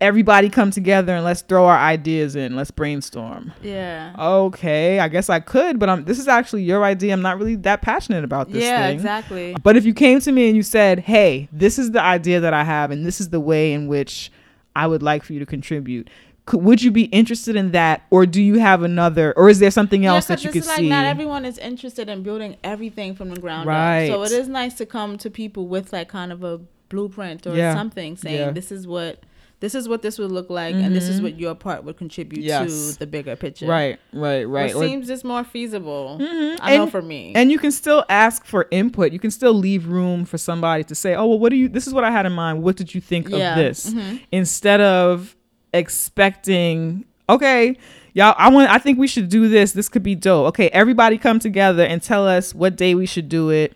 Everybody 0.00 0.48
come 0.48 0.70
together 0.70 1.12
and 1.16 1.24
let's 1.24 1.40
throw 1.42 1.66
our 1.66 1.76
ideas 1.76 2.36
in. 2.36 2.54
Let's 2.54 2.70
brainstorm. 2.70 3.52
Yeah. 3.62 4.14
Okay, 4.16 5.00
I 5.00 5.08
guess 5.08 5.28
I 5.28 5.40
could, 5.40 5.80
but 5.80 5.88
um, 5.88 6.04
this 6.04 6.20
is 6.20 6.28
actually 6.28 6.62
your 6.62 6.84
idea. 6.84 7.12
I'm 7.12 7.20
not 7.22 7.36
really 7.36 7.56
that 7.56 7.82
passionate 7.82 8.22
about 8.22 8.52
this 8.52 8.62
yeah, 8.62 8.86
thing. 8.86 8.94
exactly. 8.94 9.56
But 9.60 9.76
if 9.76 9.84
you 9.84 9.92
came 9.92 10.20
to 10.20 10.30
me 10.30 10.46
and 10.46 10.56
you 10.56 10.62
said, 10.62 11.00
"Hey, 11.00 11.48
this 11.50 11.80
is 11.80 11.90
the 11.90 12.00
idea 12.00 12.38
that 12.38 12.54
I 12.54 12.62
have, 12.62 12.92
and 12.92 13.04
this 13.04 13.20
is 13.20 13.30
the 13.30 13.40
way 13.40 13.72
in 13.72 13.88
which 13.88 14.30
I 14.76 14.86
would 14.86 15.02
like 15.02 15.24
for 15.24 15.32
you 15.32 15.40
to 15.40 15.46
contribute," 15.46 16.08
could, 16.46 16.62
would 16.62 16.80
you 16.80 16.92
be 16.92 17.06
interested 17.06 17.56
in 17.56 17.72
that, 17.72 18.02
or 18.10 18.24
do 18.24 18.40
you 18.40 18.60
have 18.60 18.84
another, 18.84 19.32
or 19.36 19.48
is 19.48 19.58
there 19.58 19.72
something 19.72 20.04
Yeah, 20.04 20.14
else 20.14 20.28
'cause 20.28 20.42
that 20.42 20.44
you 20.44 20.52
could 20.52 20.64
like 20.68 20.78
see? 20.78 20.88
not 20.88 21.06
everyone 21.06 21.44
is 21.44 21.58
interested 21.58 22.08
in 22.08 22.22
building 22.22 22.54
everything 22.62 23.16
from 23.16 23.30
the 23.30 23.40
ground 23.40 23.66
Right. 23.66 24.08
up. 24.10 24.14
So 24.14 24.22
it 24.22 24.30
is 24.40 24.46
nice 24.48 24.74
to 24.74 24.86
come 24.86 25.18
to 25.18 25.28
people 25.28 25.66
with 25.66 25.92
like 25.92 26.06
kind 26.08 26.30
of 26.30 26.44
a 26.44 26.60
blueprint 26.88 27.48
or 27.48 27.56
Yeah. 27.56 27.74
something 27.74 28.16
saying 28.16 28.38
Yeah. 28.38 28.50
this 28.52 28.70
is 28.70 28.86
what 28.86 29.18
this 29.60 29.74
is 29.74 29.88
what 29.88 30.02
this 30.02 30.18
would 30.18 30.30
look 30.30 30.48
like 30.50 30.74
and 30.74 30.94
this 30.94 31.08
is 31.08 31.18
Mhm. 31.18 31.22
what 31.24 31.40
your 31.40 31.54
part 31.54 31.82
would 31.84 31.96
contribute 31.96 32.44
Yes. 32.44 32.92
to 32.92 32.98
the 33.00 33.06
bigger 33.06 33.34
picture. 33.36 33.66
right, 33.66 33.98
right, 34.12 34.44
right. 34.48 34.72
Or- 34.74 34.82
seems 34.86 35.06
just 35.08 35.24
more 35.24 35.42
feasible. 35.44 36.18
Mhm. 36.20 36.58
I 36.60 36.76
know 36.76 36.86
for 36.86 37.02
me. 37.02 37.32
and 37.34 37.50
you 37.50 37.58
can 37.58 37.72
still 37.72 38.04
ask 38.08 38.44
for 38.44 38.68
input. 38.70 39.12
You 39.12 39.18
can 39.18 39.30
still 39.32 39.54
leave 39.54 39.88
room 39.88 40.24
for 40.24 40.38
somebody 40.38 40.84
to 40.84 40.94
say, 40.94 41.14
"Oh, 41.14 41.26
well, 41.26 41.38
what 41.40 41.50
do 41.50 41.56
you? 41.56 41.68
This 41.68 41.86
is 41.88 41.92
what 41.94 42.04
I 42.04 42.10
had 42.10 42.24
in 42.26 42.32
mind. 42.32 42.62
What 42.62 42.76
did 42.76 42.94
you 42.94 43.00
think 43.00 43.28
Yeah. 43.30 43.50
of 43.52 43.56
this?" 43.58 43.90
Mhm. 43.92 44.20
Instead 44.30 44.80
of 44.80 45.34
expecting, 45.72 47.04
"Okay, 47.28 47.76
y'all, 48.14 48.34
I 48.38 48.48
want. 48.50 48.70
I 48.70 48.78
think 48.78 48.98
we 48.98 49.08
should 49.08 49.28
do 49.28 49.48
this. 49.48 49.72
This 49.72 49.88
could 49.88 50.02
be 50.02 50.14
dope. 50.14 50.46
Okay, 50.48 50.68
everybody 50.68 51.18
come 51.18 51.38
together 51.40 51.82
and 51.82 52.00
tell 52.02 52.26
us 52.26 52.54
what 52.54 52.76
day 52.76 52.94
we 52.94 53.06
should 53.06 53.28
do 53.28 53.50
it 53.50 53.74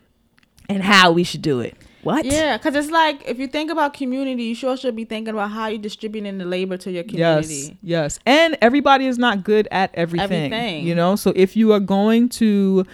and 0.68 0.82
how 0.82 1.10
we 1.12 1.24
should 1.24 1.42
do 1.42 1.58
it." 1.60 1.74
What? 2.02 2.24
Yeah, 2.24 2.56
because 2.56 2.74
it's 2.74 2.90
like 2.90 3.22
if 3.28 3.38
you 3.38 3.46
think 3.46 3.70
about 3.70 3.94
community, 3.94 4.42
you 4.42 4.54
sure 4.54 4.76
should 4.76 4.96
be 4.96 5.04
thinking 5.04 5.34
about 5.34 5.50
how 5.50 5.68
you're 5.68 5.78
distributing 5.78 6.38
the 6.38 6.44
labor 6.44 6.76
to 6.78 6.90
your 6.90 7.04
community. 7.04 7.54
Yes, 7.54 7.70
yes. 7.82 8.18
And 8.26 8.58
everybody 8.60 9.06
is 9.06 9.18
not 9.18 9.44
good 9.44 9.68
at 9.70 9.90
everything. 9.94 10.52
Everything. 10.52 10.86
You 10.86 10.96
know, 10.96 11.14
so 11.14 11.32
if 11.36 11.56
you 11.56 11.72
are 11.72 11.80
going 11.80 12.28
to 12.30 12.84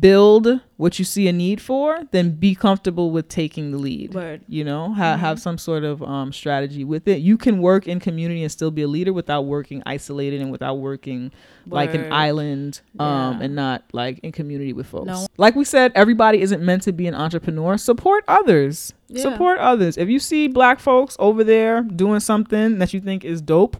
build 0.00 0.48
what 0.78 0.98
you 0.98 1.04
see 1.04 1.28
a 1.28 1.32
need 1.32 1.60
for, 1.60 2.02
then 2.10 2.32
be 2.32 2.54
comfortable 2.54 3.12
with 3.12 3.28
taking 3.28 3.70
the 3.70 3.78
lead. 3.78 4.14
Word. 4.14 4.42
You 4.48 4.64
know, 4.64 4.92
ha- 4.92 5.12
Mm-hmm. 5.14 5.20
have 5.20 5.40
some 5.40 5.58
sort 5.58 5.84
of 5.84 6.02
um, 6.02 6.32
strategy 6.32 6.82
with 6.84 7.06
it. 7.06 7.20
You 7.20 7.38
can 7.38 7.60
work 7.62 7.86
in 7.86 8.00
community 8.00 8.42
and 8.42 8.50
still 8.50 8.70
be 8.72 8.82
a 8.82 8.88
leader 8.88 9.12
without 9.12 9.42
working 9.42 9.82
isolated 9.86 10.40
and 10.40 10.50
without 10.50 10.74
working 10.78 11.30
like 11.66 11.94
an 11.94 12.12
island 12.12 12.80
um, 12.98 13.38
Yeah. 13.38 13.44
and 13.44 13.54
not 13.54 13.84
like 13.92 14.18
in 14.20 14.32
community 14.32 14.72
with 14.72 14.86
folks. 14.88 15.06
No. 15.06 15.26
Like 15.36 15.54
we 15.54 15.64
said, 15.64 15.92
everybody 15.94 16.40
isn't 16.42 16.62
meant 16.62 16.82
to 16.82 16.92
be 16.92 17.06
an 17.06 17.14
entrepreneur. 17.14 17.78
Support 17.78 18.24
others. 18.26 18.92
Yeah. 19.08 19.22
Support 19.22 19.60
others. 19.60 19.96
If 19.96 20.08
you 20.08 20.18
see 20.18 20.48
black 20.48 20.80
folks 20.80 21.16
over 21.20 21.44
there 21.44 21.82
doing 21.82 22.18
something 22.20 22.78
that 22.78 22.92
you 22.92 23.00
think 23.00 23.24
is 23.24 23.40
dope, 23.40 23.76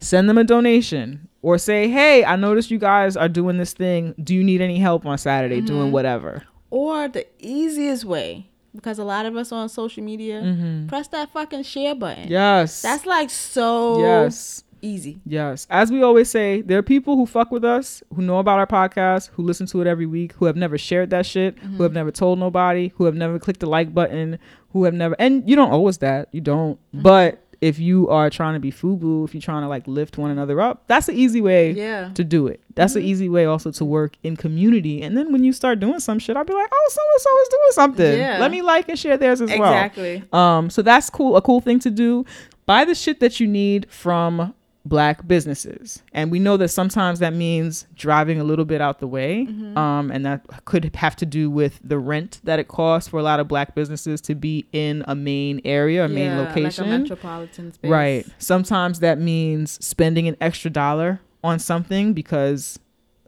send 0.00 0.28
them 0.28 0.38
a 0.38 0.44
donation 0.44 1.28
or 1.42 1.58
say, 1.58 1.88
"Hey, 1.88 2.24
I 2.24 2.36
noticed 2.36 2.70
you 2.70 2.78
guys 2.78 3.16
are 3.16 3.28
doing 3.28 3.56
this 3.58 3.72
thing. 3.72 4.14
Do 4.22 4.34
you 4.34 4.44
need 4.44 4.60
any 4.60 4.78
help 4.78 5.06
on 5.06 5.18
Saturday 5.18 5.58
Mm-hmm. 5.58 5.66
doing 5.66 5.92
whatever?" 5.92 6.42
Or 6.70 7.08
the 7.08 7.26
easiest 7.38 8.04
way, 8.04 8.48
because 8.74 8.98
a 8.98 9.04
lot 9.04 9.26
of 9.26 9.34
us 9.36 9.50
on 9.52 9.68
social 9.68 10.02
media, 10.04 10.40
Mm-hmm. 10.42 10.86
press 10.86 11.08
that 11.08 11.30
fucking 11.32 11.62
share 11.64 11.94
button. 11.94 12.28
Yes. 12.28 12.82
That's 12.82 13.06
like 13.06 13.28
so 13.30 14.00
yes. 14.00 14.62
easy. 14.80 15.20
Yes. 15.26 15.66
As 15.68 15.90
we 15.90 16.02
always 16.02 16.30
say, 16.30 16.60
there 16.62 16.78
are 16.78 16.82
people 16.82 17.16
who 17.16 17.26
fuck 17.26 17.50
with 17.50 17.64
us, 17.64 18.02
who 18.14 18.22
know 18.22 18.38
about 18.38 18.58
our 18.60 18.66
podcast, 18.68 19.30
who 19.32 19.42
listen 19.42 19.66
to 19.66 19.80
it 19.80 19.86
every 19.88 20.06
week, 20.06 20.32
who 20.34 20.44
have 20.44 20.56
never 20.56 20.78
shared 20.78 21.10
that 21.10 21.26
shit, 21.26 21.58
who 21.58 21.82
have 21.82 21.92
never 21.92 22.10
told 22.12 22.38
nobody, 22.38 22.92
who 22.96 23.04
have 23.04 23.14
never 23.16 23.38
clicked 23.40 23.60
the 23.60 23.68
like 23.68 23.92
button, 23.92 24.38
who 24.72 24.84
have 24.84 24.94
never 24.94 25.16
and 25.18 25.48
you 25.50 25.56
don't 25.56 25.72
owe 25.72 25.88
us 25.88 25.96
that. 25.96 26.28
You 26.30 26.40
don't. 26.40 26.78
But 26.94 27.42
if 27.60 27.78
you 27.78 28.08
are 28.08 28.30
trying 28.30 28.54
to 28.54 28.60
be 28.60 28.72
FUBU, 28.72 29.24
if 29.26 29.34
you're 29.34 29.40
trying 29.42 29.62
to 29.62 29.68
like 29.68 29.86
lift 29.86 30.16
one 30.16 30.30
another 30.30 30.60
up, 30.60 30.84
that's 30.86 31.08
an 31.10 31.14
easy 31.16 31.40
way 31.42 31.72
Yeah. 31.72 32.10
to 32.14 32.24
do 32.24 32.46
it. 32.46 32.60
That's 32.74 32.94
an 32.96 33.02
easy 33.02 33.28
way 33.28 33.44
also 33.44 33.70
to 33.72 33.84
work 33.84 34.16
in 34.22 34.36
community. 34.36 35.02
And 35.02 35.16
then 35.16 35.30
when 35.32 35.44
you 35.44 35.52
start 35.52 35.78
doing 35.80 36.00
some 36.00 36.18
shit, 36.18 36.36
I'll 36.36 36.44
be 36.44 36.54
like, 36.54 36.70
oh, 36.72 36.88
so 36.90 37.00
and 37.12 37.20
so 37.20 37.40
is 37.42 37.48
doing 37.48 37.70
something. 37.72 38.18
Yeah. 38.18 38.38
Let 38.38 38.50
me 38.50 38.62
like 38.62 38.88
and 38.88 38.98
share 38.98 39.18
theirs 39.18 39.42
as 39.42 39.50
well. 39.50 39.70
Exactly. 39.72 40.22
Um, 40.32 40.70
so 40.70 40.80
that's 40.80 41.10
cool. 41.10 41.36
A 41.36 41.42
cool 41.42 41.60
thing 41.60 41.78
to 41.80 41.90
do. 41.90 42.24
Buy 42.64 42.84
the 42.86 42.94
shit 42.94 43.20
that 43.20 43.40
you 43.40 43.46
need 43.46 43.90
from 43.90 44.54
black 44.84 45.26
businesses, 45.26 46.02
and 46.12 46.30
we 46.30 46.38
know 46.38 46.56
that 46.56 46.68
sometimes 46.68 47.18
that 47.18 47.34
means 47.34 47.86
driving 47.94 48.40
a 48.40 48.44
little 48.44 48.64
bit 48.64 48.80
out 48.80 48.98
the 48.98 49.06
way. 49.06 49.46
Mm-hmm. 49.48 49.76
Um, 49.76 50.10
and 50.10 50.24
that 50.24 50.64
could 50.64 50.94
have 50.96 51.16
to 51.16 51.26
do 51.26 51.50
with 51.50 51.78
the 51.84 51.98
rent 51.98 52.40
that 52.44 52.58
it 52.58 52.68
costs 52.68 53.08
for 53.08 53.18
a 53.18 53.22
lot 53.22 53.40
of 53.40 53.48
black 53.48 53.74
businesses 53.74 54.20
to 54.22 54.34
be 54.34 54.66
in 54.72 55.04
a 55.06 55.14
main 55.14 55.60
area, 55.64 56.04
a 56.04 56.08
main 56.08 56.36
location. 56.36 56.90
Like 56.90 56.94
a 56.94 56.98
metropolitan 57.00 57.72
space. 57.72 57.90
Right. 57.90 58.26
Sometimes 58.38 59.00
that 59.00 59.18
means 59.18 59.84
spending 59.84 60.28
an 60.28 60.36
extra 60.40 60.70
dollar 60.70 61.20
on 61.42 61.58
something 61.58 62.12
because 62.12 62.78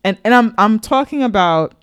and 0.05 0.19
and 0.25 0.35
I'm 0.35 0.55
I'm 0.59 0.79
talking 0.79 1.23
about 1.23 1.75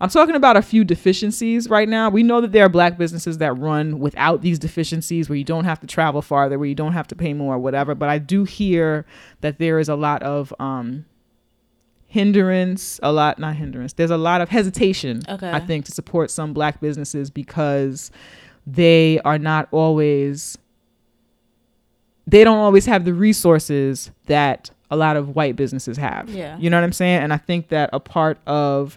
I'm 0.00 0.08
talking 0.08 0.34
about 0.34 0.56
a 0.56 0.62
few 0.62 0.84
deficiencies 0.84 1.68
right 1.70 1.88
now. 1.88 2.10
We 2.10 2.22
know 2.22 2.40
that 2.40 2.52
there 2.52 2.64
are 2.66 2.68
black 2.68 2.98
businesses 2.98 3.38
that 3.38 3.52
run 3.52 4.00
without 4.00 4.42
these 4.42 4.58
deficiencies 4.58 5.28
where 5.28 5.36
you 5.38 5.44
don't 5.44 5.64
have 5.64 5.80
to 5.80 5.86
travel 5.86 6.20
farther, 6.20 6.58
where 6.58 6.68
you 6.68 6.74
don't 6.74 6.92
have 6.92 7.06
to 7.08 7.14
pay 7.14 7.32
more, 7.32 7.54
or 7.54 7.58
whatever. 7.58 7.94
But 7.94 8.08
I 8.08 8.18
do 8.18 8.44
hear 8.44 9.06
that 9.40 9.58
there 9.58 9.78
is 9.78 9.88
a 9.88 9.94
lot 9.96 10.22
of 10.22 10.52
um 10.58 11.04
hindrance, 12.06 13.00
a 13.02 13.12
lot 13.12 13.38
not 13.38 13.56
hindrance. 13.56 13.92
There's 13.94 14.10
a 14.10 14.16
lot 14.16 14.40
of 14.40 14.48
hesitation, 14.48 15.22
Okay. 15.28 15.50
I 15.50 15.60
think, 15.60 15.84
to 15.86 15.92
support 15.92 16.30
some 16.30 16.52
black 16.52 16.80
businesses 16.80 17.30
because 17.30 18.10
they 18.66 19.20
are 19.24 19.38
not 19.38 19.68
always 19.70 20.56
they 22.26 22.42
don't 22.42 22.58
always 22.58 22.86
have 22.86 23.04
the 23.04 23.12
resources 23.12 24.10
that 24.26 24.70
a 24.90 24.96
lot 24.96 25.16
of 25.16 25.34
white 25.36 25.56
businesses 25.56 25.96
have. 25.98 26.30
Yeah. 26.30 26.56
You 26.58 26.70
know 26.70 26.78
what 26.78 26.84
I'm 26.84 26.92
saying? 26.92 27.22
And 27.22 27.32
I 27.32 27.36
think 27.36 27.68
that 27.68 27.90
a 27.92 28.00
part 28.00 28.38
of 28.46 28.96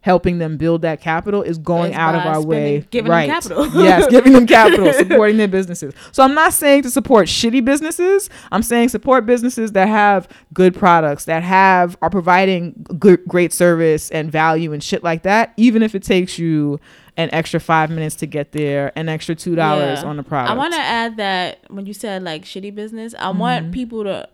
helping 0.00 0.38
them 0.38 0.56
build 0.56 0.82
that 0.82 1.00
capital 1.00 1.42
is 1.42 1.58
going 1.58 1.90
Is 1.92 1.98
out 1.98 2.14
of 2.14 2.20
our 2.24 2.40
way. 2.40 2.82
spending- 2.82 2.88
giving 2.90 3.04
them 3.10 3.18
right. 3.18 3.28
capital. 3.28 3.66
yes, 3.82 4.06
giving 4.08 4.32
them 4.32 4.46
capital, 4.46 4.92
supporting 4.92 5.36
their 5.38 5.48
businesses. 5.48 5.92
So 6.12 6.22
I'm 6.22 6.34
not 6.34 6.52
saying 6.52 6.82
to 6.84 6.90
support 6.90 7.26
shitty 7.26 7.64
businesses. 7.64 8.30
I'm 8.52 8.62
saying 8.62 8.90
support 8.90 9.26
businesses 9.26 9.72
that 9.72 9.88
have 9.88 10.28
good 10.54 10.74
products, 10.74 11.24
that 11.24 11.42
have 11.42 11.96
are 12.00 12.10
providing 12.10 12.74
good 12.98 13.24
great 13.26 13.52
service 13.52 14.08
and 14.10 14.30
value 14.30 14.72
and 14.72 14.82
shit 14.82 15.02
like 15.02 15.24
that, 15.24 15.52
even 15.56 15.82
if 15.82 15.94
it 15.96 16.04
takes 16.04 16.38
you 16.38 16.78
an 17.16 17.28
extra 17.32 17.58
five 17.58 17.90
minutes 17.90 18.14
to 18.14 18.26
get 18.26 18.52
there, 18.52 18.92
an 18.94 19.08
extra 19.08 19.34
two 19.34 19.56
dollars 19.56 20.00
Yeah. 20.02 20.08
on 20.08 20.16
the 20.16 20.22
product. 20.22 20.52
I 20.52 20.54
want 20.54 20.74
to 20.74 20.80
add 20.80 21.16
that 21.16 21.58
when 21.68 21.86
you 21.86 21.92
said 21.92 22.22
like 22.22 22.44
shitty 22.44 22.72
business, 22.72 23.14
I 23.18 23.24
Mm-hmm. 23.30 23.38
want 23.40 23.72
people 23.72 24.04
to 24.04 24.28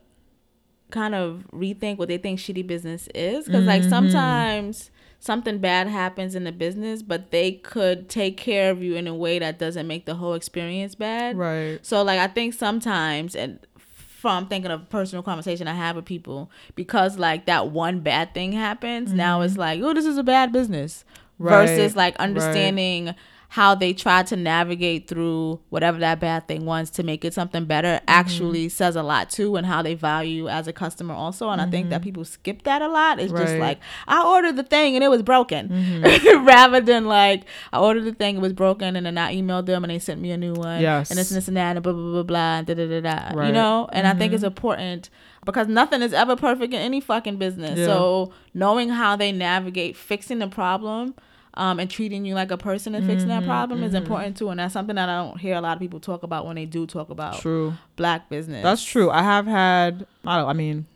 kind 0.91 1.15
of 1.15 1.45
rethink 1.53 1.97
what 1.97 2.09
they 2.09 2.19
think 2.19 2.39
shitty 2.39 2.67
business 2.67 3.09
is 3.15 3.47
because 3.47 3.65
like 3.65 3.81
Mm-hmm. 3.81 3.91
sometimes 3.91 4.91
something 5.25 5.57
bad 5.57 5.87
happens 5.87 6.35
in 6.35 6.45
the 6.45 6.53
business, 6.53 7.01
but 7.03 7.31
they 7.31 7.53
could 7.53 8.11
take 8.11 8.37
care 8.37 8.71
of 8.71 8.83
you 8.83 8.95
in 8.95 9.07
a 9.07 9.15
way 9.15 9.39
that 9.39 9.59
doesn't 9.59 9.87
make 9.87 10.05
the 10.05 10.17
whole 10.17 10.35
experience 10.35 10.95
bad. 10.95 11.39
Right. 11.39 11.79
So 11.81 12.03
like 12.03 12.21
I 12.21 12.27
think 12.27 12.53
sometimes 12.53 13.35
and 13.35 13.59
from 13.79 14.49
thinking 14.49 14.71
of 14.71 14.91
personal 14.91 15.23
conversation 15.23 15.67
I 15.67 15.75
have 15.75 15.97
with 15.97 16.05
people 16.05 16.51
because 16.75 17.17
like 17.19 17.47
that 17.47 17.71
one 17.71 18.01
bad 18.01 18.35
thing 18.35 18.53
happens, 18.53 19.15
now 19.15 19.41
it's 19.41 19.57
like, 19.57 19.81
oh, 19.83 19.95
this 19.95 20.05
is 20.05 20.19
a 20.19 20.23
bad 20.23 20.53
business. 20.53 21.05
Mm-hmm. 21.07 21.45
Right, 21.45 21.67
Versus 21.67 21.97
like 21.97 22.19
right. 22.19 23.17
How 23.59 23.73
they 23.73 23.93
try 23.93 24.21
to 24.25 24.35
navigate 24.35 25.07
through 25.07 25.61
whatever 25.71 25.99
that 26.01 26.19
bad 26.19 26.49
thing 26.49 26.65
was 26.67 26.91
to 26.91 27.05
make 27.05 27.25
it 27.25 27.33
something 27.33 27.65
better 27.67 27.95
Mm-hmm. 27.95 28.05
actually 28.21 28.69
says 28.69 28.97
a 28.97 29.03
lot 29.03 29.31
too 29.31 29.55
and 29.57 29.65
how 29.65 29.81
they 29.81 29.95
value 29.95 30.49
as 30.49 30.67
a 30.67 30.73
customer 30.73 31.15
also 31.15 31.51
and 31.51 31.61
i 31.61 31.67
think 31.71 31.89
that 31.91 32.03
people 32.03 32.25
skip 32.25 32.63
that 32.65 32.83
a 32.83 32.89
lot 32.89 33.21
it's 33.21 33.31
just 33.33 33.53
Mm-hmm. 33.53 33.61
Like 33.69 33.79
i 34.09 34.19
ordered 34.27 34.57
the 34.57 34.65
thing 34.65 34.97
and 34.97 35.05
it 35.05 35.09
was 35.09 35.23
broken 35.23 35.69
Mm-hmm. 35.69 36.45
rather 36.55 36.81
than 36.81 37.05
like 37.07 37.45
i 37.73 37.79
ordered 37.79 38.05
the 38.05 38.13
thing 38.13 38.37
it 38.37 38.41
was 38.41 38.53
broken 38.53 38.97
and 38.97 39.07
then 39.07 39.17
i 39.19 39.33
emailed 39.35 39.67
them 39.67 39.85
and 39.85 39.91
they 39.93 39.99
sent 40.01 40.21
me 40.21 40.31
a 40.33 40.37
new 40.37 40.55
one 40.55 40.81
Yes. 40.81 41.11
and 41.11 41.19
this 41.19 41.31
and 41.31 41.37
this 41.37 41.47
and 41.49 41.57
that 41.57 41.77
and 41.77 41.83
blah 41.85 41.93
blah 41.93 42.13
blah 42.13 42.23
blah 42.25 42.57
and 42.59 42.67
da 42.67 42.75
da 42.75 42.87
da 42.89 43.01
da 43.01 43.47
you 43.47 43.53
know 43.53 43.89
and 43.93 44.07
i 44.09 44.15
think 44.15 44.33
it's 44.33 44.43
important 44.43 45.11
because 45.45 45.69
nothing 45.69 46.03
is 46.03 46.13
ever 46.13 46.35
perfect 46.35 46.73
in 46.75 46.81
any 46.81 47.01
fucking 47.01 47.37
business 47.37 47.79
Yeah. 47.79 47.87
so 47.87 48.33
knowing 48.55 48.89
how 48.89 49.15
they 49.15 49.31
navigate 49.31 49.97
fixing 49.97 50.41
the 50.41 50.49
problem 50.49 51.15
um, 51.57 51.79
and 51.81 51.91
treating 51.91 52.25
you 52.25 52.35
like 52.35 52.51
a 52.51 52.57
person 52.59 52.95
and 52.95 53.07
fixing 53.07 53.29
Mm-hmm, 53.29 53.41
that 53.41 53.47
problem 53.47 53.83
is 53.83 53.95
important 53.95 54.37
too 54.37 54.49
and 54.51 54.59
that's 54.61 54.73
something 54.73 54.97
that 54.97 55.09
i 55.09 55.17
don't 55.23 55.39
hear 55.39 55.55
a 55.57 55.61
lot 55.61 55.75
of 55.77 55.81
people 55.81 56.01
talk 56.01 56.23
about 56.23 56.47
when 56.47 56.57
they 56.57 56.67
do 56.67 56.87
talk 56.87 57.11
about 57.11 57.39
True. 57.41 57.75
black 57.97 58.29
business 58.29 58.63
That's 58.63 58.85
true. 58.85 59.11
I 59.11 59.23
have 59.23 59.47
had. 59.47 60.07
I 60.27 60.39
don't. 60.39 60.49
I 60.49 60.53
mean, 60.53 60.87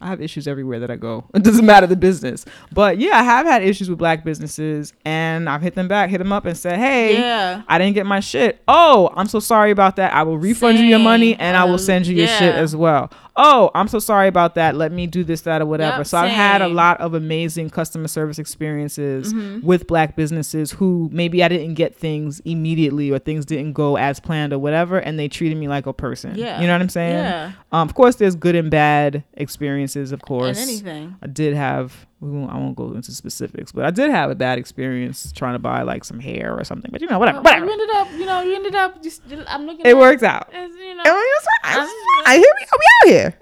I 0.00 0.08
have 0.08 0.20
issues 0.20 0.46
everywhere 0.46 0.78
that 0.80 0.90
I 0.90 0.96
go. 0.96 1.24
It 1.34 1.42
doesn't 1.42 1.64
matter 1.64 1.86
the 1.86 1.96
business. 1.96 2.44
But 2.70 2.98
yeah, 2.98 3.18
I 3.18 3.22
have 3.22 3.46
had 3.46 3.62
issues 3.62 3.88
with 3.88 3.98
black 3.98 4.24
businesses 4.24 4.92
and 5.06 5.48
I've 5.48 5.62
hit 5.62 5.74
them 5.74 5.88
back, 5.88 6.10
hit 6.10 6.18
them 6.18 6.32
up 6.32 6.44
and 6.44 6.56
said, 6.56 6.78
hey, 6.78 7.18
Yeah. 7.18 7.62
I 7.66 7.78
didn't 7.78 7.94
get 7.94 8.04
my 8.04 8.20
shit. 8.20 8.60
Oh, 8.68 9.10
I'm 9.16 9.26
so 9.26 9.40
sorry 9.40 9.70
about 9.70 9.96
that. 9.96 10.12
I 10.12 10.22
will 10.24 10.36
refund 10.38 10.78
you 10.78 10.84
your 10.84 10.98
money 10.98 11.32
Same. 11.32 11.40
and 11.40 11.56
I 11.56 11.64
will 11.64 11.72
Um, 11.74 11.78
send 11.78 12.06
you 12.06 12.14
your 12.16 12.26
shit 12.28 12.54
as 12.54 12.76
well. 12.76 13.10
Oh, 13.36 13.70
I'm 13.74 13.88
so 13.88 13.98
sorry 13.98 14.28
about 14.28 14.54
that. 14.54 14.74
Let 14.76 14.92
me 14.92 15.06
do 15.06 15.22
this, 15.22 15.42
that, 15.42 15.60
or 15.60 15.66
whatever. 15.66 15.98
Yep, 15.98 16.06
so 16.06 16.18
I've 16.18 16.30
had 16.30 16.62
a 16.62 16.68
lot 16.68 17.00
of 17.00 17.14
amazing 17.14 17.70
customer 17.70 18.08
service 18.08 18.38
experiences 18.38 19.32
Mm-hmm. 19.32 19.66
with 19.66 19.86
black 19.86 20.16
businesses 20.16 20.72
who 20.72 21.08
maybe 21.12 21.42
I 21.44 21.48
didn't 21.48 21.74
get 21.74 21.94
things 21.94 22.40
immediately 22.44 23.10
or 23.10 23.18
things 23.18 23.44
didn't 23.44 23.72
go 23.74 23.96
as 23.96 24.20
planned 24.20 24.52
or 24.52 24.58
whatever, 24.58 24.98
and 24.98 25.18
they 25.18 25.28
treated 25.28 25.58
me 25.58 25.68
like 25.68 25.86
a 25.86 25.92
person. 25.92 26.34
Yeah. 26.36 26.60
You 26.60 26.66
know 26.66 26.72
what 26.74 26.80
I'm 26.82 26.88
saying? 26.88 27.14
Yeah. 27.14 27.52
Um, 27.72 27.88
of 27.88 27.94
course, 27.94 28.16
there's 28.16 28.34
good 28.36 28.54
and 28.54 28.70
bad 28.70 29.22
experiences, 29.34 30.12
of 30.12 30.22
course. 30.22 30.58
And 30.58 30.68
anything. 30.70 31.16
I 31.22 31.26
did 31.26 31.54
have. 31.54 32.06
We 32.26 32.38
won't, 32.38 32.52
I 32.52 32.56
won't 32.56 32.74
go 32.74 32.92
into 32.92 33.12
specifics, 33.12 33.70
but 33.70 33.84
I 33.84 33.90
did 33.92 34.10
have 34.10 34.30
a 34.30 34.34
bad 34.34 34.58
experience 34.58 35.30
trying 35.30 35.54
to 35.54 35.60
buy 35.60 35.82
like 35.82 36.04
some 36.04 36.18
hair 36.18 36.58
or 36.58 36.64
something. 36.64 36.90
But 36.90 37.00
you 37.00 37.06
know, 37.06 37.20
whatever, 37.20 37.40
whatever. 37.40 37.66
You 37.66 37.72
ended 37.72 37.90
up, 37.90 38.10
you 38.12 38.26
know, 38.26 38.40
you 38.42 38.54
ended 38.56 38.74
up 38.74 39.00
just. 39.00 39.22
I'm 39.46 39.64
looking. 39.66 39.86
It 39.86 39.90
at, 39.90 39.96
works 39.96 40.24
out. 40.24 40.52
As, 40.52 40.70
you 40.70 40.94
know, 40.94 41.02
And 41.04 41.14
we 41.14 41.20
was 41.20 41.46
fine. 41.62 41.78
I'm- 41.78 42.40
hear 42.40 42.52
we, 42.58 42.66
we 42.72 43.12
out 43.14 43.14
here. 43.14 43.38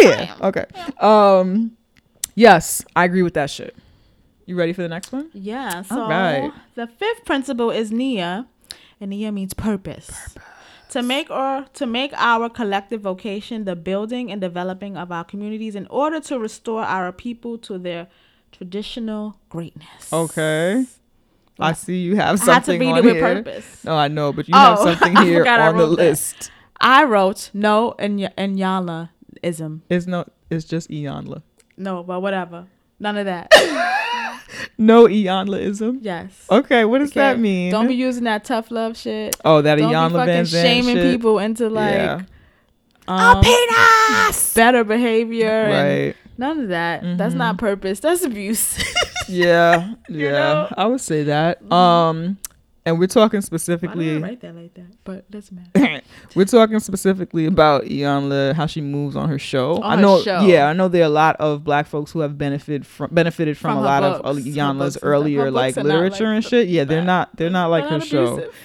We 0.00 0.08
out 0.08 0.20
here. 0.20 0.36
Okay. 0.40 0.64
Um. 0.98 1.76
Yes, 2.34 2.84
I 2.96 3.04
agree 3.04 3.22
with 3.22 3.34
that 3.34 3.50
shit. 3.50 3.76
You 4.46 4.56
ready 4.56 4.72
for 4.72 4.80
the 4.80 4.88
next 4.88 5.12
one? 5.12 5.28
Yeah. 5.34 5.82
So 5.82 6.08
right. 6.08 6.50
the 6.74 6.86
fifth 6.86 7.26
principle 7.26 7.70
is 7.70 7.92
Nia, 7.92 8.46
and 9.00 9.10
Nia 9.10 9.30
means 9.32 9.52
purpose. 9.52 10.36
To 10.90 11.02
make 11.02 11.30
or 11.30 11.66
to 11.74 11.86
make 11.86 12.12
our 12.16 12.48
collective 12.48 13.02
vocation 13.02 13.64
the 13.64 13.76
building 13.76 14.30
and 14.32 14.40
developing 14.40 14.96
of 14.96 15.12
our 15.12 15.24
communities 15.24 15.74
in 15.74 15.86
order 15.88 16.18
to 16.20 16.38
restore 16.38 16.82
our 16.82 17.12
people 17.12 17.58
to 17.58 17.78
their 17.78 18.08
traditional 18.52 19.38
greatness. 19.50 20.12
Okay. 20.12 20.86
I 21.60 21.72
see 21.72 21.98
you 21.98 22.16
have 22.16 22.26
I 22.26 22.30
had 22.30 22.60
to 22.60 22.64
something 22.66 22.80
read 22.80 22.90
on 22.92 22.98
it 22.98 23.04
with 23.04 23.14
here. 23.16 23.34
purpose. 23.42 23.84
No, 23.84 23.96
I 23.96 24.08
know, 24.08 24.32
but 24.32 24.48
you 24.48 24.54
have 24.54 24.78
Oh, 24.78 24.84
something 24.94 25.16
here 25.16 25.44
on 25.46 25.76
the 25.76 25.86
that. 25.86 25.92
list. 25.92 26.50
I 26.80 27.04
wrote 27.04 27.50
no 27.52 27.94
and 27.98 28.18
Iyanla 28.20 29.10
ism. 29.42 29.82
It's 29.90 30.06
no. 30.06 30.24
It's 30.50 30.64
just 30.64 30.88
Iyanla. 30.88 31.42
No, 31.76 32.02
but 32.02 32.20
whatever. 32.20 32.66
None 33.00 33.16
of 33.18 33.26
that. 33.26 33.52
No 34.78 35.04
Iyanlaism. 35.06 35.98
yes. 36.02 36.30
Okay, 36.50 36.84
what 36.84 36.98
does 36.98 37.12
that 37.12 37.38
mean? 37.38 37.70
Don't 37.70 37.88
be 37.88 37.94
using 37.94 38.24
that 38.24 38.44
tough 38.44 38.70
love 38.70 38.96
shit. 38.96 39.36
Oh, 39.44 39.60
that 39.62 39.76
Don't 39.76 39.88
be 39.88 39.94
fucking 39.94 40.34
Vanzant 40.34 40.62
shaming 40.62 40.96
shit. 40.96 41.12
people 41.12 41.38
into 41.38 41.68
like 41.68 41.94
Yeah. 41.94 42.20
um, 43.08 43.42
penis. 43.42 44.54
better 44.54 44.84
behavior 44.84 45.48
and 45.50 46.06
Right. 46.06 46.16
none 46.36 46.60
of 46.60 46.68
that. 46.68 47.02
That's 47.16 47.30
Mm-hmm. 47.30 47.38
not 47.38 47.58
purpose. 47.58 48.00
That's 48.00 48.24
abuse. 48.24 48.78
Yeah. 49.30 49.92
Yeah. 50.08 50.30
know? 50.30 50.38
Mm-hmm. 50.70 50.80
I 50.80 50.86
would 50.86 51.00
say 51.02 51.24
that. 51.24 51.70
Um, 51.70 52.38
and 52.86 52.98
we're 52.98 53.06
talking 53.06 53.38
Why 53.38 53.40
did 53.40 53.44
I 53.44 53.46
specifically. 53.46 54.18
write 54.18 54.40
that 54.40 54.54
like 54.56 54.74
that? 54.74 54.86
But 55.04 55.16
it 55.18 55.30
doesn't 55.30 55.72
matter. 55.74 56.00
We're 56.34 56.44
talking 56.44 56.78
specifically 56.80 57.46
about 57.46 57.84
Iyanla, 57.84 58.54
how 58.54 58.66
she 58.66 58.80
moves 58.80 59.16
on 59.16 59.28
her 59.28 59.38
show. 59.38 59.76
On 59.76 59.82
I 59.84 59.96
her 59.96 60.02
know, 60.02 60.22
show. 60.22 60.40
yeah, 60.40 60.68
I 60.68 60.72
know 60.72 60.88
there 60.88 61.02
are 61.02 61.06
a 61.06 61.08
lot 61.10 61.36
of 61.36 61.64
black 61.64 61.86
folks 61.86 62.12
who 62.12 62.20
have 62.20 62.38
benefited 62.38 62.86
from 62.86 63.10
benefited 63.12 63.56
from, 63.58 63.72
From 63.72 63.78
a 63.78 63.82
lot 63.82 64.02
of 64.02 64.22
books. 64.22 64.44
Her 64.44 64.50
Iyanla's 64.50 64.98
earlier 65.02 65.50
like 65.50 65.74
books 65.74 65.84
are 65.84 65.88
not 65.88 65.94
literature 65.94 66.26
like 66.26 66.34
and 66.36 66.44
shit. 66.44 66.68
Yeah, 66.68 66.84
they're 66.84 67.04
not 67.04 67.34
they're 67.36 67.50
not 67.50 67.66
like 67.70 67.88
They're 67.88 68.00
her 68.00 68.04
show. 68.04 68.50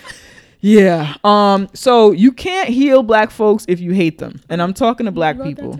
Yeah. 0.66 1.16
Um. 1.26 1.68
So 1.74 2.12
you 2.12 2.32
can't 2.32 2.70
heal 2.70 3.04
black 3.04 3.32
folks 3.32 3.66
if 3.68 3.82
you 3.82 3.92
hate 3.92 4.20
them, 4.20 4.40
and 4.48 4.62
I'm 4.62 4.74
talking 4.74 5.06
to 5.08 5.12
black 5.12 5.36
You 5.36 5.44
that 5.44 5.50
people. 5.50 5.80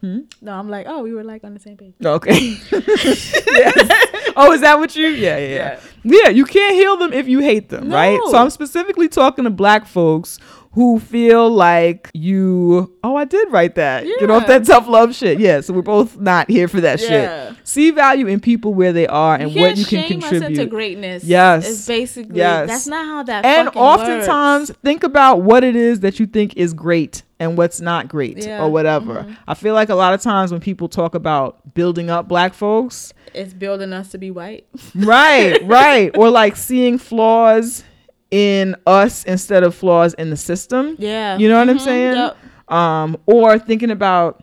Hmm? 0.00 0.20
No, 0.40 0.52
I'm 0.52 0.68
like, 0.70 0.86
oh, 0.88 1.02
we 1.02 1.12
were 1.12 1.24
like 1.24 1.42
on 1.44 1.54
the 1.54 1.60
same 1.60 1.76
page. 1.76 1.94
Okay. 2.04 2.56
yes. 2.70 4.32
Oh, 4.36 4.52
is 4.52 4.60
that 4.60 4.78
what 4.78 4.94
you? 4.94 5.08
Yeah, 5.08 5.38
yeah, 5.38 5.48
yeah. 5.48 5.80
Yeah, 6.04 6.28
you 6.28 6.44
can't 6.44 6.74
heal 6.74 6.96
them 6.96 7.12
if 7.12 7.26
you 7.26 7.40
hate 7.40 7.68
them, 7.68 7.90
right? 7.90 8.20
So 8.30 8.36
I'm 8.36 8.50
specifically 8.50 9.08
talking 9.08 9.44
to 9.44 9.50
black 9.50 9.86
folks 9.86 10.38
who 10.72 11.00
feel 11.00 11.50
like 11.50 12.10
you. 12.14 12.94
Oh, 13.02 13.16
I 13.16 13.24
did 13.24 13.50
write 13.50 13.74
that. 13.74 14.04
Get 14.20 14.30
off 14.30 14.42
Yeah. 14.42 14.58
that 14.58 14.66
tough 14.66 14.86
love 14.86 15.14
shit. 15.14 15.40
Yeah, 15.40 15.60
so 15.60 15.72
we're 15.72 15.82
both 15.82 16.18
not 16.20 16.48
here 16.48 16.68
for 16.68 16.80
that 16.82 17.00
Yeah. 17.02 17.48
shit. 17.48 17.56
See 17.64 17.90
value 17.90 18.28
in 18.28 18.38
people 18.38 18.74
where 18.74 18.92
they 18.92 19.08
are 19.08 19.34
and 19.34 19.50
you 19.50 19.60
what 19.60 19.76
you 19.76 19.84
can 19.84 20.06
shame 20.08 20.18
us 20.22 20.30
into 20.30 20.40
contribute. 20.46 20.70
greatness. 20.70 21.24
Yes. 21.24 21.68
It's 21.68 21.86
basically 21.88 22.36
Yes. 22.36 22.68
that's 22.68 22.86
not 22.86 23.04
how 23.06 23.22
that 23.24 23.44
works. 23.44 23.58
And 23.58 23.68
oftentimes, 23.74 24.68
works. 24.70 24.80
think 24.84 25.02
about 25.02 25.42
what 25.42 25.64
it 25.64 25.74
is 25.74 26.00
that 26.00 26.20
you 26.20 26.26
think 26.26 26.56
is 26.56 26.72
great 26.74 27.22
and 27.40 27.56
what's 27.56 27.80
not 27.80 28.08
great 28.08 28.44
Yeah. 28.44 28.62
or 28.62 28.68
whatever. 28.70 29.24
I 29.46 29.54
feel 29.54 29.74
like 29.74 29.88
a 29.88 29.94
lot 29.94 30.12
of 30.14 30.20
times 30.20 30.50
when 30.50 30.60
people 30.60 30.88
talk 30.88 31.14
about 31.14 31.74
building 31.74 32.10
up 32.10 32.26
black 32.28 32.52
folks, 32.54 33.12
it's 33.34 33.52
building 33.54 33.92
us 33.92 34.08
to 34.10 34.18
be 34.18 34.30
white. 34.30 34.66
right 34.94 35.60
right 35.64 36.16
or 36.16 36.30
like 36.30 36.56
seeing 36.56 36.98
flaws 36.98 37.84
in 38.30 38.74
us 38.86 39.24
instead 39.24 39.62
of 39.62 39.74
flaws 39.74 40.14
in 40.14 40.30
the 40.30 40.36
system 40.36 40.96
Yeah. 40.98 41.38
you 41.38 41.48
know 41.48 41.58
what 41.58 41.70
i'm 41.70 41.78
Mhm. 41.78 41.80
saying 41.84 42.14
Yep. 42.16 42.36
um 42.70 43.16
or 43.26 43.58
thinking 43.58 43.90
about 43.90 44.42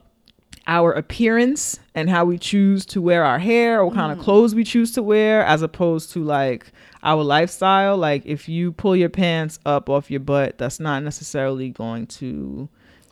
our 0.68 0.92
appearance 0.92 1.80
and 1.94 2.10
how 2.10 2.26
we 2.26 2.40
choose 2.40 2.84
to 2.88 3.02
wear 3.02 3.24
our 3.24 3.38
hair 3.38 3.80
or 3.80 3.86
what 3.86 3.94
Mm. 3.94 3.98
kind 3.98 4.12
of 4.12 4.18
clothes 4.20 4.56
we 4.56 4.64
choose 4.64 4.92
to 4.94 5.04
wear 5.04 5.44
as 5.46 5.62
opposed 5.62 6.12
to 6.14 6.24
like 6.24 6.72
our 7.04 7.24
lifestyle 7.24 7.96
like 7.98 8.24
if 8.26 8.50
you 8.50 8.72
pull 8.72 8.96
your 8.96 9.10
pants 9.10 9.60
up 9.68 9.88
off 9.90 10.10
your 10.10 10.20
butt 10.20 10.58
that's 10.58 10.80
not 10.80 11.04
necessarily 11.04 11.70
going 11.70 12.08
to 12.08 12.68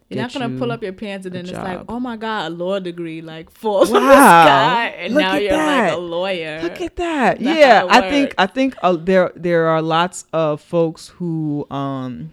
You're 0.09 0.21
not 0.21 0.33
gonna 0.33 0.49
you 0.49 0.59
pull 0.59 0.71
up 0.71 0.83
your 0.83 0.93
pants 0.93 1.25
and 1.25 1.33
then 1.33 1.45
it's 1.45 1.53
like, 1.53 1.81
oh 1.87 1.99
my 1.99 2.17
god, 2.17 2.51
a 2.51 2.55
law 2.55 2.79
degree 2.79 3.21
like 3.21 3.49
falls 3.49 3.89
from 3.89 4.03
the 4.03 4.13
sky, 4.13 4.87
and 4.97 5.13
Look 5.13 5.21
now 5.21 5.35
you're 5.35 5.57
like 5.57 5.93
a 5.93 5.97
lawyer. 5.97 6.61
Look 6.61 6.81
at 6.81 6.95
that. 6.97 7.39
That's 7.39 7.59
yeah, 7.59 7.87
I 7.89 8.09
think. 8.09 8.35
I 8.37 8.45
think 8.45 8.75
uh, 8.83 8.93
there 8.93 9.31
there 9.35 9.67
are 9.67 9.81
lots 9.81 10.25
of 10.33 10.61
folks 10.61 11.07
who 11.07 11.65
um 11.71 12.31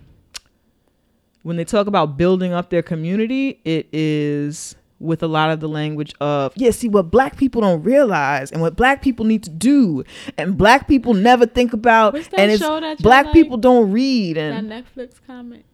when 1.43 1.57
they 1.57 1.64
talk 1.64 1.87
about 1.87 2.16
building 2.16 2.53
up 2.53 2.71
their 2.71 2.83
community, 2.83 3.61
it 3.64 3.89
is 3.93 4.77
with 4.99 5.23
a 5.23 5.27
lot 5.27 5.51
of 5.51 5.61
the 5.61 5.68
language 5.68 6.14
of 6.21 6.53
yeah 6.57 6.71
see 6.71 6.87
what 6.87 7.11
black 7.11 7.39
people 7.39 7.62
don't 7.62 7.83
realize 7.83 8.53
and 8.53 8.61
what 8.61 8.77
black 8.77 9.01
people 9.01 9.25
need 9.25 9.43
to 9.43 9.49
do 9.49 10.05
and 10.37 10.59
black 10.59 10.87
people 10.87 11.14
never 11.14 11.47
think 11.47 11.73
about 11.73 12.12
that 12.12 12.35
and 12.37 12.51
it's 12.51 12.61
that 12.61 12.99
black 12.99 13.25
like? 13.25 13.33
people 13.33 13.57
don't 13.57 13.91
read 13.91 14.37
that 14.37 14.53
and 14.53 14.71
Netflix 14.71 15.14
comic, 15.27 15.64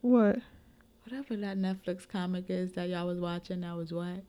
what 0.00 0.38
whatever 1.12 1.36
that 1.36 1.58
Netflix 1.58 2.08
comic 2.08 2.46
is 2.48 2.72
that 2.72 2.88
y'all 2.88 3.06
was 3.06 3.20
watching, 3.20 3.60
that 3.60 3.76
was 3.76 3.92
whack. 3.92 4.22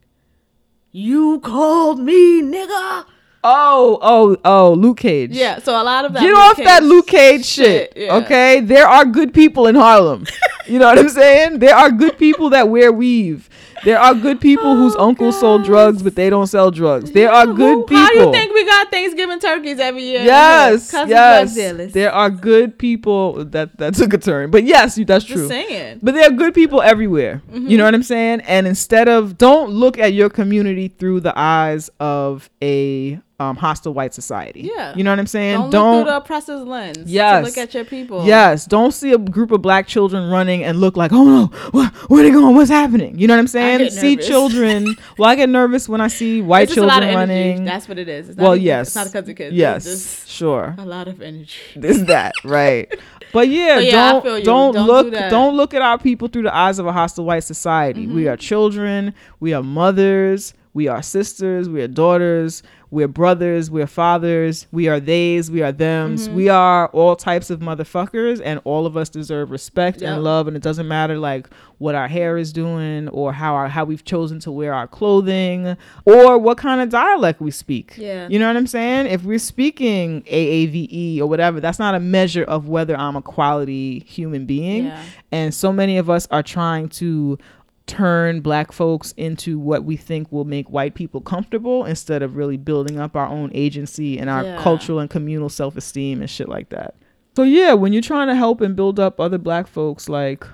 You 0.92 1.40
called 1.40 1.98
me 1.98 2.42
nigga. 2.42 3.06
oh 3.42 3.98
oh 4.02 4.38
oh 4.44 4.74
Luke 4.74 4.98
Cage 4.98 5.32
Yeah, 5.32 5.60
so 5.60 5.82
a 5.82 5.84
lot 5.84 6.04
of 6.04 6.12
that. 6.12 6.20
Get 6.20 6.28
Luke 6.28 6.38
off 6.38 6.56
Cage 6.58 6.66
that 6.66 6.84
Luke 6.84 7.08
Cage 7.08 7.46
shit. 7.46 7.94
yeah. 7.96 8.16
Okay? 8.18 8.60
There 8.60 8.86
are 8.86 9.06
good 9.06 9.34
people 9.34 9.68
in 9.68 9.76
Harlem. 9.76 10.26
you 10.68 10.78
know 10.78 10.88
what 10.88 11.00
I'm 11.00 11.08
saying? 11.08 11.60
There 11.60 11.74
are 11.74 11.90
good 11.90 12.18
people 12.18 12.50
that 12.50 12.68
wear 12.68 12.92
weave. 12.92 13.50
There 13.84 14.00
are 14.00 14.14
good 14.16 14.40
people 14.40 14.76
whose 14.76 14.96
Oh, 14.96 15.08
uncles 15.10 15.40
sold 15.40 15.64
drugs, 15.64 16.02
but 16.04 16.16
they 16.16 16.30
don't 16.30 16.48
sell 16.48 16.72
drugs. 16.72 17.12
There 17.12 17.32
are 17.32 17.46
Who- 17.48 17.56
good 17.56 17.88
people. 17.88 17.98
How 18.04 18.10
do 18.12 18.20
you 18.20 18.32
think 18.32 18.54
we 18.54 18.66
got 18.66 18.92
Thanksgiving 18.92 19.40
turkeys 19.40 19.80
every 19.80 20.04
year? 20.04 20.24
Yes, 20.24 20.92
yes. 20.92 21.02
of 21.04 21.10
drug 21.10 21.54
dealers. 21.54 21.94
There 21.94 22.12
are 22.12 22.30
good 22.30 22.78
people. 22.78 23.44
That 23.46 23.78
that 23.78 23.96
took 23.96 24.14
a 24.14 24.18
turn, 24.18 24.52
but 24.52 24.64
yes, 24.64 24.96
that's 24.96 25.26
Just 25.26 25.28
true. 25.28 25.48
saying. 25.48 26.00
But 26.02 26.14
there 26.16 26.28
are 26.28 26.32
good 26.32 26.54
people 26.54 26.82
everywhere. 26.82 27.42
Mm-hmm. 27.52 27.68
You 27.68 27.78
know 27.78 27.86
what 27.86 27.94
I'm 27.96 28.04
saying? 28.04 28.42
And 28.42 28.68
instead 28.68 29.08
of 29.10 29.38
don't 29.38 29.70
look 29.72 29.98
at 29.98 30.14
your 30.14 30.30
community 30.30 30.88
through 30.88 31.22
the 31.22 31.34
eyes 31.38 31.90
of 32.00 32.50
a 32.62 33.20
um, 33.40 33.58
hostile 33.58 33.94
white 33.94 34.14
society. 34.14 34.72
Yeah. 34.74 34.96
You 34.96 35.04
know 35.04 35.12
what 35.12 35.20
I'm 35.20 35.28
saying? 35.28 35.70
Don't, 35.70 35.98
look 35.98 36.06
through 36.06 36.12
the 36.12 36.18
oppressor's 36.18 36.66
lens. 36.66 37.12
Yes. 37.12 37.42
To 37.44 37.50
look 37.50 37.58
at 37.58 37.74
your 37.74 37.84
people. 37.84 38.26
Yes, 38.26 38.66
don't 38.66 38.92
see 38.94 39.12
a 39.12 39.18
group 39.18 39.52
of 39.52 39.62
black 39.62 39.86
children 39.88 40.30
running 40.30 40.64
and 40.64 40.80
look 40.80 40.96
like, 40.96 41.12
oh 41.12 41.24
no, 41.26 41.46
wh- 41.74 42.10
where 42.10 42.22
are 42.22 42.24
they 42.24 42.32
going? 42.32 42.56
What's 42.56 42.70
happening? 42.70 43.18
You 43.20 43.28
know 43.28 43.34
what 43.34 43.40
I'm 43.40 43.48
saying? 43.48 43.73
See 43.92 44.16
nervous. 44.16 44.28
children. 44.28 44.96
well, 45.18 45.30
I 45.30 45.36
get 45.36 45.50
nervous 45.50 45.88
when 45.88 46.02
I 46.02 46.08
see 46.08 46.42
white 46.42 46.64
It's 46.64 46.76
just 46.76 46.84
a 46.84 46.88
lot 46.88 47.02
children 47.02 47.16
running. 47.16 47.66
That's 47.66 47.88
what 47.88 47.98
it 47.98 48.08
is. 48.08 48.30
It's 48.30 48.38
well, 48.38 48.56
yes, 48.56 48.88
It's 48.88 48.96
not 48.96 49.08
because 49.08 49.30
of 49.30 49.36
kids. 49.36 49.56
Yes, 49.56 50.26
sure. 50.28 50.76
a 50.78 50.86
lot 50.86 51.08
of 51.08 51.22
energy. 51.22 51.60
There's 51.76 52.04
that, 52.06 52.34
right? 52.44 52.94
But 53.34 53.48
yeah, 53.48 53.78
But 53.78 53.86
yeah, 53.86 54.12
don't 54.12 54.24
don't, 54.44 54.76
Don't 54.76 54.86
look 54.86 55.12
that. 55.12 55.32
don't 55.32 55.58
look 55.58 55.74
at 55.74 55.82
our 55.82 55.98
people 55.98 56.28
through 56.28 56.44
the 56.44 56.56
eyes 56.56 56.78
of 56.78 56.86
a 56.86 56.92
hostile 56.92 57.26
white 57.26 57.44
society. 57.44 58.06
Mm-hmm. 58.06 58.16
We 58.16 58.28
are 58.28 58.38
children. 58.38 59.16
We 59.40 59.54
are 59.54 59.64
mothers. 59.64 60.54
We 60.74 60.88
are 60.88 61.02
sisters. 61.04 61.70
We 61.70 61.82
are 61.82 61.88
daughters. 61.88 62.64
We're 62.90 63.08
brothers. 63.08 63.70
We're 63.72 63.88
fathers. 63.88 64.68
We 64.72 64.88
are 64.88 65.00
theys. 65.00 65.50
We 65.50 65.62
are 65.64 65.72
thems. 65.72 66.28
Mm-hmm. 66.28 66.36
We 66.36 66.50
are 66.50 66.88
all 66.90 67.16
types 67.16 67.50
of 67.50 67.60
motherfuckers, 67.60 68.42
and 68.44 68.60
all 68.64 68.86
of 68.86 68.96
us 68.98 69.10
deserve 69.10 69.50
respect 69.52 70.02
Yep. 70.02 70.12
and 70.12 70.24
love. 70.24 70.48
And 70.48 70.56
it 70.58 70.62
doesn't 70.64 70.88
matter 70.88 71.18
like 71.18 71.48
what 71.80 71.96
our 71.96 72.08
hair 72.08 72.38
is 72.38 72.54
doing 72.54 73.08
or 73.10 73.34
how 73.34 73.54
our 73.56 73.68
how 73.68 73.84
we've 73.86 74.04
chosen 74.06 74.40
to 74.42 74.52
wear 74.52 74.74
our 74.74 74.88
clothing 74.88 75.76
or 76.06 76.38
what 76.38 76.58
kind 76.58 76.82
of 76.82 76.90
dialect 76.90 77.42
we 77.42 77.52
speak. 77.52 77.96
Yeah. 77.98 78.28
You 78.30 78.38
know 78.40 78.48
what 78.48 78.58
I'm 78.58 78.68
saying? 78.68 79.08
If 79.08 79.24
we're 79.24 79.40
speaking 79.40 80.22
AAVE 80.24 81.20
or 81.20 81.26
whatever, 81.28 81.60
that's 81.60 81.80
not 81.80 81.96
a 81.96 82.00
measure 82.00 82.44
of 82.44 82.68
whether 82.68 82.96
I'm 82.98 83.16
a 83.16 83.22
quality 83.22 84.00
human 84.08 84.46
being. 84.46 84.86
Yeah. 84.86 85.04
And 85.32 85.54
so 85.54 85.72
many 85.74 85.98
of 85.98 86.10
us 86.10 86.28
are 86.32 86.44
trying 86.44 86.90
to 86.90 87.38
turn 87.86 88.40
black 88.42 88.72
folks 88.72 89.14
into 89.18 89.60
what 89.60 89.84
we 89.84 89.98
think 89.98 90.32
will 90.32 90.46
make 90.46 90.70
white 90.70 90.96
people 90.96 91.20
comfortable 91.22 91.84
instead 91.86 92.22
of 92.24 92.36
really 92.38 92.58
building 92.58 92.98
up 93.00 93.16
our 93.16 93.28
own 93.28 93.52
agency 93.54 94.18
and 94.18 94.30
our 94.30 94.44
Yeah. 94.44 94.62
cultural 94.62 95.00
and 95.00 95.10
communal 95.10 95.50
self-esteem 95.50 96.22
and 96.22 96.30
shit 96.30 96.48
like 96.48 96.70
that. 96.70 96.96
So 97.36 97.44
yeah, 97.44 97.74
when 97.74 97.92
you're 97.94 98.02
trying 98.02 98.28
to 98.30 98.36
help 98.36 98.62
and 98.62 98.76
build 98.76 99.00
up 99.00 99.20
other 99.20 99.38
black 99.38 99.68
folks 99.68 100.08
like 100.08 100.46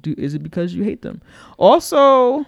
do 0.00 0.14
is 0.18 0.34
it 0.34 0.42
because 0.42 0.74
you 0.74 0.82
hate 0.82 1.02
them? 1.02 1.20
Also, 1.58 2.44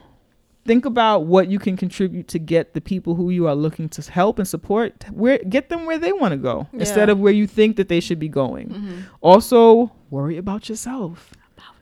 think 0.64 0.84
about 0.84 1.26
what 1.26 1.48
you 1.48 1.58
can 1.58 1.76
contribute 1.76 2.26
to 2.28 2.38
get 2.38 2.74
the 2.74 2.80
people 2.80 3.14
who 3.14 3.30
you 3.30 3.46
are 3.46 3.54
looking 3.54 3.88
to 3.90 4.10
help 4.10 4.38
and 4.38 4.48
support 4.48 5.04
where 5.12 5.38
get 5.48 5.68
them 5.68 5.84
where 5.84 5.98
they 5.98 6.12
want 6.12 6.32
to 6.32 6.38
go 6.38 6.66
instead 6.72 7.08
of 7.08 7.20
where 7.20 7.32
you 7.32 7.46
think 7.46 7.76
that 7.76 7.88
they 7.88 8.00
should 8.00 8.18
be 8.18 8.28
going. 8.28 8.68
Mm-hmm. 8.70 8.98
Also, 9.20 9.92
worry 10.10 10.36
about 10.38 10.68
yourself. 10.68 11.34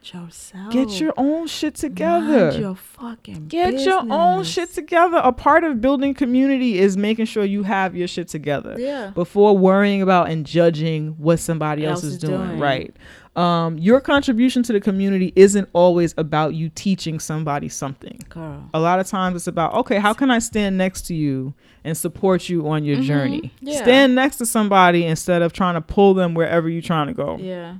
Yourself. 0.02 0.72
Get 0.72 1.00
your 1.00 1.12
own 1.16 1.46
shit 1.46 1.74
together. 1.76 2.48
Mind 2.50 2.60
your 2.60 2.74
fucking 2.74 3.46
Get 3.48 3.74
your 3.80 4.00
own 4.10 4.42
shit 4.44 4.72
together. 4.74 5.20
A 5.22 5.32
part 5.32 5.64
of 5.64 5.80
building 5.80 6.12
community 6.14 6.78
is 6.78 6.96
making 6.96 7.26
sure 7.26 7.44
you 7.44 7.62
have 7.62 7.94
your 7.94 8.08
shit 8.08 8.28
together 8.28 8.76
Yeah. 8.78 9.10
before 9.14 9.56
worrying 9.56 10.02
about 10.02 10.28
and 10.30 10.44
judging 10.44 11.14
what 11.18 11.38
somebody 11.38 11.84
else, 11.86 12.02
Else 12.02 12.14
is 12.14 12.18
doing. 12.18 12.46
doing. 12.48 12.58
Right. 12.58 12.94
Um, 13.36 13.78
your 13.78 14.00
contribution 14.00 14.62
to 14.64 14.72
the 14.74 14.80
community 14.80 15.32
isn't 15.36 15.68
always 15.72 16.14
about 16.18 16.52
you 16.54 16.68
teaching 16.68 17.18
somebody 17.18 17.68
something. 17.68 18.18
Girl. 18.28 18.68
A 18.74 18.80
lot 18.80 19.00
of 19.00 19.06
times 19.06 19.36
it's 19.36 19.46
about, 19.46 19.72
okay, 19.74 19.98
how 19.98 20.12
can 20.12 20.30
I 20.30 20.38
stand 20.38 20.76
next 20.76 21.02
to 21.06 21.14
you 21.14 21.54
and 21.84 21.96
support 21.96 22.48
you 22.50 22.68
on 22.68 22.84
your 22.84 23.00
journey? 23.00 23.52
Mm-hmm. 23.56 23.68
Yeah. 23.68 23.82
Stand 23.82 24.14
next 24.14 24.36
to 24.36 24.46
somebody 24.46 25.06
instead 25.06 25.40
of 25.40 25.52
trying 25.54 25.74
to 25.74 25.80
pull 25.80 26.12
them 26.12 26.34
wherever 26.34 26.68
you're 26.68 26.82
trying 26.82 27.06
to 27.06 27.14
go. 27.14 27.38
Yeah. 27.38 27.76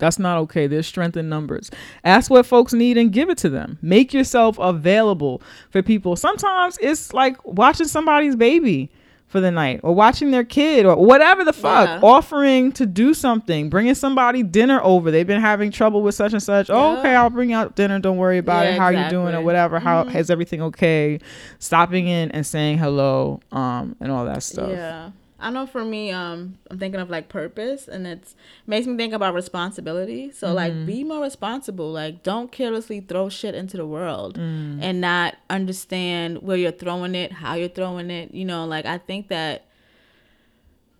That's 0.00 0.18
not 0.18 0.38
okay. 0.38 0.66
There's 0.66 0.86
strength 0.86 1.16
in 1.16 1.28
numbers. 1.28 1.70
Ask 2.04 2.30
what 2.30 2.44
folks 2.46 2.72
need 2.72 2.98
and 2.98 3.12
give 3.12 3.30
it 3.30 3.38
to 3.38 3.48
them. 3.48 3.78
Make 3.82 4.12
yourself 4.12 4.58
available 4.58 5.40
for 5.70 5.82
people. 5.82 6.16
Sometimes 6.16 6.76
it's 6.80 7.12
like 7.12 7.36
watching 7.44 7.86
somebody's 7.86 8.34
baby 8.34 8.90
for 9.28 9.40
the 9.40 9.50
night 9.52 9.78
or 9.84 9.94
watching 9.94 10.32
their 10.32 10.42
kid 10.42 10.84
or 10.84 10.96
whatever 10.96 11.44
the 11.44 11.52
fuck. 11.52 11.88
Yeah. 11.88 12.00
Offering 12.02 12.72
to 12.72 12.84
do 12.84 13.14
something, 13.14 13.70
bringing 13.70 13.94
somebody 13.94 14.42
dinner 14.42 14.80
over. 14.82 15.12
They've 15.12 15.24
been 15.26 15.40
having 15.40 15.70
trouble 15.70 16.02
with 16.02 16.16
such 16.16 16.32
and 16.32 16.42
such. 16.42 16.68
Oh, 16.68 16.98
okay, 16.98 17.14
I'll 17.14 17.30
bring 17.30 17.52
out 17.52 17.76
dinner. 17.76 18.00
Don't 18.00 18.16
worry 18.16 18.38
about 18.38 18.64
Yeah, 18.64 18.72
it. 18.72 18.78
How 18.78 18.84
are 18.86 18.92
you 18.92 19.08
doing 19.08 19.36
or 19.36 19.42
whatever. 19.42 19.78
How 19.78 20.02
is 20.02 20.30
everything 20.30 20.60
okay? 20.62 21.20
Stopping 21.60 22.08
in 22.08 22.32
and 22.32 22.44
saying 22.44 22.78
hello 22.78 23.38
um 23.52 23.94
and 24.00 24.10
all 24.10 24.24
that 24.24 24.42
stuff. 24.42 24.70
Yeah. 24.70 25.10
I 25.40 25.50
know 25.50 25.66
for 25.66 25.84
me, 25.84 26.10
um, 26.10 26.58
I'm 26.70 26.78
thinking 26.78 27.00
of 27.00 27.08
like 27.10 27.28
purpose 27.28 27.88
and 27.88 28.06
it's 28.06 28.34
makes 28.66 28.86
me 28.86 28.96
think 28.96 29.12
about 29.14 29.34
responsibility. 29.34 30.30
So 30.32 30.48
Mm-hmm. 30.48 30.56
like 30.56 30.86
be 30.86 31.02
more 31.04 31.22
responsible. 31.22 31.90
Like 31.92 32.22
don't 32.22 32.52
carelessly 32.52 33.00
throw 33.00 33.28
shit 33.28 33.54
into 33.54 33.76
the 33.76 33.86
world 33.86 34.38
Mm. 34.38 34.78
and 34.82 35.00
not 35.00 35.36
understand 35.48 36.42
where 36.42 36.56
you're 36.56 36.72
throwing 36.72 37.14
it, 37.14 37.32
how 37.32 37.54
you're 37.54 37.68
throwing 37.68 38.10
it. 38.10 38.34
You 38.34 38.44
know, 38.44 38.66
like 38.66 38.86
I 38.86 38.98
think 38.98 39.28
that 39.28 39.64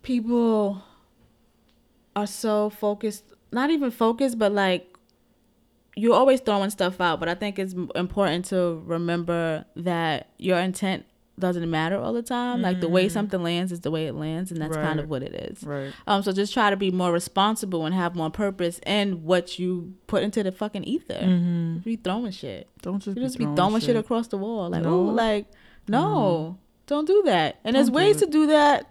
people 0.03 0.83
are 2.17 2.27
so 2.27 2.71
focused 2.71 3.25
not 3.53 3.71
even 3.71 3.91
focused, 3.91 4.39
but 4.39 4.53
like 4.53 4.87
you're 5.97 6.15
always 6.15 6.41
throwing 6.41 6.71
stuff 6.71 7.01
out, 7.01 7.19
but 7.21 7.29
I 7.29 7.35
think 7.35 7.59
it's 7.59 7.75
important 7.95 8.45
to 8.47 8.81
remember 8.87 9.65
that 9.77 10.29
your 10.39 10.59
intent 10.59 11.05
doesn't 11.41 11.69
matter 11.71 11.99
all 11.99 12.13
the 12.13 12.23
time. 12.23 12.63
Like 12.63 12.81
the 12.81 12.89
way 12.89 13.09
something 13.09 13.43
lands 13.43 13.73
is 13.73 13.81
the 13.81 13.91
way 13.91 14.07
it 14.07 14.15
lands, 14.15 14.53
and 14.53 14.61
that's 14.61 14.77
kind 14.77 15.01
Mm. 15.01 15.03
Of 15.05 15.09
what 15.11 15.23
it 15.23 15.35
is. 15.35 15.63
Right. 15.65 15.93
Um, 16.07 16.23
so 16.23 16.33
just 16.33 16.53
try 16.53 16.71
to 16.71 16.77
be 16.77 16.91
more 16.91 17.11
responsible 17.13 17.87
and 17.87 17.95
have 17.95 18.15
more 18.15 18.31
purpose 18.31 18.81
in 18.87 19.25
what 19.25 19.59
you 19.59 19.95
put 20.07 20.23
into 20.23 20.43
the 20.43 20.53
fucking 20.53 20.85
ether. 20.85 21.15
Mm-hmm. 21.15 21.79
Be 21.79 21.97
throwing 21.97 22.31
shit. 22.33 22.69
Don't 22.83 23.03
just 23.03 23.15
be 23.17 23.21
just 23.23 23.39
be 23.39 23.45
throwing 23.45 23.57
throwing 23.57 23.75
shit. 23.81 23.87
shit. 23.89 23.97
across 23.97 24.29
the 24.29 24.39
wall. 24.39 24.71
Like, 24.71 24.83
No. 24.83 24.95
oh, 24.95 25.03
like 25.05 25.47
no, 25.89 26.59
don't 26.87 27.07
do 27.07 27.23
that. 27.27 27.59
And 27.65 27.75
there's 27.77 27.87
Don't 27.87 27.95
do 27.95 27.97
ways 27.97 28.17
it. 28.23 28.27
to 28.27 28.31
do 28.31 28.47
that. 28.49 28.91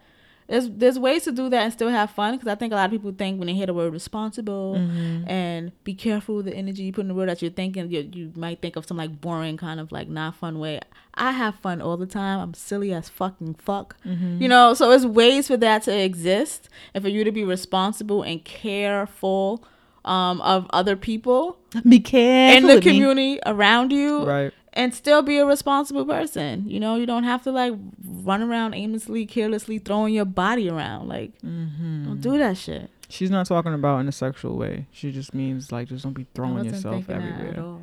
There's 0.50 0.68
there's 0.70 0.98
ways 1.00 1.24
to 1.26 1.32
do 1.32 1.48
that 1.50 1.62
and 1.64 1.72
still 1.72 1.90
have 1.90 2.10
fun 2.12 2.34
because 2.36 2.48
I 2.48 2.56
think 2.56 2.74
a 2.74 2.76
lot 2.76 2.86
of 2.86 2.92
people 2.92 3.12
think 3.18 3.38
when 3.40 3.48
they 3.48 3.54
hear 3.54 3.68
the 3.68 3.74
word 3.74 3.94
responsible 3.94 4.76
Mm-hmm. 4.78 5.30
and 5.30 5.72
be 5.84 5.94
careful 5.94 6.38
with 6.38 6.46
the 6.48 6.56
energy 6.56 6.84
you 6.84 6.92
put 6.92 7.02
in 7.02 7.08
the 7.08 7.14
word 7.14 7.30
that 7.30 7.42
you're 7.42 7.52
thinking 7.52 7.90
you, 7.92 8.10
you 8.12 8.32
might 8.36 8.60
think 8.62 8.76
of 8.76 8.86
some 8.86 8.98
like 8.98 9.22
boring 9.22 9.58
kind 9.58 9.80
of 9.80 9.92
like 9.92 10.08
not 10.10 10.36
fun 10.36 10.58
way. 10.60 10.80
I 11.14 11.32
have 11.32 11.56
fun 11.56 11.82
all 11.82 11.98
the 11.98 12.06
time. 12.08 12.40
I'm 12.40 12.54
silly 12.54 12.94
as 12.94 13.10
fucking 13.10 13.56
fuck. 13.56 13.96
Mm-hmm. 14.06 14.42
You 14.42 14.48
know, 14.48 14.74
so 14.74 14.92
it's 14.92 15.06
ways 15.06 15.48
for 15.48 15.58
that 15.58 15.84
to 15.84 15.96
exist 15.96 16.68
and 16.94 17.04
for 17.04 17.10
you 17.10 17.24
to 17.24 17.32
be 17.32 17.44
responsible 17.44 18.24
and 18.24 18.44
careful 18.44 19.64
um, 20.06 20.40
of 20.42 20.66
other 20.72 20.96
people 20.96 21.60
Be 21.88 22.00
careful. 22.00 22.58
in 22.58 22.64
the 22.68 22.76
with 22.76 22.86
me. 22.86 22.92
community 22.92 23.40
around 23.46 23.92
you 23.92 24.24
Right. 24.26 24.54
And 24.74 24.94
still 24.94 25.22
be 25.22 25.38
a 25.38 25.46
responsible 25.46 26.06
person. 26.06 26.64
You 26.70 26.80
know, 26.80 26.96
you 26.96 27.06
don't 27.06 27.24
have 27.24 27.44
to 27.44 27.52
like 27.52 27.74
run 28.06 28.42
around 28.42 28.74
aimlessly, 28.76 29.26
carelessly 29.26 29.80
throwing 29.80 30.14
your 30.14 30.26
body 30.26 30.70
around. 30.70 31.08
Like, 31.10 31.32
Mm-hmm. 31.42 32.06
don't 32.06 32.22
do 32.22 32.38
that 32.38 32.58
shit. 32.58 32.90
She's 33.10 33.32
not 33.32 33.48
talking 33.48 33.74
about 33.74 34.00
in 34.02 34.08
a 34.08 34.12
sexual 34.12 34.56
way. 34.58 34.86
She 34.92 35.12
just 35.12 35.34
means 35.34 35.72
like 35.72 35.88
just 35.88 36.04
don't 36.04 36.14
be 36.14 36.28
throwing 36.36 36.66
yourself 36.66 37.10
everywhere. 37.10 37.78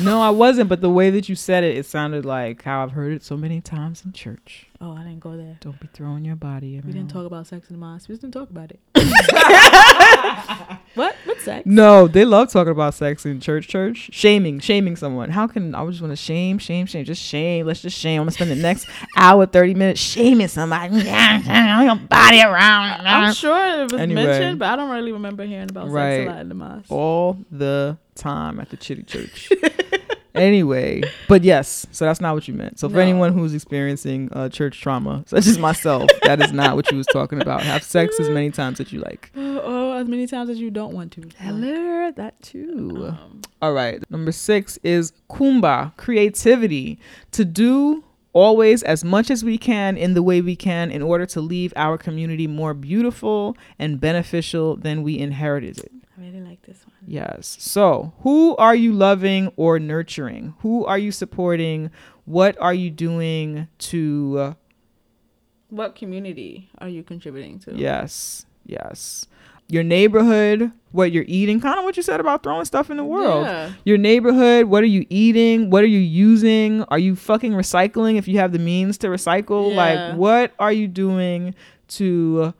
No, 0.00 0.22
I 0.22 0.30
wasn't, 0.30 0.68
but 0.68 0.80
the 0.80 0.88
way 0.88 1.10
that 1.10 1.28
you 1.28 1.34
said 1.34 1.64
it, 1.64 1.76
it 1.76 1.84
sounded 1.84 2.24
like 2.24 2.62
how 2.62 2.82
I've 2.84 2.92
heard 2.92 3.12
it 3.12 3.22
so 3.24 3.36
many 3.36 3.60
times 3.60 4.02
in 4.04 4.12
church. 4.12 4.68
Oh, 4.82 4.96
I 4.96 5.02
didn't 5.02 5.20
go 5.20 5.36
there. 5.36 5.58
Don't 5.60 5.78
be 5.78 5.88
throwing 5.92 6.24
your 6.24 6.36
body 6.36 6.76
around. 6.76 6.86
We 6.86 6.92
didn't 6.94 7.10
talk 7.10 7.26
about 7.26 7.46
sex 7.46 7.68
in 7.68 7.74
the 7.76 7.80
mosque. 7.80 8.08
We 8.08 8.14
just 8.14 8.22
didn't 8.22 8.32
talk 8.32 8.48
about 8.48 8.70
it. 8.70 8.80
what? 10.94 11.14
What 11.26 11.38
sex? 11.40 11.66
No, 11.66 12.08
they 12.08 12.24
love 12.24 12.50
talking 12.50 12.70
about 12.70 12.94
sex 12.94 13.26
in 13.26 13.40
church. 13.40 13.68
Church 13.68 14.08
shaming, 14.10 14.58
shaming 14.58 14.96
someone. 14.96 15.28
How 15.28 15.46
can 15.46 15.74
I 15.74 15.84
just 15.86 16.00
want 16.00 16.12
to 16.12 16.16
shame, 16.16 16.56
shame, 16.58 16.86
shame, 16.86 17.04
just 17.04 17.20
shame? 17.22 17.66
Let's 17.66 17.82
just 17.82 17.98
shame. 17.98 18.20
I'm 18.20 18.24
gonna 18.24 18.30
spend 18.32 18.50
the 18.52 18.56
next 18.56 18.86
hour, 19.16 19.44
thirty 19.44 19.74
minutes 19.74 20.00
shaming 20.00 20.48
somebody. 20.48 20.94
your 20.96 21.96
body 21.96 22.40
around. 22.40 23.06
I'm 23.06 23.34
sure 23.34 23.82
it 23.82 23.92
was 23.92 24.00
Anyway. 24.00 24.24
mentioned, 24.24 24.58
but 24.60 24.68
I 24.70 24.76
don't 24.76 24.88
really 24.90 25.12
remember 25.12 25.44
hearing 25.44 25.68
about 25.68 25.90
Right. 25.90 26.20
sex 26.20 26.26
a 26.26 26.32
lot 26.32 26.40
in 26.40 26.48
the 26.48 26.54
mosque. 26.54 26.90
all 26.90 27.36
the 27.50 27.98
time 28.14 28.58
at 28.60 28.70
the 28.70 28.78
chitty 28.78 29.02
church. 29.02 29.50
anyway, 30.34 31.02
but 31.28 31.44
yes, 31.44 31.86
so 31.90 32.04
that's 32.04 32.20
not 32.20 32.34
what 32.34 32.48
you 32.48 32.54
meant. 32.54 32.78
So 32.78 32.88
for 32.88 33.00
anyone 33.00 33.32
who's 33.32 33.54
experiencing 33.54 34.28
uh, 34.32 34.48
church 34.48 34.80
trauma, 34.80 35.24
such 35.26 35.46
as 35.46 35.58
myself, 35.58 36.10
that 36.22 36.40
is 36.40 36.52
not 36.52 36.76
what 36.76 36.90
you 36.90 36.96
was 36.96 37.06
talking 37.06 37.40
about. 37.40 37.62
Have 37.62 37.82
sex 37.82 38.18
as 38.20 38.28
many 38.28 38.50
times 38.60 38.80
as 38.80 38.92
you 38.92 39.00
like. 39.00 39.30
Oh, 39.36 39.92
as 39.92 40.08
many 40.08 40.26
times 40.26 40.50
as 40.50 40.60
you 40.60 40.70
don't 40.70 40.94
want 40.94 41.12
to. 41.12 41.28
Hello, 41.38 42.10
that 42.12 42.40
too. 42.42 43.08
Um, 43.08 43.42
All 43.62 43.72
right. 43.72 44.02
Number 44.10 44.32
six 44.32 44.78
is 44.82 45.12
Kuumba, 45.28 45.96
creativity. 45.96 46.98
To 47.32 47.44
do 47.44 48.04
always 48.32 48.82
as 48.82 49.04
much 49.04 49.30
as 49.30 49.44
we 49.44 49.58
can 49.58 49.96
in 49.96 50.14
the 50.14 50.22
way 50.22 50.40
we 50.40 50.56
can 50.56 50.90
in 50.90 51.02
order 51.02 51.26
to 51.26 51.40
leave 51.40 51.72
our 51.76 51.98
community 51.98 52.46
more 52.46 52.74
beautiful 52.74 53.56
and 53.78 54.00
beneficial 54.00 54.76
than 54.76 55.02
we 55.02 55.18
inherited 55.18 55.78
it. 55.78 55.90
I 56.16 56.20
really 56.20 56.40
like 56.40 56.62
this 56.62 56.84
one. 56.86 56.89
Yes. 57.06 57.56
So, 57.60 58.12
who 58.20 58.56
are 58.56 58.74
you 58.74 58.92
loving 58.92 59.52
or 59.56 59.78
nurturing? 59.78 60.54
Who 60.60 60.84
are 60.84 60.98
you 60.98 61.12
supporting? 61.12 61.90
What 62.24 62.56
are 62.60 62.74
you 62.74 62.90
doing 62.90 63.68
to. 63.78 64.36
Uh, 64.38 64.54
What 65.70 65.94
community 65.94 66.68
are 66.78 66.88
you 66.88 67.02
contributing 67.02 67.58
to? 67.60 67.74
yes. 67.76 68.44
Yes. 68.66 69.26
Your 69.68 69.84
neighborhood, 69.84 70.72
what 70.90 71.12
you're 71.12 71.24
eating, 71.28 71.60
kind 71.60 71.78
of 71.78 71.84
what 71.84 71.96
you 71.96 72.02
said 72.02 72.18
about 72.18 72.42
throwing 72.42 72.64
stuff 72.64 72.90
in 72.90 72.96
the 72.96 73.04
world. 73.04 73.46
Yeah. 73.46 73.70
Your 73.84 73.98
neighborhood, 73.98 74.66
what 74.66 74.82
are 74.82 74.86
you 74.86 75.06
eating? 75.10 75.70
What 75.70 75.84
are 75.84 75.88
you 75.88 75.98
using? 76.00 76.82
Are 76.84 76.98
you 76.98 77.14
fucking 77.14 77.52
recycling 77.52 78.16
if 78.16 78.26
you 78.26 78.38
have 78.38 78.50
the 78.52 78.58
means 78.58 78.98
to 78.98 79.06
recycle? 79.06 79.70
Yeah. 79.70 79.76
Like, 79.76 80.16
what 80.18 80.52
are 80.58 80.72
you 80.72 80.88
doing 80.88 81.54
to 81.88 82.52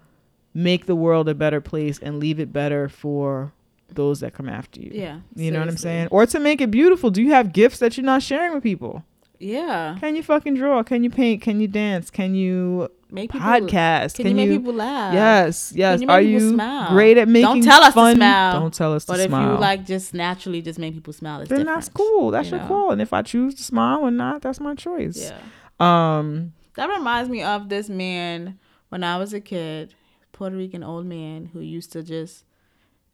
make 0.54 0.86
the 0.86 0.94
world 0.94 1.28
a 1.28 1.34
better 1.34 1.60
place 1.60 1.98
and 1.98 2.20
leave 2.20 2.38
it 2.38 2.52
better 2.52 2.88
for 2.88 3.52
those 3.94 4.20
that 4.20 4.34
come 4.34 4.48
after 4.48 4.80
you? 4.80 4.90
Yeah. 4.92 5.20
You 5.34 5.50
know 5.50 5.60
what 5.60 5.68
I'm 5.68 5.76
saying? 5.76 6.08
Or 6.10 6.26
to 6.26 6.38
make 6.38 6.60
it 6.60 6.70
beautiful, 6.70 7.10
do 7.10 7.22
you 7.22 7.30
have 7.32 7.52
gifts 7.52 7.78
that 7.78 7.96
you're 7.96 8.04
not 8.06 8.22
sharing 8.22 8.52
with 8.54 8.62
people? 8.62 9.04
Yeah. 9.38 9.96
Can 10.00 10.16
you 10.16 10.22
fucking 10.22 10.54
draw? 10.54 10.82
Can 10.82 11.02
you 11.02 11.10
paint? 11.10 11.42
Can 11.42 11.60
you 11.60 11.68
dance? 11.68 12.10
Can 12.10 12.34
you 12.34 12.90
Make 13.10 13.32
people 13.32 13.48
podcast? 13.48 14.16
Can, 14.16 14.28
you 14.28 14.34
make 14.34 14.50
people 14.50 14.74
laugh? 14.74 15.14
Yes, 15.14 15.72
yes. 15.74 16.00
you 16.00 16.06
make 16.06 16.14
Are 16.14 16.20
you 16.20 16.50
smile? 16.50 16.90
great 16.90 17.16
at 17.16 17.26
making 17.26 17.62
Don't 17.62 17.62
tell 17.62 17.82
us 17.82 17.94
to 17.94 18.14
smile. 18.14 18.60
Don't 18.60 18.74
tell 18.74 18.94
us 18.94 19.04
But 19.04 19.16
to 19.16 19.22
smile. 19.24 19.46
But 19.46 19.52
if 19.52 19.56
you 19.56 19.60
like 19.60 19.86
just 19.86 20.14
naturally 20.14 20.62
just 20.62 20.78
make 20.78 20.94
people 20.94 21.12
smile, 21.12 21.40
it's 21.40 21.48
then 21.48 21.60
different. 21.60 21.76
that's 21.76 21.88
cool. 21.88 22.30
That's 22.30 22.50
you 22.50 22.56
your 22.56 22.60
know? 22.62 22.68
call. 22.68 22.90
And 22.92 23.02
if 23.02 23.12
I 23.12 23.22
choose 23.22 23.54
to 23.56 23.62
smile 23.62 24.00
or 24.00 24.10
not, 24.10 24.42
that's 24.42 24.60
my 24.60 24.74
choice. 24.74 25.30
Yeah. 25.30 26.18
Um. 26.18 26.52
That 26.74 26.88
reminds 26.88 27.28
me 27.30 27.42
of 27.42 27.68
this 27.68 27.88
man 27.88 28.58
when 28.90 29.02
I 29.02 29.16
was 29.18 29.32
a 29.32 29.40
kid, 29.40 29.94
Puerto 30.32 30.54
Rican 30.56 30.84
old 30.84 31.06
man 31.06 31.46
who 31.52 31.60
used 31.60 31.92
to 31.92 32.02
just 32.02 32.44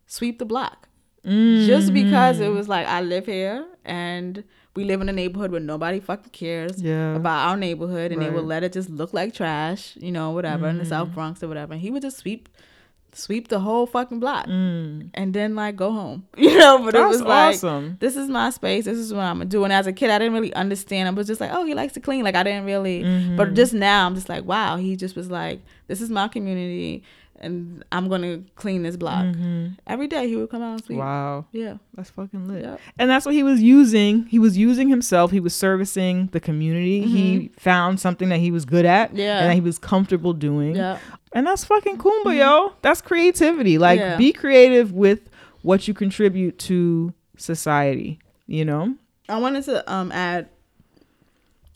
sweep 0.06 0.38
the 0.38 0.44
block. 0.44 0.88
Just 1.24 1.92
because 1.92 2.36
Mm-hmm. 2.36 2.44
it 2.44 2.48
was 2.54 2.68
like 2.68 2.86
I 2.86 3.00
live 3.00 3.26
here 3.26 3.66
and 3.84 4.44
we 4.76 4.84
live 4.84 5.00
in 5.00 5.08
a 5.08 5.12
neighborhood 5.12 5.50
where 5.50 5.60
nobody 5.60 5.98
fucking 5.98 6.30
cares 6.30 6.80
Yeah. 6.80 7.16
about 7.16 7.48
our 7.48 7.56
neighborhood 7.56 8.12
and 8.12 8.20
they 8.22 8.26
Right. 8.26 8.34
Mm-hmm. 8.34 8.36
would 8.36 8.44
let 8.48 8.62
it 8.62 8.72
just 8.72 8.90
look 8.90 9.12
like 9.12 9.34
trash, 9.34 9.96
you 9.96 10.12
know, 10.12 10.30
whatever, 10.30 10.68
in 10.68 10.78
the 10.78 10.84
South 10.84 11.12
Bronx 11.12 11.42
or 11.42 11.48
whatever. 11.48 11.72
And 11.72 11.82
he 11.82 11.90
would 11.90 12.02
just 12.02 12.18
sweep 12.18 12.48
sweep 13.12 13.48
the 13.48 13.58
whole 13.60 13.86
fucking 13.86 14.20
block 14.20 14.46
Mm. 14.46 15.08
and 15.14 15.32
then 15.32 15.54
like 15.56 15.74
go 15.74 15.90
home. 15.90 16.26
You 16.36 16.56
know, 16.58 16.78
but 16.84 16.94
it 16.94 17.00
was 17.00 17.22
like 17.22 17.54
awesome. 17.56 17.96
this 17.98 18.14
is 18.14 18.28
my 18.28 18.50
space. 18.50 18.84
This 18.84 18.98
is 18.98 19.12
what 19.12 19.22
I'm 19.24 19.38
gonna 19.38 19.46
do. 19.46 19.64
And 19.64 19.72
as 19.72 19.86
a 19.88 19.92
kid, 19.92 20.10
I 20.10 20.18
didn't 20.18 20.34
really 20.34 20.52
understand. 20.54 21.08
I 21.08 21.10
was 21.12 21.26
just 21.26 21.40
like, 21.40 21.50
oh, 21.52 21.64
he 21.64 21.74
likes 21.74 21.94
to 21.94 22.00
clean. 22.00 22.22
Like 22.24 22.34
I 22.36 22.42
didn't 22.44 22.66
really. 22.66 23.02
Mm-hmm. 23.02 23.36
But 23.36 23.54
just 23.54 23.72
now, 23.72 24.06
I'm 24.06 24.14
just 24.14 24.28
like, 24.28 24.44
wow. 24.44 24.76
He 24.76 24.94
just 24.96 25.16
was 25.16 25.30
like, 25.30 25.62
this 25.88 26.00
is 26.02 26.10
my 26.10 26.28
community, 26.28 27.02
and 27.40 27.84
I'm 27.92 28.08
gonna 28.08 28.40
clean 28.54 28.82
this 28.82 28.96
block 28.96 29.26
every 29.86 30.06
day. 30.08 30.28
He 30.28 30.36
would 30.36 30.50
come 30.50 30.62
out 30.62 30.72
and 30.72 30.84
sweep. 30.84 30.98
Mm-hmm. 30.98 31.06
Wow. 31.06 31.44
Yeah. 31.52 31.76
That's 31.94 32.10
fucking 32.10 32.48
lit. 32.48 32.64
Yep. 32.64 32.80
And 32.98 33.10
that's 33.10 33.26
what 33.26 33.34
he 33.34 33.42
was 33.42 33.60
using. 33.62 34.24
He 34.26 34.38
was 34.38 34.56
using 34.56 34.88
himself. 34.88 35.30
He 35.30 35.40
was 35.40 35.54
servicing 35.54 36.28
the 36.32 36.40
community. 36.40 37.02
He 37.02 37.50
found 37.58 38.00
something 38.00 38.28
that 38.30 38.38
he 38.38 38.50
was 38.50 38.64
good 38.64 38.84
at 38.84 39.08
Mm-hmm. 39.10 39.18
Yeah. 39.18 39.40
and 39.40 39.50
that 39.50 39.54
he 39.54 39.60
was 39.60 39.78
comfortable 39.78 40.32
doing. 40.32 40.76
Yeah. 40.76 40.98
And 41.32 41.46
that's 41.46 41.64
fucking 41.64 41.98
Kuumba, 41.98 42.36
yo. 42.36 42.72
That's 42.82 43.02
creativity. 43.02 43.76
Like, 43.78 43.98
Yeah. 44.00 44.16
be 44.16 44.32
creative 44.32 44.92
with 44.92 45.28
what 45.62 45.86
you 45.86 45.94
contribute 45.94 46.58
to 46.60 47.12
society, 47.36 48.18
you 48.46 48.64
know? 48.64 48.94
I 49.28 49.38
wanted 49.38 49.64
to 49.64 49.92
um 49.92 50.10
add 50.12 50.48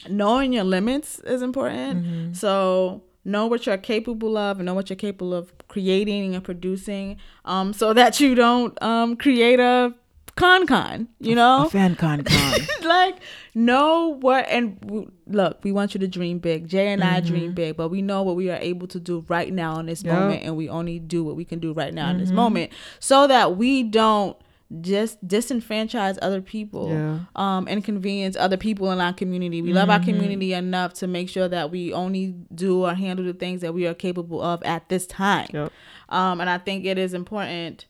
knowing 0.09 0.53
your 0.53 0.65
limits 0.65 1.19
is 1.21 1.43
important. 1.43 2.05
Mm-hmm. 2.05 2.33
So 2.33 3.03
know 3.25 3.47
what 3.47 3.67
you're 3.67 3.77
capable 3.79 4.37
of 4.37 4.59
and 4.59 4.67
know 4.67 4.75
what 4.75 4.89
you're 4.91 4.97
capable 4.97 5.35
of 5.35 5.53
creating 5.69 6.35
and 6.35 6.43
producing 6.45 7.17
um 7.45 7.73
so 7.73 7.93
that 7.93 8.19
you 8.21 8.35
don't 8.35 8.81
um 8.83 9.17
create 9.17 9.61
a 9.61 9.95
con 10.37 10.67
con, 10.67 11.07
you 11.19 11.35
know? 11.35 11.67
A 11.67 11.71
fan 11.71 11.95
con 11.97 12.23
con. 12.25 12.55
like 12.83 13.17
know 13.55 14.17
what 14.21 14.47
and 14.49 14.81
w- 14.81 15.11
look 15.27 15.59
we 15.63 15.71
want 15.73 15.93
you 15.93 16.01
to 16.01 16.09
dream 16.09 16.39
big 16.39 16.67
jay 16.67 16.89
and 16.93 17.05
i 17.05 17.21
dream 17.21 17.53
big 17.53 17.77
but 17.77 17.89
we 17.91 18.01
know 18.01 18.23
what 18.23 18.37
we 18.37 18.49
are 18.49 18.57
able 18.63 18.87
to 18.87 18.99
do 18.99 19.23
right 19.29 19.53
now 19.53 19.79
in 19.79 19.87
this 19.87 20.03
Yep. 20.03 20.15
moment 20.15 20.43
and 20.45 20.57
we 20.57 20.69
only 20.69 20.99
do 20.99 21.23
what 21.23 21.37
we 21.37 21.45
can 21.45 21.59
do 21.59 21.73
right 21.75 21.93
now 21.93 22.09
in 22.11 22.17
this 22.19 22.33
moment 22.33 22.73
so 23.01 23.27
that 23.27 23.57
we 23.59 23.83
don't 23.83 24.37
just 24.81 25.27
disenfranchise 25.27 26.17
other 26.23 26.41
people 26.41 26.89
Yeah. 26.91 27.19
um 27.35 27.67
inconvenience 27.67 28.37
other 28.37 28.57
people 28.57 28.91
in 28.93 29.01
our 29.01 29.13
community 29.13 29.63
we 29.63 29.73
love 29.73 29.91
our 29.91 29.99
community 29.99 30.53
enough 30.53 30.95
to 30.95 31.07
make 31.09 31.29
sure 31.29 31.49
that 31.49 31.71
we 31.73 31.93
only 31.93 32.35
do 32.55 32.85
or 32.85 32.95
handle 32.95 33.25
the 33.25 33.33
things 33.33 33.63
that 33.63 33.75
we 33.75 33.87
are 33.87 33.95
capable 33.95 34.41
of 34.41 34.63
at 34.63 34.89
this 34.89 35.07
time 35.09 35.49
Yep. 35.53 35.73
um, 36.11 36.41
and 36.41 36.49
I 36.49 36.59
think 36.59 36.85
it 36.85 36.99
is 36.99 37.15
important 37.15 37.87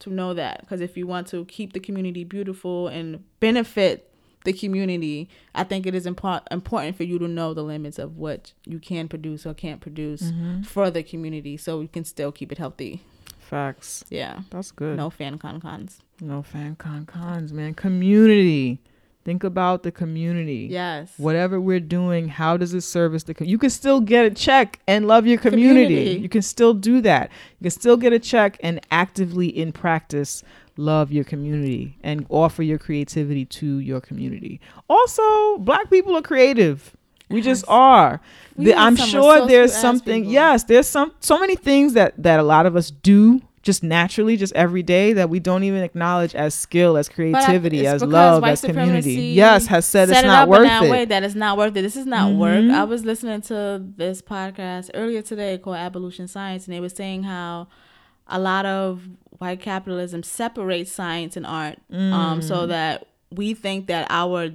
to 0.00 0.10
know 0.10 0.32
that 0.34 0.60
because 0.60 0.80
if 0.80 0.96
you 0.96 1.06
want 1.06 1.26
to 1.28 1.44
keep 1.44 1.72
the 1.74 1.80
community 1.80 2.24
beautiful 2.24 2.88
and 2.88 3.22
benefit 3.40 4.10
the 4.44 4.52
community, 4.52 5.30
I 5.54 5.64
think 5.64 5.86
it 5.86 5.94
is 5.94 6.04
impor- 6.04 6.42
important 6.50 6.96
for 6.98 7.04
you 7.04 7.18
to 7.18 7.26
know 7.26 7.54
the 7.54 7.62
limits 7.62 7.98
of 7.98 8.18
what 8.18 8.52
you 8.66 8.78
can 8.78 9.08
produce 9.08 9.46
or 9.46 9.54
can't 9.54 9.80
produce 9.80 10.32
for 10.64 10.90
the 10.90 11.02
community 11.02 11.56
so 11.56 11.80
you 11.80 11.88
can 11.88 12.04
still 12.04 12.30
keep 12.30 12.52
it 12.52 12.58
healthy. 12.58 13.00
Facts. 13.44 14.04
Yeah. 14.10 14.40
That's 14.50 14.70
good. 14.72 14.96
No 14.96 15.10
fan 15.10 15.38
con 15.38 15.60
cons. 15.60 16.00
No 16.20 16.42
fan 16.42 16.76
con 16.76 17.06
cons, 17.06 17.52
man. 17.52 17.74
Community. 17.74 18.80
Think 19.24 19.42
about 19.42 19.82
the 19.84 19.90
community. 19.90 20.68
Yes. 20.70 21.12
Whatever 21.16 21.58
we're 21.58 21.80
doing, 21.80 22.28
how 22.28 22.58
does 22.58 22.74
it 22.74 22.82
service 22.82 23.22
the 23.22 23.32
com- 23.32 23.46
You 23.46 23.56
can 23.56 23.70
still 23.70 24.00
get 24.00 24.26
a 24.26 24.30
check 24.30 24.80
and 24.86 25.06
love 25.06 25.26
your 25.26 25.38
community. 25.38 25.94
Community. 25.94 26.20
You 26.20 26.28
can 26.28 26.42
still 26.42 26.74
do 26.74 27.00
that. 27.00 27.30
You 27.60 27.64
can 27.64 27.70
still 27.70 27.96
get 27.96 28.12
a 28.12 28.18
check 28.18 28.58
and 28.60 28.80
actively 28.90 29.46
in 29.48 29.72
practice 29.72 30.42
love 30.76 31.12
your 31.12 31.24
community 31.24 31.96
and 32.02 32.26
offer 32.28 32.62
your 32.62 32.78
creativity 32.78 33.44
to 33.46 33.78
your 33.78 34.00
community. 34.00 34.60
Also, 34.88 35.58
black 35.58 35.88
people 35.90 36.16
are 36.16 36.22
creative. 36.22 36.94
We 37.30 37.40
just 37.40 37.64
are. 37.68 38.20
The- 38.56 38.74
I'm 38.74 38.96
sure 38.96 39.46
there's 39.46 39.74
something. 39.74 40.24
Yes, 40.24 40.64
there's 40.64 40.86
some 40.86 41.12
so 41.20 41.38
many 41.38 41.56
things 41.56 41.94
that 41.94 42.14
that 42.22 42.38
a 42.38 42.42
lot 42.42 42.66
of 42.66 42.76
us 42.76 42.90
do 42.90 43.40
just 43.62 43.82
naturally, 43.82 44.36
just 44.36 44.52
every 44.54 44.82
day 44.82 45.14
that 45.14 45.30
we 45.30 45.40
don't 45.40 45.64
even 45.64 45.82
acknowledge 45.82 46.34
as 46.34 46.54
skill, 46.54 46.98
as 46.98 47.08
creativity, 47.08 47.86
as 47.86 48.02
love, 48.04 48.44
as 48.44 48.60
community. 48.60 49.12
Yes, 49.14 49.66
has 49.68 49.86
said 49.86 50.10
it's 50.10 50.18
it 50.18 50.26
not 50.26 50.48
worth 50.50 50.64
that 50.68 50.82
it. 50.84 50.90
way 50.90 51.06
that 51.06 51.22
it's 51.22 51.34
not 51.34 51.56
worth 51.56 51.74
it. 51.74 51.80
This 51.80 51.96
is 51.96 52.04
not 52.04 52.34
work. 52.34 52.62
Mhm. 52.62 52.74
I 52.74 52.84
was 52.84 53.06
listening 53.06 53.40
to 53.42 53.82
this 53.96 54.20
podcast 54.20 54.90
earlier 54.92 55.22
today 55.22 55.56
called 55.56 55.76
Abolition 55.76 56.28
Science, 56.28 56.66
and 56.66 56.74
they 56.76 56.80
were 56.80 56.90
saying 56.90 57.22
how 57.22 57.68
a 58.28 58.38
lot 58.38 58.66
of 58.66 59.08
white 59.38 59.60
capitalism 59.60 60.22
separates 60.22 60.92
science 60.92 61.34
and 61.36 61.46
art, 61.46 61.78
um, 61.90 62.40
Mm. 62.40 62.42
so 62.44 62.66
that 62.66 63.06
we 63.32 63.54
think 63.54 63.86
that 63.86 64.06
our 64.10 64.50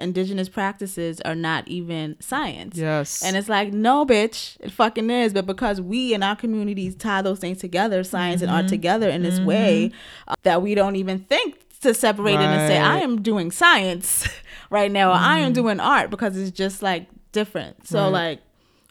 indigenous 0.00 0.48
practices 0.48 1.20
are 1.22 1.34
not 1.34 1.68
even 1.68 2.16
science. 2.20 2.76
Yes. 2.76 3.22
And 3.22 3.36
it's 3.36 3.48
like, 3.48 3.72
no, 3.72 4.04
bitch, 4.06 4.56
it 4.60 4.72
fucking 4.72 5.10
is. 5.10 5.32
But 5.32 5.46
because 5.46 5.80
we 5.80 6.14
in 6.14 6.22
our 6.22 6.34
communities 6.36 6.94
tie 6.94 7.22
those 7.22 7.38
things 7.38 7.58
together, 7.58 8.02
science 8.04 8.42
and 8.42 8.50
art 8.50 8.64
Mm-hmm. 8.66 8.70
together 8.70 9.08
in 9.08 9.22
this 9.22 9.38
way, 9.40 9.92
uh, 10.28 10.34
that 10.42 10.62
we 10.62 10.74
don't 10.74 10.96
even 10.96 11.18
think 11.20 11.56
to 11.80 11.94
separate 11.94 12.34
it 12.34 12.40
and 12.40 12.68
say, 12.68 12.78
I 12.78 12.98
am 12.98 13.22
doing 13.22 13.50
science 13.50 14.28
right 14.70 14.90
now, 14.90 15.10
or 15.10 15.14
I 15.14 15.38
am 15.38 15.52
doing 15.52 15.80
art 15.80 16.10
because 16.10 16.36
it's 16.36 16.50
just 16.50 16.82
like 16.82 17.06
different. 17.32 17.86
So, 17.86 18.04
Right. 18.04 18.10
like, 18.12 18.40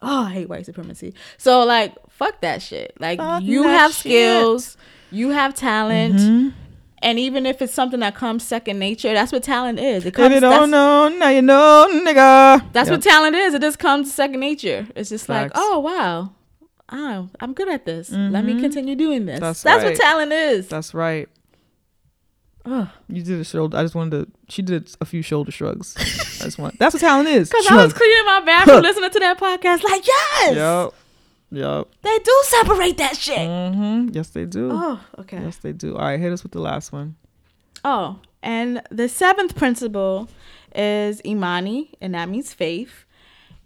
oh, 0.02 0.24
I 0.24 0.32
hate 0.32 0.50
white 0.50 0.66
supremacy. 0.66 1.14
So, 1.38 1.64
like, 1.66 1.94
fuck 2.10 2.42
that 2.42 2.62
shit. 2.62 2.94
Like, 3.00 3.20
Fuck 3.20 3.44
you 3.44 3.64
have 3.64 3.92
shit. 3.92 4.00
skills, 4.00 4.78
you 5.12 5.30
have 5.30 5.54
talent. 5.54 6.16
Mhm. 6.16 6.54
And 7.02 7.18
even 7.18 7.46
if 7.46 7.62
it's 7.62 7.74
something 7.74 8.02
that 8.02 8.16
comes 8.16 8.46
second 8.46 8.78
nature, 8.78 9.14
that's 9.14 9.32
what 9.32 9.44
talent 9.44 9.80
is. 9.80 10.04
It 10.06 10.10
If 10.10 10.14
comes. 10.16 10.34
you 10.34 10.40
that's- 10.42 10.60
don't 10.60 10.72
know, 10.72 11.08
now 11.08 11.30
you 11.30 11.42
know, 11.42 11.88
nigga. 12.06 12.72
that's 12.74 12.90
Yep. 12.90 12.98
what 12.98 13.04
talent 13.04 13.36
is. 13.36 13.54
It 13.54 13.62
just 13.62 13.80
comes 13.80 14.14
second 14.14 14.40
nature. 14.40 14.88
It's 14.96 15.10
just 15.10 15.30
like, 15.30 15.52
oh 15.56 15.80
wow, 15.80 16.32
oh, 16.92 17.30
I'm 17.40 17.54
good 17.54 17.70
at 17.70 17.86
this. 17.86 18.12
Let 18.12 18.44
me 18.44 18.54
mm-hmm. 18.54 18.62
continue 18.62 18.96
doing 18.96 19.26
this. 19.26 19.40
That's 19.40 19.64
That's, 19.64 19.84
right. 19.84 19.92
what 19.92 20.00
talent 20.00 20.34
is. 20.34 20.68
That's 20.68 20.94
right. 20.94 21.30
Ugh. 22.66 22.88
You 23.08 23.24
did 23.24 23.40
a 23.40 23.44
shoulder. 23.44 23.78
I 23.78 23.84
just 23.84 23.96
wanted 23.96 24.26
to. 24.26 24.32
She 24.50 24.62
did 24.62 24.94
a 25.00 25.06
few 25.06 25.22
shoulder 25.22 25.52
shrugs. 25.52 25.96
I 25.98 26.44
just 26.46 26.60
want. 26.60 26.78
That's 26.78 26.94
what 26.94 27.00
talent 27.00 27.30
is. 27.30 27.50
Cause 27.52 27.66
I 27.68 27.84
was 27.84 27.94
cleaning 27.94 28.26
my 28.26 28.42
bathroom 28.42 28.82
listening 28.84 29.10
to 29.10 29.20
that 29.20 29.40
podcast. 29.40 29.84
Like, 29.84 30.06
yes, 30.06 30.56
Yep. 30.56 30.94
Yep. 31.52 31.88
they 32.02 32.20
do 32.20 32.42
separate 32.44 32.98
that 32.98 33.18
shit. 33.18 33.40
Mm-hmm. 33.40 34.10
Yes, 34.14 34.30
they 34.30 34.46
do. 34.46 34.70
Oh, 34.72 35.00
okay. 35.20 35.42
Yes, 35.42 35.58
they 35.58 35.72
do. 35.74 35.96
All 35.96 36.02
right, 36.02 36.20
hit 36.20 36.32
us 36.32 36.44
with 36.44 36.52
the 36.52 36.62
last 36.62 36.92
one. 36.92 37.16
Oh, 37.84 38.20
and 38.44 38.82
the 38.92 39.10
seventh 39.10 39.56
principle 39.56 40.30
is 40.76 41.22
imani, 41.26 41.92
and 42.02 42.14
that 42.14 42.30
means 42.30 42.54
faith. 42.54 43.06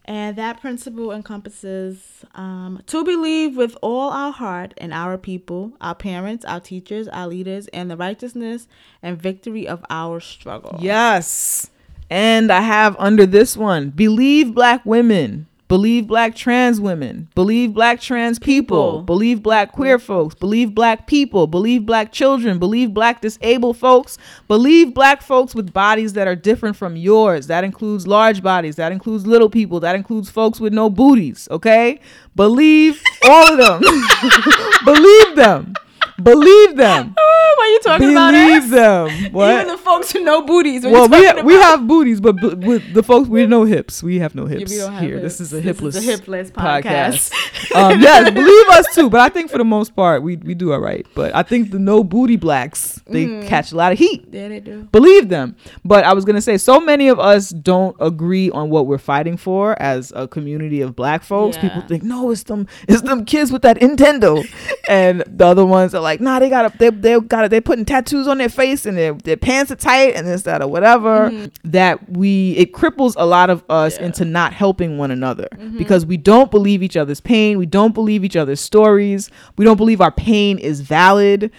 And 0.06 0.36
that 0.38 0.60
principle 0.60 1.14
encompasses 1.14 2.26
um, 2.36 2.82
to 2.88 3.06
believe 3.06 3.56
with 3.56 3.78
all 3.82 4.10
our 4.10 4.34
heart 4.34 4.74
in 4.78 4.92
our 4.92 5.18
people, 5.18 5.72
our 5.80 5.96
parents, 5.96 6.44
our 6.44 6.60
teachers, 6.60 7.08
our 7.08 7.28
leaders, 7.28 7.68
and 7.70 7.90
the 7.90 7.96
righteousness 7.96 8.68
and 9.02 9.22
victory 9.22 9.66
of 9.66 9.86
our 9.90 10.20
struggle. 10.20 10.78
Yes. 10.82 11.70
And 12.10 12.52
I 12.52 12.62
have 12.62 12.98
under 13.00 13.26
this 13.26 13.56
one 13.56 13.92
believe 13.92 14.54
black 14.54 14.86
women, 14.86 15.48
believe 15.74 16.06
black 16.06 16.36
trans 16.36 16.80
women, 16.80 17.28
believe 17.34 17.74
black 17.74 18.00
trans 18.00 18.38
people, 18.38 18.92
People. 18.92 19.02
believe 19.02 19.42
black 19.42 19.72
queer 19.72 19.98
folks, 19.98 20.36
believe 20.36 20.76
black 20.76 21.08
people, 21.08 21.48
believe 21.48 21.84
black 21.84 22.12
children, 22.12 22.60
believe 22.60 22.94
black 22.94 23.22
disabled 23.22 23.76
folks, 23.76 24.20
believe 24.48 24.94
black 24.94 25.24
folks 25.24 25.56
with 25.56 25.74
bodies 25.74 26.14
that 26.14 26.28
are 26.28 26.36
different 26.36 26.76
from 26.76 26.96
yours. 26.96 27.48
That 27.48 27.64
includes 27.64 28.06
large 28.06 28.44
bodies, 28.44 28.76
that 28.76 28.92
includes 28.92 29.26
little 29.26 29.50
people, 29.50 29.80
that 29.80 29.96
includes 29.96 30.30
folks 30.30 30.60
with 30.60 30.74
no 30.74 30.92
booties, 30.92 31.48
okay? 31.50 32.00
Believe 32.36 33.02
all 33.28 33.60
of 33.60 33.82
them. 33.82 33.82
believe 34.86 35.36
them. 35.36 35.74
Believe 36.22 36.76
them. 36.78 37.16
Why 37.64 37.68
are 37.68 37.72
you 37.72 37.80
talking 37.80 38.12
about 38.12 38.32
Believe 38.34 38.64
us? 38.64 38.70
them. 38.72 39.32
What? 39.34 39.54
Even 39.54 39.68
the 39.68 39.78
folks 39.78 40.12
who 40.12 40.22
know 40.22 40.42
booties. 40.42 40.84
Well, 40.84 41.08
we 41.08 41.26
talking 41.26 41.46
we 41.46 41.54
have 41.54 41.88
booties, 41.88 42.20
but 42.20 42.34
b- 42.36 42.56
with 42.68 42.94
the 42.94 43.02
folks 43.02 43.30
we 43.30 43.46
know 43.48 43.64
hips. 43.64 44.04
We 44.04 44.20
have 44.20 44.36
no 44.36 44.46
hips 44.48 44.78
don't 44.78 44.92
have 44.92 45.02
here. 45.02 45.14
hips. 45.20 45.38
This 45.38 45.42
is 45.42 45.54
a 45.54 45.62
This 45.62 45.78
hipless, 45.80 45.96
is 45.96 46.08
a 46.08 46.12
hipless 46.12 46.52
podcast. 46.84 47.32
um, 47.76 48.02
yes, 48.02 48.30
believe 48.32 48.68
us 48.68 48.94
too. 48.94 49.10
But 49.10 49.22
I 49.22 49.30
think 49.30 49.50
for 49.50 49.58
the 49.60 49.64
most 49.64 49.96
part, 49.96 50.24
we 50.24 50.36
we 50.36 50.54
do 50.56 50.74
all 50.74 50.80
right. 50.82 51.06
But 51.16 51.34
I 51.34 51.44
think 51.44 51.72
the 51.72 51.80
no 51.80 52.04
booty 52.04 52.36
blacks 52.36 53.02
they 53.08 53.24
Mm. 53.28 53.48
catch 53.48 53.72
a 53.72 53.78
lot 53.78 53.94
of 53.94 53.98
heat. 53.98 54.28
Yeah, 54.32 54.50
they 54.50 54.60
do. 54.60 54.84
Believe 54.92 55.30
them. 55.30 55.56
But 55.86 56.04
I 56.04 56.14
was 56.14 56.26
gonna 56.26 56.42
say, 56.42 56.58
so 56.58 56.82
many 56.82 57.08
of 57.08 57.18
us 57.18 57.50
don't 57.52 57.96
agree 58.02 58.52
on 58.52 58.70
what 58.72 58.88
we're 58.88 58.98
fighting 58.98 59.38
for 59.38 59.82
as 59.82 60.12
a 60.16 60.28
community 60.28 60.82
of 60.82 60.96
black 60.98 61.24
folks. 61.24 61.58
People 61.58 61.82
think, 61.88 62.04
no, 62.04 62.30
it's 62.32 62.44
them, 62.44 62.68
it's 62.90 63.02
them 63.04 63.24
kids 63.24 63.52
with 63.54 63.62
that 63.62 63.78
Nintendo, 63.80 64.44
and 64.90 65.24
the 65.28 65.46
other 65.46 65.66
ones 65.66 65.96
are 65.96 66.02
like, 66.02 66.20
nah, 66.20 66.40
they 66.40 66.50
got 66.50 66.66
a, 66.74 66.78
they 66.78 66.90
they 66.90 67.20
got 67.22 67.46
they 67.54 67.62
putting 67.62 67.86
tattoos 67.86 68.28
on 68.28 68.40
their 68.40 68.50
face 68.50 68.86
and 68.86 68.98
their 68.98 69.14
their 69.14 69.38
pants 69.38 69.72
are 69.72 69.76
tight 69.76 70.16
and 70.16 70.28
this 70.28 70.42
that 70.42 70.62
or 70.62 70.68
whatever. 70.68 71.30
Mm-hmm. 71.30 71.70
That 71.72 72.10
we 72.10 72.52
it 72.58 72.74
cripples 72.74 73.14
a 73.16 73.26
lot 73.26 73.50
of 73.50 73.64
us 73.70 73.98
Yeah. 74.00 74.08
into 74.08 74.26
not 74.26 74.54
helping 74.54 74.98
one 74.98 75.12
another 75.12 75.48
mm-hmm. 75.54 75.78
because 75.78 76.06
we 76.06 76.18
don't 76.18 76.50
believe 76.50 76.82
each 76.82 76.98
other's 76.98 77.22
pain, 77.22 77.58
we 77.60 77.68
don't 77.68 77.94
believe 77.94 78.26
each 78.26 78.36
other's 78.36 78.60
stories, 78.60 79.30
we 79.56 79.66
don't 79.66 79.78
believe 79.78 80.02
our 80.02 80.12
pain 80.12 80.58
is 80.58 80.82
valid 80.82 81.52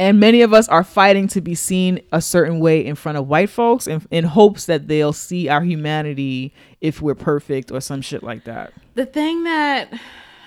and 0.00 0.20
many 0.20 0.42
of 0.42 0.54
us 0.54 0.68
are 0.68 0.84
fighting 0.84 1.26
to 1.26 1.40
be 1.40 1.56
seen 1.56 2.00
a 2.12 2.22
certain 2.22 2.60
way 2.60 2.86
in 2.86 2.94
front 2.94 3.18
of 3.18 3.26
white 3.26 3.50
folks 3.50 3.88
in, 3.88 4.06
in 4.12 4.22
hopes 4.24 4.66
that 4.66 4.86
they'll 4.86 5.12
see 5.12 5.48
our 5.48 5.62
humanity 5.62 6.54
if 6.80 7.02
we're 7.02 7.16
perfect 7.16 7.72
or 7.72 7.80
some 7.80 8.00
shit 8.00 8.22
like 8.22 8.44
that 8.44 8.72
The 8.94 9.06
thing 9.06 9.42
that 9.42 9.92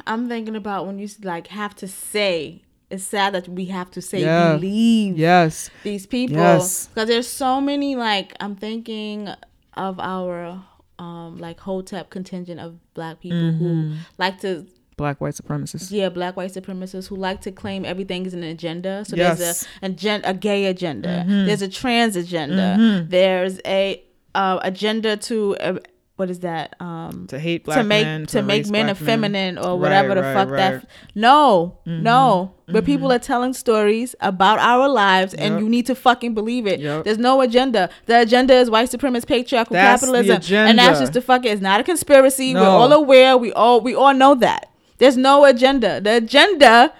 I'm 0.08 0.30
thinking 0.30 0.56
about 0.56 0.88
when 0.88 0.98
you 1.00 1.10
like 1.22 1.48
have 1.48 1.76
to 1.76 1.88
say. 1.88 2.62
It's 2.92 3.04
sad 3.04 3.34
that 3.34 3.48
we 3.48 3.66
have 3.66 3.90
to 3.92 4.02
say 4.02 4.22
Yeah. 4.22 4.56
believe 4.56 5.18
Yes. 5.18 5.70
these 5.84 6.06
people 6.06 6.38
Yes. 6.38 6.88
because 6.88 7.08
there's 7.10 7.28
so 7.28 7.62
many 7.62 7.96
like 7.96 8.34
I'm 8.40 8.56
thinking 8.56 9.30
of 9.76 10.00
our 10.00 10.62
um 11.00 11.38
like 11.38 11.60
Hotep 11.62 12.10
contingent 12.10 12.60
of 12.60 12.72
black 12.94 13.20
people 13.22 13.38
Mm-hmm. 13.40 13.92
who 13.92 13.96
like 14.18 14.40
to 14.42 14.66
Black 14.98 15.20
white 15.22 15.34
supremacists. 15.34 15.90
yeah 15.92 16.10
black 16.10 16.36
white 16.38 16.52
supremacists 16.54 17.08
who 17.08 17.16
like 17.16 17.42
to 17.42 17.52
claim 17.52 17.86
everything 17.86 18.26
is 18.26 18.34
an 18.36 18.44
agenda 18.44 19.04
so 19.08 19.16
Yes. 19.16 19.40
there's 19.40 19.64
a, 19.82 19.86
agen- 19.86 20.22
a 20.26 20.34
gay 20.34 20.66
agenda 20.66 21.10
Mm-hmm. 21.26 21.46
there's 21.48 21.64
a 21.64 21.68
trans 21.70 22.16
agenda 22.16 23.04
there's 23.10 23.60
a 23.66 24.04
uh, 24.36 24.60
agenda 24.62 25.18
to 25.18 25.56
uh, 25.58 25.80
what 26.22 26.30
is 26.30 26.40
that 26.42 26.76
um 26.80 27.26
To 27.34 27.38
hate 27.40 27.62
black 27.66 27.80
to 27.80 27.84
make 27.84 28.06
men. 28.06 28.26
to, 28.28 28.42
make 28.44 28.68
men 28.76 28.88
effeminate 28.90 29.58
or 29.58 29.72
Right, 29.72 29.82
whatever 29.84 30.14
the 30.16 30.22
right, 30.22 30.34
fuck 30.38 30.50
right. 30.50 30.62
Mm-hmm. 30.74 30.80
that 30.82 30.90
no 31.16 31.78
no 31.86 32.54
but 32.76 32.86
people 32.86 33.12
are 33.12 33.20
telling 33.20 33.54
stories 33.54 34.10
about 34.32 34.58
our 34.60 34.88
lives 34.88 35.34
and 35.34 35.56
Yep. 35.56 35.62
you 35.64 35.68
need 35.76 35.86
to 35.88 35.96
fucking 35.96 36.34
believe 36.40 36.66
it 36.74 36.80
Yep. 36.80 37.04
there's 37.06 37.18
no 37.18 37.42
agenda 37.42 37.90
the 38.06 38.22
agenda 38.22 38.54
is 38.54 38.70
white 38.70 38.90
supremacist 38.90 39.28
patriarchal 39.28 39.74
That's 39.74 40.02
the 40.02 40.08
capitalism 40.08 40.56
and 40.70 40.78
that's 40.80 41.00
just 41.00 41.14
the 41.14 41.22
fuck 41.22 41.44
it. 41.46 41.50
it's 41.50 41.62
not 41.62 41.80
a 41.82 41.84
conspiracy 41.84 42.54
we're 42.54 42.62
all 42.82 42.94
aware 42.94 43.36
we 43.38 43.52
all 43.54 43.82
we 43.82 43.94
all 43.96 44.14
know 44.14 44.36
that 44.36 44.68
there's 45.02 45.18
no 45.18 45.44
agenda 45.46 46.00
the 46.08 46.14
agenda 46.24 46.94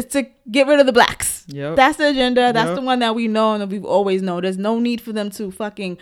is 0.00 0.06
to 0.06 0.20
get 0.50 0.66
rid 0.66 0.80
of 0.80 0.86
the 0.90 0.92
blacks 1.00 1.32
Mm-hmm. 1.44 1.56
Yep. 1.58 1.76
that's 1.76 1.96
the 1.98 2.08
agenda 2.08 2.52
that's 2.56 2.68
Yep. 2.72 2.76
the 2.80 2.86
one 2.90 2.98
that 3.04 3.14
we 3.14 3.28
know 3.28 3.52
and 3.54 3.60
that 3.62 3.68
we've 3.74 3.84
always 3.96 4.20
known 4.26 4.42
there's 4.42 4.56
no 4.70 4.74
need 4.88 5.00
for 5.06 5.12
them 5.18 5.28
to 5.38 5.50
fucking 5.62 5.92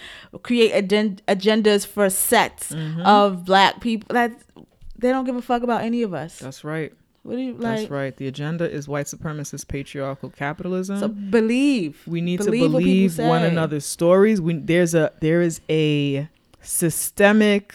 create 0.49 0.71
agen- 0.81 1.19
agendas 1.35 1.83
for 1.95 2.09
sets 2.09 2.71
Mm-hmm. 2.73 3.01
of 3.17 3.45
black 3.45 3.81
people 3.81 4.09
that 4.15 4.31
they 5.03 5.11
don't 5.15 5.25
give 5.29 5.35
a 5.37 5.43
fuck 5.43 5.63
about 5.69 5.81
any 5.83 6.01
of 6.09 6.15
us 6.15 6.39
That's 6.39 6.63
right. 6.63 6.93
what 7.25 7.35
do 7.39 7.43
you 7.43 7.55
like 7.55 7.79
That's 7.79 7.91
right. 7.91 8.15
The 8.23 8.29
agenda 8.35 8.65
is 8.79 8.87
white 8.95 9.07
supremacist 9.07 9.67
patriarchal 9.67 10.31
capitalism. 10.31 10.97
so 11.03 11.09
believe 11.09 11.93
we 12.07 12.21
need 12.21 12.39
Believe 12.39 12.63
to 12.63 12.69
believe 12.79 13.19
one 13.19 13.43
another's 13.43 13.85
stories. 13.99 14.41
We 14.41 14.53
there's 14.73 14.95
a 14.95 15.05
there 15.21 15.43
is 15.43 15.61
a 15.69 16.29
systemic 16.61 17.67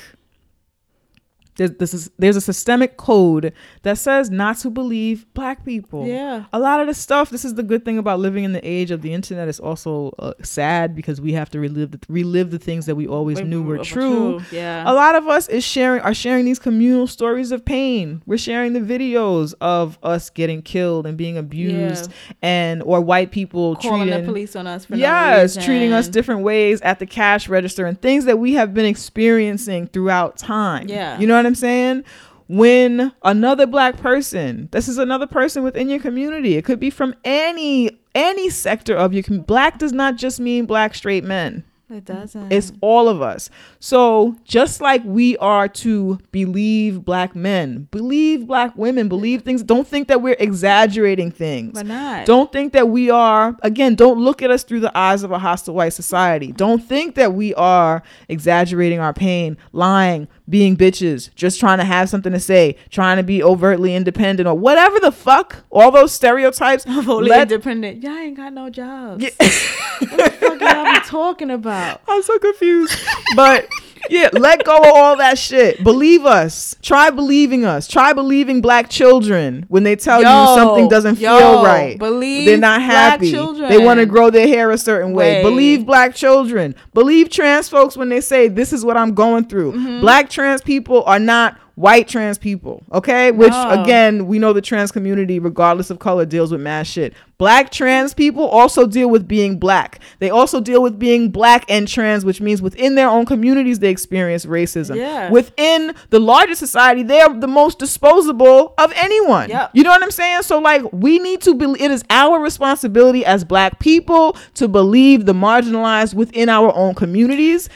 there's 1.57 1.71
this 1.71 1.93
is 1.93 2.09
there's 2.17 2.35
a 2.35 2.41
systemic 2.41 2.97
code 2.97 3.51
that 3.83 3.97
says 3.97 4.29
not 4.29 4.57
to 4.59 4.69
believe 4.69 5.25
black 5.33 5.65
people. 5.65 6.07
Yeah. 6.07 6.45
A 6.53 6.59
lot 6.59 6.79
of 6.79 6.87
the 6.87 6.93
stuff. 6.93 7.29
This 7.29 7.43
is 7.43 7.55
the 7.55 7.63
good 7.63 7.83
thing 7.83 7.97
about 7.97 8.19
living 8.19 8.43
in 8.43 8.53
the 8.53 8.65
age 8.67 8.91
of 8.91 9.01
the 9.01 9.13
internet. 9.13 9.47
It's 9.47 9.59
also 9.59 10.13
uh, 10.19 10.33
sad 10.43 10.95
because 10.95 11.19
we 11.19 11.33
have 11.33 11.49
to 11.51 11.59
relive 11.59 11.91
the, 11.91 11.99
relive 12.07 12.51
the 12.51 12.59
things 12.59 12.85
that 12.85 12.95
we 12.95 13.07
always 13.07 13.41
knew 13.41 13.61
were 13.63 13.77
Were 13.77 13.83
true. 13.83 14.41
yeah 14.51 14.83
A 14.85 14.93
lot 14.93 15.15
of 15.15 15.27
us 15.27 15.47
is 15.49 15.63
sharing 15.63 16.01
are 16.01 16.13
sharing 16.13 16.45
these 16.45 16.59
communal 16.59 17.07
stories 17.07 17.51
of 17.51 17.65
pain. 17.65 18.21
We're 18.25 18.37
sharing 18.37 18.73
the 18.73 18.79
videos 18.79 19.53
of 19.59 19.97
us 20.03 20.29
getting 20.29 20.61
killed 20.61 21.05
and 21.07 21.17
being 21.17 21.37
abused, 21.37 22.11
and 22.41 22.83
or 22.83 23.01
white 23.01 23.31
people 23.31 23.75
calling 23.77 24.03
treating 24.03 24.21
the 24.21 24.25
police 24.25 24.55
on 24.55 24.67
us 24.67 24.85
for 24.85 24.95
yes, 24.95 25.55
no 25.55 25.63
treating 25.63 25.91
us 25.93 26.07
different 26.07 26.41
ways 26.41 26.81
at 26.81 26.99
the 26.99 27.05
cash 27.05 27.49
register 27.49 27.85
and 27.85 27.99
things 28.01 28.25
that 28.25 28.37
we 28.37 28.53
have 28.53 28.73
been 28.73 28.85
experiencing 28.85 29.87
throughout 29.87 30.37
time. 30.37 30.87
Yeah. 30.87 31.19
you 31.19 31.25
know 31.25 31.35
what 31.35 31.46
I'm 31.47 31.55
saying. 31.55 32.03
When 32.49 33.11
another 33.23 33.67
black 33.67 33.97
person, 33.97 34.69
this 34.71 34.87
is 34.87 34.97
another 34.97 35.27
person 35.27 35.63
within 35.63 35.89
your 35.89 35.99
community. 35.99 36.55
It 36.55 36.63
could 36.63 36.79
be 36.79 36.89
from 36.89 37.13
any 37.25 37.99
any 38.15 38.49
sector 38.49 38.95
of 38.95 39.13
your 39.13 39.23
community. 39.23 39.47
Black 39.47 39.79
does 39.79 39.91
not 39.91 40.15
just 40.15 40.39
mean 40.39 40.65
black 40.65 40.95
straight 40.95 41.25
men. 41.25 41.65
It 41.89 42.03
doesn't 42.03 42.51
It's 42.51 42.73
all 42.81 43.07
of 43.07 43.21
us. 43.21 43.49
So 43.79 44.35
just 44.43 44.81
like 44.81 45.01
we 45.05 45.37
are 45.37 45.69
to 45.69 46.19
believe 46.31 47.05
black 47.05 47.33
men, 47.35 47.87
believe 47.91 48.45
black 48.45 48.75
women, 48.75 49.07
believe 49.07 49.43
things. 49.43 49.63
Don't 49.63 49.87
think 49.87 50.09
that 50.09 50.21
we're 50.21 50.35
exaggerating 50.37 51.31
things. 51.31 51.75
We're 51.75 51.83
not. 51.83 52.25
Don't 52.25 52.51
think 52.51 52.73
that 52.73 52.89
we 52.89 53.09
are. 53.09 53.55
Again, 53.61 53.95
don't 53.95 54.19
look 54.19 54.41
at 54.41 54.51
us 54.51 54.63
through 54.63 54.81
the 54.81 54.97
eyes 54.97 55.23
of 55.23 55.31
a 55.31 55.39
hostile 55.39 55.75
white 55.75 55.93
society. 55.93 56.51
Don't 56.51 56.83
think 56.83 57.15
that 57.15 57.33
we 57.33 57.53
are 57.55 58.03
exaggerating 58.27 58.99
our 58.99 59.13
pain, 59.13 59.57
lying, 59.71 60.27
being 60.49 60.75
bitches, 60.75 61.33
just 61.35 61.57
trying 61.59 61.77
to 61.77 61.85
have 61.85 62.09
something 62.09 62.33
to 62.33 62.39
say, 62.39 62.75
trying 62.89 63.15
to 63.17 63.23
be 63.23 63.41
overtly 63.41 63.95
independent 63.95 64.47
or 64.47 64.55
whatever 64.55 64.99
the 64.99 65.11
fuck. 65.11 65.63
All 65.69 65.91
those 65.91 66.11
stereotypes. 66.11 66.83
Fully 67.03 67.29
let- 67.29 67.49
independent 67.51 68.03
y'all 68.03 68.11
ain't 68.17 68.35
got 68.35 68.51
no 68.53 68.69
jobs 68.69 69.23
what 69.23 69.37
the 69.37 70.29
fuck 70.31 70.59
y'all 70.61 70.93
be 70.93 70.99
talking 71.05 71.51
about 71.57 71.76
I'm 72.07 72.21
so 72.23 72.39
confused. 72.39 72.97
But 73.35 73.67
yeah, 74.09 74.29
let 74.33 74.63
go 74.63 74.77
of 74.77 74.85
all 74.85 75.17
that 75.17 75.37
shit. 75.37 75.83
Believe 75.83 76.25
us. 76.25 76.75
Try 76.81 77.09
believing 77.09 77.65
us. 77.65 77.87
Try 77.87 78.13
believing 78.13 78.61
black 78.61 78.89
children 78.89 79.65
when 79.69 79.83
they 79.83 79.95
tell 79.95 80.21
Yo, 80.21 80.29
you 80.53 80.57
something 80.59 80.87
doesn't 80.87 81.19
yo, 81.19 81.37
feel 81.37 81.63
right. 81.63 81.97
believe 81.97 82.45
They're 82.45 82.57
not 82.57 82.81
happy. 82.81 83.31
children. 83.31 83.69
They 83.69 83.77
want 83.77 83.99
to 83.99 84.05
grow 84.05 84.29
their 84.29 84.47
hair 84.47 84.71
a 84.71 84.77
certain 84.77 85.13
way. 85.13 85.37
Wait. 85.37 85.43
Believe 85.43 85.85
black 85.85 86.15
children. 86.15 86.75
Believe 86.93 87.29
trans 87.29 87.67
folks 87.69 87.97
when 87.97 88.09
they 88.09 88.21
say 88.21 88.47
this 88.47 88.71
is 88.71 88.85
what 88.85 88.97
I'm 88.97 89.13
going 89.13 89.45
through. 89.45 89.73
Mm-hmm. 89.73 90.01
Black 90.01 90.29
trans 90.29 90.61
people 90.61 91.03
are 91.03 91.19
not 91.19 91.57
white 91.77 92.07
trans 92.07 92.39
people, 92.39 92.81
okay? 92.91 93.29
Which 93.29 93.51
No. 93.51 93.83
again, 93.83 94.25
we 94.25 94.39
know 94.39 94.51
the 94.51 94.61
trans 94.61 94.91
community, 94.91 95.37
regardless 95.37 95.91
of 95.91 95.99
color, 95.99 96.25
deals 96.25 96.51
with 96.51 96.59
mad 96.59 96.87
shit. 96.87 97.13
Black 97.37 97.69
trans 97.69 98.15
people 98.15 98.47
also 98.47 98.87
deal 98.87 99.11
with 99.11 99.27
being 99.27 99.59
black. 99.59 99.99
They 100.17 100.31
also 100.31 100.59
deal 100.59 100.81
with 100.81 100.97
being 100.97 101.29
black 101.29 101.65
and 101.69 101.87
trans, 101.87 102.25
which 102.25 102.41
means 102.41 102.63
within 102.63 102.95
their 102.95 103.07
own 103.07 103.27
communities 103.27 103.77
they 103.77 103.89
experience 103.89 104.43
racism. 104.47 104.95
Yeah. 104.95 105.29
Within 105.29 105.93
the 106.09 106.19
larger 106.19 106.55
society, 106.55 107.03
they're 107.03 107.29
the 107.31 107.47
most 107.47 107.77
disposable 107.77 108.73
of 108.79 108.91
anyone. 108.95 109.51
Yep. 109.51 109.69
You 109.73 109.83
know 109.83 109.91
what 109.91 110.01
I'm 110.01 110.09
saying? 110.09 110.41
So 110.41 110.57
like 110.57 110.81
we 110.91 111.19
need 111.19 111.41
to 111.41 111.53
be 111.53 111.65
it 111.79 111.91
is 111.91 112.03
our 112.09 112.39
responsibility 112.39 113.23
as 113.23 113.43
black 113.43 113.77
people 113.77 114.35
to 114.55 114.67
believe 114.67 115.27
the 115.27 115.33
marginalized 115.33 116.15
within 116.15 116.49
our 116.49 116.73
own 116.75 116.95
communities. 116.95 117.69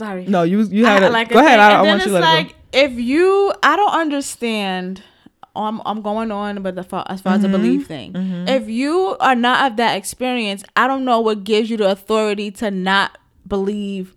Sorry 0.00 0.24
No, 0.34 0.42
you 0.42 0.58
you 0.78 0.86
I- 0.86 0.90
had 0.94 1.02
it. 1.04 1.12
like 1.12 1.28
go 1.30 1.38
ahead. 1.44 1.58
I, 1.60 1.68
I 1.78 1.82
want 1.82 2.00
you 2.02 2.08
to 2.08 2.12
let 2.14 2.22
it 2.22 2.26
like 2.36 2.48
go. 2.48 2.54
if 2.86 2.92
you, 3.10 3.52
I 3.62 3.76
don't 3.80 3.94
understand. 4.04 5.02
I'm 5.56 5.80
I'm 5.84 6.00
going 6.00 6.30
on, 6.30 6.62
but 6.62 6.74
the, 6.76 6.82
as 6.82 7.20
far 7.20 7.34
as 7.34 7.42
the 7.42 7.48
Mm-hmm. 7.48 7.52
belief 7.52 7.86
thing, 7.88 8.14
if 8.48 8.68
you 8.68 9.16
are 9.18 9.34
not 9.34 9.56
of 9.72 9.76
that 9.78 9.96
experience, 9.96 10.62
I 10.76 10.86
don't 10.86 11.04
know 11.04 11.18
what 11.20 11.42
gives 11.44 11.68
you 11.70 11.76
the 11.76 11.90
authority 11.90 12.52
to 12.62 12.70
not 12.70 13.18
believe 13.46 14.14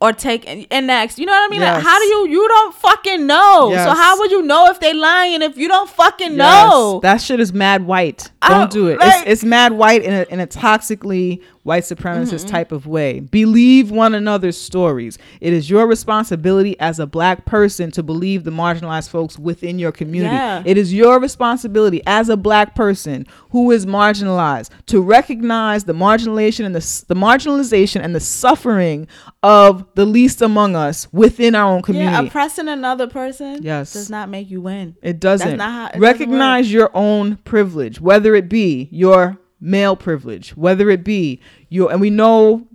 or 0.00 0.12
take 0.12 0.42
and 0.48 0.86
next. 0.88 1.20
You 1.20 1.26
know 1.26 1.32
what 1.32 1.46
I 1.46 1.50
mean? 1.52 1.60
Like, 1.60 1.80
how 1.84 1.96
do 2.00 2.04
you? 2.06 2.20
You 2.30 2.48
don't 2.48 2.74
fucking 2.74 3.24
know. 3.28 3.70
So 3.84 3.90
how 3.94 4.18
would 4.18 4.32
you 4.32 4.42
know 4.42 4.68
if 4.72 4.80
they 4.80 4.92
lying 4.92 5.40
if 5.42 5.56
you 5.56 5.68
don't 5.68 5.88
fucking 5.88 6.34
Yes, 6.36 6.68
know? 6.70 6.98
that 7.04 7.20
shit 7.20 7.38
is 7.38 7.52
mad 7.52 7.86
white. 7.86 8.32
I 8.42 8.48
Don't 8.48 8.58
don't- 8.62 8.72
do 8.72 8.88
it. 8.88 8.98
like- 8.98 9.20
it's, 9.22 9.30
it's 9.34 9.44
mad 9.44 9.70
white 9.74 10.02
in 10.02 10.12
a, 10.12 10.22
in 10.34 10.40
a 10.40 10.48
toxically 10.48 11.40
white 11.64 11.84
supremacist 11.84 12.48
type 12.48 12.72
of 12.72 12.86
way. 12.86 13.20
Believe 13.20 13.90
one 13.90 14.14
another's 14.14 14.58
stories. 14.58 15.16
It 15.40 15.52
is 15.52 15.70
your 15.70 15.86
responsibility 15.86 16.78
as 16.80 16.98
a 16.98 17.06
black 17.06 17.44
person 17.44 17.90
to 17.92 18.02
believe 18.02 18.42
the 18.44 18.50
marginalized 18.50 19.08
folks 19.10 19.38
within 19.38 19.78
your 19.78 19.92
community. 19.92 20.34
Yeah. 20.34 20.62
It 20.66 20.76
is 20.76 20.92
your 20.92 21.20
responsibility 21.20 22.02
as 22.06 22.28
a 22.28 22.36
black 22.36 22.74
person 22.74 23.26
who 23.50 23.70
is 23.70 23.86
marginalized 23.86 24.70
to 24.86 25.00
recognize 25.00 25.84
the 25.84 25.92
marginalization 25.92 26.64
and 26.66 26.74
the, 26.74 27.04
the 27.06 27.14
marginalization 27.14 28.02
and 28.02 28.14
the 28.14 28.20
suffering 28.20 29.06
of 29.44 29.86
the 29.94 30.04
least 30.04 30.42
among 30.42 30.74
us 30.74 31.12
within 31.12 31.54
our 31.54 31.72
own 31.72 31.82
community. 31.82 32.12
yeah, 32.12 32.22
oppressing 32.22 32.68
another 32.68 33.06
person 33.06 33.58
Yes. 33.62 33.92
does 33.92 34.10
not 34.10 34.28
make 34.28 34.50
you 34.50 34.60
win. 34.60 34.96
It 35.02 35.20
doesn't. 35.20 35.56
not 35.58 35.70
how- 35.70 35.84
it 35.86 35.88
doesn't 35.90 36.00
Recognize 36.00 36.72
your 36.72 36.90
own 36.94 37.36
privilege, 37.44 38.00
whether 38.00 38.34
it 38.34 38.48
be 38.48 38.88
your 38.90 39.38
male 39.62 39.96
privilege, 39.96 40.50
whether 40.56 40.90
it 40.90 41.04
be 41.04 41.40
your, 41.70 41.90
and 41.90 42.00
we 42.00 42.10
know, 42.10 42.66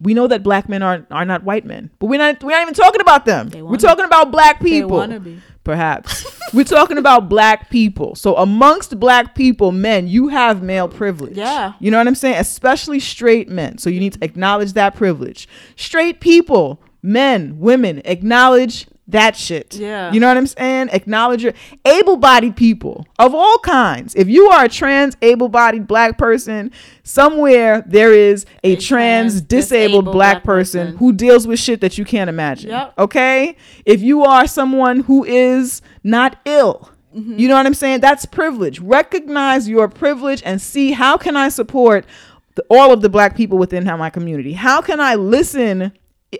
we 0.00 0.14
know 0.14 0.26
that 0.28 0.42
black 0.42 0.68
men 0.68 0.82
are 0.82 1.06
are 1.10 1.26
not 1.26 1.42
white 1.44 1.66
men, 1.66 1.90
but 1.98 2.06
we're 2.06 2.18
not 2.18 2.42
we're 2.42 2.52
not 2.52 2.62
even 2.62 2.72
talking 2.72 3.02
about 3.02 3.26
them. 3.26 3.50
We're 3.50 3.76
talking 3.76 4.06
about 4.06 4.30
black 4.30 4.60
people. 4.60 5.06
Perhaps 5.62 6.24
we're 6.54 6.64
talking 6.64 6.96
about 6.96 7.28
black 7.28 7.68
people. 7.68 8.14
So 8.14 8.34
amongst 8.36 8.98
black 8.98 9.34
people, 9.34 9.72
men, 9.72 10.08
you 10.08 10.28
have 10.28 10.62
male 10.62 10.88
privilege. 10.88 11.36
Yeah. 11.36 11.74
you 11.80 11.90
know 11.90 11.98
what 11.98 12.06
I'm 12.06 12.14
saying. 12.14 12.36
Especially 12.36 12.98
straight 12.98 13.50
men. 13.50 13.76
So 13.76 13.90
you 13.90 14.00
need 14.00 14.14
to 14.14 14.24
acknowledge 14.24 14.72
that 14.72 14.94
privilege. 14.94 15.48
Straight 15.76 16.20
people, 16.20 16.82
men, 17.02 17.58
women, 17.58 18.00
acknowledge 18.06 18.86
that 19.10 19.36
shit. 19.36 19.74
Yeah. 19.74 20.12
You 20.12 20.20
know 20.20 20.28
what 20.28 20.36
I'm 20.36 20.46
saying? 20.46 20.88
Acknowledge 20.90 21.42
your 21.42 21.52
able-bodied 21.84 22.56
people 22.56 23.06
of 23.18 23.34
all 23.34 23.58
kinds. 23.58 24.14
If 24.14 24.28
you 24.28 24.48
are 24.48 24.64
a 24.64 24.68
trans 24.68 25.16
able-bodied 25.22 25.86
black 25.86 26.18
person, 26.18 26.70
somewhere 27.02 27.82
there 27.86 28.12
is 28.12 28.46
a, 28.64 28.72
A 28.72 28.76
trans, 28.76 29.32
trans, 29.32 29.40
disabled, 29.42 30.06
black, 30.06 30.14
black 30.14 30.44
person, 30.44 30.86
person. 30.86 30.98
who 30.98 31.12
deals 31.12 31.46
with 31.46 31.58
shit 31.58 31.80
that 31.80 31.98
you 31.98 32.04
can't 32.04 32.30
imagine. 32.30 32.70
Yep. 32.70 32.94
Okay? 32.98 33.56
If 33.84 34.00
you 34.02 34.24
are 34.24 34.46
someone 34.46 35.00
who 35.00 35.24
is 35.24 35.82
not 36.04 36.38
ill, 36.44 36.90
mm-hmm. 37.14 37.38
you 37.38 37.48
know 37.48 37.54
what 37.54 37.66
I'm 37.66 37.74
saying? 37.74 38.00
That's 38.00 38.26
privilege. 38.26 38.80
Recognize 38.80 39.68
your 39.68 39.88
privilege 39.88 40.42
and 40.44 40.60
see 40.60 40.92
how 40.92 41.16
can 41.16 41.36
I 41.36 41.48
support 41.48 42.04
the, 42.54 42.64
all 42.70 42.92
of 42.92 43.00
the 43.00 43.08
black 43.08 43.36
people 43.36 43.58
within 43.58 43.84
my 43.84 44.10
community? 44.10 44.52
How 44.52 44.80
can 44.80 45.00
I 45.00 45.14
listen 45.14 45.92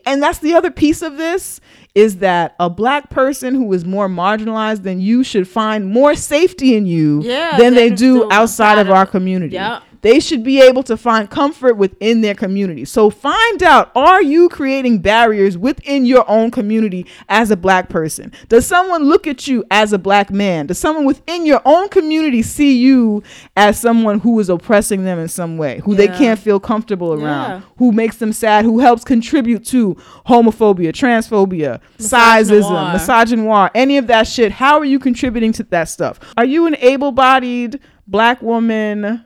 and 0.07 0.23
that's 0.23 0.39
the 0.39 0.55
other 0.55 0.71
piece 0.71 1.03
of 1.03 1.17
this 1.17 1.61
is 1.95 2.19
that 2.19 2.55
a 2.61 2.71
black 2.71 3.11
person 3.11 3.55
who 3.55 3.73
is 3.73 3.85
more 3.85 4.09
marginalized 4.09 4.85
than 4.85 5.01
you 5.01 5.25
should 5.25 5.49
find 5.49 5.87
more 5.91 6.15
safety 6.15 6.77
in 6.77 6.87
you 6.87 7.23
Yeah, 7.23 7.59
than 7.59 7.75
they 7.75 7.91
do 7.91 8.31
outside 8.33 8.79
of 8.79 8.91
our 8.91 9.07
community. 9.07 9.55
Yeah. 9.55 9.81
They 10.03 10.19
should 10.21 10.43
be 10.43 10.61
able 10.63 10.83
to 10.85 10.97
find 10.97 11.29
comfort 11.29 11.75
within 11.77 12.21
their 12.23 12.35
community. 12.35 12.85
So 12.85 13.11
find 13.11 13.63
out 13.63 13.91
are 13.95 14.23
you 14.23 14.49
creating 14.49 15.01
barriers 15.01 15.59
within 15.59 16.07
your 16.07 16.25
own 16.29 16.51
community 16.51 17.07
as 17.29 17.51
a 17.51 17.57
black 17.57 17.89
person? 17.89 18.33
Does 18.49 18.67
someone 18.67 19.05
look 19.05 19.27
at 19.27 19.47
you 19.47 19.65
as 19.71 19.93
a 19.93 19.99
black 19.99 20.31
man? 20.31 20.67
Does 20.67 20.79
someone 20.79 21.05
within 21.05 21.45
your 21.45 21.61
own 21.65 21.89
community 21.91 22.43
see 22.43 22.79
you 22.79 23.23
as 23.57 23.79
someone 23.79 24.21
who 24.21 24.39
is 24.41 24.49
oppressing 24.49 25.05
them 25.05 25.19
in 25.19 25.29
some 25.29 25.59
way, 25.59 25.81
who 25.85 25.95
they 25.95 26.09
can't 26.09 26.39
feel 26.39 26.61
comfortable 26.61 27.13
around, 27.13 27.51
Yeah. 27.51 27.61
who 27.79 27.93
makes 27.93 28.17
them 28.17 28.33
sad, 28.33 28.65
who 28.65 28.79
helps 28.79 29.05
contribute 29.05 29.65
to 29.67 29.97
homophobia, 30.27 30.93
transphobia, 30.93 31.81
Misogynoir. 31.99 32.45
sizeism, 32.45 32.93
misogynoir, 32.95 33.71
any 33.75 33.99
of 33.99 34.07
that 34.07 34.27
shit? 34.27 34.53
How 34.53 34.79
are 34.79 34.85
you 34.85 34.99
contributing 34.99 35.53
to 35.53 35.63
that 35.65 35.89
stuff? 35.89 36.19
Are 36.37 36.45
you 36.45 36.67
an 36.67 36.77
able 36.81 37.13
bodied 37.13 37.81
black 38.07 38.41
woman? 38.43 39.25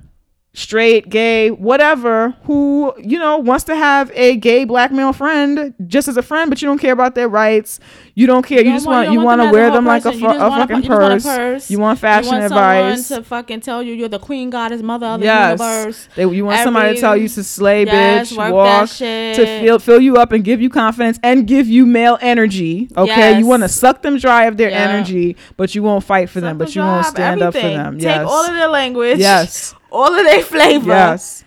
Straight, 0.57 1.09
gay, 1.09 1.51
whatever, 1.51 2.31
who, 2.45 2.95
you 2.99 3.19
know, 3.19 3.39
wants 3.39 3.65
to 3.65 3.75
have 3.75 4.11
a 4.15 4.37
gay 4.37 4.65
black 4.65 4.93
male 4.93 5.13
friend 5.13 5.75
just 5.89 6.07
as 6.07 6.17
a 6.17 6.23
friend, 6.23 6.49
but 6.49 6.63
you 6.63 6.69
don't 6.69 6.79
care 6.79 6.93
about 6.93 7.17
their 7.17 7.29
rights. 7.29 7.81
You 8.15 8.29
don't 8.29 8.47
care. 8.47 8.59
You, 8.59 8.65
don't 8.67 8.75
just 8.75 8.87
want- 8.87 9.09
you 9.09 9.15
you 9.15 9.21
want 9.21 9.43
to 9.43 9.51
wear 9.51 9.71
them 9.73 9.85
like 9.85 10.05
a, 10.05 10.13
fu- 10.13 10.25
a 10.27 10.29
want 10.49 10.71
a- 10.71 10.75
fucking 10.75 10.85
you 10.85 10.91
want 10.91 11.03
a 11.03 11.09
purse. 11.17 11.25
purse. 11.25 11.71
You 11.71 11.79
want 11.81 11.99
fashion 11.99 12.35
advice. 12.35 12.51
you 12.51 12.57
want 12.57 12.85
advice. 12.93 13.07
someone 13.07 13.23
to 13.25 13.29
fucking 13.29 13.61
tell 13.61 13.83
you 13.83 13.95
you're 13.95 14.09
the 14.09 14.19
queen 14.21 14.51
goddess 14.51 14.81
mother 14.83 15.07
of 15.07 15.21
the 15.21 15.27
Yes, 15.27 15.59
universe. 15.61 16.09
they, 16.15 16.23
you 16.29 16.45
want 16.45 16.61
somebody 16.63 16.95
to 16.95 17.01
tell 17.01 17.17
you 17.17 17.27
to 17.29 17.43
slay, 17.43 17.85
Yes, 17.85 18.33
bitch, 18.33 18.53
walk, 18.53 18.89
to 18.91 19.45
fill 19.65 19.79
fill 19.81 20.01
you 20.01 20.17
up 20.17 20.31
and 20.31 20.45
give 20.45 20.61
you 20.63 20.71
confidence 20.71 21.19
and 21.25 21.47
give 21.49 21.67
you 21.67 21.85
male 21.87 22.17
energy. 22.21 22.89
Okay, 22.97 23.07
Yes. 23.17 23.41
you 23.41 23.47
want 23.47 23.63
to 23.65 23.69
suck 23.69 24.03
them 24.03 24.19
dry 24.19 24.45
of 24.45 24.57
their 24.57 24.71
Yeah. 24.71 24.89
energy, 24.89 25.37
but 25.57 25.75
you 25.75 25.83
won't 25.83 26.05
fight 26.05 26.31
for 26.31 26.41
them, 26.41 26.59
but 26.59 26.75
you 26.77 26.83
won't 26.83 27.07
stand 27.07 27.43
up 27.43 27.55
for 27.55 27.59
everything. 27.59 27.77
them. 27.77 27.95
Take 27.99 28.05
yes, 28.05 28.27
all 28.29 28.45
of 28.47 28.53
their 28.55 28.69
language. 28.69 29.19
yes, 29.19 29.75
All 29.95 30.13
of 30.15 30.25
their 30.25 30.43
flavor. 30.43 30.89
yes. 30.91 31.45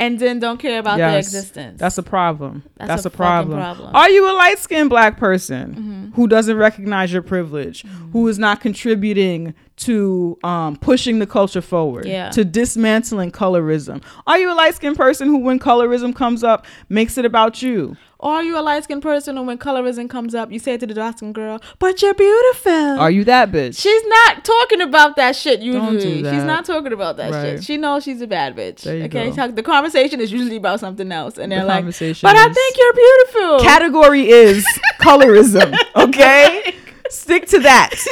And 0.00 0.16
then 0.20 0.38
don't 0.38 0.58
care 0.58 0.78
about 0.78 0.98
their 0.98 1.18
existence. 1.18 1.80
That's 1.80 1.98
a 1.98 2.04
problem. 2.04 2.62
That's 2.76 2.88
That's, 2.88 3.04
a 3.06 3.08
a, 3.08 3.10
problem. 3.10 3.58
problem. 3.58 3.96
Are 3.96 4.08
you 4.08 4.30
a 4.30 4.34
light 4.42 4.60
skinned 4.60 4.90
black 4.90 5.18
person 5.18 5.74
Mm-hmm. 5.74 6.12
who 6.12 6.28
doesn't 6.28 6.56
recognize 6.56 7.12
your 7.12 7.22
privilege, 7.22 7.84
who 8.12 8.28
is 8.28 8.38
not 8.38 8.60
contributing 8.60 9.54
to 9.78 10.38
um, 10.44 10.76
pushing 10.76 11.18
the 11.18 11.26
culture 11.26 11.60
forward, 11.60 12.06
Yeah. 12.06 12.30
to 12.30 12.44
dismantling 12.44 13.32
colorism? 13.32 14.00
Are 14.28 14.38
you 14.38 14.52
a 14.52 14.54
light 14.54 14.76
skinned 14.76 14.96
person 14.96 15.26
who, 15.26 15.38
when 15.38 15.58
colorism 15.58 16.14
comes 16.14 16.44
up, 16.44 16.64
makes 16.88 17.18
it 17.18 17.24
about 17.24 17.60
you? 17.62 17.96
Are 18.20 18.42
you 18.42 18.58
a 18.58 18.62
light 18.62 18.84
skinned 18.84 19.02
person 19.02 19.38
and 19.38 19.46
when 19.46 19.58
colorism 19.58 20.10
comes 20.10 20.34
up, 20.34 20.50
you 20.50 20.58
say 20.58 20.76
to 20.76 20.86
the 20.86 20.94
dark 20.94 21.18
skinned 21.18 21.34
girl, 21.34 21.60
but 21.78 22.02
you're 22.02 22.14
beautiful. 22.14 22.72
Are 22.72 23.10
you 23.10 23.24
that 23.24 23.52
bitch? 23.52 23.80
She's 23.80 24.02
not 24.06 24.44
talking 24.44 24.80
about 24.80 25.16
that 25.16 25.36
shit 25.36 25.60
usually. 25.60 25.98
Do 26.22 26.30
She's 26.30 26.44
not 26.44 26.64
talking 26.64 26.92
about 26.92 27.16
that 27.18 27.30
Right. 27.32 27.42
shit. 27.58 27.64
She 27.64 27.76
knows 27.76 28.02
she's 28.04 28.20
a 28.20 28.26
bad 28.26 28.56
bitch. 28.56 28.86
Okay, 28.86 29.30
go. 29.30 29.48
The 29.52 29.62
conversation 29.62 30.20
is 30.20 30.32
usually 30.32 30.56
about 30.56 30.80
something 30.80 31.10
else, 31.12 31.38
and 31.38 31.52
The 31.52 31.56
they're 31.56 31.64
like, 31.64 31.78
conversation 31.78 32.26
"But 32.26 32.36
I 32.36 32.52
think 32.52 32.76
you're 32.76 32.92
beautiful." 32.94 33.60
Category 33.60 34.28
is 34.28 34.66
colorism. 35.00 35.76
Okay, 35.96 36.74
stick 37.10 37.46
to 37.48 37.60
that. 37.60 37.94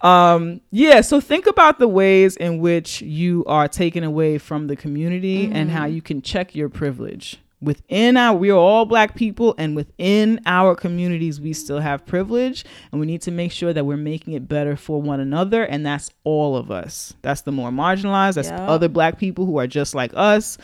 Um, 0.00 0.60
yeah. 0.70 1.00
So 1.00 1.20
think 1.20 1.48
about 1.48 1.80
the 1.80 1.88
ways 1.88 2.36
in 2.36 2.60
which 2.60 3.02
you 3.02 3.44
are 3.48 3.66
taken 3.66 4.04
away 4.04 4.38
from 4.38 4.68
the 4.68 4.76
community 4.76 5.50
and 5.52 5.72
how 5.72 5.86
you 5.86 6.00
can 6.00 6.22
check 6.22 6.54
your 6.54 6.68
privilege. 6.68 7.38
Within 7.60 8.16
our, 8.16 8.36
we 8.36 8.50
are 8.50 8.56
all 8.56 8.84
black 8.84 9.16
people, 9.16 9.54
and 9.58 9.74
within 9.74 10.40
our 10.46 10.76
communities, 10.76 11.40
we 11.40 11.52
still 11.52 11.80
have 11.80 12.06
privilege, 12.06 12.64
and 12.92 13.00
we 13.00 13.06
need 13.06 13.20
to 13.22 13.32
make 13.32 13.50
sure 13.50 13.72
that 13.72 13.84
we're 13.84 13.96
making 13.96 14.34
it 14.34 14.48
better 14.48 14.76
for 14.76 15.02
one 15.02 15.18
another, 15.18 15.64
and 15.64 15.84
that's 15.84 16.10
all 16.22 16.56
of 16.56 16.70
us. 16.70 17.14
That's 17.22 17.40
the 17.40 17.50
more 17.50 17.70
marginalized. 17.70 18.34
That's 18.34 18.48
Yeah. 18.48 18.68
other 18.68 18.88
black 18.88 19.18
people 19.18 19.44
who 19.44 19.58
are 19.58 19.66
just 19.66 19.92
like 19.94 20.12
us. 20.14 20.56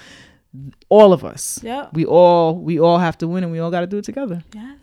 All 0.89 1.13
of 1.13 1.25
us. 1.25 1.59
Yeah. 1.65 1.89
We 1.93 2.05
all 2.05 2.55
we 2.55 2.79
all 2.79 2.99
have 2.99 3.19
to 3.19 3.27
win, 3.27 3.43
and 3.43 3.51
we 3.53 3.59
all 3.59 3.73
got 3.73 3.81
to 3.81 3.89
do 3.89 3.99
it 3.99 4.05
together. 4.05 4.45
Yes, 4.55 4.77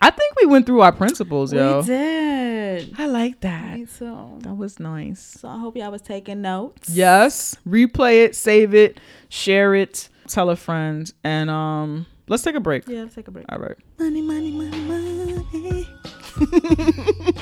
I 0.00 0.08
think 0.08 0.34
we 0.40 0.46
went 0.46 0.64
through 0.64 0.80
our 0.80 0.92
principles, 0.92 1.52
yo. 1.52 1.80
we 1.80 1.86
did. 1.86 2.94
I 2.96 3.04
like 3.06 3.40
that. 3.42 3.78
Me 3.78 3.84
too. 3.84 4.38
That 4.40 4.54
was 4.54 4.80
nice. 4.80 5.20
So 5.20 5.48
I 5.48 5.58
hope 5.58 5.76
y'all 5.76 5.90
was 5.90 6.00
taking 6.00 6.40
notes. 6.40 6.88
Yes. 6.88 7.56
Replay 7.68 8.24
it, 8.24 8.34
save 8.34 8.74
it, 8.74 8.98
share 9.28 9.74
it, 9.74 10.08
tell 10.30 10.50
a 10.50 10.56
friend, 10.56 11.12
and 11.24 11.50
um, 11.50 12.06
let's 12.28 12.42
take 12.42 12.54
a 12.54 12.60
break. 12.60 12.86
Yeah, 12.86 13.02
let's 13.02 13.14
take 13.14 13.28
a 13.28 13.30
break. 13.30 13.46
All 13.48 13.58
right. 13.58 13.76
Money, 13.98 14.22
money, 14.22 14.50
money, 14.50 14.80
money. 14.80 15.86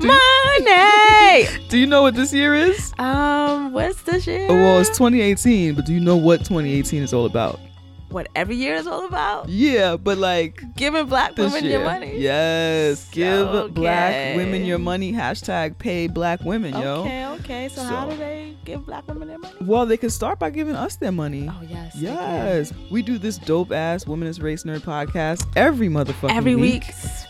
money. 0.00 1.46
Do 1.68 1.78
you 1.78 1.86
know 1.86 2.02
what 2.02 2.14
this 2.14 2.32
year 2.32 2.54
is? 2.54 2.92
Um, 2.98 3.72
what's 3.72 4.02
the 4.02 4.18
year? 4.18 4.48
Well, 4.48 4.80
it's 4.80 4.88
2018, 4.90 5.74
but 5.74 5.86
do 5.86 5.92
you 5.92 6.00
know 6.00 6.16
what 6.16 6.38
2018 6.38 7.02
is 7.02 7.12
all 7.12 7.26
about? 7.26 7.60
What 8.10 8.28
every 8.34 8.56
year 8.56 8.74
is 8.74 8.86
all 8.88 9.06
about? 9.06 9.48
Yeah, 9.48 9.96
but 9.96 10.18
like 10.18 10.62
Giving 10.76 11.06
black 11.06 11.36
women 11.36 11.62
year. 11.64 11.74
your 11.74 11.84
money. 11.84 12.18
Yes, 12.18 13.08
give 13.10 13.46
Okay. 13.46 13.72
black 13.72 14.36
women 14.36 14.64
your 14.64 14.78
money. 14.78 15.12
Hashtag 15.12 15.78
pay 15.78 16.08
black 16.08 16.40
women, 16.42 16.74
yo. 16.74 17.02
Okay, 17.02 17.26
okay. 17.26 17.68
So, 17.68 17.82
how 17.84 18.08
do 18.10 18.16
they 18.16 18.56
give 18.64 18.84
black 18.84 19.06
women 19.06 19.28
their 19.28 19.38
money? 19.38 19.54
Well, 19.60 19.86
they 19.86 19.96
can 19.96 20.10
start 20.10 20.38
by 20.40 20.50
giving 20.50 20.74
us 20.74 20.96
their 20.96 21.12
money. 21.12 21.48
Oh 21.48 21.62
yes. 21.68 21.94
Yes, 21.96 22.72
we 22.90 23.02
do 23.02 23.16
this 23.16 23.38
dope 23.38 23.70
ass 23.72 24.04
womanist 24.04 24.42
Race 24.42 24.64
Nerd 24.64 24.80
podcast 24.80 25.46
every 25.56 25.88
motherfucking 25.88 26.34
Every 26.36 26.56
week. 26.56 26.84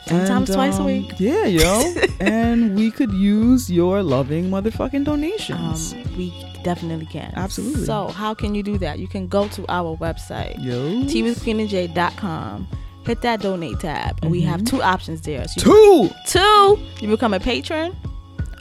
Sometimes 0.06 0.48
And, 0.48 0.56
twice 0.56 0.78
a 0.78 0.80
um, 0.80 0.86
week. 0.86 1.12
Yeah, 1.18 1.44
yo. 1.44 1.94
and 2.20 2.74
we 2.74 2.90
could 2.90 3.12
use 3.12 3.70
your 3.70 4.02
loving 4.02 4.48
motherfucking 4.50 5.04
donations. 5.04 5.92
Um, 5.92 6.02
we 6.16 6.32
definitely 6.62 7.06
can. 7.06 7.32
Absolutely. 7.36 7.84
So 7.84 8.08
how 8.08 8.34
can 8.34 8.54
you 8.54 8.62
do 8.62 8.78
that? 8.78 8.98
You 8.98 9.08
can 9.08 9.26
go 9.26 9.48
to 9.48 9.64
our 9.68 9.96
website, 9.96 10.62
yo. 10.62 11.02
teawithqueenandj.com. 11.04 12.68
Hit 13.06 13.22
that 13.22 13.40
donate 13.40 13.80
tab, 13.80 14.18
and 14.22 14.30
we 14.30 14.40
mm-hmm. 14.42 14.50
have 14.50 14.64
two 14.64 14.82
options 14.82 15.22
there. 15.22 15.46
So 15.48 15.60
Two. 15.60 16.10
Two, 16.26 16.78
you 17.00 17.08
become 17.08 17.32
a 17.32 17.40
patron, 17.40 17.96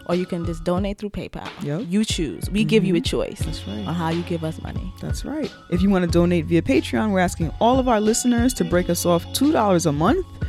or 0.06 0.16
you 0.16 0.26
can 0.26 0.46
just 0.46 0.64
donate 0.64 0.98
through 0.98 1.12
PayPal. 1.12 1.48
Yep. 1.62 1.88
You 1.88 2.04
choose. 2.06 2.50
We 2.50 2.64
give 2.64 2.84
you 2.84 2.96
a 2.96 2.98
mm-hmm. 2.98 3.04
choice 3.04 3.40
That's 3.40 3.68
right. 3.68 3.86
on 3.86 3.94
how 3.94 4.10
you 4.10 4.24
give 4.24 4.44
us 4.44 4.62
money. 4.62 4.92
That's 5.02 5.24
right. 5.26 5.54
If 5.70 5.82
you 5.82 5.90
want 5.90 6.06
to 6.06 6.10
donate 6.10 6.46
via 6.46 6.62
Patreon, 6.62 7.12
we're 7.12 7.20
asking 7.20 7.52
all 7.60 7.80
of 7.80 7.88
our 7.88 8.00
listeners 8.00 8.54
to 8.56 8.64
break 8.64 8.90
us 8.90 9.06
off 9.06 9.24
$2 9.28 9.86
a 9.86 9.92
month. 9.92 10.26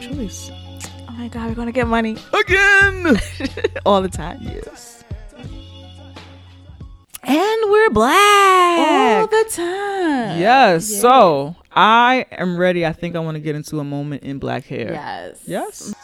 choice. 0.00 0.50
Oh 1.08 1.12
my 1.12 1.28
god, 1.28 1.48
we're 1.48 1.54
gonna 1.54 1.72
get 1.72 1.86
money 1.88 2.16
Again. 2.32 3.18
all 3.86 4.00
the 4.02 4.08
time. 4.08 4.38
yes. 4.42 5.04
And 7.24 7.70
we're 7.70 7.90
black. 7.90 8.78
All 8.78 9.26
the 9.26 9.44
time. 9.50 10.38
yes. 10.40 10.90
Yeah. 10.90 11.00
So 11.00 11.56
I 11.72 12.24
am 12.30 12.56
ready. 12.56 12.86
I 12.86 12.92
think 12.92 13.16
I 13.16 13.18
want 13.18 13.34
to 13.34 13.40
get 13.40 13.54
into 13.54 13.80
a 13.80 13.84
moment 13.84 14.22
in 14.22 14.38
black 14.38 14.64
hair. 14.64 14.92
Yes. 14.92 15.42
Yes. 15.46 15.94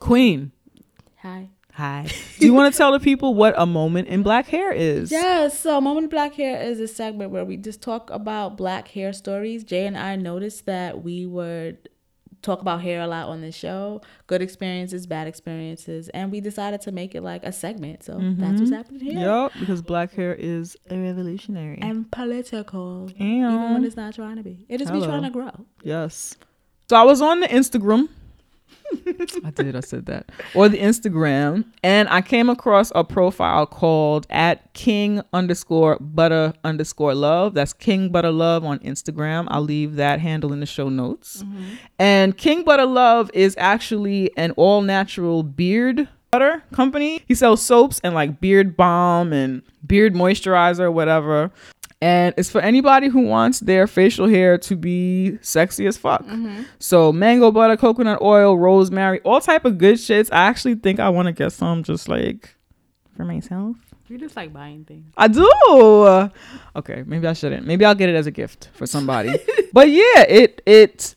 Queen. 0.00 0.52
Hi. 1.22 1.48
Hi. 1.78 2.08
Do 2.40 2.46
you 2.46 2.54
want 2.54 2.74
to 2.74 2.76
tell 2.76 2.90
the 2.90 2.98
people 2.98 3.34
what 3.34 3.54
a 3.56 3.64
moment 3.64 4.08
in 4.08 4.24
black 4.24 4.48
hair 4.48 4.72
is? 4.72 5.12
Yes, 5.12 5.60
so 5.60 5.80
Moment 5.80 6.04
in 6.04 6.10
Black 6.10 6.34
Hair 6.34 6.60
is 6.60 6.80
a 6.80 6.88
segment 6.88 7.30
where 7.30 7.44
we 7.44 7.56
just 7.56 7.80
talk 7.80 8.10
about 8.10 8.56
black 8.56 8.88
hair 8.88 9.12
stories. 9.12 9.62
Jay 9.62 9.86
and 9.86 9.96
I 9.96 10.16
noticed 10.16 10.66
that 10.66 11.04
we 11.04 11.24
would 11.24 11.88
talk 12.42 12.60
about 12.60 12.80
hair 12.82 13.00
a 13.00 13.06
lot 13.06 13.28
on 13.28 13.42
this 13.42 13.54
show 13.54 14.00
good 14.26 14.42
experiences, 14.42 15.06
bad 15.06 15.28
experiences, 15.28 16.08
and 16.08 16.32
we 16.32 16.40
decided 16.40 16.80
to 16.80 16.90
make 16.90 17.14
it 17.14 17.22
like 17.22 17.44
a 17.44 17.52
segment. 17.52 18.02
So 18.02 18.14
that's 18.14 18.58
what's 18.58 18.62
mm-hmm. 18.62 18.72
happening 18.72 19.00
here. 19.00 19.20
yep 19.20 19.52
because 19.60 19.80
black 19.80 20.12
hair 20.14 20.34
is 20.34 20.76
a 20.90 20.98
revolutionary. 20.98 21.78
And 21.80 22.10
political. 22.10 23.08
Even 23.14 23.54
when 23.54 23.76
And 23.76 23.84
it's 23.84 23.94
not 23.94 24.16
trying 24.16 24.34
to 24.34 24.42
be. 24.42 24.66
It 24.68 24.80
is 24.80 24.88
Hello. 24.88 25.02
be 25.02 25.06
trying 25.06 25.22
to 25.22 25.30
grow. 25.30 25.64
yes. 25.84 26.34
So 26.90 26.96
I 26.96 27.04
was 27.04 27.22
on 27.22 27.38
the 27.38 27.46
Instagram 27.46 28.08
I 29.44 29.50
did. 29.50 29.76
I 29.76 29.80
said 29.80 30.06
that. 30.06 30.30
Or 30.54 30.68
the 30.68 30.78
Instagram, 30.78 31.64
and 31.82 32.08
I 32.08 32.20
came 32.20 32.48
across 32.48 32.92
a 32.94 33.04
profile 33.04 33.66
called 33.66 34.26
at 34.30 34.72
King 34.74 35.22
underscore 35.32 35.98
Butter 36.00 36.52
underscore 36.64 37.14
Love. 37.14 37.54
That's 37.54 37.72
King 37.72 38.10
Butter 38.10 38.30
Love 38.32 38.64
on 38.64 38.78
Instagram. 38.80 39.46
I'll 39.48 39.62
leave 39.62 39.96
that 39.96 40.20
handle 40.20 40.52
in 40.52 40.60
the 40.60 40.66
show 40.66 40.88
notes. 40.88 41.42
Mm-hmm. 41.42 41.64
And 41.98 42.36
King 42.36 42.64
Butter 42.64 42.86
Love 42.86 43.30
is 43.34 43.54
actually 43.58 44.30
an 44.36 44.52
all 44.52 44.82
natural 44.82 45.42
beard 45.42 46.08
butter 46.30 46.62
company. 46.72 47.22
He 47.26 47.34
sells 47.34 47.62
soaps 47.62 48.00
and 48.04 48.14
like 48.14 48.40
beard 48.40 48.76
balm 48.76 49.32
and 49.32 49.62
beard 49.86 50.14
moisturizer, 50.14 50.92
whatever. 50.92 51.50
And 52.00 52.32
it's 52.36 52.48
for 52.48 52.60
anybody 52.60 53.08
who 53.08 53.22
wants 53.22 53.58
their 53.58 53.88
facial 53.88 54.28
hair 54.28 54.56
to 54.58 54.76
be 54.76 55.38
sexy 55.42 55.86
as 55.86 55.96
fuck. 55.96 56.24
Mm-hmm. 56.24 56.62
So 56.78 57.12
mango 57.12 57.50
butter, 57.50 57.76
coconut 57.76 58.22
oil, 58.22 58.56
rosemary, 58.56 59.20
all 59.22 59.40
type 59.40 59.64
of 59.64 59.78
good 59.78 59.96
shits. 59.96 60.28
I 60.30 60.46
actually 60.46 60.76
think 60.76 61.00
I 61.00 61.08
want 61.08 61.26
to 61.26 61.32
get 61.32 61.52
some 61.52 61.82
just 61.82 62.08
like 62.08 62.54
for 63.16 63.24
myself. 63.24 63.76
You 64.08 64.16
just 64.16 64.36
like 64.36 64.52
buying 64.54 64.84
things. 64.84 65.12
I 65.18 65.28
do. 65.28 66.30
Okay, 66.76 67.02
maybe 67.04 67.26
I 67.26 67.34
shouldn't. 67.34 67.66
Maybe 67.66 67.84
I'll 67.84 67.94
get 67.94 68.08
it 68.08 68.14
as 68.14 68.26
a 68.26 68.30
gift 68.30 68.70
for 68.72 68.86
somebody. 68.86 69.38
but 69.72 69.90
yeah, 69.90 70.22
it 70.22 70.62
it 70.64 71.14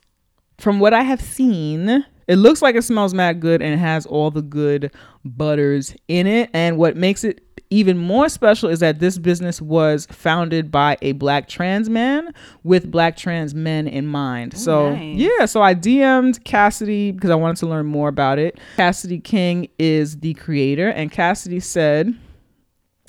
from 0.58 0.80
what 0.80 0.94
I 0.94 1.02
have 1.02 1.22
seen, 1.22 2.06
it 2.28 2.36
looks 2.36 2.62
like 2.62 2.76
it 2.76 2.84
smells 2.84 3.14
mad 3.14 3.40
good 3.40 3.62
and 3.62 3.74
it 3.74 3.78
has 3.78 4.06
all 4.06 4.30
the 4.30 4.42
good 4.42 4.92
butters 5.24 5.96
in 6.08 6.28
it. 6.28 6.50
And 6.54 6.78
what 6.78 6.98
makes 6.98 7.24
it 7.24 7.42
even 7.72 7.98
more 7.98 8.30
special 8.30 8.70
is 8.70 8.82
that 8.82 9.00
this 9.00 9.18
business 9.18 9.62
was 9.62 10.06
founded 10.12 10.70
by 10.70 10.98
a 11.02 11.14
black 11.14 11.48
trans 11.48 11.90
man 11.90 12.32
with 12.64 12.92
black 12.92 13.18
trans 13.18 13.56
men 13.56 13.88
in 13.88 14.06
mind. 14.06 14.56
so 14.56 14.92
nice. 14.94 15.18
yeah, 15.18 15.46
so 15.46 15.62
I 15.62 15.74
DM'd 15.74 16.44
Cassidy 16.44 17.12
because 17.12 17.30
I 17.30 17.36
wanted 17.36 17.58
to 17.58 17.68
learn 17.68 17.86
more 17.88 18.10
about 18.10 18.38
it. 18.38 18.60
Cassidy 18.76 19.20
King 19.20 19.70
is 19.80 20.18
the 20.20 20.34
creator, 20.36 20.90
and 20.90 21.12
Cassidy 21.12 21.60
said. 21.60 22.14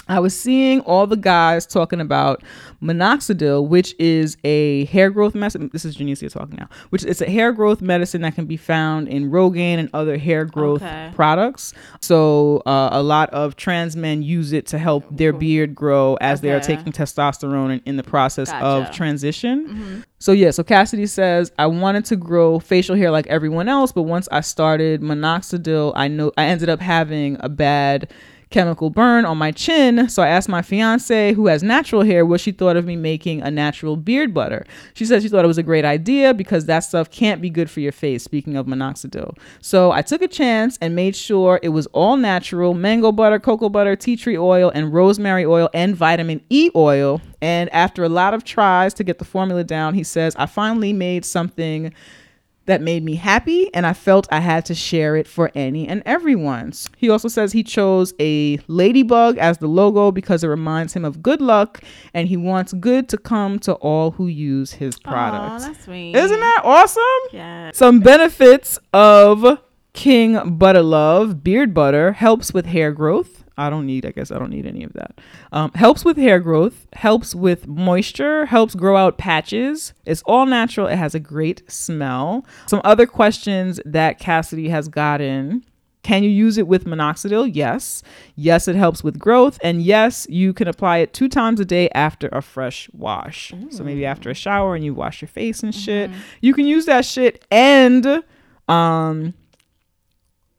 I 0.08 0.18
was 0.20 0.38
seeing 0.38 0.80
all 0.80 1.06
the 1.06 1.16
guys 1.16 1.64
talking 1.66 2.00
about 2.00 2.42
minoxidil, 2.82 3.68
which 3.68 3.94
is 3.98 4.36
a 4.44 4.84
hair 4.86 5.10
growth 5.10 5.34
medicine. 5.34 5.70
This 5.72 5.84
is 5.84 5.96
Janicia 5.96 6.30
talking 6.30 6.56
now, 6.58 6.68
which 6.90 7.04
is 7.04 7.22
a 7.22 7.30
hair 7.30 7.52
growth 7.52 7.80
medicine 7.80 8.22
that 8.22 8.34
can 8.34 8.46
be 8.46 8.56
found 8.56 9.08
in 9.08 9.30
Rogaine 9.30 9.78
and 9.78 9.88
other 9.94 10.18
hair 10.18 10.44
growth 10.44 10.82
Okay. 10.82 11.10
products. 11.14 11.72
So 12.00 12.62
uh, 12.66 12.88
a 12.92 13.02
lot 13.02 13.30
of 13.30 13.56
trans 13.56 13.94
men 13.96 14.22
use 14.22 14.52
it 14.52 14.66
to 14.68 14.78
help 14.78 15.04
their 15.10 15.32
beard 15.32 15.74
grow 15.74 16.16
as 16.20 16.40
they 16.40 16.50
are 16.50 16.60
taking 16.60 16.92
testosterone 16.92 17.72
and 17.72 17.82
in 17.86 17.96
the 17.96 18.02
process 18.02 18.52
of 18.54 18.84
Gotcha. 18.86 18.92
transition. 18.96 20.04
So 20.18 20.32
yeah, 20.32 20.50
so 20.50 20.62
Cassidy 20.62 21.06
says 21.06 21.50
I 21.58 21.66
wanted 21.66 22.04
to 22.06 22.16
grow 22.16 22.58
facial 22.58 22.96
hair 22.96 23.10
like 23.10 23.26
everyone 23.28 23.68
else, 23.68 23.92
but 23.92 24.02
once 24.02 24.28
I 24.32 24.40
started 24.40 25.00
minoxidil, 25.00 25.92
I 25.94 26.08
know 26.08 26.32
I 26.36 26.44
ended 26.46 26.68
up 26.68 26.80
having 26.80 27.36
a 27.40 27.48
bad 27.48 28.12
chemical 28.52 28.90
burn 28.90 29.24
on 29.24 29.38
my 29.38 29.50
chin. 29.50 30.08
So 30.08 30.22
I 30.22 30.28
asked 30.28 30.48
my 30.48 30.62
fiance, 30.62 31.32
who 31.32 31.46
has 31.46 31.62
natural 31.62 32.02
hair, 32.02 32.24
what 32.24 32.40
she 32.40 32.52
thought 32.52 32.76
of 32.76 32.84
me 32.84 32.94
making 32.94 33.42
a 33.42 33.50
natural 33.50 33.96
beard 33.96 34.32
butter. 34.32 34.64
She 34.94 35.04
said 35.04 35.22
she 35.22 35.28
thought 35.28 35.44
it 35.44 35.48
was 35.48 35.58
a 35.58 35.62
great 35.62 35.84
idea 35.84 36.34
because 36.34 36.66
that 36.66 36.80
stuff 36.80 37.10
can't 37.10 37.42
be 37.42 37.50
good 37.50 37.70
for 37.70 37.80
your 37.80 37.92
face. 37.92 38.22
Speaking 38.22 38.56
of 38.56 38.66
minoxidil, 38.66 39.36
so 39.60 39.90
I 39.90 40.02
took 40.02 40.22
a 40.22 40.28
chance 40.28 40.78
and 40.80 40.94
made 40.94 41.16
sure 41.16 41.58
it 41.62 41.70
was 41.70 41.86
all 41.88 42.16
natural: 42.16 42.74
mango 42.74 43.10
butter, 43.10 43.40
cocoa 43.40 43.68
butter, 43.68 43.96
tea 43.96 44.16
tree 44.16 44.38
oil, 44.38 44.70
and 44.74 44.92
rosemary 44.92 45.44
oil, 45.44 45.68
and 45.74 45.96
vitamin 45.96 46.40
E 46.50 46.70
oil. 46.76 47.20
And 47.40 47.68
after 47.70 48.04
a 48.04 48.08
lot 48.08 48.34
of 48.34 48.44
tries 48.44 48.94
to 48.94 49.02
get 49.04 49.18
the 49.18 49.24
formula 49.24 49.64
down, 49.64 49.94
he 49.94 50.04
says, 50.04 50.36
I 50.36 50.46
finally 50.46 50.92
made 50.92 51.24
something 51.24 51.92
that 52.66 52.80
made 52.80 53.02
me 53.02 53.14
happy 53.16 53.72
and 53.74 53.86
I 53.86 53.92
felt 53.92 54.28
I 54.30 54.40
had 54.40 54.64
to 54.66 54.74
share 54.74 55.16
it 55.16 55.26
for 55.26 55.50
any 55.54 55.88
and 55.88 56.02
everyone. 56.06 56.72
He 56.96 57.10
also 57.10 57.28
says 57.28 57.52
he 57.52 57.62
chose 57.62 58.14
a 58.20 58.58
ladybug 58.68 59.38
as 59.38 59.58
the 59.58 59.66
logo 59.66 60.12
because 60.12 60.44
it 60.44 60.48
reminds 60.48 60.94
him 60.94 61.04
of 61.04 61.22
good 61.22 61.40
luck 61.40 61.82
and 62.14 62.28
he 62.28 62.36
wants 62.36 62.72
good 62.72 63.08
to 63.08 63.18
come 63.18 63.58
to 63.60 63.74
all 63.74 64.12
who 64.12 64.26
use 64.26 64.72
his 64.72 64.98
product. 64.98 65.64
Oh, 65.64 65.66
that's 65.66 65.84
sweet. 65.84 66.14
Isn't 66.14 66.40
that 66.40 66.60
awesome? 66.64 67.02
Yeah. 67.32 67.70
Some 67.74 68.00
benefits 68.00 68.78
of 68.92 69.58
King 69.92 70.56
Butter 70.56 70.82
Love 70.82 71.42
beard 71.42 71.74
butter 71.74 72.12
helps 72.12 72.54
with 72.54 72.66
hair 72.66 72.92
growth. 72.92 73.41
I 73.56 73.70
don't 73.70 73.86
need, 73.86 74.06
I 74.06 74.10
guess 74.12 74.30
I 74.30 74.38
don't 74.38 74.50
need 74.50 74.66
any 74.66 74.82
of 74.84 74.92
that. 74.94 75.20
Um, 75.52 75.70
helps 75.74 76.04
with 76.04 76.16
hair 76.16 76.40
growth, 76.40 76.86
helps 76.94 77.34
with 77.34 77.66
moisture, 77.66 78.46
helps 78.46 78.74
grow 78.74 78.96
out 78.96 79.18
patches. 79.18 79.92
It's 80.06 80.22
all 80.22 80.46
natural. 80.46 80.86
It 80.86 80.96
has 80.96 81.14
a 81.14 81.20
great 81.20 81.70
smell. 81.70 82.46
Some 82.66 82.80
other 82.84 83.06
questions 83.06 83.80
that 83.84 84.18
Cassidy 84.18 84.68
has 84.70 84.88
gotten. 84.88 85.64
Can 86.02 86.24
you 86.24 86.30
use 86.30 86.58
it 86.58 86.66
with 86.66 86.84
minoxidil? 86.84 87.50
Yes. 87.54 88.02
Yes, 88.34 88.66
it 88.66 88.74
helps 88.74 89.04
with 89.04 89.20
growth. 89.20 89.58
And 89.62 89.82
yes, 89.82 90.26
you 90.28 90.52
can 90.52 90.66
apply 90.66 90.98
it 90.98 91.12
two 91.12 91.28
times 91.28 91.60
a 91.60 91.64
day 91.64 91.88
after 91.90 92.28
a 92.32 92.42
fresh 92.42 92.88
wash. 92.92 93.52
So 93.70 93.84
maybe 93.84 94.04
after 94.04 94.28
a 94.28 94.34
shower 94.34 94.74
and 94.74 94.84
you 94.84 94.94
wash 94.94 95.22
your 95.22 95.28
face 95.28 95.62
and 95.62 95.72
shit. 95.72 96.10
You 96.40 96.54
can 96.54 96.66
use 96.66 96.86
that 96.86 97.04
shit 97.04 97.44
and 97.52 98.24
um 98.68 99.34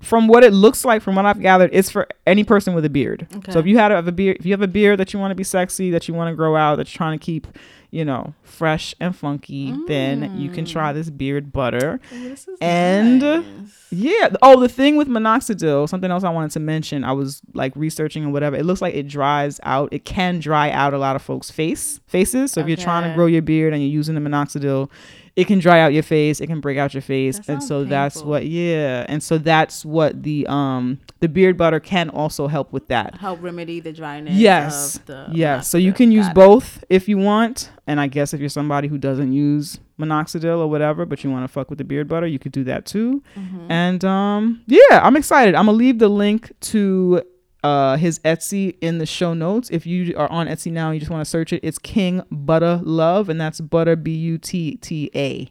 from 0.04 0.28
what 0.28 0.44
it 0.44 0.54
looks 0.54 0.86
like 0.86 1.02
from 1.02 1.16
what 1.16 1.26
I've 1.26 1.42
gathered, 1.42 1.70
it's 1.74 1.90
for 1.90 2.08
any 2.28 2.44
person 2.44 2.74
with 2.74 2.86
a 2.86 2.90
beard. 2.90 3.28
So 3.50 3.60
if 3.60 3.66
you 3.66 3.78
had 3.78 3.92
a, 3.92 3.96
have 3.96 4.08
a 4.08 4.12
beard 4.12 4.38
if 4.40 4.46
you 4.46 4.52
have 4.52 4.62
a 4.62 4.68
beard 4.68 5.00
that 5.00 5.14
you 5.14 5.20
want 5.20 5.32
to 5.32 5.36
be 5.36 5.44
sexy, 5.44 5.92
that 5.92 6.08
you 6.08 6.14
want 6.14 6.32
to 6.32 6.36
grow 6.36 6.56
out, 6.56 6.76
that 6.76 6.94
you're 6.94 6.98
trying 6.98 7.18
to 7.18 7.24
keep, 7.24 7.48
you 7.90 8.04
know, 8.04 8.34
fresh 8.44 8.94
and 9.00 9.16
funky, 9.16 9.74
then 9.88 10.38
you 10.38 10.50
can 10.50 10.66
try 10.66 10.92
mm. 10.92 10.96
this 10.96 11.10
beard 11.10 11.52
butter. 11.52 12.00
Oh, 12.12 12.24
this 12.24 12.48
is 12.48 12.58
And 12.60 13.22
nice. 13.22 13.88
yeah. 13.92 14.30
Oh, 14.42 14.60
the 14.60 14.70
thing 14.70 14.96
with 14.98 15.08
minoxidil, 15.08 15.88
something 15.88 16.12
else 16.12 16.24
I 16.24 16.30
wanted 16.30 16.52
to 16.52 16.60
mention. 16.60 17.04
I 17.04 17.14
was 17.14 17.42
like 17.54 17.74
researching 17.76 18.24
and 18.24 18.34
whatever. 18.34 18.56
It 18.56 18.66
looks 18.66 18.82
like 18.82 18.96
it 18.96 19.08
dries 19.08 19.60
out. 19.64 19.94
It 19.94 20.06
can 20.06 20.40
dry 20.40 20.70
out 20.72 20.94
a 20.94 20.98
lot 20.98 21.16
of 21.16 21.22
folks' 21.22 21.50
face 21.50 22.00
faces. 22.08 22.52
So 22.52 22.62
if 22.62 22.68
you're 22.68 22.78
trying 22.78 23.10
to 23.10 23.16
grow 23.16 23.26
your 23.26 23.42
beard 23.42 23.74
and 23.74 23.82
you're 23.82 23.92
using 23.92 24.16
the 24.16 24.22
minoxidil, 24.22 24.90
it 25.36 25.48
can 25.48 25.60
dry 25.60 25.80
out 25.80 25.94
your 25.94 26.04
face. 26.04 26.40
It 26.42 26.48
can 26.48 26.60
break 26.60 26.78
out 26.78 26.94
your 26.94 27.02
face, 27.02 27.40
and 27.48 27.64
so 27.64 27.84
that's 27.84 28.22
what. 28.22 28.46
Yeah, 28.46 29.06
and 29.08 29.22
so 29.24 29.38
that's 29.38 29.84
what 29.84 30.22
the 30.24 30.46
um 30.48 31.00
the 31.22 31.28
beard 31.28 31.58
butter 31.58 31.80
can 31.80 32.10
also 32.10 32.48
help 32.48 32.72
with 32.72 32.88
that. 32.90 33.16
help 33.16 33.42
remedy 33.42 33.80
the 33.80 33.94
dryness. 33.94 34.36
Yes. 34.36 34.98
Of 34.98 35.06
the 35.06 35.28
Yes. 35.32 35.70
So 35.70 35.78
you 35.78 35.94
can 35.94 36.12
use 36.12 36.26
Got 36.26 36.32
it. 36.32 36.36
both 36.36 36.84
if 36.90 37.08
you 37.08 37.18
want. 37.18 37.72
And 37.86 38.00
I 38.00 38.08
guess 38.08 38.34
if 38.34 38.40
you're 38.40 38.48
somebody 38.48 38.88
who 38.88 38.98
doesn't 38.98 39.34
use 39.34 39.80
minoxidil 40.00 40.60
or 40.60 40.68
whatever, 40.68 41.06
but 41.06 41.24
you 41.24 41.30
want 41.32 41.44
to 41.44 41.48
fuck 41.50 41.70
with 41.70 41.78
the 41.80 41.84
beard 41.84 42.08
butter, 42.08 42.28
you 42.28 42.40
could 42.40 42.52
do 42.54 42.64
that 42.66 42.86
too. 42.86 43.22
Mm-hmm. 43.36 43.72
And 43.72 44.06
um 44.06 44.62
yeah, 44.68 45.02
I'm 45.02 45.16
excited. 45.18 45.56
I'm 45.56 45.66
gonna 45.66 45.78
leave 45.78 46.00
the 46.00 46.10
link 46.10 46.52
to 46.72 47.24
uh 47.64 47.96
his 47.98 48.20
Etsy 48.20 48.76
in 48.82 48.98
the 48.98 49.06
show 49.06 49.34
notes. 49.34 49.70
If 49.72 49.86
you 49.86 50.16
are 50.18 50.30
on 50.32 50.48
Etsy 50.48 50.72
now 50.72 50.88
and 50.88 50.96
you 50.96 51.00
just 51.00 51.12
want 51.12 51.24
to 51.26 51.30
search 51.30 51.54
it, 51.54 51.62
it's 51.64 51.78
King 51.80 52.22
Butter 52.32 52.82
Love, 52.84 53.30
and 53.30 53.40
that's 53.40 53.62
butter 53.62 53.96
B 53.96 54.12
U 54.12 54.38
T 54.38 54.76
T 54.78 55.10
A. 55.16 55.50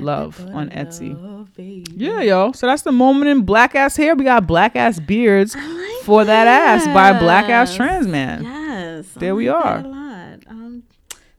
Love 0.00 0.44
on 0.52 0.70
Etsy. 0.70 1.14
love, 1.22 1.54
baby. 1.54 1.84
Yeah, 1.94 2.20
yo. 2.20 2.50
So 2.50 2.66
that's 2.66 2.82
the 2.82 2.90
moment 2.90 3.28
in 3.30 3.42
black 3.42 3.76
ass 3.76 3.96
hair. 3.96 4.16
We 4.16 4.24
got 4.24 4.44
black 4.44 4.74
ass 4.74 4.98
beards 4.98 5.54
like 5.54 6.02
for 6.02 6.24
that 6.24 6.48
ass 6.48 6.84
by 6.88 7.10
a 7.10 7.18
black 7.20 7.48
ass 7.48 7.76
trans 7.76 8.08
man. 8.08 8.42
Yes. 8.42 9.06
I 9.16 9.20
There 9.20 9.36
we 9.36 9.48
like 9.48 9.64
are. 9.64 9.78
A 9.78 9.82
lot. 9.88 10.38
Um, 10.48 10.82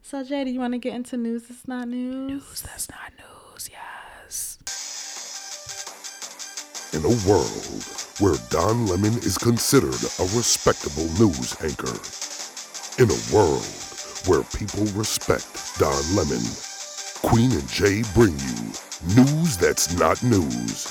so 0.00 0.24
J, 0.24 0.44
do 0.44 0.50
you 0.50 0.58
want 0.58 0.72
to 0.72 0.78
get 0.78 0.94
into 0.94 1.18
news? 1.18 1.50
It's 1.50 1.68
not 1.68 1.88
news? 1.88 2.30
news. 2.30 2.62
That's 2.62 2.88
not 2.88 3.12
news, 3.18 3.68
yes. 3.70 4.58
In 6.94 7.04
a 7.04 7.28
world 7.28 8.05
where 8.18 8.36
Don 8.48 8.86
Lemon 8.86 9.12
is 9.18 9.36
considered 9.36 10.00
a 10.18 10.24
respectable 10.32 11.04
news 11.20 11.54
anchor. 11.60 11.92
In 12.96 13.10
a 13.10 13.20
world 13.34 13.66
where 14.24 14.42
people 14.56 14.86
respect 14.98 15.46
Don 15.78 16.02
Lemon. 16.16 16.40
Queen 17.20 17.52
and 17.52 17.68
J 17.68 18.02
bring 18.14 18.32
you 18.38 18.72
news 19.14 19.58
that's 19.58 19.92
not 19.98 20.22
news. 20.22 20.88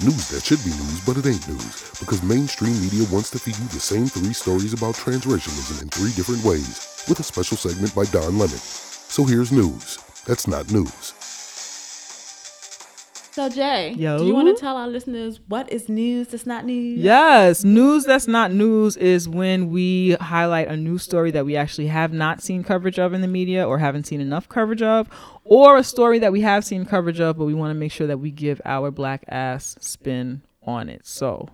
News 0.00 0.28
that 0.28 0.44
should 0.44 0.62
be 0.62 0.70
news, 0.70 1.00
but 1.04 1.16
it 1.16 1.26
ain't 1.26 1.48
news 1.48 1.90
because 1.98 2.22
mainstream 2.22 2.80
media 2.80 3.04
wants 3.10 3.30
to 3.30 3.40
feed 3.40 3.58
you 3.58 3.66
the 3.66 3.80
same 3.80 4.06
three 4.06 4.32
stories 4.32 4.72
about 4.72 4.94
transracialism 4.94 5.82
in 5.82 5.88
three 5.88 6.12
different 6.12 6.44
ways 6.44 7.04
with 7.08 7.18
a 7.18 7.24
special 7.24 7.56
segment 7.56 7.92
by 7.92 8.04
Don 8.04 8.38
Lemon. 8.38 8.62
So 9.10 9.24
here's 9.24 9.50
news 9.50 9.98
that's 10.26 10.46
not 10.46 10.70
news. 10.70 11.17
So 13.38 13.48
J, 13.48 13.94
Yo. 13.96 14.18
do 14.18 14.26
you 14.26 14.34
want 14.34 14.48
to 14.48 14.60
tell 14.60 14.76
our 14.76 14.88
listeners 14.88 15.38
what 15.46 15.70
is 15.70 15.88
news 15.88 16.26
that's 16.26 16.44
not 16.44 16.64
news? 16.64 16.98
Yes, 16.98 17.62
news 17.62 18.04
that's 18.04 18.26
not 18.26 18.50
news 18.50 18.96
is 18.96 19.28
when 19.28 19.70
we 19.70 20.16
highlight 20.20 20.66
a 20.66 20.76
news 20.76 21.04
story 21.04 21.30
that 21.30 21.46
we 21.46 21.54
actually 21.54 21.86
have 21.86 22.12
not 22.12 22.42
seen 22.42 22.64
coverage 22.64 22.98
of 22.98 23.14
in 23.14 23.20
the 23.20 23.28
media 23.28 23.64
or 23.64 23.78
haven't 23.78 24.08
seen 24.08 24.20
enough 24.20 24.48
coverage 24.48 24.82
of, 24.82 25.08
or 25.44 25.76
a 25.76 25.84
story 25.84 26.18
that 26.18 26.32
we 26.32 26.40
have 26.40 26.64
seen 26.64 26.84
coverage 26.84 27.20
of, 27.20 27.38
but 27.38 27.44
we 27.44 27.54
want 27.54 27.70
to 27.70 27.78
make 27.78 27.92
sure 27.92 28.08
that 28.08 28.18
we 28.18 28.32
give 28.32 28.60
our 28.64 28.90
black 28.90 29.22
ass 29.28 29.76
spin 29.80 30.42
on 30.64 30.88
it. 30.88 31.06
So, 31.06 31.48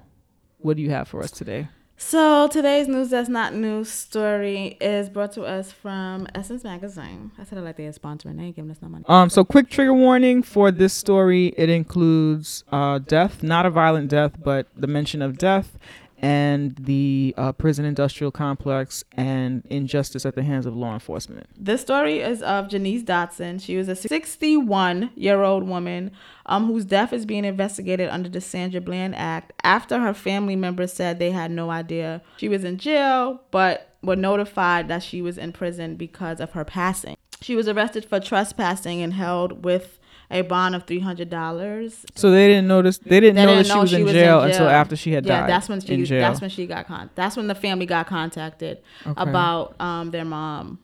what 0.60 0.78
do 0.78 0.82
you 0.82 0.88
have 0.88 1.06
for 1.06 1.22
us 1.22 1.32
today? 1.32 1.68
So 2.06 2.48
today's 2.48 2.86
news 2.86 3.08
that's 3.08 3.30
not 3.30 3.54
news 3.54 3.88
story 3.88 4.76
is 4.78 5.08
brought 5.08 5.32
to 5.32 5.44
us 5.44 5.72
from 5.72 6.28
Essence 6.34 6.62
Magazine. 6.62 7.32
I 7.38 7.44
said 7.44 7.58
like 7.64 7.78
they 7.78 7.84
had 7.84 7.94
sponsoring. 7.94 8.36
They 8.36 8.44
ain't 8.44 8.56
giving 8.56 8.70
us 8.70 8.76
no 8.82 8.88
money. 8.88 9.04
Um, 9.08 9.30
so 9.30 9.42
quick 9.42 9.70
trigger 9.70 9.94
warning 9.94 10.42
for 10.42 10.70
this 10.70 10.92
story. 10.92 11.54
It 11.56 11.70
includes 11.70 12.62
uh, 12.70 12.98
death, 12.98 13.42
not 13.42 13.64
a 13.64 13.70
violent 13.70 14.10
death, 14.10 14.32
but 14.44 14.66
the 14.76 14.86
mention 14.86 15.22
of 15.22 15.38
death 15.38 15.78
and 16.24 16.74
the 16.76 17.34
uh, 17.36 17.52
prison 17.52 17.84
industrial 17.84 18.30
complex 18.30 19.04
and 19.12 19.62
injustice 19.68 20.24
at 20.24 20.34
the 20.34 20.42
hands 20.42 20.64
of 20.64 20.74
law 20.74 20.94
enforcement. 20.94 21.46
This 21.54 21.82
story 21.82 22.20
is 22.20 22.40
of 22.40 22.68
Janice 22.68 23.02
Dotson. 23.02 23.60
She 23.60 23.76
was 23.76 23.90
a 23.90 23.94
61 23.94 25.10
year 25.16 25.42
old 25.42 25.68
woman 25.68 26.12
um, 26.46 26.66
whose 26.66 26.86
death 26.86 27.12
is 27.12 27.26
being 27.26 27.44
investigated 27.44 28.08
under 28.08 28.30
the 28.30 28.40
Sandra 28.40 28.80
Bland 28.80 29.14
Act 29.16 29.52
after 29.64 30.00
her 30.00 30.14
family 30.14 30.56
members 30.56 30.94
said 30.94 31.18
they 31.18 31.30
had 31.30 31.50
no 31.50 31.70
idea 31.70 32.22
she 32.38 32.48
was 32.48 32.64
in 32.64 32.78
jail, 32.78 33.42
but 33.50 33.94
were 34.02 34.16
notified 34.16 34.88
that 34.88 35.02
she 35.02 35.20
was 35.20 35.36
in 35.36 35.52
prison 35.52 35.94
because 35.94 36.40
of 36.40 36.52
her 36.52 36.64
passing. 36.64 37.16
She 37.42 37.54
was 37.54 37.68
arrested 37.68 38.06
for 38.06 38.18
trespassing 38.18 39.02
and 39.02 39.12
held 39.12 39.62
with 39.62 39.98
a 40.34 40.42
bond 40.42 40.74
of 40.74 40.84
three 40.84 40.98
hundred 40.98 41.30
dollars. 41.30 42.04
So 42.14 42.30
they 42.30 42.48
didn't 42.48 42.66
notice. 42.68 42.98
They 42.98 43.20
didn't 43.20 43.36
They 43.36 43.42
know 43.46 43.54
didn't 43.54 43.68
that 43.68 43.72
she 43.72 43.78
was, 43.78 43.90
she 43.90 43.96
in, 43.96 44.02
was 44.04 44.12
in 44.14 44.18
jail 44.18 44.40
until 44.42 44.68
after 44.68 44.96
she 44.96 45.12
had 45.12 45.24
Yeah, 45.24 45.40
died. 45.40 45.50
that's 45.50 45.68
when 45.68 45.80
she. 45.80 45.94
in 45.94 46.04
jail. 46.04 46.20
That's 46.20 46.40
when 46.40 46.50
she 46.50 46.66
got 46.66 46.86
con. 46.86 47.08
That's 47.14 47.36
when 47.36 47.46
the 47.46 47.54
family 47.54 47.86
got 47.86 48.06
contacted 48.06 48.82
Okay. 49.06 49.14
about 49.22 49.80
um 49.80 50.10
their 50.10 50.24
mom 50.24 50.80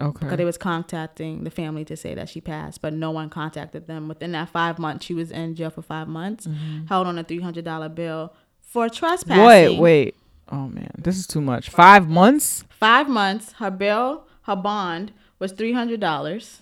Okay. 0.00 0.20
because 0.26 0.36
they 0.36 0.44
was 0.44 0.58
contacting 0.58 1.44
the 1.44 1.50
family 1.50 1.84
to 1.86 1.96
say 1.96 2.14
that 2.14 2.28
she 2.28 2.40
passed, 2.40 2.82
but 2.82 2.92
no 2.92 3.10
one 3.10 3.30
contacted 3.30 3.86
them. 3.86 4.06
Within 4.08 4.32
that 4.32 4.48
five 4.50 4.78
months, 4.78 5.06
she 5.06 5.14
was 5.14 5.30
in 5.30 5.54
jail 5.54 5.70
for 5.70 5.82
five 5.82 6.06
months, 6.08 6.46
held 6.88 7.06
on 7.06 7.18
a 7.18 7.24
three 7.24 7.40
hundred 7.40 7.64
dollar 7.64 7.88
bill 7.88 8.32
for 8.60 8.88
trespassing. 8.88 9.44
Wait, 9.46 9.78
wait. 9.78 10.16
Oh 10.52 10.68
man, 10.68 10.90
this 10.98 11.16
is 11.16 11.26
too 11.26 11.40
much. 11.40 11.70
Five 11.70 12.08
months. 12.08 12.64
Five 12.68 13.08
months. 13.08 13.52
Her 13.52 13.70
bill, 13.70 14.26
her 14.42 14.56
bond 14.56 15.12
was 15.38 15.52
three 15.52 15.72
hundred 15.72 16.00
dollars. 16.00 16.60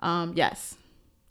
Um, 0.00 0.32
yes, 0.36 0.76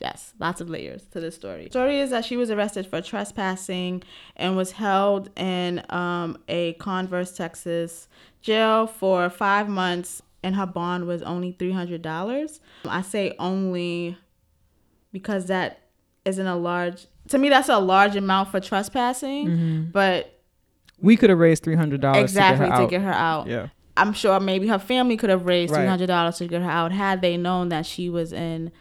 yes, 0.04 0.34
lots 0.40 0.60
of 0.62 0.70
layers 0.70 1.06
to 1.12 1.20
this 1.20 1.36
story. 1.36 1.68
Story 1.70 2.00
is 2.00 2.10
that 2.12 2.26
she 2.26 2.36
was 2.38 2.52
arrested 2.52 2.86
for 2.86 3.02
trespassing 3.02 4.04
and 4.36 4.56
was 4.58 4.72
held 4.72 5.30
in 5.38 5.84
um, 5.90 6.38
a 6.48 6.74
Converse, 6.74 7.32
Texas 7.36 8.08
jail 8.42 8.86
for 8.86 9.30
five 9.30 9.70
months, 9.70 10.22
and 10.44 10.56
her 10.56 10.66
bond 10.66 11.08
was 11.08 11.22
only 11.24 11.54
three 11.54 11.72
hundred 11.72 12.02
dollars. 12.02 12.60
I 12.86 13.02
say 13.02 13.34
only 13.40 14.18
because 15.12 15.46
that 15.48 15.80
isn't 16.26 16.46
a 16.48 16.56
large. 16.56 17.08
To 17.30 17.38
me, 17.38 17.50
that's 17.50 17.70
a 17.70 17.80
large 17.80 18.16
amount 18.18 18.50
for 18.50 18.60
trespassing, 18.60 19.90
but 19.94 20.40
We 21.02 21.16
could 21.16 21.30
have 21.30 21.40
raised 21.40 21.64
three 21.64 21.76
hundred 21.76 22.02
dollars 22.02 22.24
exactly 22.24 22.66
to 22.66 22.72
get 22.72 22.72
her 22.72 22.74
out. 22.76 22.86
to 22.86 22.90
get 22.92 23.02
her 23.02 23.14
out. 23.14 23.48
Yeah. 23.48 23.68
I'm 23.96 24.12
sure 24.12 24.40
maybe 24.40 24.68
her 24.68 24.80
family 24.80 25.18
could 25.18 25.30
have 25.30 25.46
raised 25.46 25.74
three 25.74 25.86
hundred 25.86 26.08
dollars 26.08 26.38
to 26.40 26.48
get 26.48 26.62
her 26.62 26.70
out 26.70 26.92
had 26.92 27.22
they 27.22 27.38
known 27.38 27.70
that 27.70 27.86
she 27.86 28.10
was 28.10 28.34
in 28.34 28.72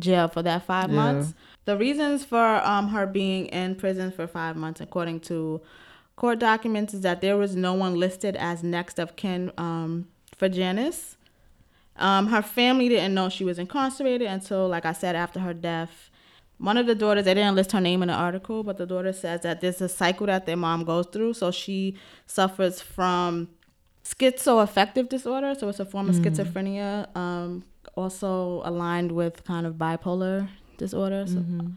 jail 0.00 0.28
for 0.28 0.42
that 0.42 0.64
five 0.64 0.90
Yeah. 0.90 0.96
months. 0.96 1.34
The 1.64 1.76
reasons 1.76 2.24
for 2.24 2.60
um 2.66 2.88
her 2.88 3.06
being 3.06 3.46
in 3.46 3.74
prison 3.76 4.10
for 4.10 4.26
five 4.26 4.56
months, 4.56 4.80
according 4.80 5.20
to 5.20 5.60
court 6.16 6.38
documents, 6.38 6.94
is 6.94 7.02
that 7.02 7.20
there 7.20 7.36
was 7.36 7.54
no 7.54 7.74
one 7.74 7.94
listed 7.98 8.36
as 8.36 8.62
next 8.62 8.98
of 8.98 9.16
kin 9.16 9.52
um 9.56 10.06
for 10.36 10.48
Janice. 10.48 11.16
Um, 11.96 12.28
her 12.28 12.40
family 12.40 12.88
didn't 12.88 13.12
know 13.12 13.28
she 13.28 13.44
was 13.44 13.58
incarcerated 13.58 14.26
until, 14.26 14.66
like 14.68 14.86
I 14.86 14.92
said, 14.92 15.14
after 15.16 15.38
her 15.40 15.52
death. 15.52 16.08
One 16.56 16.78
of 16.78 16.86
the 16.86 16.94
daughters, 16.94 17.24
they 17.26 17.34
didn't 17.34 17.56
list 17.56 17.72
her 17.72 17.80
name 17.80 18.00
in 18.02 18.08
the 18.08 18.14
article, 18.14 18.62
but 18.62 18.78
the 18.78 18.86
daughter 18.86 19.12
says 19.12 19.42
that 19.42 19.60
there's 19.60 19.80
a 19.82 19.88
cycle 19.88 20.26
that 20.26 20.46
their 20.46 20.56
mom 20.56 20.84
goes 20.84 21.06
through. 21.06 21.34
So 21.34 21.50
she 21.50 21.96
suffers 22.26 22.80
from 22.80 23.48
schizoaffective 24.04 25.08
disorder. 25.08 25.54
So 25.58 25.68
it's 25.68 25.80
a 25.80 25.84
form 25.84 26.08
of 26.08 26.16
schizophrenia, 26.16 27.14
um, 27.16 27.64
also 27.96 28.62
aligned 28.64 29.12
with 29.12 29.44
kind 29.44 29.66
of 29.66 29.74
bipolar 29.74 30.48
disorder. 30.78 31.26
So, 31.26 31.36
mm-hmm. 31.36 31.70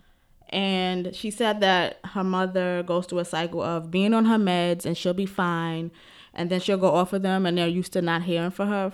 And 0.49 1.15
she 1.15 1.31
said 1.31 1.61
that 1.61 1.99
her 2.03 2.23
mother 2.23 2.83
goes 2.83 3.07
through 3.07 3.19
a 3.19 3.25
cycle 3.25 3.61
of 3.61 3.89
being 3.89 4.13
on 4.13 4.25
her 4.25 4.37
meds 4.37 4.85
and 4.85 4.95
she'll 4.95 5.13
be 5.13 5.25
fine. 5.25 5.91
And 6.33 6.49
then 6.49 6.59
she'll 6.59 6.77
go 6.77 6.91
off 6.91 7.13
of 7.13 7.21
them 7.21 7.45
and 7.45 7.57
they're 7.57 7.67
used 7.67 7.93
to 7.93 8.01
not 8.01 8.23
hearing 8.23 8.51
for 8.51 8.65
her. 8.65 8.93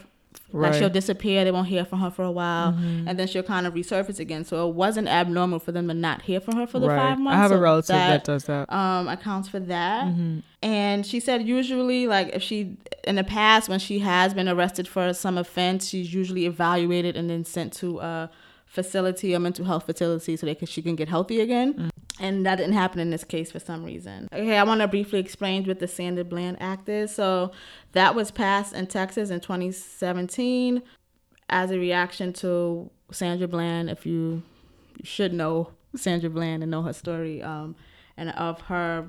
Like 0.52 0.74
she'll 0.74 0.90
disappear, 0.90 1.44
they 1.44 1.52
won't 1.52 1.68
hear 1.68 1.86
from 1.86 2.00
her 2.00 2.10
for 2.10 2.24
a 2.24 2.32
while, 2.32 2.72
mm-hmm. 2.72 3.08
and 3.08 3.20
then 3.20 3.28
she'll 3.28 3.44
kind 3.44 3.68
of 3.68 3.76
resurface 3.76 4.20
again. 4.20 4.44
So 4.44 4.68
it 4.68 4.74
wasn't 4.74 5.08
abnormal 5.08 5.60
for 5.60 5.72
them 5.72 5.88
to 5.90 5.94
not 5.94 6.24
hear 6.24 6.40
from 6.40 6.56
her 6.56 6.66
for 6.66 6.80
the 6.80 6.88
right. 6.88 6.98
five 6.98 7.20
months. 7.20 7.38
I 7.38 7.42
have 7.42 7.52
a 7.52 7.60
relative 7.60 7.96
that, 7.96 8.24
does 8.24 8.46
that. 8.46 8.72
um 8.72 9.08
accounts 9.08 9.48
for 9.50 9.60
that 9.60 10.06
mm-hmm. 10.06 10.40
and 10.62 11.06
she 11.06 11.20
said 11.20 11.48
usually 11.48 12.08
like 12.08 12.30
if 12.30 12.42
she 12.42 12.78
in 13.04 13.16
the 13.16 13.24
past 13.24 13.70
when 13.70 13.80
she 13.80 14.00
has 14.00 14.34
been 14.34 14.48
arrested 14.48 14.88
for 14.88 15.14
some 15.14 15.38
offense 15.38 15.88
she's 15.88 16.14
usually 16.14 16.46
evaluated 16.46 17.16
and 17.16 17.30
then 17.30 17.46
sent 17.46 17.74
to 17.74 18.00
a 18.00 18.30
facility 18.70 19.34
a 19.34 19.40
mental 19.40 19.66
health 19.66 19.86
facility 19.86 20.38
so 20.38 20.46
they 20.46 20.56
can 20.56 20.68
she 20.68 20.82
can 20.82 20.96
get 20.96 21.10
healthy 21.10 21.42
again. 21.42 21.92
And 22.22 22.46
that 22.46 22.58
didn't 22.58 22.74
happen 22.74 23.00
in 23.00 23.10
this 23.10 23.24
case 23.24 23.52
for 23.52 23.60
some 23.60 23.84
reason. 23.84 24.30
Okay 24.32 24.58
i 24.58 24.64
want 24.64 24.82
to 24.82 24.88
briefly 24.88 25.20
explain 25.20 25.66
what 25.66 25.80
the 25.80 25.88
sandra 25.88 26.24
bland 26.24 26.58
act 26.62 26.88
is. 26.88 27.14
So 27.14 27.52
that 27.92 28.16
was 28.16 28.32
passed 28.32 28.74
in 28.74 28.88
texas 28.88 29.30
in 29.30 29.40
2017 29.42 30.82
as 31.50 31.72
a 31.72 31.80
reaction 31.80 32.32
to 32.32 32.90
sandra 33.12 33.48
bland 33.48 33.90
if 33.90 34.06
you 34.06 34.44
you 34.98 35.06
should 35.06 35.34
know 35.34 35.72
Sandra 35.96 36.30
Bland 36.30 36.64
and 36.64 36.72
know 36.72 36.84
her 36.84 36.94
story 36.94 37.42
um, 37.42 37.76
and 38.18 38.30
of 38.32 38.62
her 38.62 39.08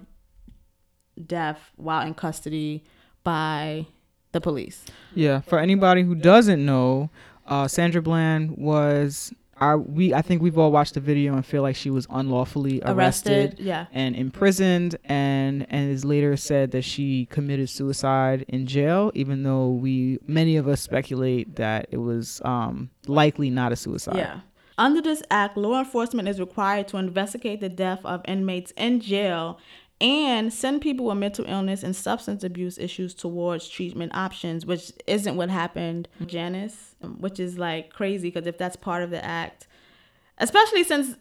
death 1.27 1.71
while 1.77 2.07
in 2.07 2.15
custody 2.15 2.85
by 3.23 3.87
the 4.33 4.41
police. 4.41 4.85
Yeah, 5.15 5.41
for 5.41 5.59
anybody 5.59 6.03
who 6.03 6.15
doesn't 6.15 6.65
know, 6.65 7.11
uh, 7.47 7.69
Sandra 7.69 8.01
Bland 8.01 8.57
was 8.57 9.33
our 9.61 9.79
we 9.79 10.15
I 10.15 10.23
think 10.23 10.43
we've 10.43 10.59
all 10.59 10.73
watched 10.73 10.95
the 10.95 11.01
video 11.01 11.35
and 11.35 11.45
feel 11.45 11.63
like 11.63 11.77
she 11.77 11.91
was 11.91 12.07
unlawfully 12.11 12.81
arrested, 12.85 13.59
yeah. 13.59 13.87
and 13.93 14.17
imprisoned 14.17 14.97
and 15.05 15.67
and 15.71 15.91
is 15.91 16.05
later 16.05 16.37
said 16.37 16.71
that 16.73 16.83
she 16.83 17.27
committed 17.27 17.69
suicide 17.69 18.45
in 18.49 18.67
jail 18.67 19.13
even 19.15 19.43
though 19.43 19.69
we 19.69 20.19
many 20.27 20.57
of 20.57 20.67
us 20.67 20.81
speculate 20.81 21.57
that 21.57 21.87
it 21.91 21.99
was 21.99 22.41
um 22.45 22.91
likely 23.07 23.51
not 23.51 23.73
a 23.73 23.77
suicide. 23.77 24.17
Yeah. 24.17 24.41
Under 24.79 25.03
this 25.03 25.23
act, 25.31 25.59
law 25.59 25.79
enforcement 25.79 26.27
is 26.27 26.41
required 26.41 26.89
to 26.89 26.97
investigate 26.97 27.61
the 27.61 27.69
death 27.69 28.01
of 28.03 28.23
inmates 28.27 28.73
in 28.79 29.01
jail 29.01 29.59
and 30.01 30.53
send 30.53 30.81
people 30.81 31.07
with 31.07 31.19
mental 31.19 31.45
illness 31.47 31.83
and 31.83 31.95
substance 31.95 32.43
abuse 32.43 32.79
issues 32.79 33.13
towards 33.15 33.69
treatment 33.69 34.15
options, 34.15 34.65
which 34.65 34.93
isn't 35.07 35.37
what 35.37 35.51
happened 35.51 36.09
Janice, 36.27 36.95
which 37.19 37.39
is 37.39 37.59
like 37.59 37.93
crazy 37.93 38.31
because 38.31 38.47
if 38.47 38.57
that's 38.57 38.77
part 38.77 39.03
of 39.03 39.11
the 39.11 39.23
act, 39.25 39.67
especially 40.39 40.85
since 40.85 41.17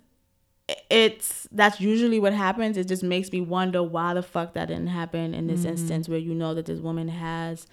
it's 0.90 1.48
that's 1.52 1.82
usually 1.82 2.20
what 2.20 2.34
happens, 2.34 2.78
it 2.78 2.88
just 2.88 3.04
makes 3.04 3.32
me 3.32 3.42
wonder 3.42 3.84
why 3.84 4.14
the 4.14 4.24
fuck 4.24 4.54
that 4.54 4.68
didn't 4.68 4.88
happen 4.88 5.34
in 5.34 5.48
this 5.48 5.62
mm-hmm. 5.62 5.70
instance 5.70 6.08
where 6.08 6.20
you 6.20 6.34
know 6.34 6.54
that 6.54 6.66
this 6.66 6.80
woman 6.80 7.10
has 7.10 7.68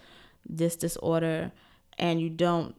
this 0.48 0.76
disorder 0.76 1.52
and 1.98 2.20
you 2.20 2.30
don't 2.30 2.74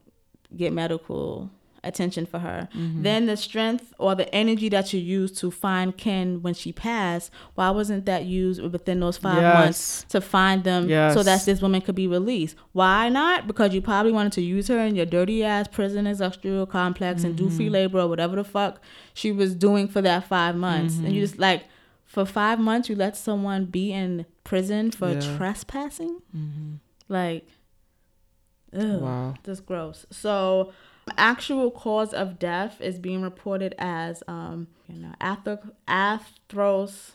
get 0.56 0.74
medical 0.74 1.50
attention 1.84 2.26
for 2.26 2.40
her. 2.40 2.68
Mm-hmm. 2.74 3.04
Then 3.04 3.26
the 3.26 3.38
strength 3.38 3.94
or 3.98 4.16
the 4.16 4.34
energy 4.34 4.70
that 4.70 4.94
you 4.94 5.00
used 5.00 5.38
to 5.38 5.52
find 5.52 5.96
Ken 5.96 6.42
when 6.42 6.54
she 6.54 6.72
passed, 6.72 7.32
why 7.56 7.70
wasn't 7.70 8.06
that 8.06 8.26
used 8.26 8.62
within 8.62 9.00
those 9.00 9.18
five 9.18 9.42
months 9.42 10.06
to 10.10 10.22
find 10.22 10.64
them 10.64 10.88
so 11.14 11.24
that 11.24 11.46
this 11.46 11.62
woman 11.62 11.82
could 11.82 11.96
be 11.96 12.08
released? 12.08 12.56
Why 12.74 13.10
not? 13.10 13.48
Because 13.48 13.74
you 13.74 13.82
probably 13.82 14.12
wanted 14.12 14.34
to 14.34 14.42
use 14.42 14.68
her 14.68 14.80
in 14.80 14.96
your 14.96 15.06
dirty 15.06 15.44
ass 15.44 15.68
prison 15.68 16.08
industrial 16.08 16.66
complex 16.66 17.24
and 17.24 17.36
do 17.36 17.50
free 17.50 17.66
mm-hmm. 17.66 17.74
labor 17.74 18.00
or 18.00 18.08
whatever 18.08 18.36
the 18.36 18.44
fuck 18.44 18.82
she 19.14 19.32
was 19.32 19.56
doing 19.56 19.88
for 19.88 20.02
that 20.02 20.28
five 20.28 20.56
months. 20.56 20.98
And 20.98 21.08
you 21.08 21.22
mm-hmm. 21.22 21.22
just 21.22 21.40
like 21.40 21.66
for 22.06 22.26
five 22.26 22.60
months 22.60 22.90
you 22.90 22.96
let 22.96 23.18
someone 23.18 23.66
be 23.66 23.92
in 23.92 24.26
prison 24.44 24.92
for 24.92 25.12
Yeah. 25.12 25.38
trespassing? 25.38 26.22
Like 27.10 27.48
Ugh, 28.74 29.02
Wow. 29.02 29.34
That's 29.44 29.60
gross. 29.60 30.06
So, 30.12 30.74
actual 31.18 31.72
cause 31.72 32.14
of 32.14 32.40
death 32.40 32.82
is 32.82 33.00
being 33.00 33.22
reported 33.22 33.76
as 33.78 34.24
um, 34.28 34.68
you 34.88 35.00
know, 35.00 35.14
atherosclerotic 35.20 37.14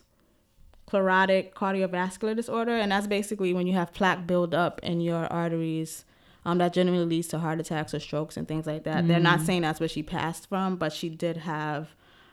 cardiovascular 1.55 2.37
disorder, 2.37 2.77
and 2.77 2.93
that's 2.93 3.07
basically 3.07 3.53
when 3.55 3.67
you 3.67 3.75
have 3.75 3.93
plaque 3.93 4.27
build 4.27 4.55
up 4.55 4.81
in 4.83 5.01
your 5.01 5.27
arteries. 5.27 6.05
Um, 6.45 6.59
that 6.59 6.73
generally 6.73 7.05
leads 7.05 7.29
to 7.29 7.39
heart 7.39 7.61
attacks 7.61 7.95
or 7.95 8.01
strokes 8.01 8.37
and 8.37 8.49
things 8.49 8.67
like 8.67 8.83
that. 8.83 9.07
They're 9.07 9.21
not 9.21 9.43
saying 9.43 9.63
that's 9.63 9.79
what 9.79 9.93
she 9.93 10.03
passed 10.03 10.49
from, 10.49 10.75
but 10.75 10.93
she 10.93 11.09
did 11.09 11.37
have 11.37 11.91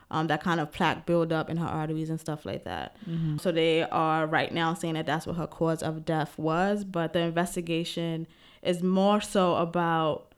um, 0.09 0.25
that 0.27 0.41
kind 0.41 0.59
of 0.59 0.71
plaque 0.71 1.05
build 1.05 1.31
up 1.31 1.47
in 1.47 1.57
her 1.57 1.67
arteries 1.67 2.09
and 2.09 2.19
stuff 2.19 2.43
like 2.43 2.63
that. 2.63 2.95
So 3.37 3.51
they 3.51 3.83
are 3.83 4.25
right 4.25 4.51
now 4.51 4.73
saying 4.73 4.95
that 4.95 5.05
that's 5.05 5.27
what 5.27 5.35
her 5.35 5.45
cause 5.45 5.83
of 5.83 6.05
death 6.05 6.39
was, 6.39 6.83
but 6.83 7.13
the 7.13 7.19
investigation 7.19 8.25
is 8.63 8.81
more 8.81 9.21
so 9.21 9.57
about 9.57 10.28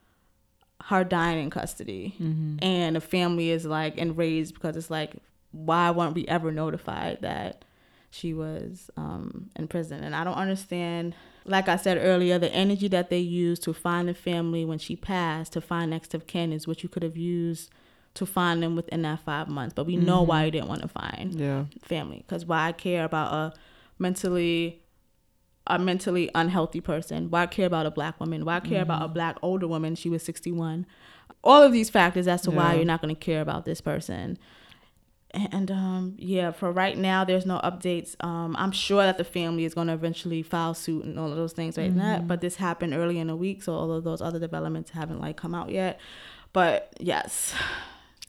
her 0.86 1.04
dying 1.04 1.44
in 1.44 1.50
custody, 1.50 2.16
and 2.62 2.96
the 2.96 3.02
family 3.02 3.50
is 3.52 3.66
like 3.66 3.98
enraged 3.98 4.54
because 4.54 4.76
it's 4.76 4.90
like, 4.90 5.16
why 5.52 5.92
weren't 5.92 6.16
we 6.16 6.28
ever 6.28 6.52
notified 6.52 7.20
that 7.22 7.66
she 8.14 8.34
was 8.34 8.90
um, 8.98 9.50
in 9.56 9.68
prison. 9.70 10.04
And 10.04 10.14
I 10.14 10.24
don't 10.26 10.36
understand, 10.36 11.16
like 11.46 11.70
I 11.70 11.78
said 11.78 11.98
earlier, 11.98 12.38
the 12.38 12.52
energy 12.54 12.90
that 12.90 13.10
they 13.10 13.20
used 13.20 13.64
to 13.64 13.74
find 13.74 14.10
the 14.10 14.14
family 14.14 14.66
when 14.66 14.80
she 14.80 14.98
passed, 14.98 15.54
to 15.54 15.62
find 15.62 15.92
next 15.92 16.14
of 16.14 16.28
kin, 16.28 16.52
is 16.52 16.68
what 16.68 16.84
you 16.84 16.90
could 16.90 17.04
have 17.04 17.16
used 17.16 17.70
to 18.16 18.26
find 18.26 18.62
them 18.62 18.76
within 18.76 19.04
that 19.04 19.22
five 19.22 19.48
months. 19.48 19.74
But 19.74 19.86
we 19.86 19.96
know 19.96 20.24
why 20.24 20.44
you 20.44 20.52
didn't 20.52 20.68
want 20.68 20.82
to 20.82 20.90
find 20.90 21.34
Yeah. 21.40 21.66
family 21.84 22.26
because 22.28 22.46
why 22.46 22.68
I 22.68 22.72
care 22.74 23.06
about 23.06 23.34
a 23.34 23.54
mentally 23.98 24.81
a 25.68 25.78
mentally 25.80 26.30
unhealthy 26.36 26.82
person. 26.82 27.30
Why 27.30 27.46
care 27.46 27.68
about 27.68 27.86
a 27.86 27.92
black 27.92 28.20
woman? 28.20 28.46
Why 28.46 28.60
care 28.60 28.82
about 28.82 29.04
a 29.04 29.08
black 29.08 29.38
older 29.42 29.68
woman? 29.68 29.96
She 29.96 30.10
was 30.10 30.24
61 30.24 30.86
all 31.44 31.64
of 31.64 31.72
these 31.72 31.90
factors 31.90 32.28
as 32.28 32.42
to 32.44 32.52
why 32.52 32.76
you're 32.76 32.86
not 32.86 33.02
going 33.02 33.14
to 33.14 33.20
care 33.20 33.42
about 33.42 33.66
this 33.66 33.82
person. 33.82 34.38
And 35.34 35.72
um 35.72 36.16
yeah 36.18 36.52
for 36.52 36.74
right 36.74 36.98
now 36.98 37.24
there's 37.24 37.46
no 37.46 37.60
updates. 37.64 38.22
Um 38.22 38.54
i'm 38.60 38.74
sure 38.74 39.04
that 39.04 39.18
the 39.18 39.24
family 39.24 39.64
is 39.64 39.74
going 39.74 39.88
to 39.88 39.94
eventually 39.94 40.44
file 40.44 40.74
suit 40.74 41.06
and 41.06 41.18
all 41.18 41.32
of 41.32 41.38
those 41.38 41.54
things 41.54 41.78
right? 41.78 41.94
Now 41.94 42.20
but 42.20 42.42
this 42.42 42.58
happened 42.58 42.94
early 42.94 43.18
in 43.18 43.28
the 43.28 43.36
week 43.38 43.64
so 43.64 43.74
all 43.74 43.94
of 43.94 44.04
those 44.04 44.22
other 44.22 44.40
developments 44.40 44.92
haven't 44.92 45.22
like 45.22 45.38
come 45.38 45.56
out 45.56 45.70
yet. 45.70 46.02
But 46.52 46.94
yes. 47.00 47.54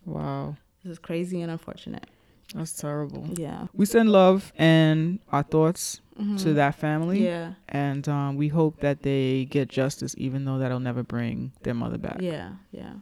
Wow. 0.06 0.56
this 0.84 0.92
is 0.92 0.98
crazy 1.00 1.42
and 1.42 1.50
unfortunate. 1.50 2.06
That's 2.54 2.72
terrible. 2.72 3.26
yeah. 3.32 3.66
We 3.74 3.84
send 3.84 4.12
love 4.12 4.52
and 4.56 5.18
our 5.32 5.42
thoughts 5.42 6.01
to 6.38 6.54
that 6.54 6.74
family. 6.74 7.18
Mm-hmm. 7.18 7.24
yeah 7.24 7.52
And 7.68 8.06
um, 8.08 8.36
we 8.36 8.48
hope 8.48 8.80
that 8.80 9.02
they 9.02 9.46
get 9.50 9.68
justice, 9.68 10.14
even 10.18 10.44
though 10.44 10.58
that'll 10.58 10.80
never 10.80 11.02
bring 11.02 11.52
their 11.62 11.74
mother 11.74 11.98
back. 11.98 12.18
yeah 12.20 12.52
yeah 12.70 12.94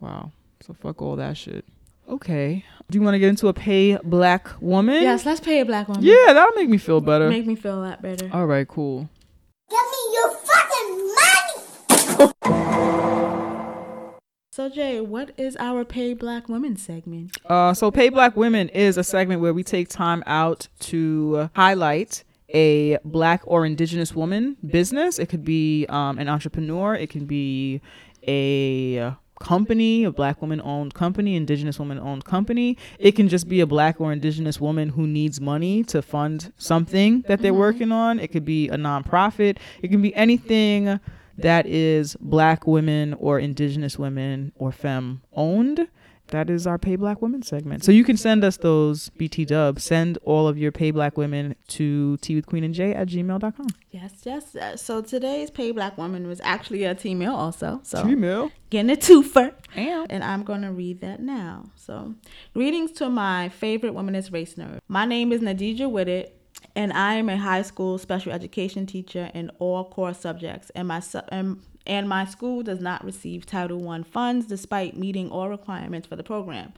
Wow. 0.00 0.30
So 0.60 0.74
fuck 0.74 1.02
all 1.02 1.16
that 1.16 1.36
shit. 1.36 1.64
Okay. 2.08 2.64
Do 2.90 2.98
you 2.98 3.02
want 3.02 3.14
to 3.14 3.18
get 3.18 3.28
into 3.28 3.48
a 3.48 3.52
pay 3.52 3.96
black 4.02 4.48
woman? 4.60 5.02
Yes, 5.02 5.26
let's 5.26 5.40
pay 5.40 5.60
a 5.60 5.64
black 5.64 5.88
woman. 5.88 6.04
Yeah, 6.04 6.32
that'll 6.32 6.54
make 6.54 6.68
me 6.68 6.78
feel 6.78 7.00
better. 7.00 7.28
Make 7.28 7.46
me 7.46 7.54
feel 7.56 7.74
a 7.78 7.82
lot 7.82 8.00
better. 8.02 8.30
all 8.32 8.46
right, 8.46 8.66
cool. 8.66 9.08
Give 9.68 9.78
me 9.78 10.14
your 10.14 10.30
fucking 10.48 10.90
money! 12.48 13.04
So 14.58 14.68
J, 14.68 15.00
what 15.00 15.30
is 15.36 15.56
our 15.60 15.84
pay 15.84 16.14
black 16.14 16.48
women 16.48 16.76
segment? 16.76 17.36
Uh, 17.46 17.72
so 17.74 17.92
Pay 17.92 18.08
Black 18.08 18.36
Women 18.36 18.68
is 18.70 18.96
a 18.96 19.04
segment 19.04 19.40
where 19.40 19.54
we 19.54 19.62
take 19.62 19.88
time 19.88 20.24
out 20.26 20.66
to 20.80 21.48
highlight 21.54 22.24
a 22.52 22.98
black 23.04 23.40
or 23.44 23.64
indigenous 23.64 24.16
woman 24.16 24.56
business. 24.68 25.20
It 25.20 25.26
could 25.26 25.44
be 25.44 25.86
um, 25.88 26.18
an 26.18 26.28
entrepreneur. 26.28 26.96
It 26.96 27.08
can 27.08 27.24
be 27.24 27.80
a 28.26 29.14
company, 29.40 30.02
a 30.02 30.10
black 30.10 30.40
woman 30.42 30.60
owned 30.64 30.92
company, 30.92 31.36
indigenous 31.36 31.78
woman 31.78 32.00
owned 32.00 32.24
company. 32.24 32.76
It 32.98 33.12
can 33.12 33.28
just 33.28 33.48
be 33.48 33.60
a 33.60 33.66
black 33.66 34.00
or 34.00 34.12
indigenous 34.12 34.60
woman 34.60 34.88
who 34.88 35.06
needs 35.06 35.40
money 35.40 35.84
to 35.84 36.02
fund 36.02 36.52
something 36.58 37.22
that 37.28 37.42
they're 37.42 37.54
working 37.54 37.92
on. 37.92 38.18
It 38.18 38.32
could 38.32 38.44
be 38.44 38.68
a 38.70 38.76
nonprofit. 38.76 39.58
It 39.82 39.88
can 39.92 40.02
be 40.02 40.12
anything 40.16 40.98
that 41.38 41.66
is 41.66 42.16
black 42.20 42.66
women 42.66 43.14
or 43.14 43.38
indigenous 43.38 43.98
women 43.98 44.52
or 44.56 44.72
femme 44.72 45.22
owned 45.32 45.88
that 46.30 46.50
is 46.50 46.66
our 46.66 46.76
pay 46.76 46.94
black 46.94 47.22
women 47.22 47.40
segment 47.42 47.82
so 47.82 47.90
you 47.90 48.04
can 48.04 48.16
send 48.16 48.44
us 48.44 48.58
those 48.58 49.08
bt 49.10 49.46
dubs 49.46 49.82
send 49.82 50.18
all 50.24 50.46
of 50.46 50.58
your 50.58 50.70
pay 50.70 50.90
black 50.90 51.16
women 51.16 51.54
to 51.68 52.16
tea 52.18 52.34
with 52.34 52.44
queen 52.46 52.64
and 52.64 52.74
j 52.74 52.92
at 52.92 53.08
gmail.com 53.08 53.66
Yes, 53.90 54.12
yes. 54.24 54.54
uh, 54.54 54.76
So 54.76 55.00
today's 55.00 55.50
pay 55.50 55.70
black 55.72 55.96
woman 55.96 56.28
was 56.28 56.40
actually 56.44 56.84
a 56.84 56.94
team 56.94 57.20
mail 57.20 57.34
also. 57.34 57.80
So 57.82 58.02
gmail 58.04 58.50
getting 58.68 58.90
a 58.90 58.96
twofer. 58.96 59.54
and 59.74 60.12
And 60.12 60.22
I'm 60.22 60.42
going 60.44 60.60
to 60.62 60.70
read 60.70 61.00
that 61.00 61.20
now. 61.20 61.70
So, 61.74 62.14
greetings 62.52 62.92
to 62.92 63.08
my 63.08 63.48
favorite 63.48 63.94
womanist 63.94 64.30
race 64.30 64.54
nerd. 64.56 64.80
My 64.86 65.06
name 65.06 65.32
is 65.32 65.40
Nadija 65.40 65.90
Whitted, 65.90 66.28
and 66.74 66.92
I 66.92 67.14
am 67.14 67.28
a 67.28 67.36
high 67.36 67.62
school 67.62 67.98
special 67.98 68.32
education 68.32 68.86
teacher 68.86 69.30
in 69.34 69.50
all 69.58 69.84
core 69.84 70.14
subjects. 70.14 70.70
And 70.70 70.88
my 70.88 71.00
su- 71.00 71.20
and, 71.28 71.60
and 71.86 72.08
my 72.08 72.24
school 72.24 72.62
does 72.62 72.80
not 72.80 73.04
receive 73.04 73.46
Title 73.46 73.88
I 73.88 74.02
funds 74.02 74.46
despite 74.46 74.96
meeting 74.96 75.30
all 75.30 75.48
requirements 75.48 76.06
for 76.06 76.16
the 76.16 76.22
program. 76.22 76.72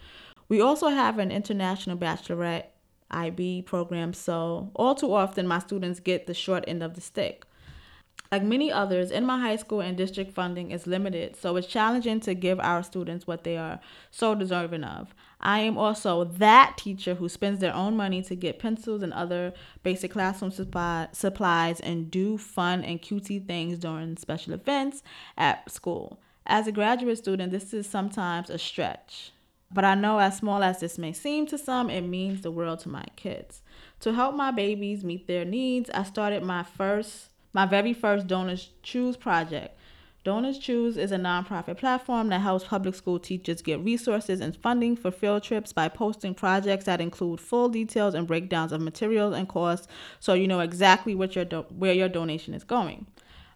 We 0.48 0.60
also 0.60 0.88
have 0.88 1.18
an 1.18 1.30
international 1.30 1.96
Baccalaureate 1.96 2.70
IB 3.10 3.62
program, 3.62 4.12
so 4.12 4.70
all 4.74 4.94
too 4.94 5.12
often 5.12 5.46
my 5.46 5.58
students 5.58 6.00
get 6.00 6.26
the 6.26 6.34
short 6.34 6.64
end 6.66 6.82
of 6.82 6.94
the 6.94 7.00
stick. 7.00 7.44
Like 8.32 8.44
many 8.44 8.70
others, 8.70 9.10
in 9.10 9.26
my 9.26 9.40
high 9.40 9.56
school 9.56 9.80
and 9.80 9.96
district 9.96 10.32
funding 10.32 10.70
is 10.70 10.86
limited, 10.86 11.34
so 11.34 11.56
it's 11.56 11.66
challenging 11.66 12.20
to 12.20 12.34
give 12.34 12.60
our 12.60 12.84
students 12.84 13.26
what 13.26 13.42
they 13.42 13.56
are 13.56 13.80
so 14.12 14.36
deserving 14.36 14.84
of. 14.84 15.14
I 15.40 15.60
am 15.60 15.76
also 15.76 16.22
that 16.24 16.76
teacher 16.76 17.14
who 17.16 17.28
spends 17.28 17.58
their 17.58 17.74
own 17.74 17.96
money 17.96 18.22
to 18.22 18.36
get 18.36 18.60
pencils 18.60 19.02
and 19.02 19.12
other 19.12 19.52
basic 19.82 20.12
classroom 20.12 20.52
supply, 20.52 21.08
supplies 21.10 21.80
and 21.80 22.08
do 22.08 22.38
fun 22.38 22.84
and 22.84 23.02
cutesy 23.02 23.44
things 23.44 23.78
during 23.78 24.16
special 24.16 24.52
events 24.52 25.02
at 25.36 25.68
school. 25.68 26.20
As 26.46 26.68
a 26.68 26.72
graduate 26.72 27.18
student, 27.18 27.50
this 27.50 27.74
is 27.74 27.88
sometimes 27.88 28.48
a 28.48 28.58
stretch. 28.58 29.32
But 29.72 29.84
I 29.84 29.94
know, 29.94 30.18
as 30.18 30.36
small 30.36 30.62
as 30.62 30.80
this 30.80 30.98
may 30.98 31.12
seem 31.12 31.46
to 31.46 31.58
some, 31.58 31.90
it 31.90 32.02
means 32.02 32.42
the 32.42 32.50
world 32.50 32.80
to 32.80 32.88
my 32.88 33.06
kids. 33.16 33.62
To 34.00 34.12
help 34.12 34.34
my 34.34 34.50
babies 34.50 35.04
meet 35.04 35.26
their 35.26 35.44
needs, 35.44 35.90
I 35.90 36.02
started 36.02 36.42
my 36.42 36.64
first, 36.64 37.29
my 37.52 37.66
very 37.66 37.92
first 37.92 38.26
Donors 38.26 38.70
Choose 38.82 39.16
project. 39.16 39.76
Donors 40.22 40.58
Choose 40.58 40.98
is 40.98 41.12
a 41.12 41.16
nonprofit 41.16 41.78
platform 41.78 42.28
that 42.28 42.42
helps 42.42 42.64
public 42.64 42.94
school 42.94 43.18
teachers 43.18 43.62
get 43.62 43.80
resources 43.80 44.40
and 44.40 44.54
funding 44.54 44.94
for 44.94 45.10
field 45.10 45.42
trips 45.42 45.72
by 45.72 45.88
posting 45.88 46.34
projects 46.34 46.84
that 46.84 47.00
include 47.00 47.40
full 47.40 47.70
details 47.70 48.12
and 48.12 48.26
breakdowns 48.26 48.70
of 48.70 48.82
materials 48.82 49.34
and 49.34 49.48
costs, 49.48 49.88
so 50.18 50.34
you 50.34 50.46
know 50.46 50.60
exactly 50.60 51.14
what 51.14 51.34
your 51.34 51.46
do- 51.46 51.64
where 51.70 51.94
your 51.94 52.08
donation 52.08 52.52
is 52.52 52.64
going. 52.64 53.06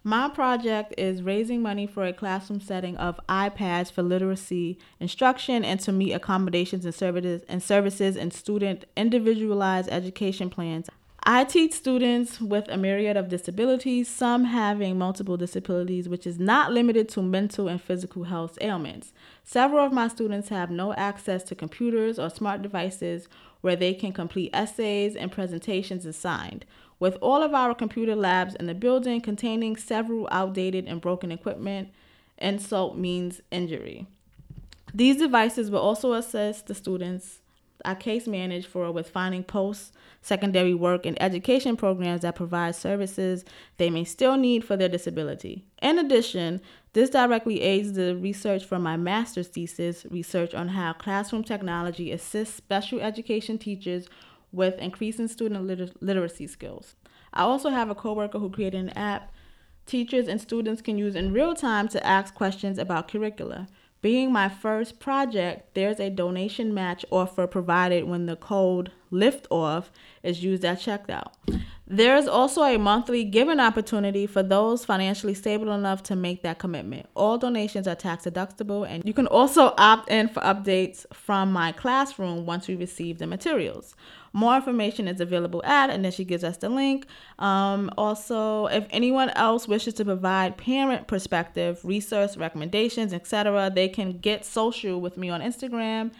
My 0.03 0.29
project 0.29 0.93
is 0.99 1.23
raising 1.23 1.61
money 1.63 1.87
for 1.87 2.05
a 2.05 2.13
classroom 2.13 2.61
setting 2.61 2.95
of 2.97 3.19
iPads 3.27 3.91
for 3.91 4.03
literacy 4.03 4.77
instruction 4.99 5.65
and 5.65 5.79
to 5.79 5.91
meet 5.91 6.13
accommodations 6.13 6.85
and 6.85 6.93
services 6.93 7.43
and 7.47 7.61
services 7.61 8.15
and 8.15 8.31
student 8.31 8.85
individualized 8.95 9.89
education 9.89 10.49
plans. 10.51 10.89
I 11.27 11.43
teach 11.43 11.73
students 11.73 12.39
with 12.39 12.67
a 12.69 12.77
myriad 12.77 13.17
of 13.17 13.29
disabilities, 13.29 14.07
some 14.07 14.43
having 14.43 14.99
multiple 14.99 15.37
disabilities, 15.37 16.07
which 16.07 16.27
is 16.27 16.37
not 16.37 16.71
limited 16.71 17.09
to 17.09 17.23
mental 17.23 17.67
and 17.67 17.81
physical 17.81 18.25
health 18.25 18.59
ailments. 18.61 19.11
Several 19.43 19.83
of 19.83 19.91
my 19.91 20.07
students 20.07 20.49
have 20.49 20.69
no 20.69 20.93
access 20.93 21.41
to 21.45 21.55
computers 21.55 22.19
or 22.19 22.29
smart 22.29 22.61
devices 22.61 23.27
where 23.61 23.75
they 23.75 23.95
can 23.95 24.13
complete 24.13 24.51
essays 24.53 25.15
and 25.15 25.31
presentations 25.31 26.05
assigned. 26.05 26.63
With 26.99 27.17
all 27.23 27.41
of 27.41 27.55
our 27.55 27.73
computer 27.73 28.15
labs 28.15 28.53
in 28.53 28.67
the 28.67 28.75
building 28.75 29.19
containing 29.19 29.77
several 29.77 30.27
outdated 30.31 30.85
and 30.85 31.01
broken 31.01 31.31
equipment, 31.31 31.89
insult 32.37 32.99
means 32.99 33.41
injury. 33.49 34.05
These 34.93 35.17
devices 35.17 35.71
will 35.71 35.79
also 35.79 36.13
assist 36.13 36.67
the 36.67 36.75
students 36.75 37.39
I 37.85 37.95
case 37.95 38.27
manage 38.27 38.65
for 38.65 38.91
with 38.91 39.09
finding 39.09 39.43
post 39.43 39.93
secondary 40.21 40.73
work 40.73 41.05
and 41.05 41.21
education 41.21 41.77
programs 41.77 42.21
that 42.21 42.35
provide 42.35 42.75
services 42.75 43.45
they 43.77 43.89
may 43.89 44.03
still 44.03 44.37
need 44.37 44.63
for 44.63 44.75
their 44.75 44.89
disability. 44.89 45.63
In 45.81 45.99
addition, 45.99 46.61
this 46.93 47.09
directly 47.09 47.61
aids 47.61 47.93
the 47.93 48.15
research 48.15 48.65
for 48.65 48.79
my 48.79 48.97
master's 48.97 49.47
thesis, 49.47 50.05
research 50.09 50.53
on 50.53 50.69
how 50.69 50.93
classroom 50.93 51.43
technology 51.43 52.11
assists 52.11 52.55
special 52.55 53.01
education 53.01 53.57
teachers 53.57 54.07
with 54.51 54.79
increasing 54.79 55.27
student 55.27 55.65
liter- 55.65 55.91
literacy 55.99 56.47
skills. 56.47 56.95
I 57.33 57.43
also 57.43 57.69
have 57.69 57.89
a 57.89 57.95
coworker 57.95 58.39
who 58.39 58.49
created 58.49 58.79
an 58.79 58.89
app 58.91 59.31
teachers 59.85 60.27
and 60.27 60.41
students 60.41 60.81
can 60.81 60.97
use 60.97 61.15
in 61.15 61.33
real 61.33 61.53
time 61.53 61.87
to 61.89 62.05
ask 62.05 62.33
questions 62.33 62.79
about 62.79 63.07
curricula. 63.07 63.67
Being 64.05 64.31
my 64.31 64.49
first 64.49 64.99
project, 64.99 65.73
there's 65.73 65.99
a 65.99 66.11
donation 66.11 66.75
match 66.75 67.03
offer 67.09 67.47
provided 67.47 68.03
when 68.03 68.27
the 68.27 68.35
code 68.35 68.91
LIFTOFF 69.11 69.85
is 70.21 70.43
used 70.43 70.63
at 70.63 70.77
checkout. 70.77 71.31
There's 71.87 72.27
also 72.27 72.63
a 72.63 72.79
monthly 72.79 73.23
giving 73.23 73.59
opportunity 73.59 74.25
for 74.25 74.41
those 74.41 74.83
financially 74.83 75.35
stable 75.35 75.71
enough 75.71 76.01
to 76.03 76.15
make 76.15 76.41
that 76.41 76.57
commitment. 76.57 77.05
All 77.13 77.37
donations 77.37 77.87
are 77.87 77.93
tax 77.93 78.25
deductible, 78.25 78.89
and 78.89 79.05
you 79.05 79.13
can 79.13 79.27
also 79.27 79.75
opt 79.77 80.09
in 80.09 80.27
for 80.29 80.41
updates 80.41 81.05
from 81.13 81.53
my 81.53 81.71
classroom 81.71 82.47
once 82.47 82.67
we 82.67 82.75
receive 82.75 83.19
the 83.19 83.27
materials. 83.27 83.95
More 84.33 84.55
information 84.55 85.07
is 85.07 85.21
available 85.21 85.63
at, 85.63 85.91
and 85.91 86.03
then 86.03 86.11
she 86.11 86.25
gives 86.25 86.43
us 86.43 86.57
the 86.57 86.69
link. 86.69 87.05
Um, 87.37 87.91
also, 87.99 88.65
if 88.65 88.87
anyone 88.89 89.29
else 89.29 89.67
wishes 89.67 89.93
to 89.95 90.05
provide 90.05 90.57
parent 90.57 91.07
perspective, 91.07 91.79
research, 91.83 92.35
recommendations, 92.35 93.13
etc., 93.13 93.71
they 93.73 93.89
can 93.89 94.17
get 94.17 94.43
social 94.43 94.99
with 94.99 95.17
me 95.17 95.29
on 95.29 95.39
Instagram 95.39 96.13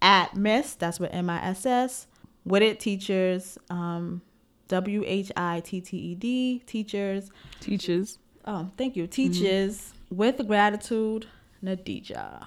at 0.00 0.34
Miss, 0.34 0.74
that's 0.74 0.98
with 0.98 1.12
M 1.12 1.28
I 1.28 1.44
S 1.44 1.66
S, 1.66 2.06
with 2.46 2.62
it 2.62 2.80
teachers, 2.80 3.58
um, 3.68 4.22
W 4.70 5.02
H 5.06 5.30
I 5.36 5.60
T 5.60 5.80
T 5.80 5.96
E 5.96 6.14
D, 6.14 6.62
teachers. 6.66 7.30
teachers 7.60 8.18
Oh, 8.46 8.70
thank 8.78 8.96
you, 8.96 9.06
teachers 9.06 9.92
with 10.10 10.46
gratitude, 10.46 11.26
Nadija. 11.62 12.46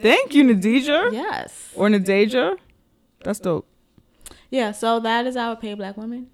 thank 0.00 0.34
you 0.34 0.44
nadija 0.44 1.12
Yes. 1.12 1.72
or 1.74 1.88
nadeja 1.88 2.56
that's 3.24 3.40
dope 3.40 3.66
Yeah, 4.50 4.70
so 4.72 5.00
that 5.00 5.26
is 5.26 5.36
our 5.36 5.56
pay 5.56 5.74
black 5.74 5.96
women. 5.96 6.28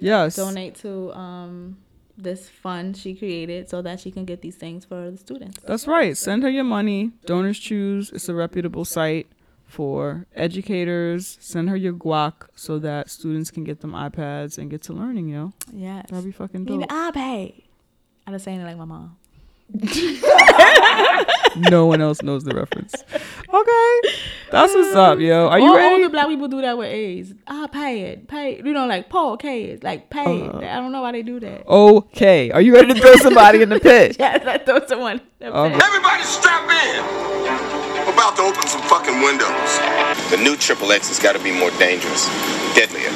Yes. 0.00 0.36
Donate 0.36 0.74
to 0.82 1.12
um 1.14 1.76
this 2.18 2.48
fund 2.48 2.96
she 2.96 3.14
created 3.14 3.68
so 3.68 3.82
that 3.82 4.00
she 4.00 4.10
can 4.10 4.24
get 4.24 4.40
these 4.42 4.56
things 4.56 4.84
for 4.84 5.10
the 5.10 5.16
students. 5.18 5.58
That's 5.64 5.86
right. 5.86 6.16
Send 6.16 6.42
her 6.44 6.50
your 6.50 6.64
money. 6.78 7.12
Donors 7.26 7.58
Choose. 7.58 8.10
It's 8.16 8.28
a 8.28 8.34
reputable 8.34 8.84
site 8.84 9.26
for 9.72 10.26
educators. 10.36 11.38
Send 11.40 11.70
her 11.70 11.76
your 11.76 11.94
guac 11.94 12.34
so 12.54 12.78
that 12.80 13.08
students 13.10 13.50
can 13.50 13.64
get 13.64 13.80
them 13.80 13.92
iPads 13.92 14.58
and 14.58 14.70
get 14.70 14.82
to 14.82 14.92
learning, 14.92 15.28
yo. 15.28 15.52
Yes. 15.72 16.06
That'd 16.10 16.24
be 16.24 16.30
fucking 16.32 16.64
Need 16.64 16.80
dope. 16.80 16.92
an 16.92 17.12
iPad. 17.12 17.62
I 18.26 18.30
was 18.30 18.42
saying 18.42 18.60
it 18.60 18.64
like 18.64 18.76
my 18.76 18.84
mom. 18.84 19.16
no 21.70 21.86
one 21.86 22.02
else 22.02 22.22
knows 22.22 22.44
the 22.44 22.54
reference. 22.54 22.94
Okay. 22.94 24.00
That's 24.50 24.74
what's 24.74 24.94
up, 24.94 25.18
yo. 25.18 25.48
Are 25.48 25.58
you 25.58 25.66
all 25.66 25.76
ready? 25.76 25.94
older 25.94 26.08
black 26.10 26.28
people 26.28 26.48
do 26.48 26.60
that 26.60 26.76
with 26.76 26.88
A's. 26.88 27.32
Ah, 27.46 27.66
pay 27.72 28.02
it, 28.02 28.28
pay. 28.28 28.58
You 28.58 28.72
know, 28.74 28.86
like 28.86 29.08
Paul 29.08 29.38
K 29.38 29.78
like 29.82 30.10
pay 30.10 30.42
it. 30.42 30.54
Uh. 30.54 30.58
I 30.58 30.74
don't 30.74 30.92
know 30.92 31.00
why 31.00 31.12
they 31.12 31.22
do 31.22 31.40
that. 31.40 31.66
Okay. 31.66 32.50
Are 32.50 32.60
you 32.60 32.74
ready 32.74 32.92
to 32.92 33.00
throw 33.00 33.16
somebody 33.16 33.62
in 33.62 33.70
the 33.70 33.80
pit? 33.88 34.16
Yes, 34.18 34.46
I 34.46 34.58
throw 34.58 34.86
someone. 34.86 35.22
Okay. 35.40 35.74
Everybody 35.82 36.22
strap 36.24 36.68
in. 36.70 37.81
We're 38.06 38.12
about 38.12 38.34
to 38.36 38.42
open 38.42 38.66
some 38.66 38.82
fucking 38.82 39.22
windows. 39.22 39.70
The 40.30 40.38
new 40.42 40.56
Triple 40.56 40.90
X 40.90 41.08
has 41.08 41.18
got 41.18 41.34
to 41.34 41.42
be 41.42 41.52
more 41.52 41.70
dangerous, 41.78 42.26
deadlier, 42.74 43.10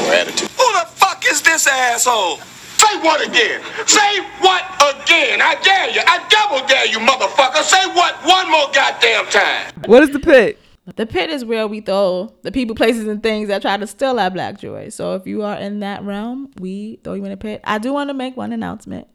more 0.00 0.12
attitude. 0.14 0.48
Who 0.56 0.68
the 0.80 0.86
fuck 0.96 1.24
is 1.26 1.42
this 1.42 1.66
asshole? 1.66 2.38
Say 2.80 3.00
what 3.00 3.20
again? 3.26 3.60
Say 3.86 4.20
what 4.40 4.64
again? 4.80 5.40
I 5.42 5.56
dare 5.62 5.90
you. 5.90 6.00
I 6.06 6.24
double 6.28 6.66
dare 6.66 6.86
you, 6.86 6.98
motherfucker. 6.98 7.62
Say 7.62 7.86
what 7.92 8.16
one 8.24 8.50
more 8.50 8.68
goddamn 8.72 9.26
time. 9.26 9.72
What 9.86 10.02
is 10.02 10.10
the 10.10 10.20
pit? 10.20 10.58
The 10.96 11.06
pit 11.06 11.30
is 11.30 11.44
where 11.44 11.66
we 11.66 11.80
throw 11.80 12.34
the 12.42 12.52
people, 12.52 12.74
places, 12.74 13.06
and 13.06 13.22
things 13.22 13.48
that 13.48 13.62
try 13.62 13.76
to 13.76 13.86
steal 13.86 14.18
our 14.18 14.30
black 14.30 14.58
joy. 14.58 14.90
So 14.90 15.14
if 15.14 15.26
you 15.26 15.42
are 15.42 15.56
in 15.56 15.80
that 15.80 16.02
realm, 16.02 16.50
we 16.58 16.98
throw 17.04 17.14
you 17.14 17.24
in 17.24 17.32
a 17.32 17.36
pit. 17.36 17.60
I 17.64 17.78
do 17.78 17.92
want 17.92 18.10
to 18.10 18.14
make 18.14 18.36
one 18.36 18.52
announcement. 18.52 19.08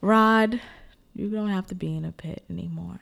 Rod, 0.00 0.60
you 1.14 1.28
don't 1.28 1.48
have 1.48 1.66
to 1.68 1.74
be 1.74 1.94
in 1.96 2.04
a 2.04 2.12
pit 2.12 2.44
anymore. 2.48 3.00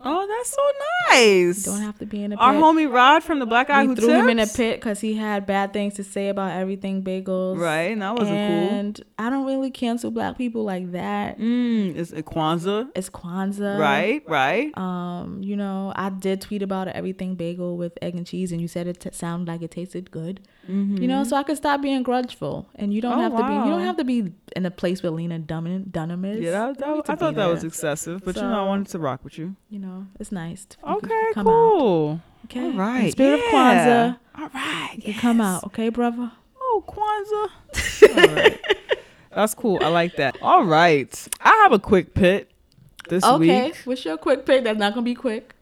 Oh, 0.00 0.26
that's 0.28 0.50
so 0.50 0.62
nice. 1.10 1.66
You 1.66 1.72
don't 1.72 1.82
have 1.82 1.98
to 1.98 2.06
be 2.06 2.22
in 2.22 2.32
a 2.32 2.36
pit. 2.36 2.42
Our 2.42 2.54
homie 2.54 2.92
Rod 2.92 3.22
from 3.24 3.40
the 3.40 3.46
Black 3.46 3.68
Guy 3.68 3.82
we 3.82 3.88
Who 3.88 3.96
threw 3.96 4.12
him 4.12 4.28
in 4.28 4.38
a 4.38 4.46
pit 4.46 4.78
because 4.80 5.00
he 5.00 5.14
had 5.14 5.44
bad 5.44 5.72
things 5.72 5.94
to 5.94 6.04
say 6.04 6.28
about 6.28 6.52
everything 6.52 7.02
bagels. 7.02 7.58
Right, 7.58 7.90
and 7.92 8.02
that 8.02 8.14
wasn't 8.14 8.36
cool. 8.36 8.78
And 8.78 9.00
I 9.18 9.28
don't 9.30 9.44
really 9.46 9.70
cancel 9.70 10.10
black 10.10 10.38
people 10.38 10.62
like 10.64 10.92
that. 10.92 11.38
Mm, 11.38 11.96
it's 11.96 12.12
a 12.12 12.22
Kwanzaa. 12.22 12.88
It's 12.94 13.10
Kwanzaa. 13.10 13.78
Right, 13.78 14.22
right. 14.28 14.76
Um, 14.78 15.42
you 15.42 15.56
know, 15.56 15.92
I 15.96 16.10
did 16.10 16.40
tweet 16.42 16.62
about 16.62 16.88
everything 16.88 17.34
bagel 17.34 17.76
with 17.76 17.98
egg 18.00 18.14
and 18.14 18.26
cheese, 18.26 18.52
and 18.52 18.60
you 18.60 18.68
said 18.68 18.86
it 18.86 19.00
t- 19.00 19.10
sounded 19.12 19.50
like 19.50 19.62
it 19.62 19.72
tasted 19.72 20.10
good. 20.10 20.40
You 20.68 21.08
know, 21.08 21.24
so 21.24 21.34
I 21.36 21.42
could 21.44 21.56
stop 21.56 21.80
being 21.80 22.02
grudgeful, 22.02 22.66
and 22.74 22.92
you 22.92 23.00
don't 23.00 23.12
Mm-hmm. 23.18 23.20
Oh, 23.20 23.36
have 23.36 23.36
to 23.38 23.48
be. 23.48 23.54
You 23.54 23.70
don't 23.74 23.84
have 23.84 23.96
to 23.96 24.04
be 24.04 24.32
in 24.54 24.66
a 24.66 24.70
place 24.70 25.02
where 25.02 25.10
Lena 25.10 25.38
Dunham, 25.38 25.84
Dunham 25.90 26.24
is. 26.26 26.40
Yeah, 26.40 26.50
that, 26.50 26.68
You 26.68 26.74
don't 26.84 26.96
need 26.96 27.04
that, 27.06 27.12
I 27.12 27.16
thought 27.16 27.34
that 27.36 27.46
was 27.46 27.64
excessive, 27.64 28.22
but 28.24 28.36
you 28.36 28.42
know, 28.42 28.64
I 28.64 28.66
wanted 28.66 28.88
to 28.88 28.98
rock 28.98 29.24
with 29.24 29.38
you. 29.38 29.56
You 29.70 29.78
know, 29.78 30.06
it's 30.20 30.30
nice. 30.30 30.66
Okay, 30.86 31.22
come 31.32 31.46
out. 31.46 31.50
cool. 31.50 32.20
Okay, 32.44 32.60
All 32.60 32.70
In 32.70 32.76
right. 32.76 33.12
spirit 33.12 33.40
yeah. 33.40 33.46
of 33.46 33.52
Kwanzaa, 33.54 34.18
All 34.42 34.48
right. 34.54 34.98
you 35.02 35.14
come 35.14 35.40
out. 35.40 35.64
Okay, 35.64 35.88
brother. 35.88 36.32
Oh, 36.60 36.84
Kwanzaa. 36.86 38.18
All 38.28 38.34
right. 38.36 38.60
That's 39.34 39.54
cool. 39.54 39.78
I 39.82 39.88
like 39.88 40.16
that. 40.16 40.36
All 40.42 40.64
right. 40.64 41.28
I 41.40 41.48
have 41.62 41.72
a 41.72 41.78
quick 41.78 42.12
pit 42.14 42.50
this 43.08 43.24
Okay, 43.24 43.66
week. 43.68 43.76
what's 43.84 44.04
your 44.04 44.16
quick 44.18 44.44
pick? 44.44 44.64
That's 44.64 44.78
not 44.78 44.92
gonna 44.94 45.04
be 45.04 45.14
quick. 45.14 45.54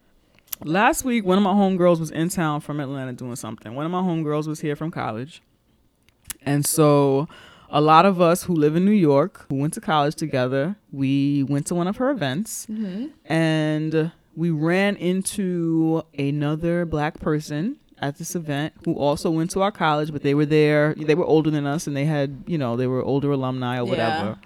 Last 0.63 1.03
week, 1.03 1.25
one 1.25 1.37
of 1.37 1.43
my 1.43 1.53
homegirls 1.53 1.99
was 1.99 2.11
in 2.11 2.29
town 2.29 2.61
from 2.61 2.79
Atlanta 2.79 3.13
doing 3.13 3.35
something. 3.35 3.75
One 3.75 3.85
of 3.85 3.91
my 3.91 4.01
homegirls 4.01 4.47
was 4.47 4.59
here 4.59 4.75
from 4.75 4.91
college. 4.91 5.41
And 6.41 6.65
so 6.65 7.27
a 7.69 7.81
lot 7.81 8.05
of 8.05 8.21
us 8.21 8.43
who 8.43 8.53
live 8.53 8.75
in 8.75 8.85
New 8.85 8.91
York, 8.91 9.45
who 9.49 9.55
went 9.55 9.73
to 9.73 9.81
college 9.81 10.15
together, 10.15 10.75
we 10.91 11.43
went 11.43 11.67
to 11.67 11.75
one 11.75 11.87
of 11.87 11.97
her 11.97 12.09
events 12.09 12.65
mm-hmm. 12.69 13.07
and 13.25 14.11
we 14.35 14.49
ran 14.51 14.95
into 14.95 16.03
another 16.17 16.85
black 16.85 17.19
person 17.19 17.77
at 17.99 18.17
this 18.17 18.35
event 18.35 18.73
who 18.85 18.93
also 18.93 19.29
went 19.31 19.51
to 19.51 19.61
our 19.61 19.71
college, 19.71 20.11
but 20.11 20.21
they 20.21 20.35
were 20.35 20.45
there. 20.45 20.93
They 20.95 21.15
were 21.15 21.25
older 21.25 21.49
than 21.49 21.65
us 21.65 21.87
and 21.87 21.97
they 21.97 22.05
had, 22.05 22.43
you 22.45 22.57
know, 22.57 22.77
they 22.77 22.87
were 22.87 23.03
older 23.03 23.31
alumni 23.31 23.79
or 23.79 23.85
whatever. 23.85 24.37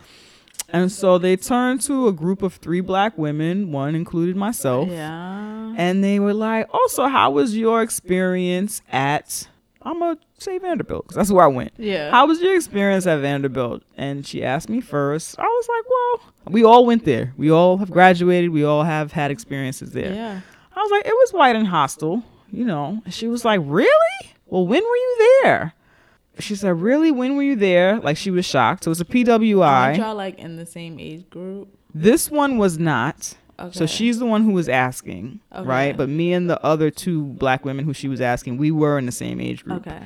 And 0.73 0.91
so 0.91 1.18
they 1.18 1.35
turned 1.35 1.81
to 1.81 2.07
a 2.07 2.14
group 2.14 2.41
of 2.41 2.56
three 2.56 2.81
black 2.81 3.18
women, 3.18 3.72
one 3.72 3.95
included 3.95 4.35
myself. 4.35 4.89
Yeah. 4.89 5.73
And 5.77 6.03
they 6.03 6.19
were 6.19 6.34
like, 6.34 6.68
oh, 6.73 6.80
"Also, 6.84 7.07
how 7.07 7.31
was 7.31 7.56
your 7.57 7.81
experience 7.81 8.81
at?" 8.91 9.48
I'm 9.84 9.99
gonna 9.99 10.18
say 10.38 10.60
Vanderbilt 10.60 11.06
because 11.06 11.15
that's 11.15 11.31
where 11.31 11.43
I 11.43 11.48
went. 11.48 11.73
Yeah. 11.77 12.11
How 12.11 12.27
was 12.27 12.39
your 12.41 12.56
experience 12.56 13.07
at 13.07 13.19
Vanderbilt? 13.19 13.81
And 13.98 14.26
she 14.26 14.43
asked 14.43 14.69
me 14.69 14.80
first. 14.81 15.39
I 15.39 15.43
was 15.43 15.68
like, 15.69 15.85
"Well, 15.89 16.34
we 16.53 16.64
all 16.64 16.85
went 16.85 17.06
there. 17.06 17.34
We 17.38 17.49
all 17.52 17.77
have 17.77 17.89
graduated. 17.89 18.52
We 18.52 18.64
all 18.64 18.84
have 18.84 19.11
had 19.11 19.31
experiences 19.31 19.91
there." 19.91 20.14
Yeah. 20.14 20.41
I 20.76 20.81
was 20.81 20.91
like, 20.91 21.06
"It 21.06 21.14
was 21.14 21.31
white 21.34 21.56
and 21.56 21.68
hostile, 21.68 22.23
you 22.52 22.64
know." 22.65 23.02
And 23.06 23.14
she 23.14 23.27
was 23.27 23.43
like, 23.43 23.60
"Really? 23.64 23.89
Well, 24.48 24.68
when 24.68 24.84
were 24.84 24.95
you 24.95 25.39
there?" 25.43 25.73
She 26.39 26.55
said, 26.55 26.79
"Really? 26.81 27.11
When 27.11 27.35
were 27.35 27.43
you 27.43 27.55
there?" 27.55 27.99
Like 27.99 28.17
she 28.17 28.31
was 28.31 28.45
shocked. 28.45 28.83
So 28.85 28.89
it 28.89 28.91
was 28.91 29.01
a 29.01 29.05
PWI. 29.05 29.65
Aren't 29.65 29.97
y'all 29.97 30.15
like 30.15 30.39
in 30.39 30.55
the 30.55 30.65
same 30.65 30.99
age 30.99 31.29
group? 31.29 31.67
This 31.93 32.31
one 32.31 32.57
was 32.57 32.79
not. 32.79 33.35
Okay. 33.59 33.77
So 33.77 33.85
she's 33.85 34.17
the 34.17 34.25
one 34.25 34.43
who 34.43 34.53
was 34.53 34.67
asking, 34.67 35.39
Okay. 35.53 35.67
right? 35.67 35.95
But 35.97 36.09
me 36.09 36.33
and 36.33 36.49
the 36.49 36.59
other 36.65 36.89
two 36.89 37.23
black 37.25 37.63
women 37.63 37.85
who 37.85 37.93
she 37.93 38.07
was 38.07 38.19
asking, 38.19 38.57
we 38.57 38.71
were 38.71 38.97
in 38.97 39.05
the 39.05 39.11
same 39.11 39.39
age 39.39 39.63
group. 39.63 39.85
Okay. 39.85 40.01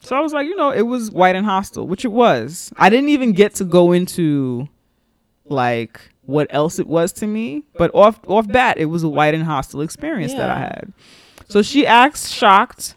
So 0.00 0.16
I 0.16 0.20
was 0.20 0.32
like, 0.32 0.46
you 0.46 0.56
know, 0.56 0.70
it 0.70 0.82
was 0.82 1.10
white 1.12 1.36
and 1.36 1.46
hostile, 1.46 1.86
which 1.86 2.04
it 2.04 2.10
was. 2.12 2.72
I 2.78 2.90
didn't 2.90 3.10
even 3.10 3.32
get 3.32 3.54
to 3.56 3.64
go 3.64 3.92
into 3.92 4.68
like 5.44 6.00
what 6.22 6.48
else 6.50 6.80
it 6.80 6.88
was 6.88 7.12
to 7.12 7.26
me, 7.28 7.62
but 7.78 7.94
off 7.94 8.18
off 8.26 8.48
bat, 8.48 8.78
it 8.78 8.86
was 8.86 9.04
a 9.04 9.08
white 9.08 9.34
and 9.34 9.44
hostile 9.44 9.82
experience 9.82 10.32
that 10.32 10.50
I 10.50 10.58
had. 10.58 10.92
So 11.48 11.62
she 11.62 11.86
acts 11.86 12.30
shocked. 12.30 12.95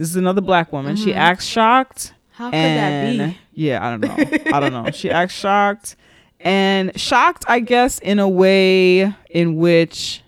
This 0.00 0.08
is 0.08 0.16
another 0.16 0.40
black 0.40 0.72
woman. 0.72 0.96
She 0.96 1.12
acts 1.12 1.44
shocked. 1.44 2.14
How 2.30 2.46
could 2.46 2.54
that 2.54 3.18
be? 3.18 3.38
yeah, 3.52 3.86
I 3.86 3.90
don't 3.90 4.00
know. 4.00 4.38
I 4.50 4.58
don't 4.58 4.72
know. 4.72 4.90
She 4.92 5.10
acts 5.10 5.34
shocked 5.34 5.94
and 6.40 6.98
shocked, 6.98 7.44
I 7.46 7.60
guess, 7.60 7.98
in 7.98 8.18
a 8.18 8.26
way 8.26 9.14
in 9.28 9.56
which 9.56 10.22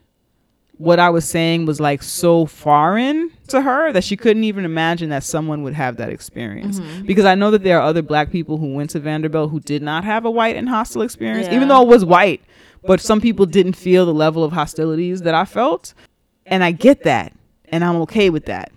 what 0.77 0.99
I 0.99 1.09
was 1.09 1.25
saying 1.25 1.65
was 1.65 1.81
like 1.81 2.03
so 2.03 2.45
foreign 2.45 3.31
to 3.49 3.63
her 3.63 3.95
that 3.95 4.05
she 4.05 4.15
couldn't 4.15 4.45
even 4.45 4.67
imagine 4.67 5.09
that 5.09 5.23
someone 5.23 5.63
would 5.63 5.73
have 5.73 5.97
that 5.97 6.11
experience. 6.11 6.79
Mm-hmm. 6.79 7.07
Because 7.07 7.25
I 7.25 7.35
know 7.35 7.51
that 7.51 7.65
there 7.65 7.79
are 7.79 7.83
other 7.83 8.03
black 8.03 8.31
people 8.31 8.59
who 8.59 8.75
went 8.75 8.91
to 8.91 9.01
Vanderbilt 9.01 9.51
who 9.51 9.61
did 9.61 9.81
not 9.81 10.05
have 10.05 10.27
a 10.27 10.31
white 10.31 10.57
and 10.57 10.69
hostile 10.69 11.01
experience, 11.01 11.49
even 11.51 11.69
though 11.69 11.81
it 11.81 11.89
was 11.89 12.05
white. 12.05 12.43
But 12.85 13.01
some 13.01 13.23
people 13.23 13.47
didn't 13.47 13.77
feel 13.77 14.05
the 14.05 14.13
level 14.13 14.45
of 14.45 14.53
hostilities 14.53 15.23
that 15.23 15.35
I 15.35 15.47
felt. 15.47 15.95
And 16.45 16.63
I 16.63 16.73
get 16.73 17.05
that. 17.05 17.33
And 17.71 17.83
I'm 17.83 17.97
okay 18.03 18.29
with 18.29 18.45
that. 18.45 18.71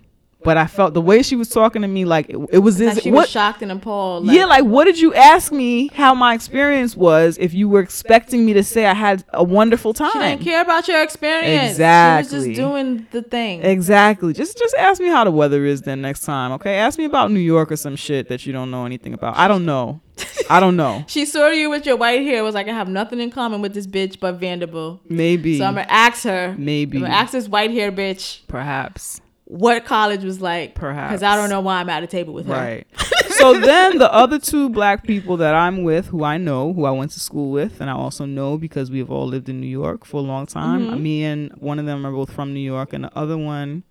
But 0.46 0.56
I 0.56 0.66
felt 0.66 0.94
the 0.94 1.00
way 1.00 1.22
she 1.22 1.36
was 1.36 1.48
talking 1.48 1.82
to 1.82 1.88
me, 1.88 2.04
like 2.04 2.30
it, 2.30 2.38
it 2.52 2.58
was 2.60 2.80
Like 2.80 2.94
this. 2.94 3.02
she 3.02 3.10
what, 3.10 3.22
was 3.22 3.30
shocked 3.30 3.60
and 3.62 3.70
appalled. 3.72 4.26
yeah, 4.26 4.44
like 4.46 4.64
what 4.64 4.84
did 4.84 4.98
you 4.98 5.12
ask 5.12 5.52
me 5.52 5.88
how 5.92 6.14
my 6.14 6.32
experience 6.34 6.96
was 6.96 7.36
if 7.38 7.52
you 7.52 7.68
were 7.68 7.80
expecting 7.80 8.46
me 8.46 8.52
to 8.54 8.62
say 8.62 8.86
I 8.86 8.94
had 8.94 9.24
a 9.34 9.42
wonderful 9.44 9.92
time? 9.92 10.12
she 10.12 10.18
didn't 10.20 10.42
care 10.42 10.62
about 10.62 10.86
your 10.88 11.02
experience. 11.02 11.72
Exactly. 11.72 12.30
She 12.30 12.36
was 12.36 12.46
just 12.46 12.56
doing 12.56 13.06
the 13.10 13.22
thing. 13.22 13.62
Exactly. 13.64 14.32
Just 14.32 14.56
just 14.56 14.74
ask 14.76 15.00
me 15.02 15.08
how 15.08 15.24
the 15.24 15.30
weather 15.32 15.64
is 15.66 15.82
then 15.82 16.00
next 16.00 16.20
time, 16.22 16.52
okay? 16.52 16.76
Ask 16.76 16.98
me 16.98 17.04
about 17.04 17.30
New 17.30 17.40
York 17.40 17.72
or 17.72 17.76
some 17.76 17.96
shit 17.96 18.28
that 18.28 18.46
you 18.46 18.52
don't 18.52 18.70
know 18.70 18.86
anything 18.86 19.12
about. 19.14 19.36
I 19.36 19.48
don't 19.48 19.66
know. 19.66 20.00
I 20.48 20.60
don't 20.60 20.76
know. 20.76 21.04
she 21.08 21.26
saw 21.26 21.48
you 21.48 21.68
with 21.68 21.84
your 21.84 21.96
white 21.96 22.22
hair. 22.22 22.42
Was 22.44 22.54
like, 22.54 22.68
I 22.68 22.72
have 22.72 22.88
nothing 22.88 23.20
in 23.20 23.30
common 23.30 23.60
with 23.60 23.74
this 23.74 23.86
bitch 23.86 24.18
but 24.20 24.36
Vanderbilt. 24.36 25.00
Maybe. 25.10 25.58
So 25.58 25.64
I'm 25.64 25.74
gonna 25.74 25.86
ask 25.90 26.22
her. 26.24 26.54
Maybe. 26.56 26.98
I'm 26.98 27.02
gonna 27.04 27.14
ask 27.14 27.32
this 27.32 27.48
white 27.48 27.72
hair 27.72 27.90
bitch 27.92 28.40
Perhaps. 28.46 29.20
What 29.46 29.84
college 29.84 30.24
was 30.24 30.40
like. 30.40 30.74
Perhaps. 30.74 31.12
Because 31.12 31.22
I 31.22 31.36
don't 31.36 31.48
know 31.48 31.60
why 31.60 31.80
I'm 31.80 31.88
at 31.88 32.02
a 32.02 32.06
table 32.06 32.34
with 32.34 32.46
her. 32.46 32.52
Right. 32.52 32.86
so 33.30 33.58
then 33.58 33.98
the 33.98 34.12
other 34.12 34.38
two 34.38 34.68
black 34.68 35.04
people 35.04 35.36
that 35.38 35.54
I'm 35.54 35.84
with, 35.84 36.06
who 36.06 36.24
I 36.24 36.36
know, 36.36 36.72
who 36.72 36.84
I 36.84 36.90
went 36.90 37.12
to 37.12 37.20
school 37.20 37.52
with, 37.52 37.80
and 37.80 37.88
I 37.88 37.94
also 37.94 38.24
know 38.26 38.58
because 38.58 38.90
we've 38.90 39.10
all 39.10 39.26
lived 39.26 39.48
in 39.48 39.60
New 39.60 39.68
York 39.68 40.04
for 40.04 40.18
a 40.18 40.24
long 40.24 40.46
time. 40.46 40.86
Mm-hmm. 40.88 41.02
Me 41.02 41.24
and 41.24 41.52
one 41.58 41.78
of 41.78 41.86
them 41.86 42.04
are 42.04 42.12
both 42.12 42.32
from 42.32 42.52
New 42.52 42.60
York, 42.60 42.92
and 42.92 43.04
the 43.04 43.16
other 43.16 43.38
one, 43.38 43.84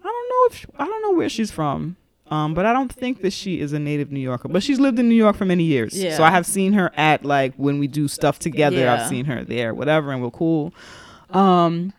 I 0.00 0.06
don't 0.06 0.28
know 0.28 0.54
if 0.54 0.66
I 0.78 0.86
don't 0.86 1.02
know 1.02 1.12
where 1.12 1.28
she's 1.28 1.50
from. 1.50 1.96
Um, 2.30 2.54
but 2.54 2.64
I 2.64 2.72
don't 2.72 2.90
think 2.90 3.20
that 3.20 3.34
she 3.34 3.60
is 3.60 3.74
a 3.74 3.78
native 3.78 4.10
New 4.10 4.20
Yorker. 4.20 4.48
But 4.48 4.62
she's 4.62 4.80
lived 4.80 4.98
in 4.98 5.10
New 5.10 5.14
York 5.14 5.36
for 5.36 5.44
many 5.44 5.64
years. 5.64 5.94
Yeah. 5.94 6.16
So 6.16 6.24
I 6.24 6.30
have 6.30 6.46
seen 6.46 6.72
her 6.72 6.90
at 6.96 7.22
like 7.22 7.54
when 7.56 7.78
we 7.78 7.86
do 7.86 8.08
stuff 8.08 8.38
together. 8.38 8.78
Yeah. 8.78 8.94
I've 8.94 9.08
seen 9.08 9.26
her 9.26 9.44
there, 9.44 9.74
whatever, 9.74 10.10
and 10.10 10.22
we're 10.22 10.30
cool. 10.30 10.72
Um, 11.30 11.92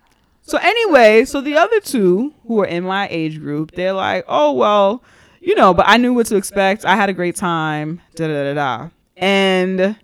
so 0.46 0.58
anyway, 0.60 1.26
so 1.26 1.42
the 1.42 1.56
other 1.58 1.80
two 1.80 2.34
who 2.48 2.60
are 2.62 2.66
in 2.68 2.84
my 2.84 3.08
age 3.10 3.40
group, 3.40 3.72
they're 3.72 3.94
like, 3.94 4.26
oh 4.28 4.54
well, 4.54 5.04
you 5.42 5.56
know, 5.56 5.74
but 5.74 5.86
I 5.88 5.98
knew 5.98 6.14
what 6.14 6.28
to 6.28 6.36
expect. 6.38 6.86
I 6.86 6.96
had 6.96 7.10
a 7.10 7.14
great 7.14 7.36
time. 7.36 8.02
Da 8.16 8.28
da 8.28 8.44
da 8.46 8.54
da. 8.54 8.90
And 9.18 9.96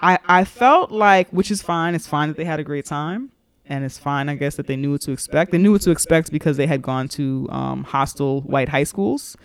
I 0.00 0.18
I 0.26 0.44
felt 0.44 0.90
like, 0.90 1.28
which 1.30 1.50
is 1.50 1.62
fine. 1.62 1.94
It's 1.94 2.06
fine 2.06 2.28
that 2.28 2.36
they 2.36 2.44
had 2.44 2.60
a 2.60 2.64
great 2.64 2.86
time. 2.86 3.30
and 3.70 3.84
it's 3.84 3.98
fine, 3.98 4.28
I 4.30 4.34
guess, 4.34 4.56
that 4.56 4.66
they 4.66 4.76
knew 4.76 4.92
what 4.92 5.02
to 5.02 5.12
expect. 5.12 5.52
They 5.52 5.58
knew 5.58 5.72
what 5.72 5.82
to 5.82 5.90
expect 5.90 6.30
because 6.32 6.56
they 6.56 6.66
had 6.66 6.80
gone 6.82 7.06
to 7.08 7.46
um, 7.50 7.84
hostile 7.84 8.40
white 8.42 8.68
high 8.70 8.84
schools, 8.84 9.36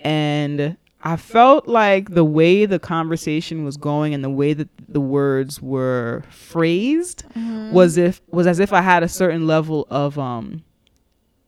and 0.00 0.76
I 1.02 1.16
felt 1.16 1.68
like 1.68 2.10
the 2.10 2.24
way 2.24 2.66
the 2.66 2.78
conversation 2.80 3.64
was 3.64 3.76
going 3.76 4.14
and 4.14 4.24
the 4.24 4.30
way 4.30 4.52
that 4.52 4.68
the 4.88 5.00
words 5.00 5.62
were 5.62 6.24
phrased 6.30 7.24
was 7.72 7.96
if 7.96 8.20
was 8.28 8.46
as 8.48 8.58
if 8.58 8.72
I 8.72 8.80
had 8.82 9.02
a 9.04 9.08
certain 9.08 9.46
level 9.46 9.86
of 9.90 10.18
um, 10.18 10.64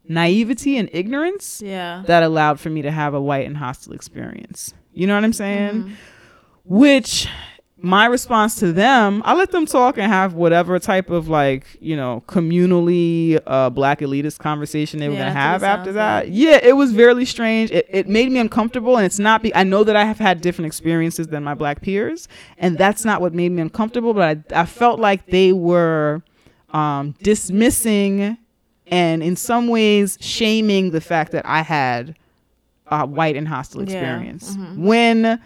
naivety 0.08 0.76
and 0.76 0.88
ignorance 0.92 1.62
Yeah. 1.64 2.02
that 2.06 2.22
allowed 2.22 2.60
for 2.60 2.70
me 2.70 2.82
to 2.82 2.90
have 2.90 3.12
a 3.14 3.20
white 3.20 3.46
and 3.46 3.56
hostile 3.56 3.92
experience. 3.92 4.72
You 4.92 5.06
know 5.06 5.14
what 5.14 5.24
I'm 5.24 5.32
saying? 5.32 5.96
Which 6.64 7.28
my 7.82 8.06
response 8.06 8.56
to 8.56 8.72
them, 8.72 9.22
I 9.24 9.34
let 9.34 9.52
them 9.52 9.64
talk 9.66 9.96
and 9.96 10.10
have 10.12 10.34
whatever 10.34 10.78
type 10.78 11.08
of 11.10 11.28
like, 11.28 11.64
you 11.80 11.96
know, 11.96 12.22
communally 12.28 13.40
uh 13.46 13.70
black 13.70 14.00
elitist 14.00 14.38
conversation 14.38 15.00
they 15.00 15.08
were 15.08 15.14
Yeah, 15.14 15.20
gonna 15.20 15.30
have 15.32 15.62
after 15.62 15.92
that. 15.92 16.24
like. 16.26 16.34
Yeah, 16.34 16.58
it 16.62 16.76
was 16.76 16.92
very 16.92 17.24
strange. 17.24 17.70
It 17.70 17.86
it 17.88 18.08
made 18.08 18.30
me 18.30 18.38
uncomfortable 18.38 18.96
and 18.96 19.06
it's 19.06 19.18
not 19.18 19.42
be 19.42 19.54
I 19.54 19.64
know 19.64 19.84
that 19.84 19.96
I 19.96 20.04
have 20.04 20.18
had 20.18 20.40
different 20.40 20.66
experiences 20.66 21.28
than 21.28 21.42
my 21.44 21.54
black 21.54 21.80
peers, 21.80 22.28
and 22.58 22.76
that's 22.76 23.04
not 23.04 23.20
what 23.20 23.32
made 23.34 23.50
me 23.52 23.62
uncomfortable, 23.62 24.14
but 24.14 24.38
I 24.52 24.60
I 24.62 24.66
felt 24.66 25.00
like 25.00 25.26
they 25.26 25.52
were 25.52 26.22
um 26.72 27.14
dismissing 27.22 28.36
and 28.86 29.22
in 29.22 29.36
some 29.36 29.68
ways 29.68 30.18
shaming 30.20 30.90
the 30.90 31.00
fact 31.00 31.32
that 31.32 31.46
I 31.46 31.62
had 31.62 32.16
a 32.88 33.06
white 33.06 33.36
and 33.36 33.46
hostile 33.48 33.80
Yeah. 33.82 33.84
experience. 33.92 34.56
When 34.76 35.40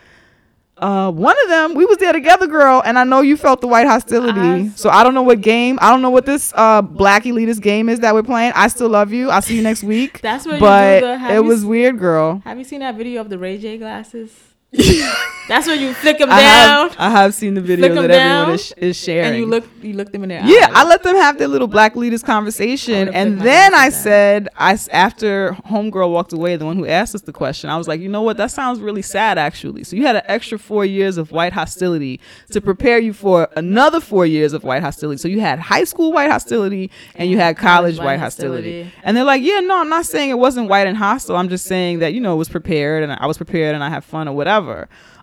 uh, 0.85 1.11
one 1.11 1.36
of 1.44 1.48
them, 1.48 1.74
we 1.74 1.85
was 1.86 1.98
there 1.98 2.12
together, 2.12 2.47
girl, 2.47 2.82
and 2.85 2.98
I 2.98 3.05
know 3.05 3.20
you 3.23 3.36
felt 3.36 3.61
the 3.61 3.66
white 3.69 3.86
hostility. 3.86 4.40
I- 4.40 4.69
so 4.77 4.90
I 4.90 5.02
don't 5.02 5.15
know 5.15 5.23
what 5.23 5.40
game, 5.40 5.78
I 5.81 5.90
don't 5.90 6.02
know 6.02 6.11
what 6.11 6.27
this 6.27 6.52
uh 6.55 6.82
black 6.82 7.24
elitist 7.24 7.61
game 7.62 7.89
is 7.89 8.01
that 8.01 8.12
we're 8.15 8.23
playing. 8.23 8.52
I 8.55 8.69
still 8.69 8.89
love 8.89 9.12
you. 9.12 9.31
I'll 9.31 9.43
see 9.43 9.56
you 9.56 9.62
next 9.62 9.82
week. 9.82 10.20
That's 10.28 10.44
you 10.47 10.59
but 10.59 11.01
do 11.01 11.06
the- 11.06 11.35
it 11.35 11.44
was 11.44 11.65
weird, 11.65 11.98
girl. 11.98 12.43
Have 12.44 12.59
you 12.59 12.65
seen 12.65 12.81
that 12.81 12.94
video 12.97 13.20
of 13.20 13.28
the 13.31 13.39
Ray 13.39 13.59
J 13.59 13.78
glasses? 13.78 14.31
That's 15.47 15.67
when 15.67 15.79
you 15.79 15.93
flick 15.93 16.17
them 16.19 16.31
I 16.31 16.41
down 16.41 16.89
have, 16.89 16.97
I 16.99 17.11
have 17.11 17.35
seen 17.35 17.53
the 17.53 17.61
video 17.61 17.95
that 18.01 18.11
everyone 18.11 18.55
is, 18.55 18.73
is 18.79 18.97
sharing. 18.97 19.27
and 19.29 19.37
you 19.37 19.45
look 19.45 19.65
you 19.83 19.93
look 19.93 20.11
them 20.11 20.23
in 20.23 20.31
their 20.31 20.41
Yeah, 20.43 20.69
eyes. 20.69 20.73
I 20.75 20.85
let 20.85 21.03
them 21.03 21.17
have 21.17 21.37
their 21.37 21.49
little 21.49 21.69
black 21.69 21.97
leaders 21.97 22.23
conversation, 22.23 23.11
and 23.11 23.39
then 23.43 23.75
I 23.75 23.91
down. 23.91 23.93
said, 23.93 24.49
I 24.57 24.79
after 24.91 25.53
homegirl 25.67 26.11
walked 26.11 26.33
away, 26.33 26.57
the 26.57 26.65
one 26.65 26.79
who 26.79 26.87
asked 26.87 27.15
us 27.15 27.21
the 27.21 27.33
question, 27.33 27.69
I 27.69 27.77
was 27.77 27.87
like, 27.87 28.01
you 28.01 28.09
know 28.09 28.23
what, 28.23 28.39
that 28.39 28.53
sounds 28.53 28.81
really 28.81 29.03
sad, 29.03 29.37
actually. 29.37 29.85
So 29.85 29.97
you 29.97 30.07
had 30.07 30.17
an 30.17 30.23
extra 30.25 30.59
four 30.59 30.87
years 30.87 31.19
of 31.19 31.31
white 31.31 31.53
hostility 31.53 32.21
to 32.53 32.63
prepare 32.63 32.99
you 32.99 33.13
for 33.13 33.47
another 33.55 34.01
four 34.01 34.25
years 34.25 34.55
of 34.55 34.65
white 34.65 34.83
hostility. 34.83 35.19
So 35.19 35.29
you 35.29 35.41
had 35.41 35.59
high 35.59 35.85
school 35.85 36.11
white 36.11 36.31
hostility 36.31 36.91
and 37.17 37.31
you 37.31 37.37
had 37.37 37.59
college, 37.59 37.99
white 37.99 38.19
hostility. 38.19 38.91
And 39.03 39.15
they're 39.15 39.25
like, 39.25 39.43
yeah, 39.43 39.61
no, 39.61 39.79
I'm 39.79 39.91
not 39.91 40.07
saying 40.07 40.31
it 40.31 40.39
wasn't 40.39 40.71
white 40.71 40.87
and 40.87 40.97
hostile. 40.97 41.37
I'm 41.37 41.51
just 41.51 41.67
saying 41.67 41.99
that 41.99 42.15
you 42.15 42.21
know 42.23 42.33
it 42.33 42.39
was 42.39 42.49
prepared 42.49 43.03
and 43.03 43.13
I 43.13 43.27
was 43.27 43.37
prepared 43.37 43.75
and 43.75 43.85
I 43.85 43.91
had 43.91 44.05
fun 44.05 44.27
or 44.27 44.35
whatever. 44.35 44.64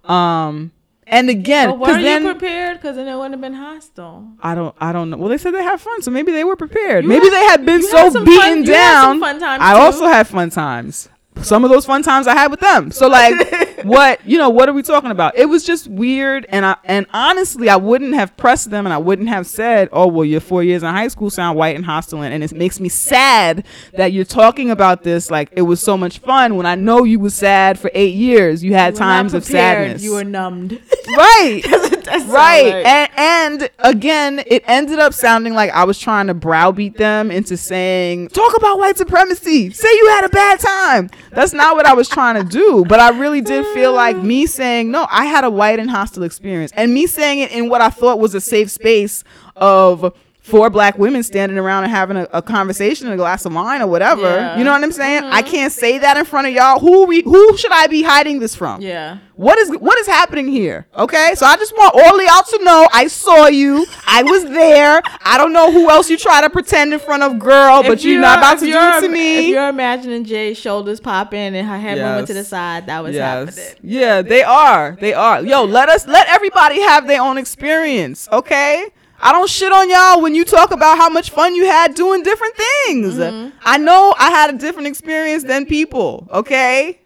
Um, 0.05 0.72
and 1.07 1.30
again, 1.30 1.69
But 1.72 1.80
were 1.80 2.01
then, 2.01 2.23
you 2.23 2.31
prepared? 2.31 2.77
Because 2.77 2.95
then 2.95 3.07
it 3.07 3.15
wouldn't 3.15 3.34
have 3.34 3.41
been 3.41 3.53
hostile. 3.53 4.27
I 4.41 4.55
don't 4.55 4.73
I 4.80 4.91
don't 4.93 5.09
know. 5.09 5.18
Well, 5.18 5.30
they 5.30 5.38
said 5.38 5.53
they 5.53 5.63
had 5.63 5.80
fun, 5.81 6.01
so 6.01 6.09
maybe 6.11 6.31
they 6.31 6.43
were 6.43 6.55
prepared. 6.55 7.03
You 7.03 7.09
maybe 7.09 7.26
had- 7.26 7.34
they 7.34 7.45
had 7.45 7.65
been 7.65 7.81
so 7.84 7.97
had 7.97 8.13
beaten 8.13 8.26
fun- 8.39 8.63
you 8.65 8.73
had 8.73 9.01
some 9.03 9.19
down. 9.39 9.61
I 9.61 9.73
too. 9.73 9.80
also 9.80 10.05
had 10.07 10.27
fun 10.27 10.49
times. 10.51 11.09
Some 11.43 11.63
of 11.63 11.69
those 11.72 11.85
fun 11.85 12.03
times 12.03 12.27
I 12.27 12.34
had 12.34 12.51
with 12.51 12.59
them. 12.59 12.91
So 12.91 13.07
like 13.07 13.34
what, 13.84 14.26
you 14.26 14.38
know, 14.38 14.49
what 14.49 14.69
are 14.69 14.73
we 14.73 14.84
talking 14.84 15.11
about? 15.11 15.38
It 15.38 15.45
was 15.45 15.63
just 15.63 15.88
weird 15.88 16.45
and 16.49 16.65
I 16.65 16.76
and 16.85 17.05
honestly, 17.13 17.69
I 17.69 17.76
wouldn't 17.76 18.13
have 18.13 18.35
pressed 18.38 18.69
them 18.69 18.85
and 18.85 18.93
I 18.93 18.97
wouldn't 18.97 19.30
have 19.30 19.47
said, 19.47 19.89
"Oh, 19.91 20.07
well, 20.07 20.26
your 20.26 20.41
4 20.41 20.63
years 20.63 20.84
in 20.84 20.89
high 20.89 21.07
school 21.07 21.30
sound 21.30 21.57
white 21.57 21.76
and 21.76 21.85
hostile." 21.85 22.22
And, 22.22 22.41
it 22.43 22.53
makes 22.53 22.80
me 22.80 22.89
sad 22.89 23.65
that 23.93 24.11
you're 24.13 24.26
talking 24.26 24.72
about 24.72 25.03
this 25.03 25.30
like 25.30 25.49
it 25.51 25.61
was 25.63 25.80
so 25.81 25.97
much 25.97 26.19
fun 26.19 26.55
when 26.55 26.65
I 26.65 26.76
know 26.76 27.03
you 27.03 27.19
was 27.19 27.34
sad 27.35 27.80
for 27.80 27.91
8 27.93 28.13
years. 28.15 28.63
You 28.63 28.73
had 28.73 28.93
You 28.93 28.99
times 28.99 29.34
of 29.34 29.43
sadness. 29.45 30.03
You 30.03 30.13
were 30.13 30.23
numbed. 30.23 30.81
right 31.18 31.61
right. 32.11 32.27
right. 32.27 32.85
and 32.85 33.09
and 33.17 33.69
again 33.79 34.43
it 34.47 34.63
ended 34.67 34.99
up 34.99 35.13
sounding 35.13 35.53
like 35.53 35.71
i 35.71 35.83
was 35.83 35.97
trying 35.99 36.27
to 36.27 36.33
browbeat 36.33 36.97
them 36.97 37.31
into 37.31 37.57
saying 37.57 38.27
talk 38.29 38.55
about 38.55 38.77
white 38.77 38.97
supremacy. 38.97 39.69
Say 39.71 39.88
you 39.89 40.07
had 40.09 40.25
a 40.25 40.29
bad 40.29 40.59
time. 40.59 41.09
That's 41.31 41.53
not 41.53 41.75
what 41.75 41.85
i 41.85 41.93
was 41.93 42.07
trying 42.09 42.35
to 42.35 42.49
do 42.49 42.85
but 42.88 42.99
i 42.99 43.09
really 43.09 43.41
did 43.41 43.65
feel 43.73 43.93
like 43.93 44.17
me 44.17 44.45
saying 44.45 44.91
no 44.91 45.07
i 45.11 45.25
had 45.25 45.43
a 45.43 45.49
white 45.49 45.79
and 45.79 45.89
hostile 45.89 46.23
experience. 46.23 46.71
And 46.75 46.93
me 46.93 47.07
saying 47.07 47.39
it 47.39 47.51
in 47.51 47.69
what 47.69 47.81
i 47.81 47.89
thought 47.89 48.19
was 48.19 48.35
a 48.35 48.41
safe 48.41 48.69
space 48.71 49.23
of 49.55 50.13
four 50.41 50.69
black 50.69 50.97
women 50.97 51.23
standing 51.23 51.57
around 51.57 51.84
and 51.84 51.91
having 51.91 52.18
a, 52.18 52.27
a 52.34 52.41
conversation 52.41 53.07
and 53.07 53.13
a 53.13 53.18
glass 53.18 53.45
of 53.45 53.53
wine 53.53 53.81
or 53.81 53.88
whatever 53.88 54.22
Yeah. 54.23 54.57
you 54.57 54.63
know 54.63 54.72
what 54.72 54.84
i'm 54.84 54.91
saying 54.91 55.23
i 55.23 55.41
mm-hmm. 55.41 55.51
can't 55.51 55.72
say 55.72 55.99
that 55.99 56.18
in 56.18 56.26
front 56.26 56.47
of 56.47 56.53
y'all 56.53 56.80
who 56.80 57.05
we 57.05 57.22
who 57.22 57.57
should 57.57 57.72
i 57.72 57.88
be 57.88 58.01
hiding 58.01 58.39
this 58.39 58.55
from 58.55 58.81
yeah. 58.81 59.19
what 59.35 59.57
is 59.59 59.69
what 59.80 59.97
is 59.99 60.07
happening 60.07 60.47
here? 60.47 60.85
Okay, 60.95 61.34
so 61.35 61.45
I 61.45 61.55
just 61.57 61.73
want 61.73 61.95
all 61.95 62.19
of 62.19 62.26
y'all 62.26 62.43
to 62.43 62.63
know 62.63 62.88
I 62.93 63.07
saw 63.07 63.47
you. 63.47 63.85
I 64.05 64.23
was 64.23 64.43
there. 64.45 65.01
I 65.23 65.38
don't 65.38 65.53
know 65.53 65.72
who 65.72 65.89
else 65.89 66.09
you 66.09 66.18
try 66.18 66.41
to 66.41 66.49
pretend 66.49 66.93
in 66.93 66.99
front 66.99 67.23
of, 67.23 67.39
girl, 67.39 67.81
but 67.84 67.93
If 67.93 68.03
you're 68.03 68.22
not 68.22 68.39
about 68.39 68.59
to 68.59 68.65
do 68.65 68.72
you're- 68.72 68.97
it 68.97 68.99
to 69.01 69.05
If 69.05 69.11
me. 69.11 69.49
you're 69.49 69.69
imagining 69.69 70.23
J's 70.26 70.57
shoulders 70.57 70.99
popping 70.99 71.55
and 71.55 71.68
her 71.68 71.77
head 71.77 71.97
moving 71.97 72.26
to 72.26 72.34
the 72.34 72.43
side, 72.43 72.88
that 72.88 73.03
was 73.03 73.15
Yes. 73.15 73.55
happening. 73.57 73.80
Yeah, 73.84 74.22
they 74.22 74.43
are. 74.43 74.97
They 74.99 75.13
are. 75.13 75.41
Yo, 75.43 75.63
let 75.63 75.89
us 75.89 76.07
let 76.07 76.27
everybody 76.30 76.81
have 76.81 77.07
their 77.07 77.22
own 77.22 77.38
experience, 77.38 78.27
okay? 78.31 78.89
I 79.22 79.31
don't 79.31 79.49
shit 79.49 79.72
on 79.72 79.89
y'all 79.89 80.22
when 80.22 80.34
you 80.35 80.43
talk 80.43 80.72
about 80.72 80.98
how 80.98 81.10
much 81.10 81.30
fun 81.30 81.56
you 81.56 81.65
had 81.65 81.93
doing 81.95 82.23
different 82.23 82.56
things. 82.56 83.15
Mm-hmm. 83.15 83.56
I 83.64 83.77
know 83.77 84.14
I 84.18 84.31
had 84.31 84.53
a 84.53 84.57
different 84.57 84.88
experience 84.88 85.43
than 85.43 85.65
people, 85.65 86.27
okay? 86.31 86.99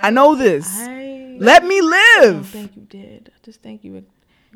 I 0.00 0.10
know 0.10 0.34
this. 0.34 0.68
I 0.70 1.36
Let 1.40 1.64
me 1.64 1.80
don't 1.80 1.90
live. 2.20 2.46
think 2.48 2.76
you 2.76 2.82
did. 2.82 3.30
I 3.34 3.38
just 3.44 3.62
think 3.62 3.82
you. 3.84 4.04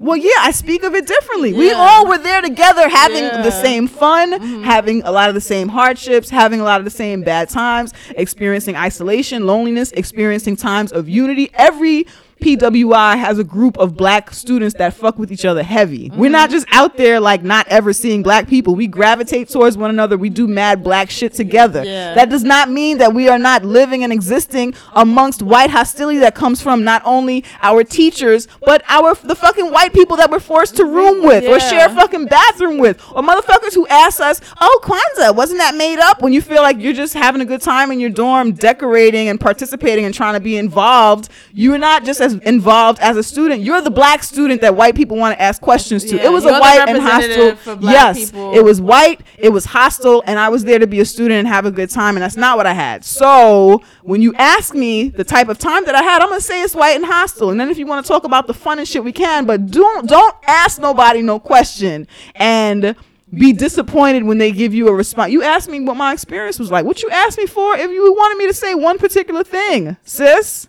Well, 0.00 0.16
yeah, 0.16 0.30
I 0.40 0.52
speak 0.52 0.84
of 0.84 0.94
it 0.94 1.06
differently. 1.08 1.54
We 1.54 1.72
all 1.72 2.06
were 2.06 2.18
there 2.18 2.40
together 2.40 2.88
having 2.88 3.24
Yeah. 3.24 3.30
Mm-hmm. 3.30 3.42
the 3.42 3.50
same 3.50 3.88
fun, 3.88 4.62
having 4.62 5.02
a 5.02 5.10
lot 5.10 5.28
of 5.28 5.34
the 5.34 5.40
same 5.40 5.68
hardships, 5.68 6.30
having 6.30 6.60
a 6.60 6.64
lot 6.64 6.80
of 6.80 6.84
the 6.84 6.90
same 6.90 7.22
bad 7.22 7.48
times, 7.48 7.92
experiencing 8.10 8.76
isolation, 8.76 9.44
loneliness, 9.46 9.90
experiencing 9.92 10.54
times 10.56 10.92
of 10.92 11.08
unity. 11.08 11.50
Every 11.54 12.06
PWI 12.40 13.18
has 13.18 13.38
a 13.38 13.44
group 13.44 13.76
of 13.78 13.96
black 13.96 14.32
students 14.32 14.74
that 14.78 14.94
fuck 14.94 15.18
with 15.18 15.30
each 15.32 15.44
other 15.44 15.62
heavy. 15.62 16.10
We're 16.10 16.26
Mm-hmm. 16.28 16.32
not 16.32 16.50
just 16.50 16.66
out 16.72 16.96
there 16.96 17.20
like 17.20 17.42
not 17.42 17.66
ever 17.68 17.92
seeing 17.92 18.22
black 18.22 18.48
people. 18.48 18.74
We 18.74 18.86
gravitate 18.86 19.48
towards 19.48 19.76
one 19.78 19.90
another. 19.90 20.16
We 20.18 20.28
do 20.30 20.46
mad 20.46 20.82
black 20.84 21.10
shit 21.10 21.32
together. 21.34 21.82
Yeah. 21.84 22.14
That 22.14 22.28
does 22.30 22.44
not 22.44 22.70
mean 22.70 22.98
that 22.98 23.14
we 23.14 23.28
are 23.28 23.38
not 23.38 23.64
living 23.64 24.04
and 24.04 24.12
existing 24.12 24.74
amongst 24.92 25.42
white 25.42 25.70
hostility 25.70 26.18
that 26.18 26.34
comes 26.34 26.60
from 26.62 26.84
not 26.84 27.02
only 27.04 27.44
our 27.62 27.82
teachers 27.84 28.46
but 28.64 28.82
our 28.88 29.14
the 29.14 29.34
fucking 29.34 29.70
white 29.72 29.92
people 29.92 30.16
that 30.18 30.30
we're 30.30 30.38
forced 30.40 30.76
to 30.76 30.84
room 30.84 31.22
with 31.24 31.44
or 31.44 31.58
share 31.60 31.86
a 31.86 31.94
fucking 31.94 32.26
bathroom 32.26 32.78
with 32.78 33.00
or 33.14 33.22
motherfuckers 33.22 33.74
who 33.74 33.86
ask 33.88 34.20
us, 34.20 34.40
"Oh, 34.60 34.80
Kwanzaa, 34.82 35.34
wasn't 35.34 35.58
that 35.60 35.74
made 35.74 35.98
up?" 35.98 36.20
When 36.22 36.32
you 36.32 36.42
feel 36.42 36.62
like 36.62 36.78
you're 36.78 36.92
just 36.92 37.14
having 37.14 37.40
a 37.40 37.44
good 37.46 37.62
time 37.62 37.90
in 37.90 38.00
your 38.00 38.10
dorm, 38.10 38.52
decorating 38.52 39.28
and 39.28 39.40
participating 39.40 40.04
and 40.04 40.14
trying 40.14 40.34
to 40.34 40.40
be 40.40 40.56
involved, 40.56 41.28
you're 41.52 41.78
not 41.78 42.04
just 42.04 42.20
as 42.20 42.27
involved 42.34 42.98
as 43.00 43.16
a 43.16 43.22
student. 43.22 43.62
You're 43.62 43.80
the 43.80 43.90
black 43.90 44.22
student 44.22 44.60
that 44.62 44.74
white 44.76 44.94
people 44.94 45.16
want 45.16 45.36
to 45.36 45.42
ask 45.42 45.60
questions 45.60 46.04
to. 46.06 46.16
Yeah, 46.16 46.26
it 46.26 46.32
was 46.32 46.44
a 46.44 46.52
white 46.52 46.88
and 46.88 46.98
hostile. 46.98 47.20
representative 47.20 47.60
for 47.60 47.76
black 47.76 47.92
Yes, 47.94 48.30
people. 48.30 48.54
it 48.54 48.64
was 48.64 48.80
white, 48.80 49.20
it 49.38 49.50
was 49.50 49.64
hostile, 49.66 50.22
and 50.26 50.38
I 50.38 50.48
was 50.48 50.64
there 50.64 50.78
to 50.78 50.86
be 50.86 51.00
a 51.00 51.04
student 51.04 51.38
and 51.40 51.48
have 51.48 51.66
a 51.66 51.70
good 51.70 51.90
time, 51.90 52.16
and 52.16 52.22
that's 52.22 52.36
not 52.36 52.56
what 52.56 52.66
I 52.66 52.72
had. 52.74 53.04
So 53.04 53.82
when 54.02 54.22
you 54.22 54.34
ask 54.36 54.74
me 54.74 55.08
the 55.08 55.24
type 55.24 55.48
of 55.48 55.58
time 55.58 55.84
that 55.84 55.94
I 55.94 56.02
had, 56.02 56.22
I'm 56.22 56.28
gonna 56.28 56.40
say 56.40 56.62
it's 56.62 56.74
white 56.74 56.96
and 56.96 57.04
hostile. 57.04 57.50
And 57.50 57.60
then 57.60 57.68
if 57.70 57.78
you 57.78 57.86
want 57.86 58.04
to 58.04 58.08
talk 58.08 58.24
about 58.24 58.46
the 58.46 58.54
fun 58.54 58.78
and 58.78 58.86
shit, 58.88 59.02
we 59.04 59.12
can, 59.12 59.44
but 59.46 59.66
don't 59.70 60.08
don't 60.08 60.34
ask 60.46 60.80
nobody 60.80 61.22
no 61.22 61.38
question 61.38 62.06
and 62.34 62.94
be 63.34 63.52
disappointed 63.52 64.24
when 64.24 64.38
they 64.38 64.50
give 64.50 64.72
you 64.72 64.88
a 64.88 64.94
response. 64.94 65.30
You 65.32 65.42
asked 65.42 65.68
me 65.68 65.80
what 65.80 65.96
my 65.98 66.14
experience 66.14 66.58
was 66.58 66.70
like. 66.70 66.86
What 66.86 67.02
you 67.02 67.10
asked 67.10 67.36
me 67.36 67.44
for 67.46 67.76
if 67.76 67.90
you 67.90 68.12
wanted 68.14 68.38
me 68.38 68.46
to 68.46 68.54
say 68.54 68.74
one 68.74 68.96
particular 68.98 69.44
thing, 69.44 69.98
sis? 70.02 70.68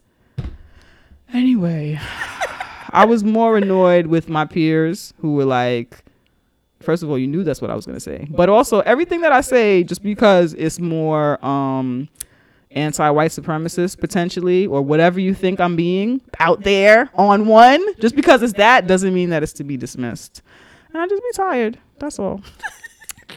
Anyway, 1.34 2.00
I 2.92 3.06
was 3.06 3.24
more 3.24 3.58
annoyed 3.58 4.08
with 4.08 4.30
my 4.30 4.46
peers 4.46 5.14
who 5.20 5.34
were 5.36 5.46
like, 5.46 6.04
first 6.80 7.04
of 7.04 7.10
all, 7.10 7.18
you 7.20 7.28
knew 7.28 7.44
that's 7.44 7.62
what 7.62 7.70
I 7.70 7.76
was 7.76 7.86
gonna 7.86 8.00
say, 8.00 8.28
but 8.32 8.50
also 8.50 8.80
everything 8.82 9.22
that 9.22 9.32
I 9.32 9.42
say, 9.42 9.84
just 9.84 10.02
because 10.02 10.54
it's 10.56 10.80
more 10.80 11.44
um 11.46 12.10
anti-white 12.72 13.32
supremacist 13.32 14.00
potentially, 14.00 14.68
or 14.68 14.82
whatever 14.82 15.20
you 15.20 15.34
think 15.34 15.60
I'm 15.60 15.76
being 15.76 16.22
out 16.40 16.62
there 16.64 17.10
on 17.16 17.48
one, 17.48 17.84
just 17.96 18.16
because 18.16 18.42
it's 18.44 18.54
that 18.54 18.88
doesn't 18.88 19.14
mean 19.14 19.30
that 19.32 19.44
it's 19.44 19.54
to 19.54 19.64
be 19.64 19.78
dismissed. 19.78 20.42
And 20.94 21.02
I 21.02 21.08
just 21.08 21.22
be 21.22 21.32
tired. 21.36 21.78
That's 22.00 22.18
all. 22.20 22.42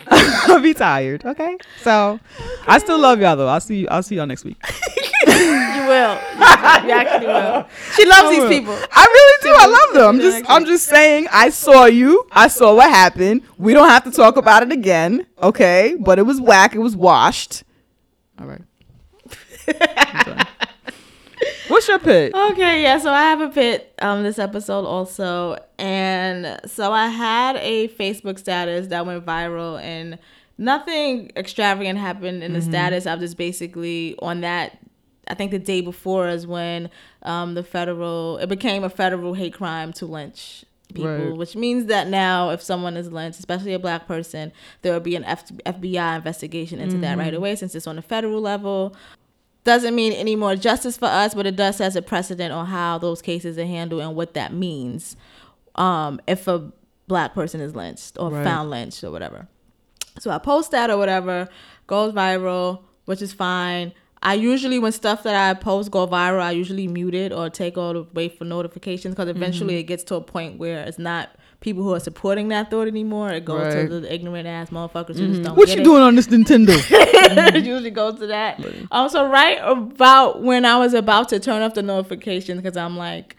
I'll 0.07 0.61
be 0.63 0.75
tired. 0.75 1.25
Okay. 1.25 1.57
So 1.83 2.19
I 2.67 2.79
still 2.79 2.99
love 2.99 3.21
y'all 3.21 3.37
though. 3.37 3.49
I'll 3.49 3.61
see 3.61 3.81
you. 3.81 3.89
I'll 3.91 4.03
see 4.03 4.17
y'all 4.17 4.27
next 4.27 4.45
week. 4.45 4.57
You 5.83 5.89
will. 5.89 6.15
You 6.15 6.91
actually 6.93 7.27
will. 7.27 7.67
She 7.97 8.05
loves 8.07 8.31
these 8.31 8.49
people. 8.49 8.75
I 8.93 9.05
really 9.05 9.39
do. 9.43 9.55
I 9.59 9.67
love 9.67 9.95
them. 9.95 10.09
I'm 10.15 10.21
just. 10.21 10.45
I'm 10.51 10.65
just 10.65 10.87
saying 10.87 11.27
I 11.33 11.51
saw 11.51 11.87
you. 11.87 12.27
I 12.33 12.49
saw 12.49 12.75
what 12.75 12.91
happened. 12.91 13.43
We 13.59 13.75
don't 13.75 13.89
have 13.89 14.05
to 14.05 14.11
talk 14.11 14.37
about 14.37 14.63
it 14.63 14.73
again. 14.73 15.27
Okay? 15.43 15.97
But 15.99 16.19
it 16.19 16.23
was 16.23 16.41
whack. 16.41 16.75
It 16.75 16.79
was 16.81 16.97
washed. 16.97 17.65
All 18.41 18.47
right. 18.47 18.63
What's 21.69 21.89
your 21.89 21.99
pick? 21.99 22.35
Okay, 22.35 22.83
yeah, 22.83 22.99
so 22.99 23.11
I 23.11 23.23
have 23.23 23.41
a 23.41 23.49
pit 23.49 23.95
um 24.01 24.23
this 24.23 24.39
episode 24.39 24.85
also. 24.85 25.57
And 25.79 26.61
so 26.67 26.93
I 26.93 27.09
had 27.09 27.57
a 27.57 27.89
Facebook 27.89 28.39
status 28.39 28.89
that 28.89 29.07
went 29.07 29.25
viral 29.25 29.81
and 29.81 30.19
nothing 30.59 31.33
extravagant 31.37 31.99
happened 31.99 32.43
in 32.43 32.53
the 32.53 32.61
status. 32.61 33.07
I 33.07 33.15
was 33.15 33.23
just 33.23 33.37
basically 33.37 34.17
on 34.21 34.43
that 34.43 34.79
I 35.29 35.35
think 35.35 35.51
the 35.53 35.59
day 35.59 35.81
before 35.81 36.29
is 36.29 36.47
when 36.47 36.91
um 37.23 37.55
the 37.55 37.63
federal 37.63 38.39
it 38.39 38.49
became 38.49 38.83
a 38.85 38.91
federal 38.91 39.35
hate 39.35 39.55
crime 39.55 39.93
to 39.95 40.07
lynch 40.07 40.65
people, 40.93 41.29
Right. 41.31 41.37
which 41.37 41.57
means 41.57 41.87
that 41.87 42.09
now 42.09 42.51
if 42.51 42.61
someone 42.61 42.97
is 42.97 43.11
lynched, 43.11 43.39
especially 43.39 43.73
a 43.73 43.79
black 43.79 44.07
person, 44.07 44.53
there 44.83 44.93
will 44.93 45.01
be 45.01 45.17
an 45.17 45.25
F- 45.25 45.51
FBI 45.65 46.17
investigation 46.17 46.81
into 46.81 46.99
that 46.99 47.17
right 47.17 47.33
away 47.33 47.57
since 47.57 47.75
it's 47.75 47.87
on 47.87 47.99
a 47.99 48.03
federal 48.03 48.41
level 48.41 48.95
doesn't 49.65 49.95
mean 49.95 50.13
any 50.13 50.35
more 50.35 50.57
justice 50.57 50.97
for 50.97 51.07
us, 51.07 51.35
but 51.35 51.47
it 51.47 51.55
does 51.55 51.77
set 51.77 51.95
a 51.95 52.03
precedent 52.03 52.53
on 52.53 52.67
how 52.67 52.99
those 52.99 53.23
cases 53.23 53.57
are 53.57 53.65
handled 53.65 54.03
and 54.03 54.17
what 54.17 54.35
that 54.35 54.53
means 54.53 55.17
um, 55.77 56.21
if 56.27 56.49
a 56.49 56.73
black 57.07 57.33
person 57.33 57.61
is 57.61 57.75
lynched 57.77 58.19
or 58.19 58.31
Right. 58.31 58.43
found 58.45 58.71
lynched 58.71 59.05
or 59.05 59.13
whatever. 59.13 59.47
So 60.19 60.31
I 60.33 60.39
post 60.39 60.73
that 60.73 60.91
or 60.91 60.99
whatever, 60.99 61.49
goes 61.87 62.13
viral, 62.13 62.81
which 63.05 63.23
is 63.23 63.33
fine. 63.33 63.93
I 64.23 64.35
usually, 64.35 64.79
when 64.79 64.93
stuff 64.93 65.25
that 65.25 65.35
I 65.35 65.55
post 65.59 65.91
go 65.91 66.07
viral, 66.07 66.41
I 66.41 66.53
usually 66.53 66.87
mute 66.87 67.15
it 67.15 67.33
or 67.33 67.51
take 67.51 67.77
all 67.77 67.93
the 67.93 68.03
way 68.15 68.29
for 68.29 68.45
notifications 68.45 69.15
because 69.15 69.29
eventually 69.29 69.77
it 69.79 69.85
gets 69.85 70.05
to 70.05 70.15
a 70.15 70.21
point 70.21 70.59
where 70.59 70.85
it's 70.85 70.99
not 70.99 71.31
people 71.61 71.83
who 71.83 71.93
are 71.95 72.01
supporting 72.01 72.49
that 72.49 72.71
thought 72.71 72.87
anymore. 72.89 73.31
It 73.31 73.45
goes 73.45 73.75
Right. 73.75 73.89
to 73.89 74.01
the 74.01 74.13
ignorant 74.15 74.47
ass 74.49 74.71
motherfuckers 74.71 75.17
who 75.17 75.29
just 75.29 75.43
don't 75.43 75.57
What 75.57 75.69
you 75.69 75.81
it 75.81 75.85
doing 75.85 76.03
on 76.03 76.15
this 76.17 76.27
Nintendo? 76.29 76.71
it 76.91 77.65
usually 77.65 77.91
goes 77.91 78.19
to 78.21 78.27
that. 78.29 78.65
Um, 78.91 79.09
so 79.09 79.29
right 79.29 79.59
about 79.63 80.43
when 80.43 80.65
I 80.65 80.77
was 80.79 80.95
about 80.95 81.29
to 81.31 81.39
turn 81.41 81.63
off 81.63 81.75
the 81.75 81.83
notifications 81.83 82.61
because 82.61 82.77
I'm 82.77 82.97
like, 82.97 83.37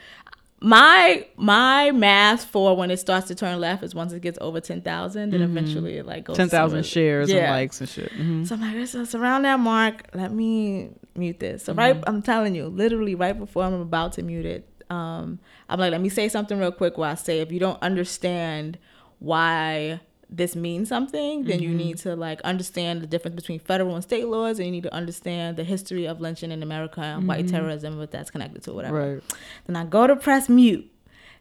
my 0.64 1.27
my 1.35 1.91
math 1.91 2.45
for 2.45 2.73
when 2.77 2.90
it 2.90 2.98
starts 2.98 3.27
to 3.27 3.35
turn 3.35 3.60
left 3.60 3.84
is 3.84 3.94
once 3.94 4.14
it 4.14 4.22
gets 4.22 4.38
over 4.40 4.61
ten 4.61 4.81
thousand, 4.81 5.31
then 5.31 5.41
eventually 5.41 5.98
it 5.98 6.06
like 6.06 6.23
goes 6.23 6.38
Ten 6.38 6.48
thousand 6.48 6.85
shares 6.85 7.30
and 7.30 7.52
likes 7.52 7.81
and 7.81 7.90
shit. 7.90 8.10
Mhm. 8.14 8.48
So 8.48 8.56
I'm 8.56 8.61
like, 8.61 8.76
it's, 8.76 8.95
it's 8.95 9.14
around 9.14 9.41
that 9.41 9.60
mark. 9.60 10.07
Let 10.14 10.31
me 10.31 10.91
mute 11.15 11.41
this. 11.41 11.65
So 11.65 11.73
right, 11.73 12.02
I'm 12.07 12.22
telling 12.22 12.56
you, 12.56 12.68
literally 12.68 13.14
right 13.14 13.38
before 13.38 13.64
I'm 13.64 13.73
about 13.73 14.14
to 14.14 14.23
mute 14.23 14.45
it, 14.45 14.65
um, 14.90 15.40
I'm 15.68 15.81
like, 15.81 15.91
let 15.91 15.99
me 15.99 16.07
say 16.07 16.30
something 16.30 16.57
real 16.57 16.72
quick. 16.72 16.98
While 16.98 17.11
I 17.11 17.15
say, 17.15 17.40
if 17.40 17.52
you 17.52 17.60
don't 17.60 17.81
understand 17.84 18.77
why 19.19 19.99
this 20.35 20.55
means 20.55 20.89
something, 20.89 21.43
then 21.43 21.60
you 21.60 21.69
need 21.69 21.97
to 21.99 22.15
like 22.15 22.41
understand 22.41 23.01
the 23.01 23.07
difference 23.07 23.35
between 23.35 23.60
federal 23.60 23.93
and 23.93 24.03
state 24.03 24.27
laws, 24.27 24.57
and 24.57 24.65
you 24.65 24.72
need 24.72 24.84
to 24.84 24.93
understand 24.93 25.57
the 25.57 25.64
history 25.64 26.05
of 26.05 26.19
lynching 26.19 26.51
in 26.51 26.64
America 26.64 27.01
and 27.01 27.27
white 27.27 27.47
terrorism, 27.47 27.97
what 27.97 28.11
that's 28.11 28.31
connected 28.31 28.64
to, 28.64 28.73
whatever. 28.73 29.14
Right. 29.14 29.23
Then 29.68 29.76
I 29.76 29.85
go 29.85 30.07
to 30.07 30.15
press 30.15 30.49
mute, 30.49 30.89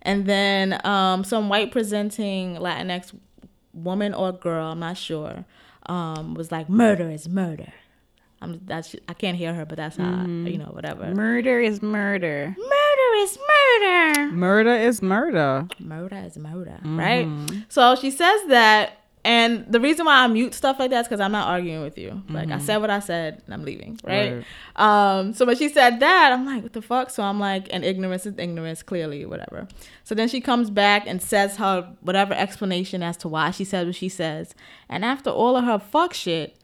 and 0.03 0.27
then 0.27 0.85
um, 0.87 1.25
some 1.25 1.49
white 1.49 1.73
presenting 1.73 2.57
Latinx 2.57 3.15
woman 3.73 4.13
or 4.13 4.33
girl, 4.33 4.73
I'm 4.73 4.81
not 4.81 4.99
sure, 4.99 5.45
um, 5.87 6.35
was 6.35 6.53
like, 6.53 6.69
"Murder 6.69 7.11
is 7.11 7.29
murder." 7.29 7.73
I'm 8.43 8.61
that's 8.65 8.97
I 9.09 9.15
can't 9.15 9.37
hear 9.37 9.55
her, 9.55 9.65
but 9.65 9.77
that's 9.77 9.97
how 9.97 10.05
mm-hmm. 10.05 10.49
you 10.49 10.59
know 10.59 10.71
whatever. 10.73 11.15
Murder 11.15 11.61
is 11.61 11.81
murder. 11.81 12.55
Murder 12.59 13.17
is 13.19 13.39
murder. 13.39 14.33
Murder 14.33 14.75
is 14.75 15.01
murder. 15.01 15.69
Murder 15.79 16.17
is 16.27 16.37
murder, 16.37 16.81
mm-hmm. 16.83 16.99
right? 16.99 17.65
So 17.69 17.95
she 17.95 18.11
says 18.11 18.41
that, 18.49 18.99
and 19.25 19.65
the 19.69 19.79
reason 19.79 20.07
why 20.07 20.25
I 20.25 20.27
mute 20.27 20.55
stuff 20.55 20.81
like 20.81 20.91
that 20.91 21.03
is 21.03 21.07
because 21.07 21.21
I'm 21.21 21.31
not 21.31 21.47
arguing 21.47 21.83
with 21.83 21.97
you. 21.97 22.21
Like 22.29 22.49
I 22.49 22.55
mm-hmm. 22.55 22.67
said 22.67 22.79
what 22.79 22.91
I 22.91 22.99
said, 22.99 23.43
and 23.45 23.55
I'm 23.55 23.65
leaving, 23.65 24.01
right? 24.03 24.45
Um. 24.75 25.35
So 25.35 25.47
when 25.47 25.57
she 25.57 25.69
said 25.69 26.01
that, 26.01 26.33
I'm 26.33 26.45
like, 26.45 26.65
what 26.65 26.73
the 26.73 26.83
fuck? 26.83 27.11
So 27.11 27.23
I'm 27.23 27.39
like, 27.39 27.69
and 27.73 27.85
ignorance 27.85 28.27
is 28.27 28.35
ignorance, 28.39 28.83
clearly, 28.83 29.25
whatever. 29.25 29.69
So 30.03 30.17
then 30.17 30.27
she 30.27 30.41
comes 30.41 30.69
back 30.69 31.05
and 31.07 31.23
says 31.23 31.59
her 31.59 31.95
whatever 32.01 32.35
explanation 32.35 33.05
as 33.05 33.17
to 33.19 33.29
why 33.29 33.53
she 33.53 33.65
said 33.65 33.87
what 33.87 33.95
she 33.95 34.09
says, 34.09 34.53
and 34.89 35.05
after 35.05 35.31
all 35.31 35.57
of 35.57 35.65
her 35.65 35.79
fuck 35.79 36.13
shit. 36.13 36.57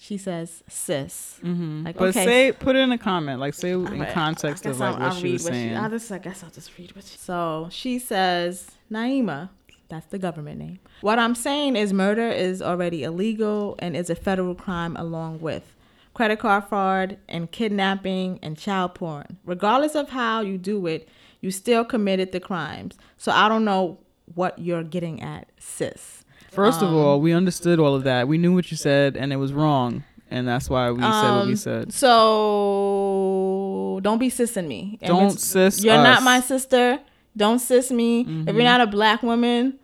She 0.00 0.16
says, 0.16 0.62
"Sis." 0.68 1.40
Mm-hmm. 1.42 1.84
Like, 1.84 1.96
But 1.98 2.08
okay, 2.10 2.24
say 2.24 2.52
put 2.52 2.76
it 2.76 2.78
in 2.80 2.92
a 2.92 2.98
comment. 2.98 3.40
Like 3.40 3.52
say 3.54 3.72
in 3.72 3.84
Alright, 3.86 4.12
context 4.14 4.64
of 4.64 4.78
like 4.78 4.94
I'll- 4.94 5.00
what 5.00 5.02
I'll 5.12 5.14
she 5.14 5.32
was 5.32 5.44
what 5.44 5.52
saying. 5.52 5.76
I 5.76 5.88
just, 5.88 6.10
I 6.12 6.18
guess 6.18 6.44
I'll 6.44 6.50
just 6.50 6.76
read 6.78 6.94
what 6.94 7.04
she. 7.04 7.18
So 7.18 7.68
she 7.70 7.98
says, 7.98 8.70
Naima, 8.90 9.50
that's 9.88 10.06
the 10.06 10.18
government 10.18 10.58
name. 10.60 10.78
What 11.00 11.18
I'm 11.18 11.34
saying 11.34 11.74
is 11.76 11.92
murder 11.92 12.28
is 12.28 12.62
already 12.62 13.02
illegal 13.02 13.74
and 13.80 13.96
is 13.96 14.08
a 14.08 14.14
federal 14.14 14.54
crime 14.54 14.96
along 14.96 15.40
with 15.40 15.74
credit 16.14 16.38
card 16.38 16.64
fraud 16.64 17.18
and 17.28 17.50
kidnapping 17.50 18.38
and 18.42 18.56
child 18.56 18.94
porn. 18.94 19.36
Regardless 19.44 19.94
of 19.96 20.10
how 20.10 20.40
you 20.42 20.58
do 20.58 20.86
it, 20.86 21.08
you 21.40 21.50
still 21.50 21.84
committed 21.84 22.32
the 22.32 22.40
crimes. 22.40 22.96
So 23.16 23.30
I 23.32 23.48
don't 23.48 23.64
know 23.64 23.98
what 24.34 24.58
you're 24.58 24.82
getting 24.84 25.22
at, 25.22 25.48
sis. 25.58 26.24
First 26.50 26.82
Um, 26.82 26.88
of 26.88 26.94
all, 26.94 27.20
we 27.20 27.32
understood 27.32 27.78
all 27.78 27.94
of 27.94 28.04
that. 28.04 28.26
We 28.28 28.38
knew 28.38 28.54
what 28.54 28.70
you 28.70 28.76
said, 28.76 29.16
and 29.16 29.32
it 29.32 29.36
was 29.36 29.52
wrong, 29.52 30.04
and 30.30 30.48
that's 30.48 30.70
why 30.70 30.90
we 30.90 31.00
said 31.02 31.30
what 31.36 31.46
we 31.46 31.52
Um, 31.52 31.56
said. 31.56 31.92
So 31.92 34.00
don't 34.02 34.18
be 34.18 34.30
sissing 34.30 34.66
me. 34.66 34.98
And 35.02 35.08
Don't 35.08 35.38
sis 35.38 35.84
You're 35.84 36.02
not 36.02 36.22
my 36.22 36.40
sister. 36.40 36.98
Don't 37.36 37.58
sis 37.60 37.90
me. 37.90 38.20
If 38.46 38.54
you're 38.54 38.64
not 38.64 38.80
a 38.80 38.86
black 38.86 39.22
woman 39.22 39.74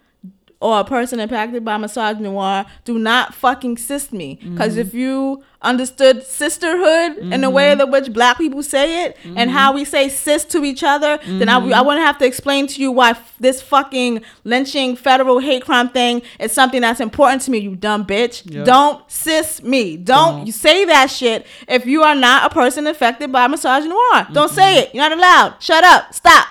or 0.65 0.81
a 0.81 0.85
person 0.85 1.20
impacted 1.20 1.62
by 1.62 1.77
misogynoir, 1.77 2.65
do 2.86 2.99
not 2.99 3.35
fucking 3.35 3.77
sis 3.77 4.11
me. 4.12 4.39
Because 4.43 4.78
if 4.78 4.95
you 4.95 5.45
understood 5.61 6.23
sisterhood 6.23 7.19
in 7.19 7.41
the 7.43 7.51
way 7.51 7.74
that 7.74 7.91
which 7.91 8.11
black 8.15 8.39
people 8.39 8.62
say 8.62 9.05
it 9.05 9.16
and 9.36 9.51
how 9.51 9.74
we 9.74 9.85
say 9.85 10.09
sis 10.09 10.43
to 10.47 10.65
each 10.65 10.82
other, 10.82 11.19
then 11.27 11.51
I, 11.51 11.57
I 11.57 11.82
wouldn't 11.82 12.05
have 12.05 12.16
to 12.19 12.24
explain 12.27 12.66
to 12.69 12.81
you 12.81 12.91
why 12.91 13.11
f- 13.11 13.35
this 13.39 13.61
fucking 13.61 14.23
lynching 14.45 14.97
federal 14.97 15.39
hate 15.39 15.65
crime 15.66 15.91
thing 15.91 16.23
is 16.41 16.53
something 16.53 16.81
that's 16.81 17.01
important 17.01 17.43
to 17.43 17.51
me, 17.51 17.59
you 17.59 17.77
dumb 17.77 18.07
bitch. 18.07 18.51
Yep. 18.51 18.65
Don't 18.65 19.11
sis 19.11 19.62
me. 19.62 19.99
Don't, 19.99 20.36
Don't. 20.39 20.47
you 20.47 20.53
say 20.53 20.86
that 20.86 21.11
shit 21.11 21.47
if 21.69 21.85
you 21.85 22.03
are 22.03 22.15
not 22.15 22.51
a 22.51 22.55
person 22.55 22.86
affected 22.86 23.31
by 23.31 23.47
misogynoir. 23.49 24.32
Don't 24.32 24.51
say 24.51 24.78
it. 24.78 24.95
You're 24.95 25.09
not 25.11 25.19
allowed. 25.19 25.62
Shut 25.62 25.85
up. 25.85 26.15
Stop. 26.15 26.47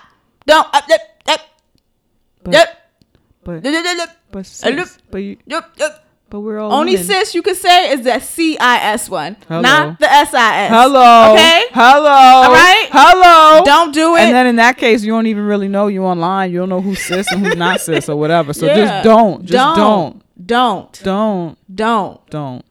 Don't. 0.46 0.68
Uh, 0.72 0.82
yep, 0.90 1.02
yep, 1.28 1.40
But 2.44 2.54
yep, 2.54 2.83
but 3.44 3.64
but 4.32 4.46
sis, 4.46 4.98
but 5.12 5.18
you, 5.20 5.38
yep, 5.46 5.72
yep. 5.78 6.06
but 6.30 6.40
we're 6.42 6.60
all 6.60 6.72
Only 6.72 6.94
women. 6.94 7.06
sis 7.08 7.36
you 7.36 7.42
can 7.42 7.56
say 7.56 7.92
is 7.92 8.02
that 8.04 8.22
C 8.24 8.58
I 8.58 8.78
S 8.94 9.10
one, 9.10 9.36
Hello. 9.48 9.62
not 9.62 10.00
the 10.00 10.12
S 10.12 10.34
I 10.34 10.64
S. 10.64 10.72
Hello. 10.72 11.34
Okay. 11.34 11.64
Hello. 11.72 12.10
All 12.10 12.52
right? 12.52 12.88
Hello. 12.92 13.64
Don't 13.66 13.94
do 13.94 14.16
it. 14.16 14.22
And 14.22 14.36
then 14.36 14.48
in 14.48 14.56
that 14.58 14.78
case, 14.78 15.04
you 15.04 15.12
don't 15.12 15.28
even 15.28 15.46
really 15.46 15.68
know 15.68 15.88
you 15.88 16.04
online. 16.04 16.52
You 16.52 16.60
don't 16.60 16.70
know 16.70 16.82
who's 16.82 17.00
sis 17.04 17.32
and 17.32 17.46
who's 17.46 17.56
not 17.56 17.82
sis 17.82 18.10
or 18.10 18.16
whatever. 18.16 18.54
So 18.54 18.66
Yeah. 18.66 18.76
just 18.76 19.04
don't. 19.04 19.46
Just 19.46 19.76
don't. 19.78 20.22
Don't. 20.46 21.00
Don't. 21.04 21.58
Don't. 21.74 22.30
Don't. 22.30 22.66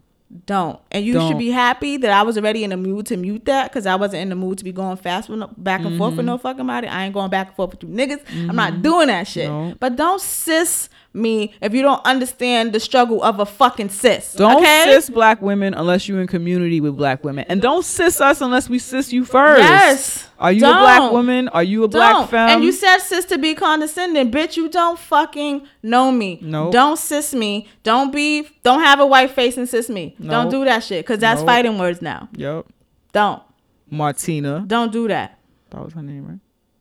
Don't. 0.46 0.80
And 0.92 1.06
you 1.06 1.14
Don't. 1.14 1.28
should 1.28 1.38
be 1.38 1.50
happy 1.50 1.96
that 1.96 2.10
I 2.10 2.22
was 2.22 2.36
already 2.36 2.64
in 2.64 2.70
the 2.70 2.76
mood 2.76 3.06
to 3.06 3.16
mute 3.16 3.46
that 3.46 3.70
because 3.70 3.86
I 3.86 3.94
wasn't 3.96 4.22
in 4.22 4.28
the 4.28 4.34
mood 4.34 4.58
to 4.58 4.64
be 4.64 4.72
going 4.72 4.98
fast 4.98 5.30
with 5.30 5.38
no, 5.38 5.50
back 5.56 5.80
and 5.80 5.96
forth 5.96 6.16
with 6.16 6.26
no 6.26 6.36
mm-hmm. 6.36 6.42
fucking 6.42 6.66
body. 6.66 6.86
I 6.86 7.06
ain't 7.06 7.14
going 7.14 7.30
back 7.30 7.48
and 7.48 7.56
forth 7.56 7.70
with 7.70 7.82
you 7.82 7.88
niggas. 7.88 8.20
I'm 8.48 8.54
not 8.54 8.74
mm-hmm. 8.74 8.82
doing 8.82 9.06
that 9.06 9.26
shit. 9.26 9.48
No. 9.48 9.74
But 9.80 9.96
don't 9.96 10.20
sis 10.20 10.90
me 11.14 11.54
if 11.60 11.74
you 11.74 11.82
don't 11.82 12.04
understand 12.04 12.72
the 12.72 12.80
struggle 12.80 13.22
of 13.22 13.40
a 13.40 13.46
fucking 13.46 13.88
sis. 13.88 14.34
Don't 14.34 14.58
okay? 14.58 14.84
sis 14.84 15.10
black 15.10 15.42
women 15.42 15.74
unless 15.74 16.08
you're 16.08 16.20
in 16.20 16.26
community 16.26 16.80
with 16.80 16.96
black 16.96 17.24
women. 17.24 17.44
And 17.48 17.60
don't 17.60 17.84
sis 17.84 18.20
us 18.20 18.40
unless 18.40 18.68
we 18.68 18.78
sis 18.78 19.12
you 19.12 19.24
first. 19.24 19.62
Yes. 19.62 20.28
Are 20.38 20.50
you 20.50 20.64
a 20.64 20.70
black 20.72 21.12
woman? 21.12 21.48
Are 21.48 21.62
you 21.62 21.84
a 21.84 21.88
black 21.88 22.14
Don't. 22.14 22.30
femme? 22.30 22.48
And 22.48 22.64
you 22.64 22.72
said 22.72 22.98
sis 22.98 23.24
to 23.26 23.38
be 23.38 23.54
condescending. 23.54 24.30
Bitch, 24.30 24.56
you 24.56 24.68
don't 24.68 24.98
fucking 24.98 25.66
know 25.82 26.10
me. 26.10 26.40
Nope. 26.42 26.72
Don't 26.72 26.98
sis 26.98 27.32
me. 27.32 27.68
Don't 27.82 28.12
be 28.12 28.48
don't 28.62 28.80
have 28.80 28.98
a 28.98 29.06
white 29.06 29.30
face 29.30 29.56
and 29.56 29.68
sis 29.68 29.88
me. 29.88 30.16
Don't 30.20 30.50
do 30.50 30.64
that 30.64 30.81
shit. 30.82 31.04
Cause 31.06 31.18
that's 31.18 31.40
Nope. 31.40 31.46
fighting 31.48 31.78
words 31.78 32.02
now. 32.02 32.28
Yep. 32.36 32.66
Don't. 33.12 33.42
Martina. 33.90 34.64
Don't 34.66 34.92
do 34.92 35.08
that. 35.08 35.38
That 35.70 35.84
was 35.84 35.92
her 35.94 36.02
name, 36.02 36.26
right? 36.26 36.38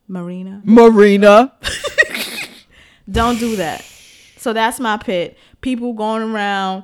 Marina. 0.08 0.62
Marina. 0.66 1.54
Don't 3.10 3.40
do 3.40 3.56
that. 3.58 3.82
So 4.38 4.54
that's 4.54 4.80
my 4.80 4.98
pit. 4.98 5.38
People 5.62 5.94
going 5.94 6.24
around 6.24 6.84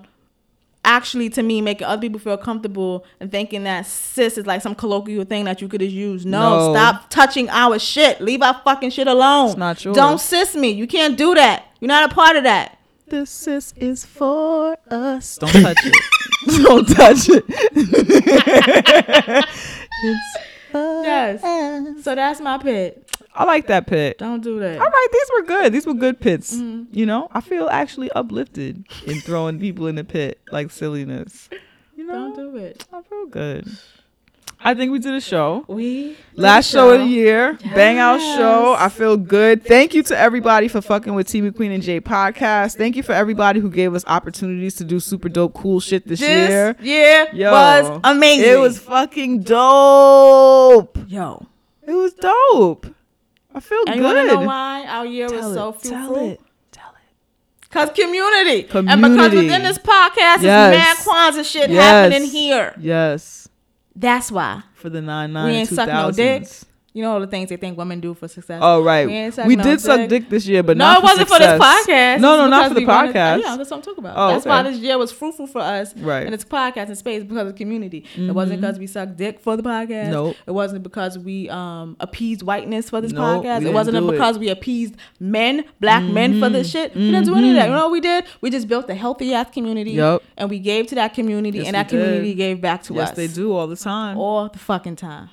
actually 0.86 1.30
to 1.30 1.44
me 1.44 1.60
making 1.60 1.86
other 1.86 2.02
people 2.02 2.20
feel 2.20 2.38
comfortable 2.38 3.04
and 3.20 3.30
thinking 3.30 3.64
that 3.66 3.86
sis 3.86 4.38
is 4.38 4.46
like 4.46 4.62
some 4.62 4.74
colloquial 4.74 5.26
thing 5.26 5.44
that 5.46 5.62
you 5.62 5.68
could 5.68 5.82
just 5.82 5.94
use. 5.94 6.26
No, 6.26 6.60
No. 6.68 6.74
stop 6.74 7.10
touching 7.10 7.50
our 7.50 7.78
shit. 7.80 8.22
Leave 8.22 8.42
our 8.42 8.62
fucking 8.64 8.92
shit 8.92 9.08
alone. 9.08 9.50
It's 9.50 9.58
not 9.58 9.84
yours. 9.84 9.96
Don't 9.96 10.20
sis 10.20 10.56
me. 10.56 10.70
You 10.72 10.88
can't 10.88 11.18
do 11.18 11.36
that. 11.36 11.66
You're 11.80 11.88
not 11.88 12.10
a 12.12 12.14
part 12.14 12.36
of 12.38 12.44
that. 12.44 12.77
This 13.10 13.30
sis 13.30 13.74
is 13.78 14.06
for 14.06 14.78
us. 14.90 15.38
Don't 15.38 15.52
touch 15.64 15.78
it. 15.84 16.64
Don't 16.64 16.88
touch 16.90 17.30
it. 17.30 17.46
it's 20.04 20.38
Yes. 20.74 21.42
So 22.04 22.14
that's 22.16 22.42
my 22.42 22.58
pit. 22.58 23.04
I 23.34 23.46
like 23.46 23.68
that 23.68 23.88
pit. 23.88 24.18
Don't 24.18 24.44
do 24.44 24.60
that. 24.60 24.80
All 24.80 24.86
right, 24.86 25.08
these 25.12 25.30
were 25.34 25.44
good. 25.44 25.74
These 25.74 25.86
were 25.86 25.94
good 25.94 26.20
pits. 26.20 26.56
Mm-hmm. 26.56 26.96
You 26.98 27.06
know, 27.06 27.30
I 27.32 27.42
feel 27.42 27.70
actually 27.70 28.12
uplifted 28.12 28.86
in 29.06 29.22
throwing 29.22 29.60
people 29.60 29.88
in 29.88 29.96
the 29.96 30.04
pit 30.04 30.40
like 30.52 30.72
silliness. 30.72 31.50
You 31.96 32.06
know, 32.06 32.14
Don't 32.14 32.36
do 32.36 32.58
it. 32.58 32.86
I 32.92 33.02
feel 33.04 33.26
good. 33.28 33.68
I 34.60 34.74
think 34.74 34.92
we 34.92 35.00
did 35.00 35.14
a 35.14 35.22
show. 35.22 35.64
We 35.68 36.18
Last 36.36 36.70
show 36.70 36.90
of 36.92 37.00
the 37.02 37.06
year, 37.06 37.58
bang 37.76 38.00
out 38.00 38.20
show. 38.20 38.76
I 38.78 38.90
feel 38.90 39.16
good. 39.16 39.64
Thank 39.64 39.94
you 39.94 40.02
to 40.04 40.18
everybody 40.18 40.68
for 40.68 40.82
fucking 40.82 41.14
with 41.14 41.28
T 41.28 41.50
Queen 41.52 41.72
and 41.72 41.82
J 41.84 42.02
podcast. 42.02 42.76
Thank 42.76 42.96
you 42.96 43.04
for 43.04 43.14
everybody 43.14 43.60
who 43.60 43.70
gave 43.70 43.94
us 43.94 44.04
opportunities 44.08 44.76
to 44.76 44.84
do 44.84 45.00
super 45.00 45.30
dope, 45.30 45.54
cool 45.54 45.80
shit 45.80 46.08
this, 46.08 46.20
year. 46.22 46.74
This 46.74 46.86
year 46.86 47.28
Yo, 47.34 47.52
was 47.52 48.00
amazing. 48.04 48.50
It 48.52 48.58
was 48.60 48.80
fucking 48.80 49.44
dope. 49.44 50.98
yo. 51.08 51.46
It 51.86 51.94
was 51.94 52.14
dope. 52.14 52.88
I 53.54 53.60
feel 53.60 53.84
And 53.88 53.96
you 53.96 54.02
good. 54.02 54.16
wanna 54.16 54.28
know 54.28 54.42
why 54.42 54.86
our 54.88 55.06
year 55.06 55.30
Tell 55.30 55.38
was 55.50 55.54
so 55.54 55.70
it, 55.70 55.82
tell 55.90 56.08
fruitful? 56.08 56.30
it, 56.32 56.42
tell 56.72 56.90
it. 56.92 57.70
Cause 57.72 57.90
community. 57.92 58.64
community. 58.64 58.92
And 58.92 59.02
because 59.02 59.34
within 59.34 59.64
this 59.64 59.78
podcast 59.78 60.42
Yes. 60.42 61.00
is 61.02 61.06
mad 61.08 61.34
Kwanzaa 61.34 61.46
shit 61.52 61.70
Yes. 61.70 61.84
happening 62.12 62.30
here. 62.30 62.76
Yes, 62.80 63.47
That's 64.00 64.32
why. 64.32 64.62
for 64.76 64.90
the 64.90 65.02
nine 65.02 65.34
nine 65.34 65.46
We 65.46 65.52
ain't 65.54 65.70
suck 65.70 65.90
no 65.90 66.12
dick. 66.12 66.48
You 66.98 67.04
know 67.04 67.14
all 67.14 67.20
the 67.20 67.28
things 67.28 67.50
they 67.50 67.58
think 67.58 67.78
women 67.78 68.00
do 68.00 68.16
for 68.16 68.28
success. 68.28 68.60
Oh 68.64 68.82
right, 68.82 69.06
We 69.08 69.46
we 69.50 69.56
no 69.56 69.64
did 69.64 69.80
suck 69.80 70.10
dick. 70.10 70.30
this 70.30 70.48
year, 70.48 70.64
but 70.64 70.78
no, 70.78 70.98
it 70.98 71.04
wasn't 71.04 71.28
for 71.28 71.36
success. 71.36 71.60
this 71.60 71.88
podcast. 71.88 72.20
No, 72.22 72.38
no, 72.38 72.48
not 72.48 72.70
for 72.70 72.74
the 72.74 72.80
we 72.82 72.86
wanted- 72.88 73.14
podcast. 73.16 73.42
yeah, 73.44 73.56
that's 73.56 73.70
what 73.70 73.78
I'm 73.78 73.82
talking 73.84 74.00
about. 74.04 74.16
Oh, 74.18 74.30
that's 74.34 74.46
why 74.48 74.64
this 74.64 74.80
year 74.80 74.98
was 74.98 75.12
fruitful 75.12 75.46
for 75.46 75.62
us. 75.62 75.96
Right. 75.96 76.26
And 76.26 76.34
it's 76.34 76.44
podcast 76.44 76.88
and 76.88 76.98
space 76.98 77.24
because 77.24 77.48
of 77.50 77.56
community. 77.56 78.04
It 78.16 78.32
wasn't 78.34 78.62
because 78.62 78.80
we 78.80 78.88
sucked 78.88 79.16
dick 79.16 79.40
for 79.40 79.56
the 79.56 79.62
podcast. 79.64 80.10
Nope. 80.10 80.36
It 80.48 80.52
wasn't 80.52 80.82
because 80.82 81.20
we 81.20 81.50
um 81.52 81.96
appeased 82.00 82.42
whiteness 82.42 82.90
for 82.90 83.00
this 83.00 83.12
Nope, 83.12 83.44
podcast. 83.46 83.64
It 83.64 83.74
wasn't 83.74 83.98
do 83.98 84.10
it. 84.10 84.12
because 84.14 84.40
we 84.40 84.50
appeased 84.50 84.96
men, 85.20 85.66
black 85.80 86.04
men 86.04 86.40
for 86.40 86.50
this 86.50 86.72
shit. 86.72 86.96
We 86.96 87.12
didn't 87.12 87.26
do 87.26 87.36
any 87.36 87.50
of 87.52 87.56
that. 87.58 87.66
You 87.70 87.76
know 87.76 87.84
what 87.84 87.92
we 87.92 88.02
did? 88.02 88.26
We 88.42 88.50
just 88.50 88.68
built 88.68 88.90
a 88.90 88.96
healthy 88.96 89.36
ass 89.36 89.52
community. 89.54 89.92
Yup. 89.92 90.24
And 90.36 90.50
we 90.50 90.58
gave 90.58 90.88
to 90.88 90.96
that 90.96 91.14
community, 91.14 91.60
Yes, 91.60 91.68
and 91.68 91.76
that 91.76 91.90
community 91.90 92.30
did. 92.30 92.38
gave 92.38 92.62
back 92.62 92.82
to 92.84 92.96
Yes, 92.96 93.12
us. 93.12 93.16
they 93.16 93.28
do 93.28 93.54
all 93.54 93.68
the 93.68 93.76
time. 93.76 94.18
All 94.18 94.50
the 94.50 94.58
fucking 94.60 94.96
time. 94.96 95.30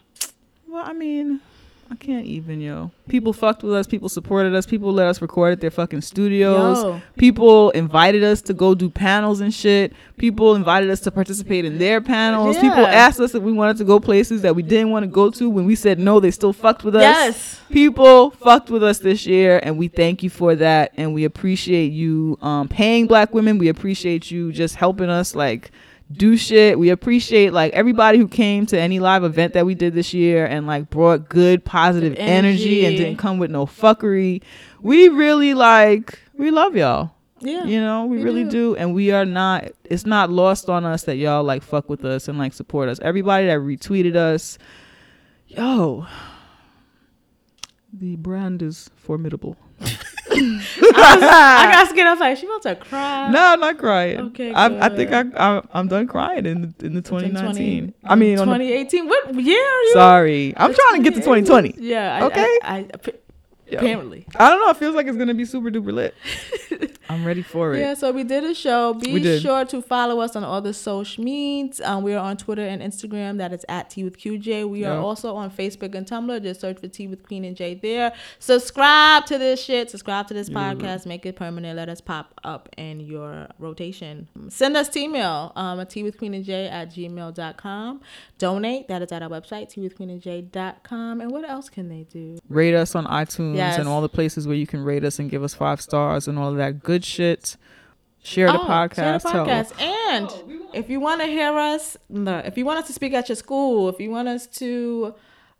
Well, 0.69 0.85
I 0.85 0.93
mean, 0.93 1.41
I 1.90 1.97
can't 1.97 2.27
even, 2.27 2.61
yo. 2.61 2.90
People 3.09 3.32
fucked 3.32 3.62
with 3.62 3.74
us. 3.74 3.86
People 3.86 4.09
supported 4.09 4.55
us. 4.55 4.66
People 4.66 4.93
let 4.93 5.06
us 5.06 5.20
record 5.20 5.52
at 5.52 5.61
their 5.61 5.70
fucking 5.70 6.01
studios. 6.01 6.82
Yo. 6.82 7.01
People 7.16 7.70
invited 7.70 8.24
us 8.24 8.40
to 8.43 8.55
go 8.55 8.74
do 8.74 8.89
panels 8.89 9.40
and 9.40 9.52
shit. 9.52 9.93
People 10.16 10.55
invited 10.55 10.90
us 10.90 11.01
to 11.01 11.11
participate 11.11 11.65
in 11.65 11.78
their 11.78 12.01
panels. 12.01 12.56
People 12.56 12.86
asked 12.86 13.20
us 13.20 13.35
if 13.35 13.43
we 13.43 13.52
wanted 13.52 13.77
to 13.77 13.85
go 13.85 14.01
places 14.01 14.43
that 14.43 14.56
we 14.56 14.62
didn't 14.62 14.90
want 14.90 15.05
to 15.05 15.06
go 15.06 15.31
to. 15.31 15.48
When 15.48 15.66
we 15.66 15.74
said 15.74 15.98
no, 15.98 16.20
they 16.20 16.31
still 16.31 16.52
fucked 16.52 16.85
with 16.85 16.97
us. 16.97 17.02
Yes. 17.02 17.61
People 17.70 18.31
fucked 18.31 18.70
with 18.70 18.82
us 18.82 18.98
this 18.98 19.27
year, 19.27 19.61
and 19.62 19.78
we 19.78 19.89
thank 19.89 20.23
you 20.23 20.31
for 20.31 20.55
that. 20.56 20.93
And 20.97 21.15
we 21.15 21.24
appreciate 21.24 21.93
you 21.93 22.39
um, 22.40 22.69
paying 22.69 23.06
black 23.06 23.35
women. 23.35 23.59
We 23.59 23.69
appreciate 23.69 24.31
you 24.31 24.52
just 24.52 24.74
helping 24.77 25.11
us, 25.11 25.35
like, 25.35 25.70
do 26.13 26.37
shit. 26.37 26.79
We 26.79 26.91
appreciate 26.91 27.53
like 27.53 27.73
everybody 27.73 28.19
who 28.19 28.29
came 28.29 28.67
to 28.67 28.79
any 28.79 29.01
live 29.01 29.25
event 29.25 29.55
that 29.55 29.67
we 29.67 29.75
did 29.75 29.95
this 29.95 30.13
year 30.13 30.47
and 30.47 30.67
like 30.67 30.91
brought 30.91 31.29
good 31.29 31.65
positive 31.65 32.15
energy, 32.19 32.85
and 32.85 32.97
didn't 32.97 33.17
come 33.17 33.39
with 33.39 33.51
no 33.51 33.67
fuckery. 33.67 34.43
We 34.81 35.09
really 35.09 35.55
like 35.55 36.19
we 36.35 36.51
love 36.51 36.77
y'all. 36.77 37.13
Yeah. 37.41 37.65
You 37.65 37.81
know, 37.81 38.07
we, 38.07 38.19
we 38.19 38.23
really 38.25 38.45
do. 38.45 38.51
do. 38.51 38.77
And 38.77 38.95
we 38.95 39.11
are 39.13 39.25
not 39.25 39.71
it's 39.85 40.07
not 40.07 40.31
lost 40.31 40.69
on 40.69 40.85
us 40.85 41.05
that 41.05 41.17
y'all 41.17 41.45
like 41.45 41.63
fuck 41.63 41.89
with 41.89 42.05
us 42.05 42.29
and 42.29 42.39
like 42.39 42.53
support 42.53 42.89
us. 42.89 42.99
Everybody 43.01 43.47
that 43.47 43.59
retweeted 43.59 44.17
us, 44.17 44.59
yo. 45.47 46.07
The 47.93 48.17
brand 48.17 48.61
is 48.61 48.91
formidable. 48.97 49.57
I 50.97 51.70
got 51.73 51.89
scared. 51.89 52.06
I 52.06 52.11
was 52.12 52.20
like, 52.20 52.36
she 52.39 52.47
about 52.47 52.62
to 52.62 52.77
cry. 52.77 53.31
No, 53.31 53.40
I'm 53.40 53.61
not 53.61 53.78
crying. 53.78 54.20
Okay, 54.20 54.52
I, 54.52 54.86
I 54.86 54.89
think 54.89 55.12
I, 55.12 55.24
I 55.36 55.62
I'm 55.73 55.89
done 55.89 56.06
crying 56.06 56.47
in 56.47 56.74
the, 56.78 56.86
in 56.86 56.94
the 56.94 57.02
2019. 57.02 57.93
20 57.93 57.94
I 58.05 58.15
mean, 58.15 58.39
on 58.39 58.48
the, 58.48 58.55
2018. 58.55 59.06
What 59.09 59.35
year 59.35 59.59
are 59.59 59.82
you? 59.82 59.93
sorry, 59.94 60.55
I'm 60.56 60.74
trying 60.74 61.02
to 61.02 61.02
get 61.02 61.15
to 61.15 61.20
2020. 61.20 61.77
Yeah. 61.78 62.16
I, 62.16 62.27
Okay. 62.27 62.59
I, 62.62 62.89
Yo. 63.70 63.78
apparently. 63.78 64.27
I 64.36 64.51
don't 64.51 64.61
know. 64.61 64.70
It 64.70 64.77
feels 64.77 64.95
like 64.95 65.07
it's 65.07 65.16
gonna 65.16 65.35
be 65.35 65.45
super 65.45 65.70
duper 65.70 65.93
lit. 65.93 66.15
I'm 67.09 67.24
ready 67.24 67.43
for 67.43 67.74
it. 67.74 67.81
Yeah, 67.81 67.95
so 67.95 68.12
we 68.12 68.24
did 68.24 68.45
a 68.45 68.55
show. 68.55 68.93
We 68.93 69.15
Be 69.15 69.20
did. 69.20 69.43
sure 69.43 69.65
to 69.66 69.82
follow 69.82 70.20
us 70.20 70.36
on 70.36 70.43
all 70.43 70.62
the 70.62 70.73
social 70.73 71.23
medias. 71.23 71.81
Um, 71.82 72.03
we 72.03 72.15
are 72.15 72.19
on 72.19 72.36
Twitter 72.39 72.62
and 72.62 72.81
Instagram. 72.81 73.36
That 73.39 73.53
is 73.53 73.65
at 73.69 73.91
Tea 73.91 74.05
with 74.05 74.16
QJ. 74.19 74.69
We 74.69 74.85
are 74.85 74.97
also 74.99 75.36
on 75.36 75.51
Facebook 75.51 75.95
and 75.95 76.07
Tumblr. 76.07 76.43
Just 76.43 76.61
search 76.62 76.78
for 76.81 76.89
Tea 76.89 77.07
with 77.07 77.23
Queen 77.23 77.45
and 77.45 77.55
J 77.57 77.74
there. 77.74 78.15
Subscribe 78.39 79.27
to 79.27 79.36
this 79.39 79.62
shit. 79.62 79.91
Subscribe 79.91 80.28
to 80.28 80.35
this 80.35 80.49
podcast. 80.49 81.05
Make 81.05 81.27
it 81.27 81.36
permanent. 81.36 81.77
Let 81.77 81.89
us 81.91 82.01
pop 82.01 82.41
up 82.43 82.69
in 82.78 83.01
your 83.01 83.49
rotation. 83.59 84.28
Send 84.49 84.77
us 84.77 84.97
email 84.97 85.53
um, 85.57 85.81
at 85.81 85.91
Tea 85.91 86.03
with 86.03 86.16
Queen 86.16 86.32
and 86.35 86.45
J 86.45 86.69
at 86.69 86.91
gmail.com. 86.91 88.01
Donate. 88.39 88.89
That 88.89 89.03
is 89.03 89.12
at 89.12 89.23
our 89.23 89.28
website, 89.28 89.69
Tea 89.69 89.82
with 89.82 89.97
Queen 89.97 90.11
and 90.11 90.20
J.com. 90.23 91.20
And 91.20 91.31
what 91.31 91.49
else 91.49 91.69
can 91.69 91.89
they 91.89 92.05
do? 92.05 92.39
Rate 92.49 92.74
us 92.74 92.95
on 92.95 93.07
iTunes 93.07 93.54
Yes. 93.57 93.79
and 93.79 93.89
all 93.89 94.01
the 94.01 94.09
places 94.09 94.47
where 94.47 94.57
you 94.57 94.67
can 94.67 94.83
rate 94.85 95.05
us 95.05 95.19
and 95.19 95.31
give 95.31 95.43
us 95.43 95.55
five 95.55 95.81
stars 95.81 96.29
and 96.29 96.39
all 96.39 96.51
of 96.51 96.57
that 96.57 96.83
good 96.83 97.05
shit. 97.05 97.57
Share 98.23 98.47
the 98.51 98.59
Oh, 98.61 98.65
podcast. 98.65 98.95
Share 98.97 99.19
the 99.19 99.29
Tell- 99.29 99.47
podcast. 99.47 99.83
And 99.83 100.65
if 100.73 100.89
you 100.89 100.99
want 101.01 101.21
to 101.21 101.27
hear 101.27 101.53
us, 101.59 101.97
no, 102.09 102.39
if 102.39 102.57
you 102.57 102.65
want 102.65 102.79
us 102.79 102.87
to 102.87 102.93
speak 102.95 103.13
at 103.13 103.29
your 103.29 103.37
school, 103.37 103.89
if 103.91 104.01
you 104.01 104.11
want 104.11 104.29
us 104.29 104.47
to 104.59 105.15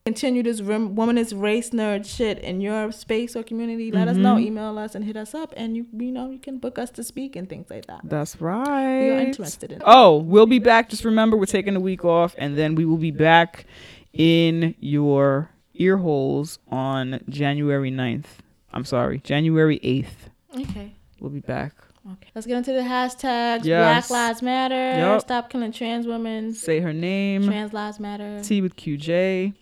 continue 0.07 0.43
this 0.43 0.61
womanist 0.61 1.39
race 1.41 1.71
nerd 1.71 2.05
shit 2.07 2.39
in 2.39 2.61
your 2.62 2.91
space 2.93 3.35
or 3.37 3.43
community, 3.43 3.91
let 3.91 4.07
us 4.09 4.15
Mm-hmm. 4.15 4.23
know. 4.23 4.39
Email 4.39 4.79
us 4.79 4.95
and 4.95 5.05
hit 5.05 5.16
us 5.16 5.35
up, 5.35 5.53
and 5.57 5.77
you 5.77 5.87
you 5.93 6.11
know 6.11 6.31
you 6.31 6.39
can 6.39 6.59
book 6.59 6.79
us 6.79 6.91
to 6.93 7.03
speak 7.03 7.37
and 7.37 7.49
things 7.51 7.69
like 7.71 7.87
that. 7.87 8.01
That's 8.05 8.41
right. 8.41 9.01
We 9.03 9.11
are 9.11 9.19
interested 9.21 9.71
in. 9.73 9.83
Oh, 9.85 10.16
we'll 10.19 10.47
be 10.47 10.59
back. 10.59 10.89
Just 10.89 11.05
remember, 11.05 11.37
we're 11.37 11.45
taking 11.47 11.77
a 11.77 11.81
week 11.81 12.05
off, 12.05 12.35
and 12.39 12.57
then 12.57 12.75
we 12.77 12.85
will 12.87 12.97
be 12.99 13.11
back 13.11 13.66
in 14.12 14.75
your 14.81 15.51
ear 15.74 15.98
holes 15.98 16.59
on 16.68 17.20
January 17.28 17.90
9th. 17.90 18.26
I'm 18.72 18.84
sorry, 18.84 19.20
January 19.20 19.78
8th. 19.80 20.62
Okay. 20.62 20.94
We'll 21.20 21.30
be 21.30 21.40
back. 21.40 21.74
Okay. 22.06 22.28
Let's 22.34 22.46
get 22.46 22.59
into 22.59 22.72
the 22.72 22.80
hashtags. 22.80 23.64
Yes. 23.64 24.09
Black 24.09 24.10
Lives 24.10 24.42
Matter. 24.42 24.98
Yup. 24.98 25.22
Stop 25.22 25.48
killing 25.48 25.72
trans 25.72 26.06
women. 26.06 26.52
Say 26.52 26.80
her 26.80 26.92
name. 26.92 27.44
Trans 27.44 27.72
Lives 27.72 27.98
Matter. 27.98 28.42
Tea 28.42 28.60
with 28.60 28.76
QJ. 28.76 29.55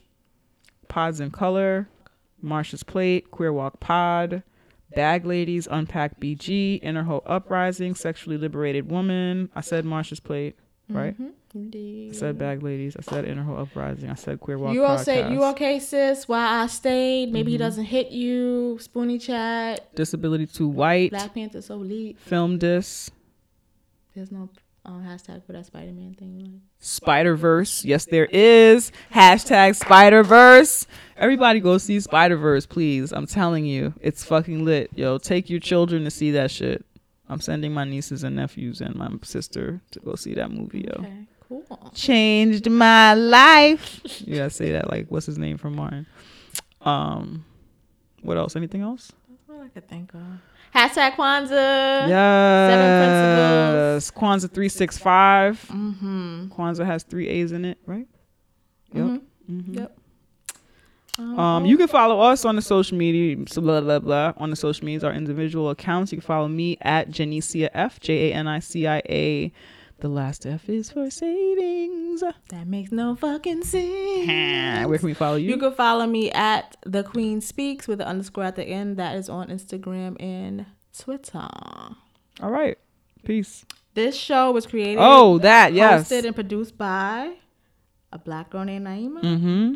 Pods 0.89 1.21
in 1.21 1.31
Color. 1.31 1.89
Marsha's 2.43 2.83
Plate. 2.83 3.31
Queer 3.31 3.53
Walk 3.53 3.79
Pod. 3.79 4.43
Bag 4.97 5.25
Ladies. 5.25 5.69
Unpack 5.71 6.19
BG. 6.19 6.81
Inner 6.83 7.05
Hoe 7.05 7.23
Uprising. 7.27 7.95
Sexually 7.95 8.39
Liberated 8.39 8.91
Woman. 8.91 9.49
I 9.55 9.61
said 9.61 9.85
Marsha's 9.85 10.19
Plate, 10.19 10.59
right? 10.89 11.15
I 11.21 11.31
Indeed. 11.55 12.13
I 12.15 12.17
said 12.17 12.39
Bag 12.39 12.63
Ladies. 12.63 12.97
I 12.97 13.03
said 13.03 13.27
Inner 13.27 13.59
Uprising. 13.59 14.09
I 14.09 14.15
said 14.15 14.41
Queer 14.41 14.59
Walk 14.59 14.73
You 14.75 14.85
all 14.85 14.97
say 14.99 15.31
you 15.31 15.45
okay, 15.45 15.79
sis? 15.81 16.27
Why 16.27 16.63
I 16.63 16.67
stayed? 16.67 17.31
Maybe 17.33 17.43
Mm-hmm. 17.43 17.51
he 17.53 17.59
doesn't 17.59 17.85
hit 17.85 18.11
you. 18.11 18.79
Spoonie 18.81 19.21
chat. 19.21 19.95
Disability 19.95 20.47
Too 20.47 20.69
White. 20.69 21.11
Black 21.11 21.35
Panther 21.35 21.61
so 21.61 21.75
elite. 21.75 22.19
Film 22.19 22.59
Dis. 22.59 23.11
There's 24.15 24.33
no 24.33 24.49
um, 24.85 25.05
hashtag 25.05 25.45
for 25.47 25.53
that 25.53 25.67
Spider 25.67 25.93
Man 25.93 26.15
thing. 26.15 26.39
Like. 26.41 26.61
Spider 26.79 27.37
Verse. 27.37 27.85
Yes, 27.85 28.07
there 28.07 28.27
is. 28.27 28.91
Hashtag 29.15 29.77
Spider 29.77 30.23
Verse. 30.23 30.87
Everybody 31.19 31.61
go 31.61 31.77
see 31.79 32.01
Spider 32.01 32.37
Verse, 32.37 32.65
please. 32.67 33.13
I'm 33.13 33.27
telling 33.27 33.65
you, 33.67 33.93
it's 34.01 34.25
fucking 34.25 34.65
lit. 34.65 34.91
Yo, 34.95 35.19
take 35.19 35.51
your 35.51 35.61
children 35.61 36.05
to 36.05 36.11
see 36.11 36.31
that 36.33 36.51
shit. 36.51 36.85
I'm 37.29 37.41
sending 37.41 37.73
my 37.73 37.85
nieces 37.85 38.25
and 38.25 38.37
nephews 38.37 38.81
and 38.81 38.95
my 38.95 39.09
sister 39.23 39.81
to 39.93 40.01
go 40.01 40.15
see 40.17 40.35
that 40.35 40.51
movie, 40.51 40.81
yo. 40.89 41.01
Okay, 41.03 41.27
cool. 41.69 41.91
Changed 41.95 42.69
my 42.71 43.15
life. 43.15 44.01
You 44.27 44.37
gotta 44.37 44.51
say 44.51 44.73
that 44.73 44.91
like 44.91 45.07
what's 45.09 45.27
his 45.27 45.39
name 45.39 45.59
from 45.59 45.77
Martin. 45.77 46.07
Um, 46.81 47.45
what 48.23 48.37
else? 48.37 48.57
Anything 48.57 48.83
else? 48.83 49.13
That's 49.29 49.43
all 49.51 49.63
I 49.65 49.69
could 49.69 49.89
think 49.89 50.13
of. 50.15 50.21
Hashtag 50.75 51.15
Kwanzaa. 51.17 52.09
Yes. 52.09 54.11
Kwanzaa 54.11 54.53
three 54.53 54.69
six 54.69 54.97
five. 54.99 55.61
Mm-hmm. 55.69 56.49
Kwanzaa 56.53 56.87
has 56.87 57.03
three 57.03 57.29
A's 57.29 57.53
in 57.53 57.65
it, 57.65 57.79
right? 57.87 58.07
Yep. 58.95 59.21
Mhm. 59.51 59.77
Yep. 59.77 59.99
Um, 61.19 61.67
you 61.67 61.77
can 61.77 61.89
follow 61.89 62.21
us 62.21 62.47
on 62.47 62.57
the 62.57 62.63
social 62.63 62.97
media, 62.97 63.37
blah 63.37 63.81
blah 63.83 63.99
blah, 63.99 64.33
on 64.39 64.49
the 64.49 64.57
social 64.57 64.85
medias, 64.87 65.05
our 65.05 65.13
individual 65.13 65.69
accounts. 65.71 66.11
You 66.11 66.17
can 66.19 66.27
follow 66.27 66.49
me 66.49 66.79
at 66.81 67.11
Janicia 67.11 67.69
F, 67.75 68.01
J 68.01 68.31
A 68.31 68.35
N 68.35 68.49
I 68.49 68.59
C 68.61 68.87
I 68.87 69.03
A. 69.11 69.53
The 70.03 70.09
last 70.09 70.45
F 70.47 70.69
is 70.69 70.91
for 70.91 71.11
savings. 71.11 72.25
That 72.49 72.67
makes 72.67 72.91
no 72.91 73.15
fucking 73.15 73.63
sense. 73.63 74.89
Where 74.89 74.99
can 74.99 75.07
we 75.07 75.15
follow 75.15 75.37
you? 75.37 75.51
You 75.51 75.59
can 75.59 75.73
follow 75.75 76.07
me 76.09 76.29
at 76.33 76.77
the 76.85 77.05
Queen 77.05 77.41
Speaks 77.41 77.87
with 77.87 77.99
the 77.99 78.07
underscore 78.09 78.43
at 78.43 78.57
the 78.57 78.65
end. 78.65 78.97
That 78.97 79.15
is 79.15 79.29
on 79.29 79.47
Instagram 79.47 80.21
and 80.21 80.67
Twitter. 80.99 81.39
All 81.39 82.51
right. 82.51 82.77
Peace. 83.23 83.65
This 83.95 84.17
show 84.17 84.51
was 84.51 84.67
created, 84.67 84.99
Oh, 85.01 85.39
that 85.39 85.73
yes. 85.73 86.11
hosted, 86.11 86.25
and 86.25 86.35
produced 86.35 86.77
by 86.77 87.35
a 88.13 88.19
black 88.19 88.51
girl 88.51 88.65
named 88.65 88.85
Naima. 88.89 89.23
Mm-hmm. 89.23 89.75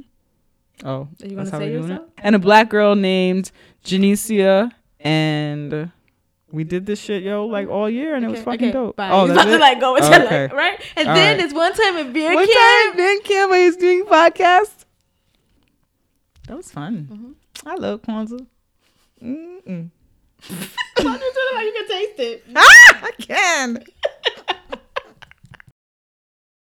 Oh, 0.89 1.09
Are 1.23 1.27
you 1.27 1.37
gonna 1.37 1.47
say 1.47 1.59
we're 1.59 1.69
doing 1.69 1.85
it. 1.85 1.89
yourself? 1.91 2.09
And 2.19 2.35
a 2.35 2.41
black 2.41 2.69
girl 2.69 2.97
named 2.97 3.53
Janicia, 3.85 4.73
and 4.99 5.93
we 6.53 6.65
did 6.65 6.87
this 6.87 7.01
shit, 7.01 7.23
yo, 7.23 7.47
like 7.47 7.69
all 7.69 7.89
year, 7.91 8.15
and 8.15 8.25
it 8.25 8.29
was 8.29 8.41
fucking 8.43 8.69
okay, 8.69 8.73
dope. 8.73 8.97
Bye. 8.97 9.11
Oh, 9.11 9.27
that's 9.27 9.41
about 9.43 9.51
to 9.53 9.59
like 9.59 9.81
go 9.81 9.97
into 9.97 10.07
Oh, 10.09 10.25
like, 10.25 10.53
right? 10.53 10.81
And 10.97 11.09
All 11.09 11.15
then 11.15 11.33
right. 11.33 11.39
there's 11.39 11.53
one 11.55 11.73
time 11.75 11.97
in 11.99 12.13
beer 12.13 12.35
One 12.35 12.47
camp. 12.47 12.59
time, 12.91 12.97
Ben 12.97 13.21
Camp, 13.23 13.51
when 13.51 13.67
was 13.67 13.77
doing 13.77 14.05
podcast. 14.05 14.85
That 16.47 16.57
was 16.57 16.71
fun. 16.71 17.09
Mm-hmm. 17.11 17.69
I 17.69 17.75
love 17.75 18.03
Kwanzaa. 18.03 18.47
Mm-mm. 19.23 19.91
Why 20.49 21.13
you 21.13 21.19
do 21.19 21.33
it 21.35 21.55
like 21.55 21.65
you 21.65 21.73
can 21.77 21.89
taste 21.89 22.21
it? 22.21 22.45
Ah, 22.57 23.01
I 23.03 23.11
can. 23.19 23.85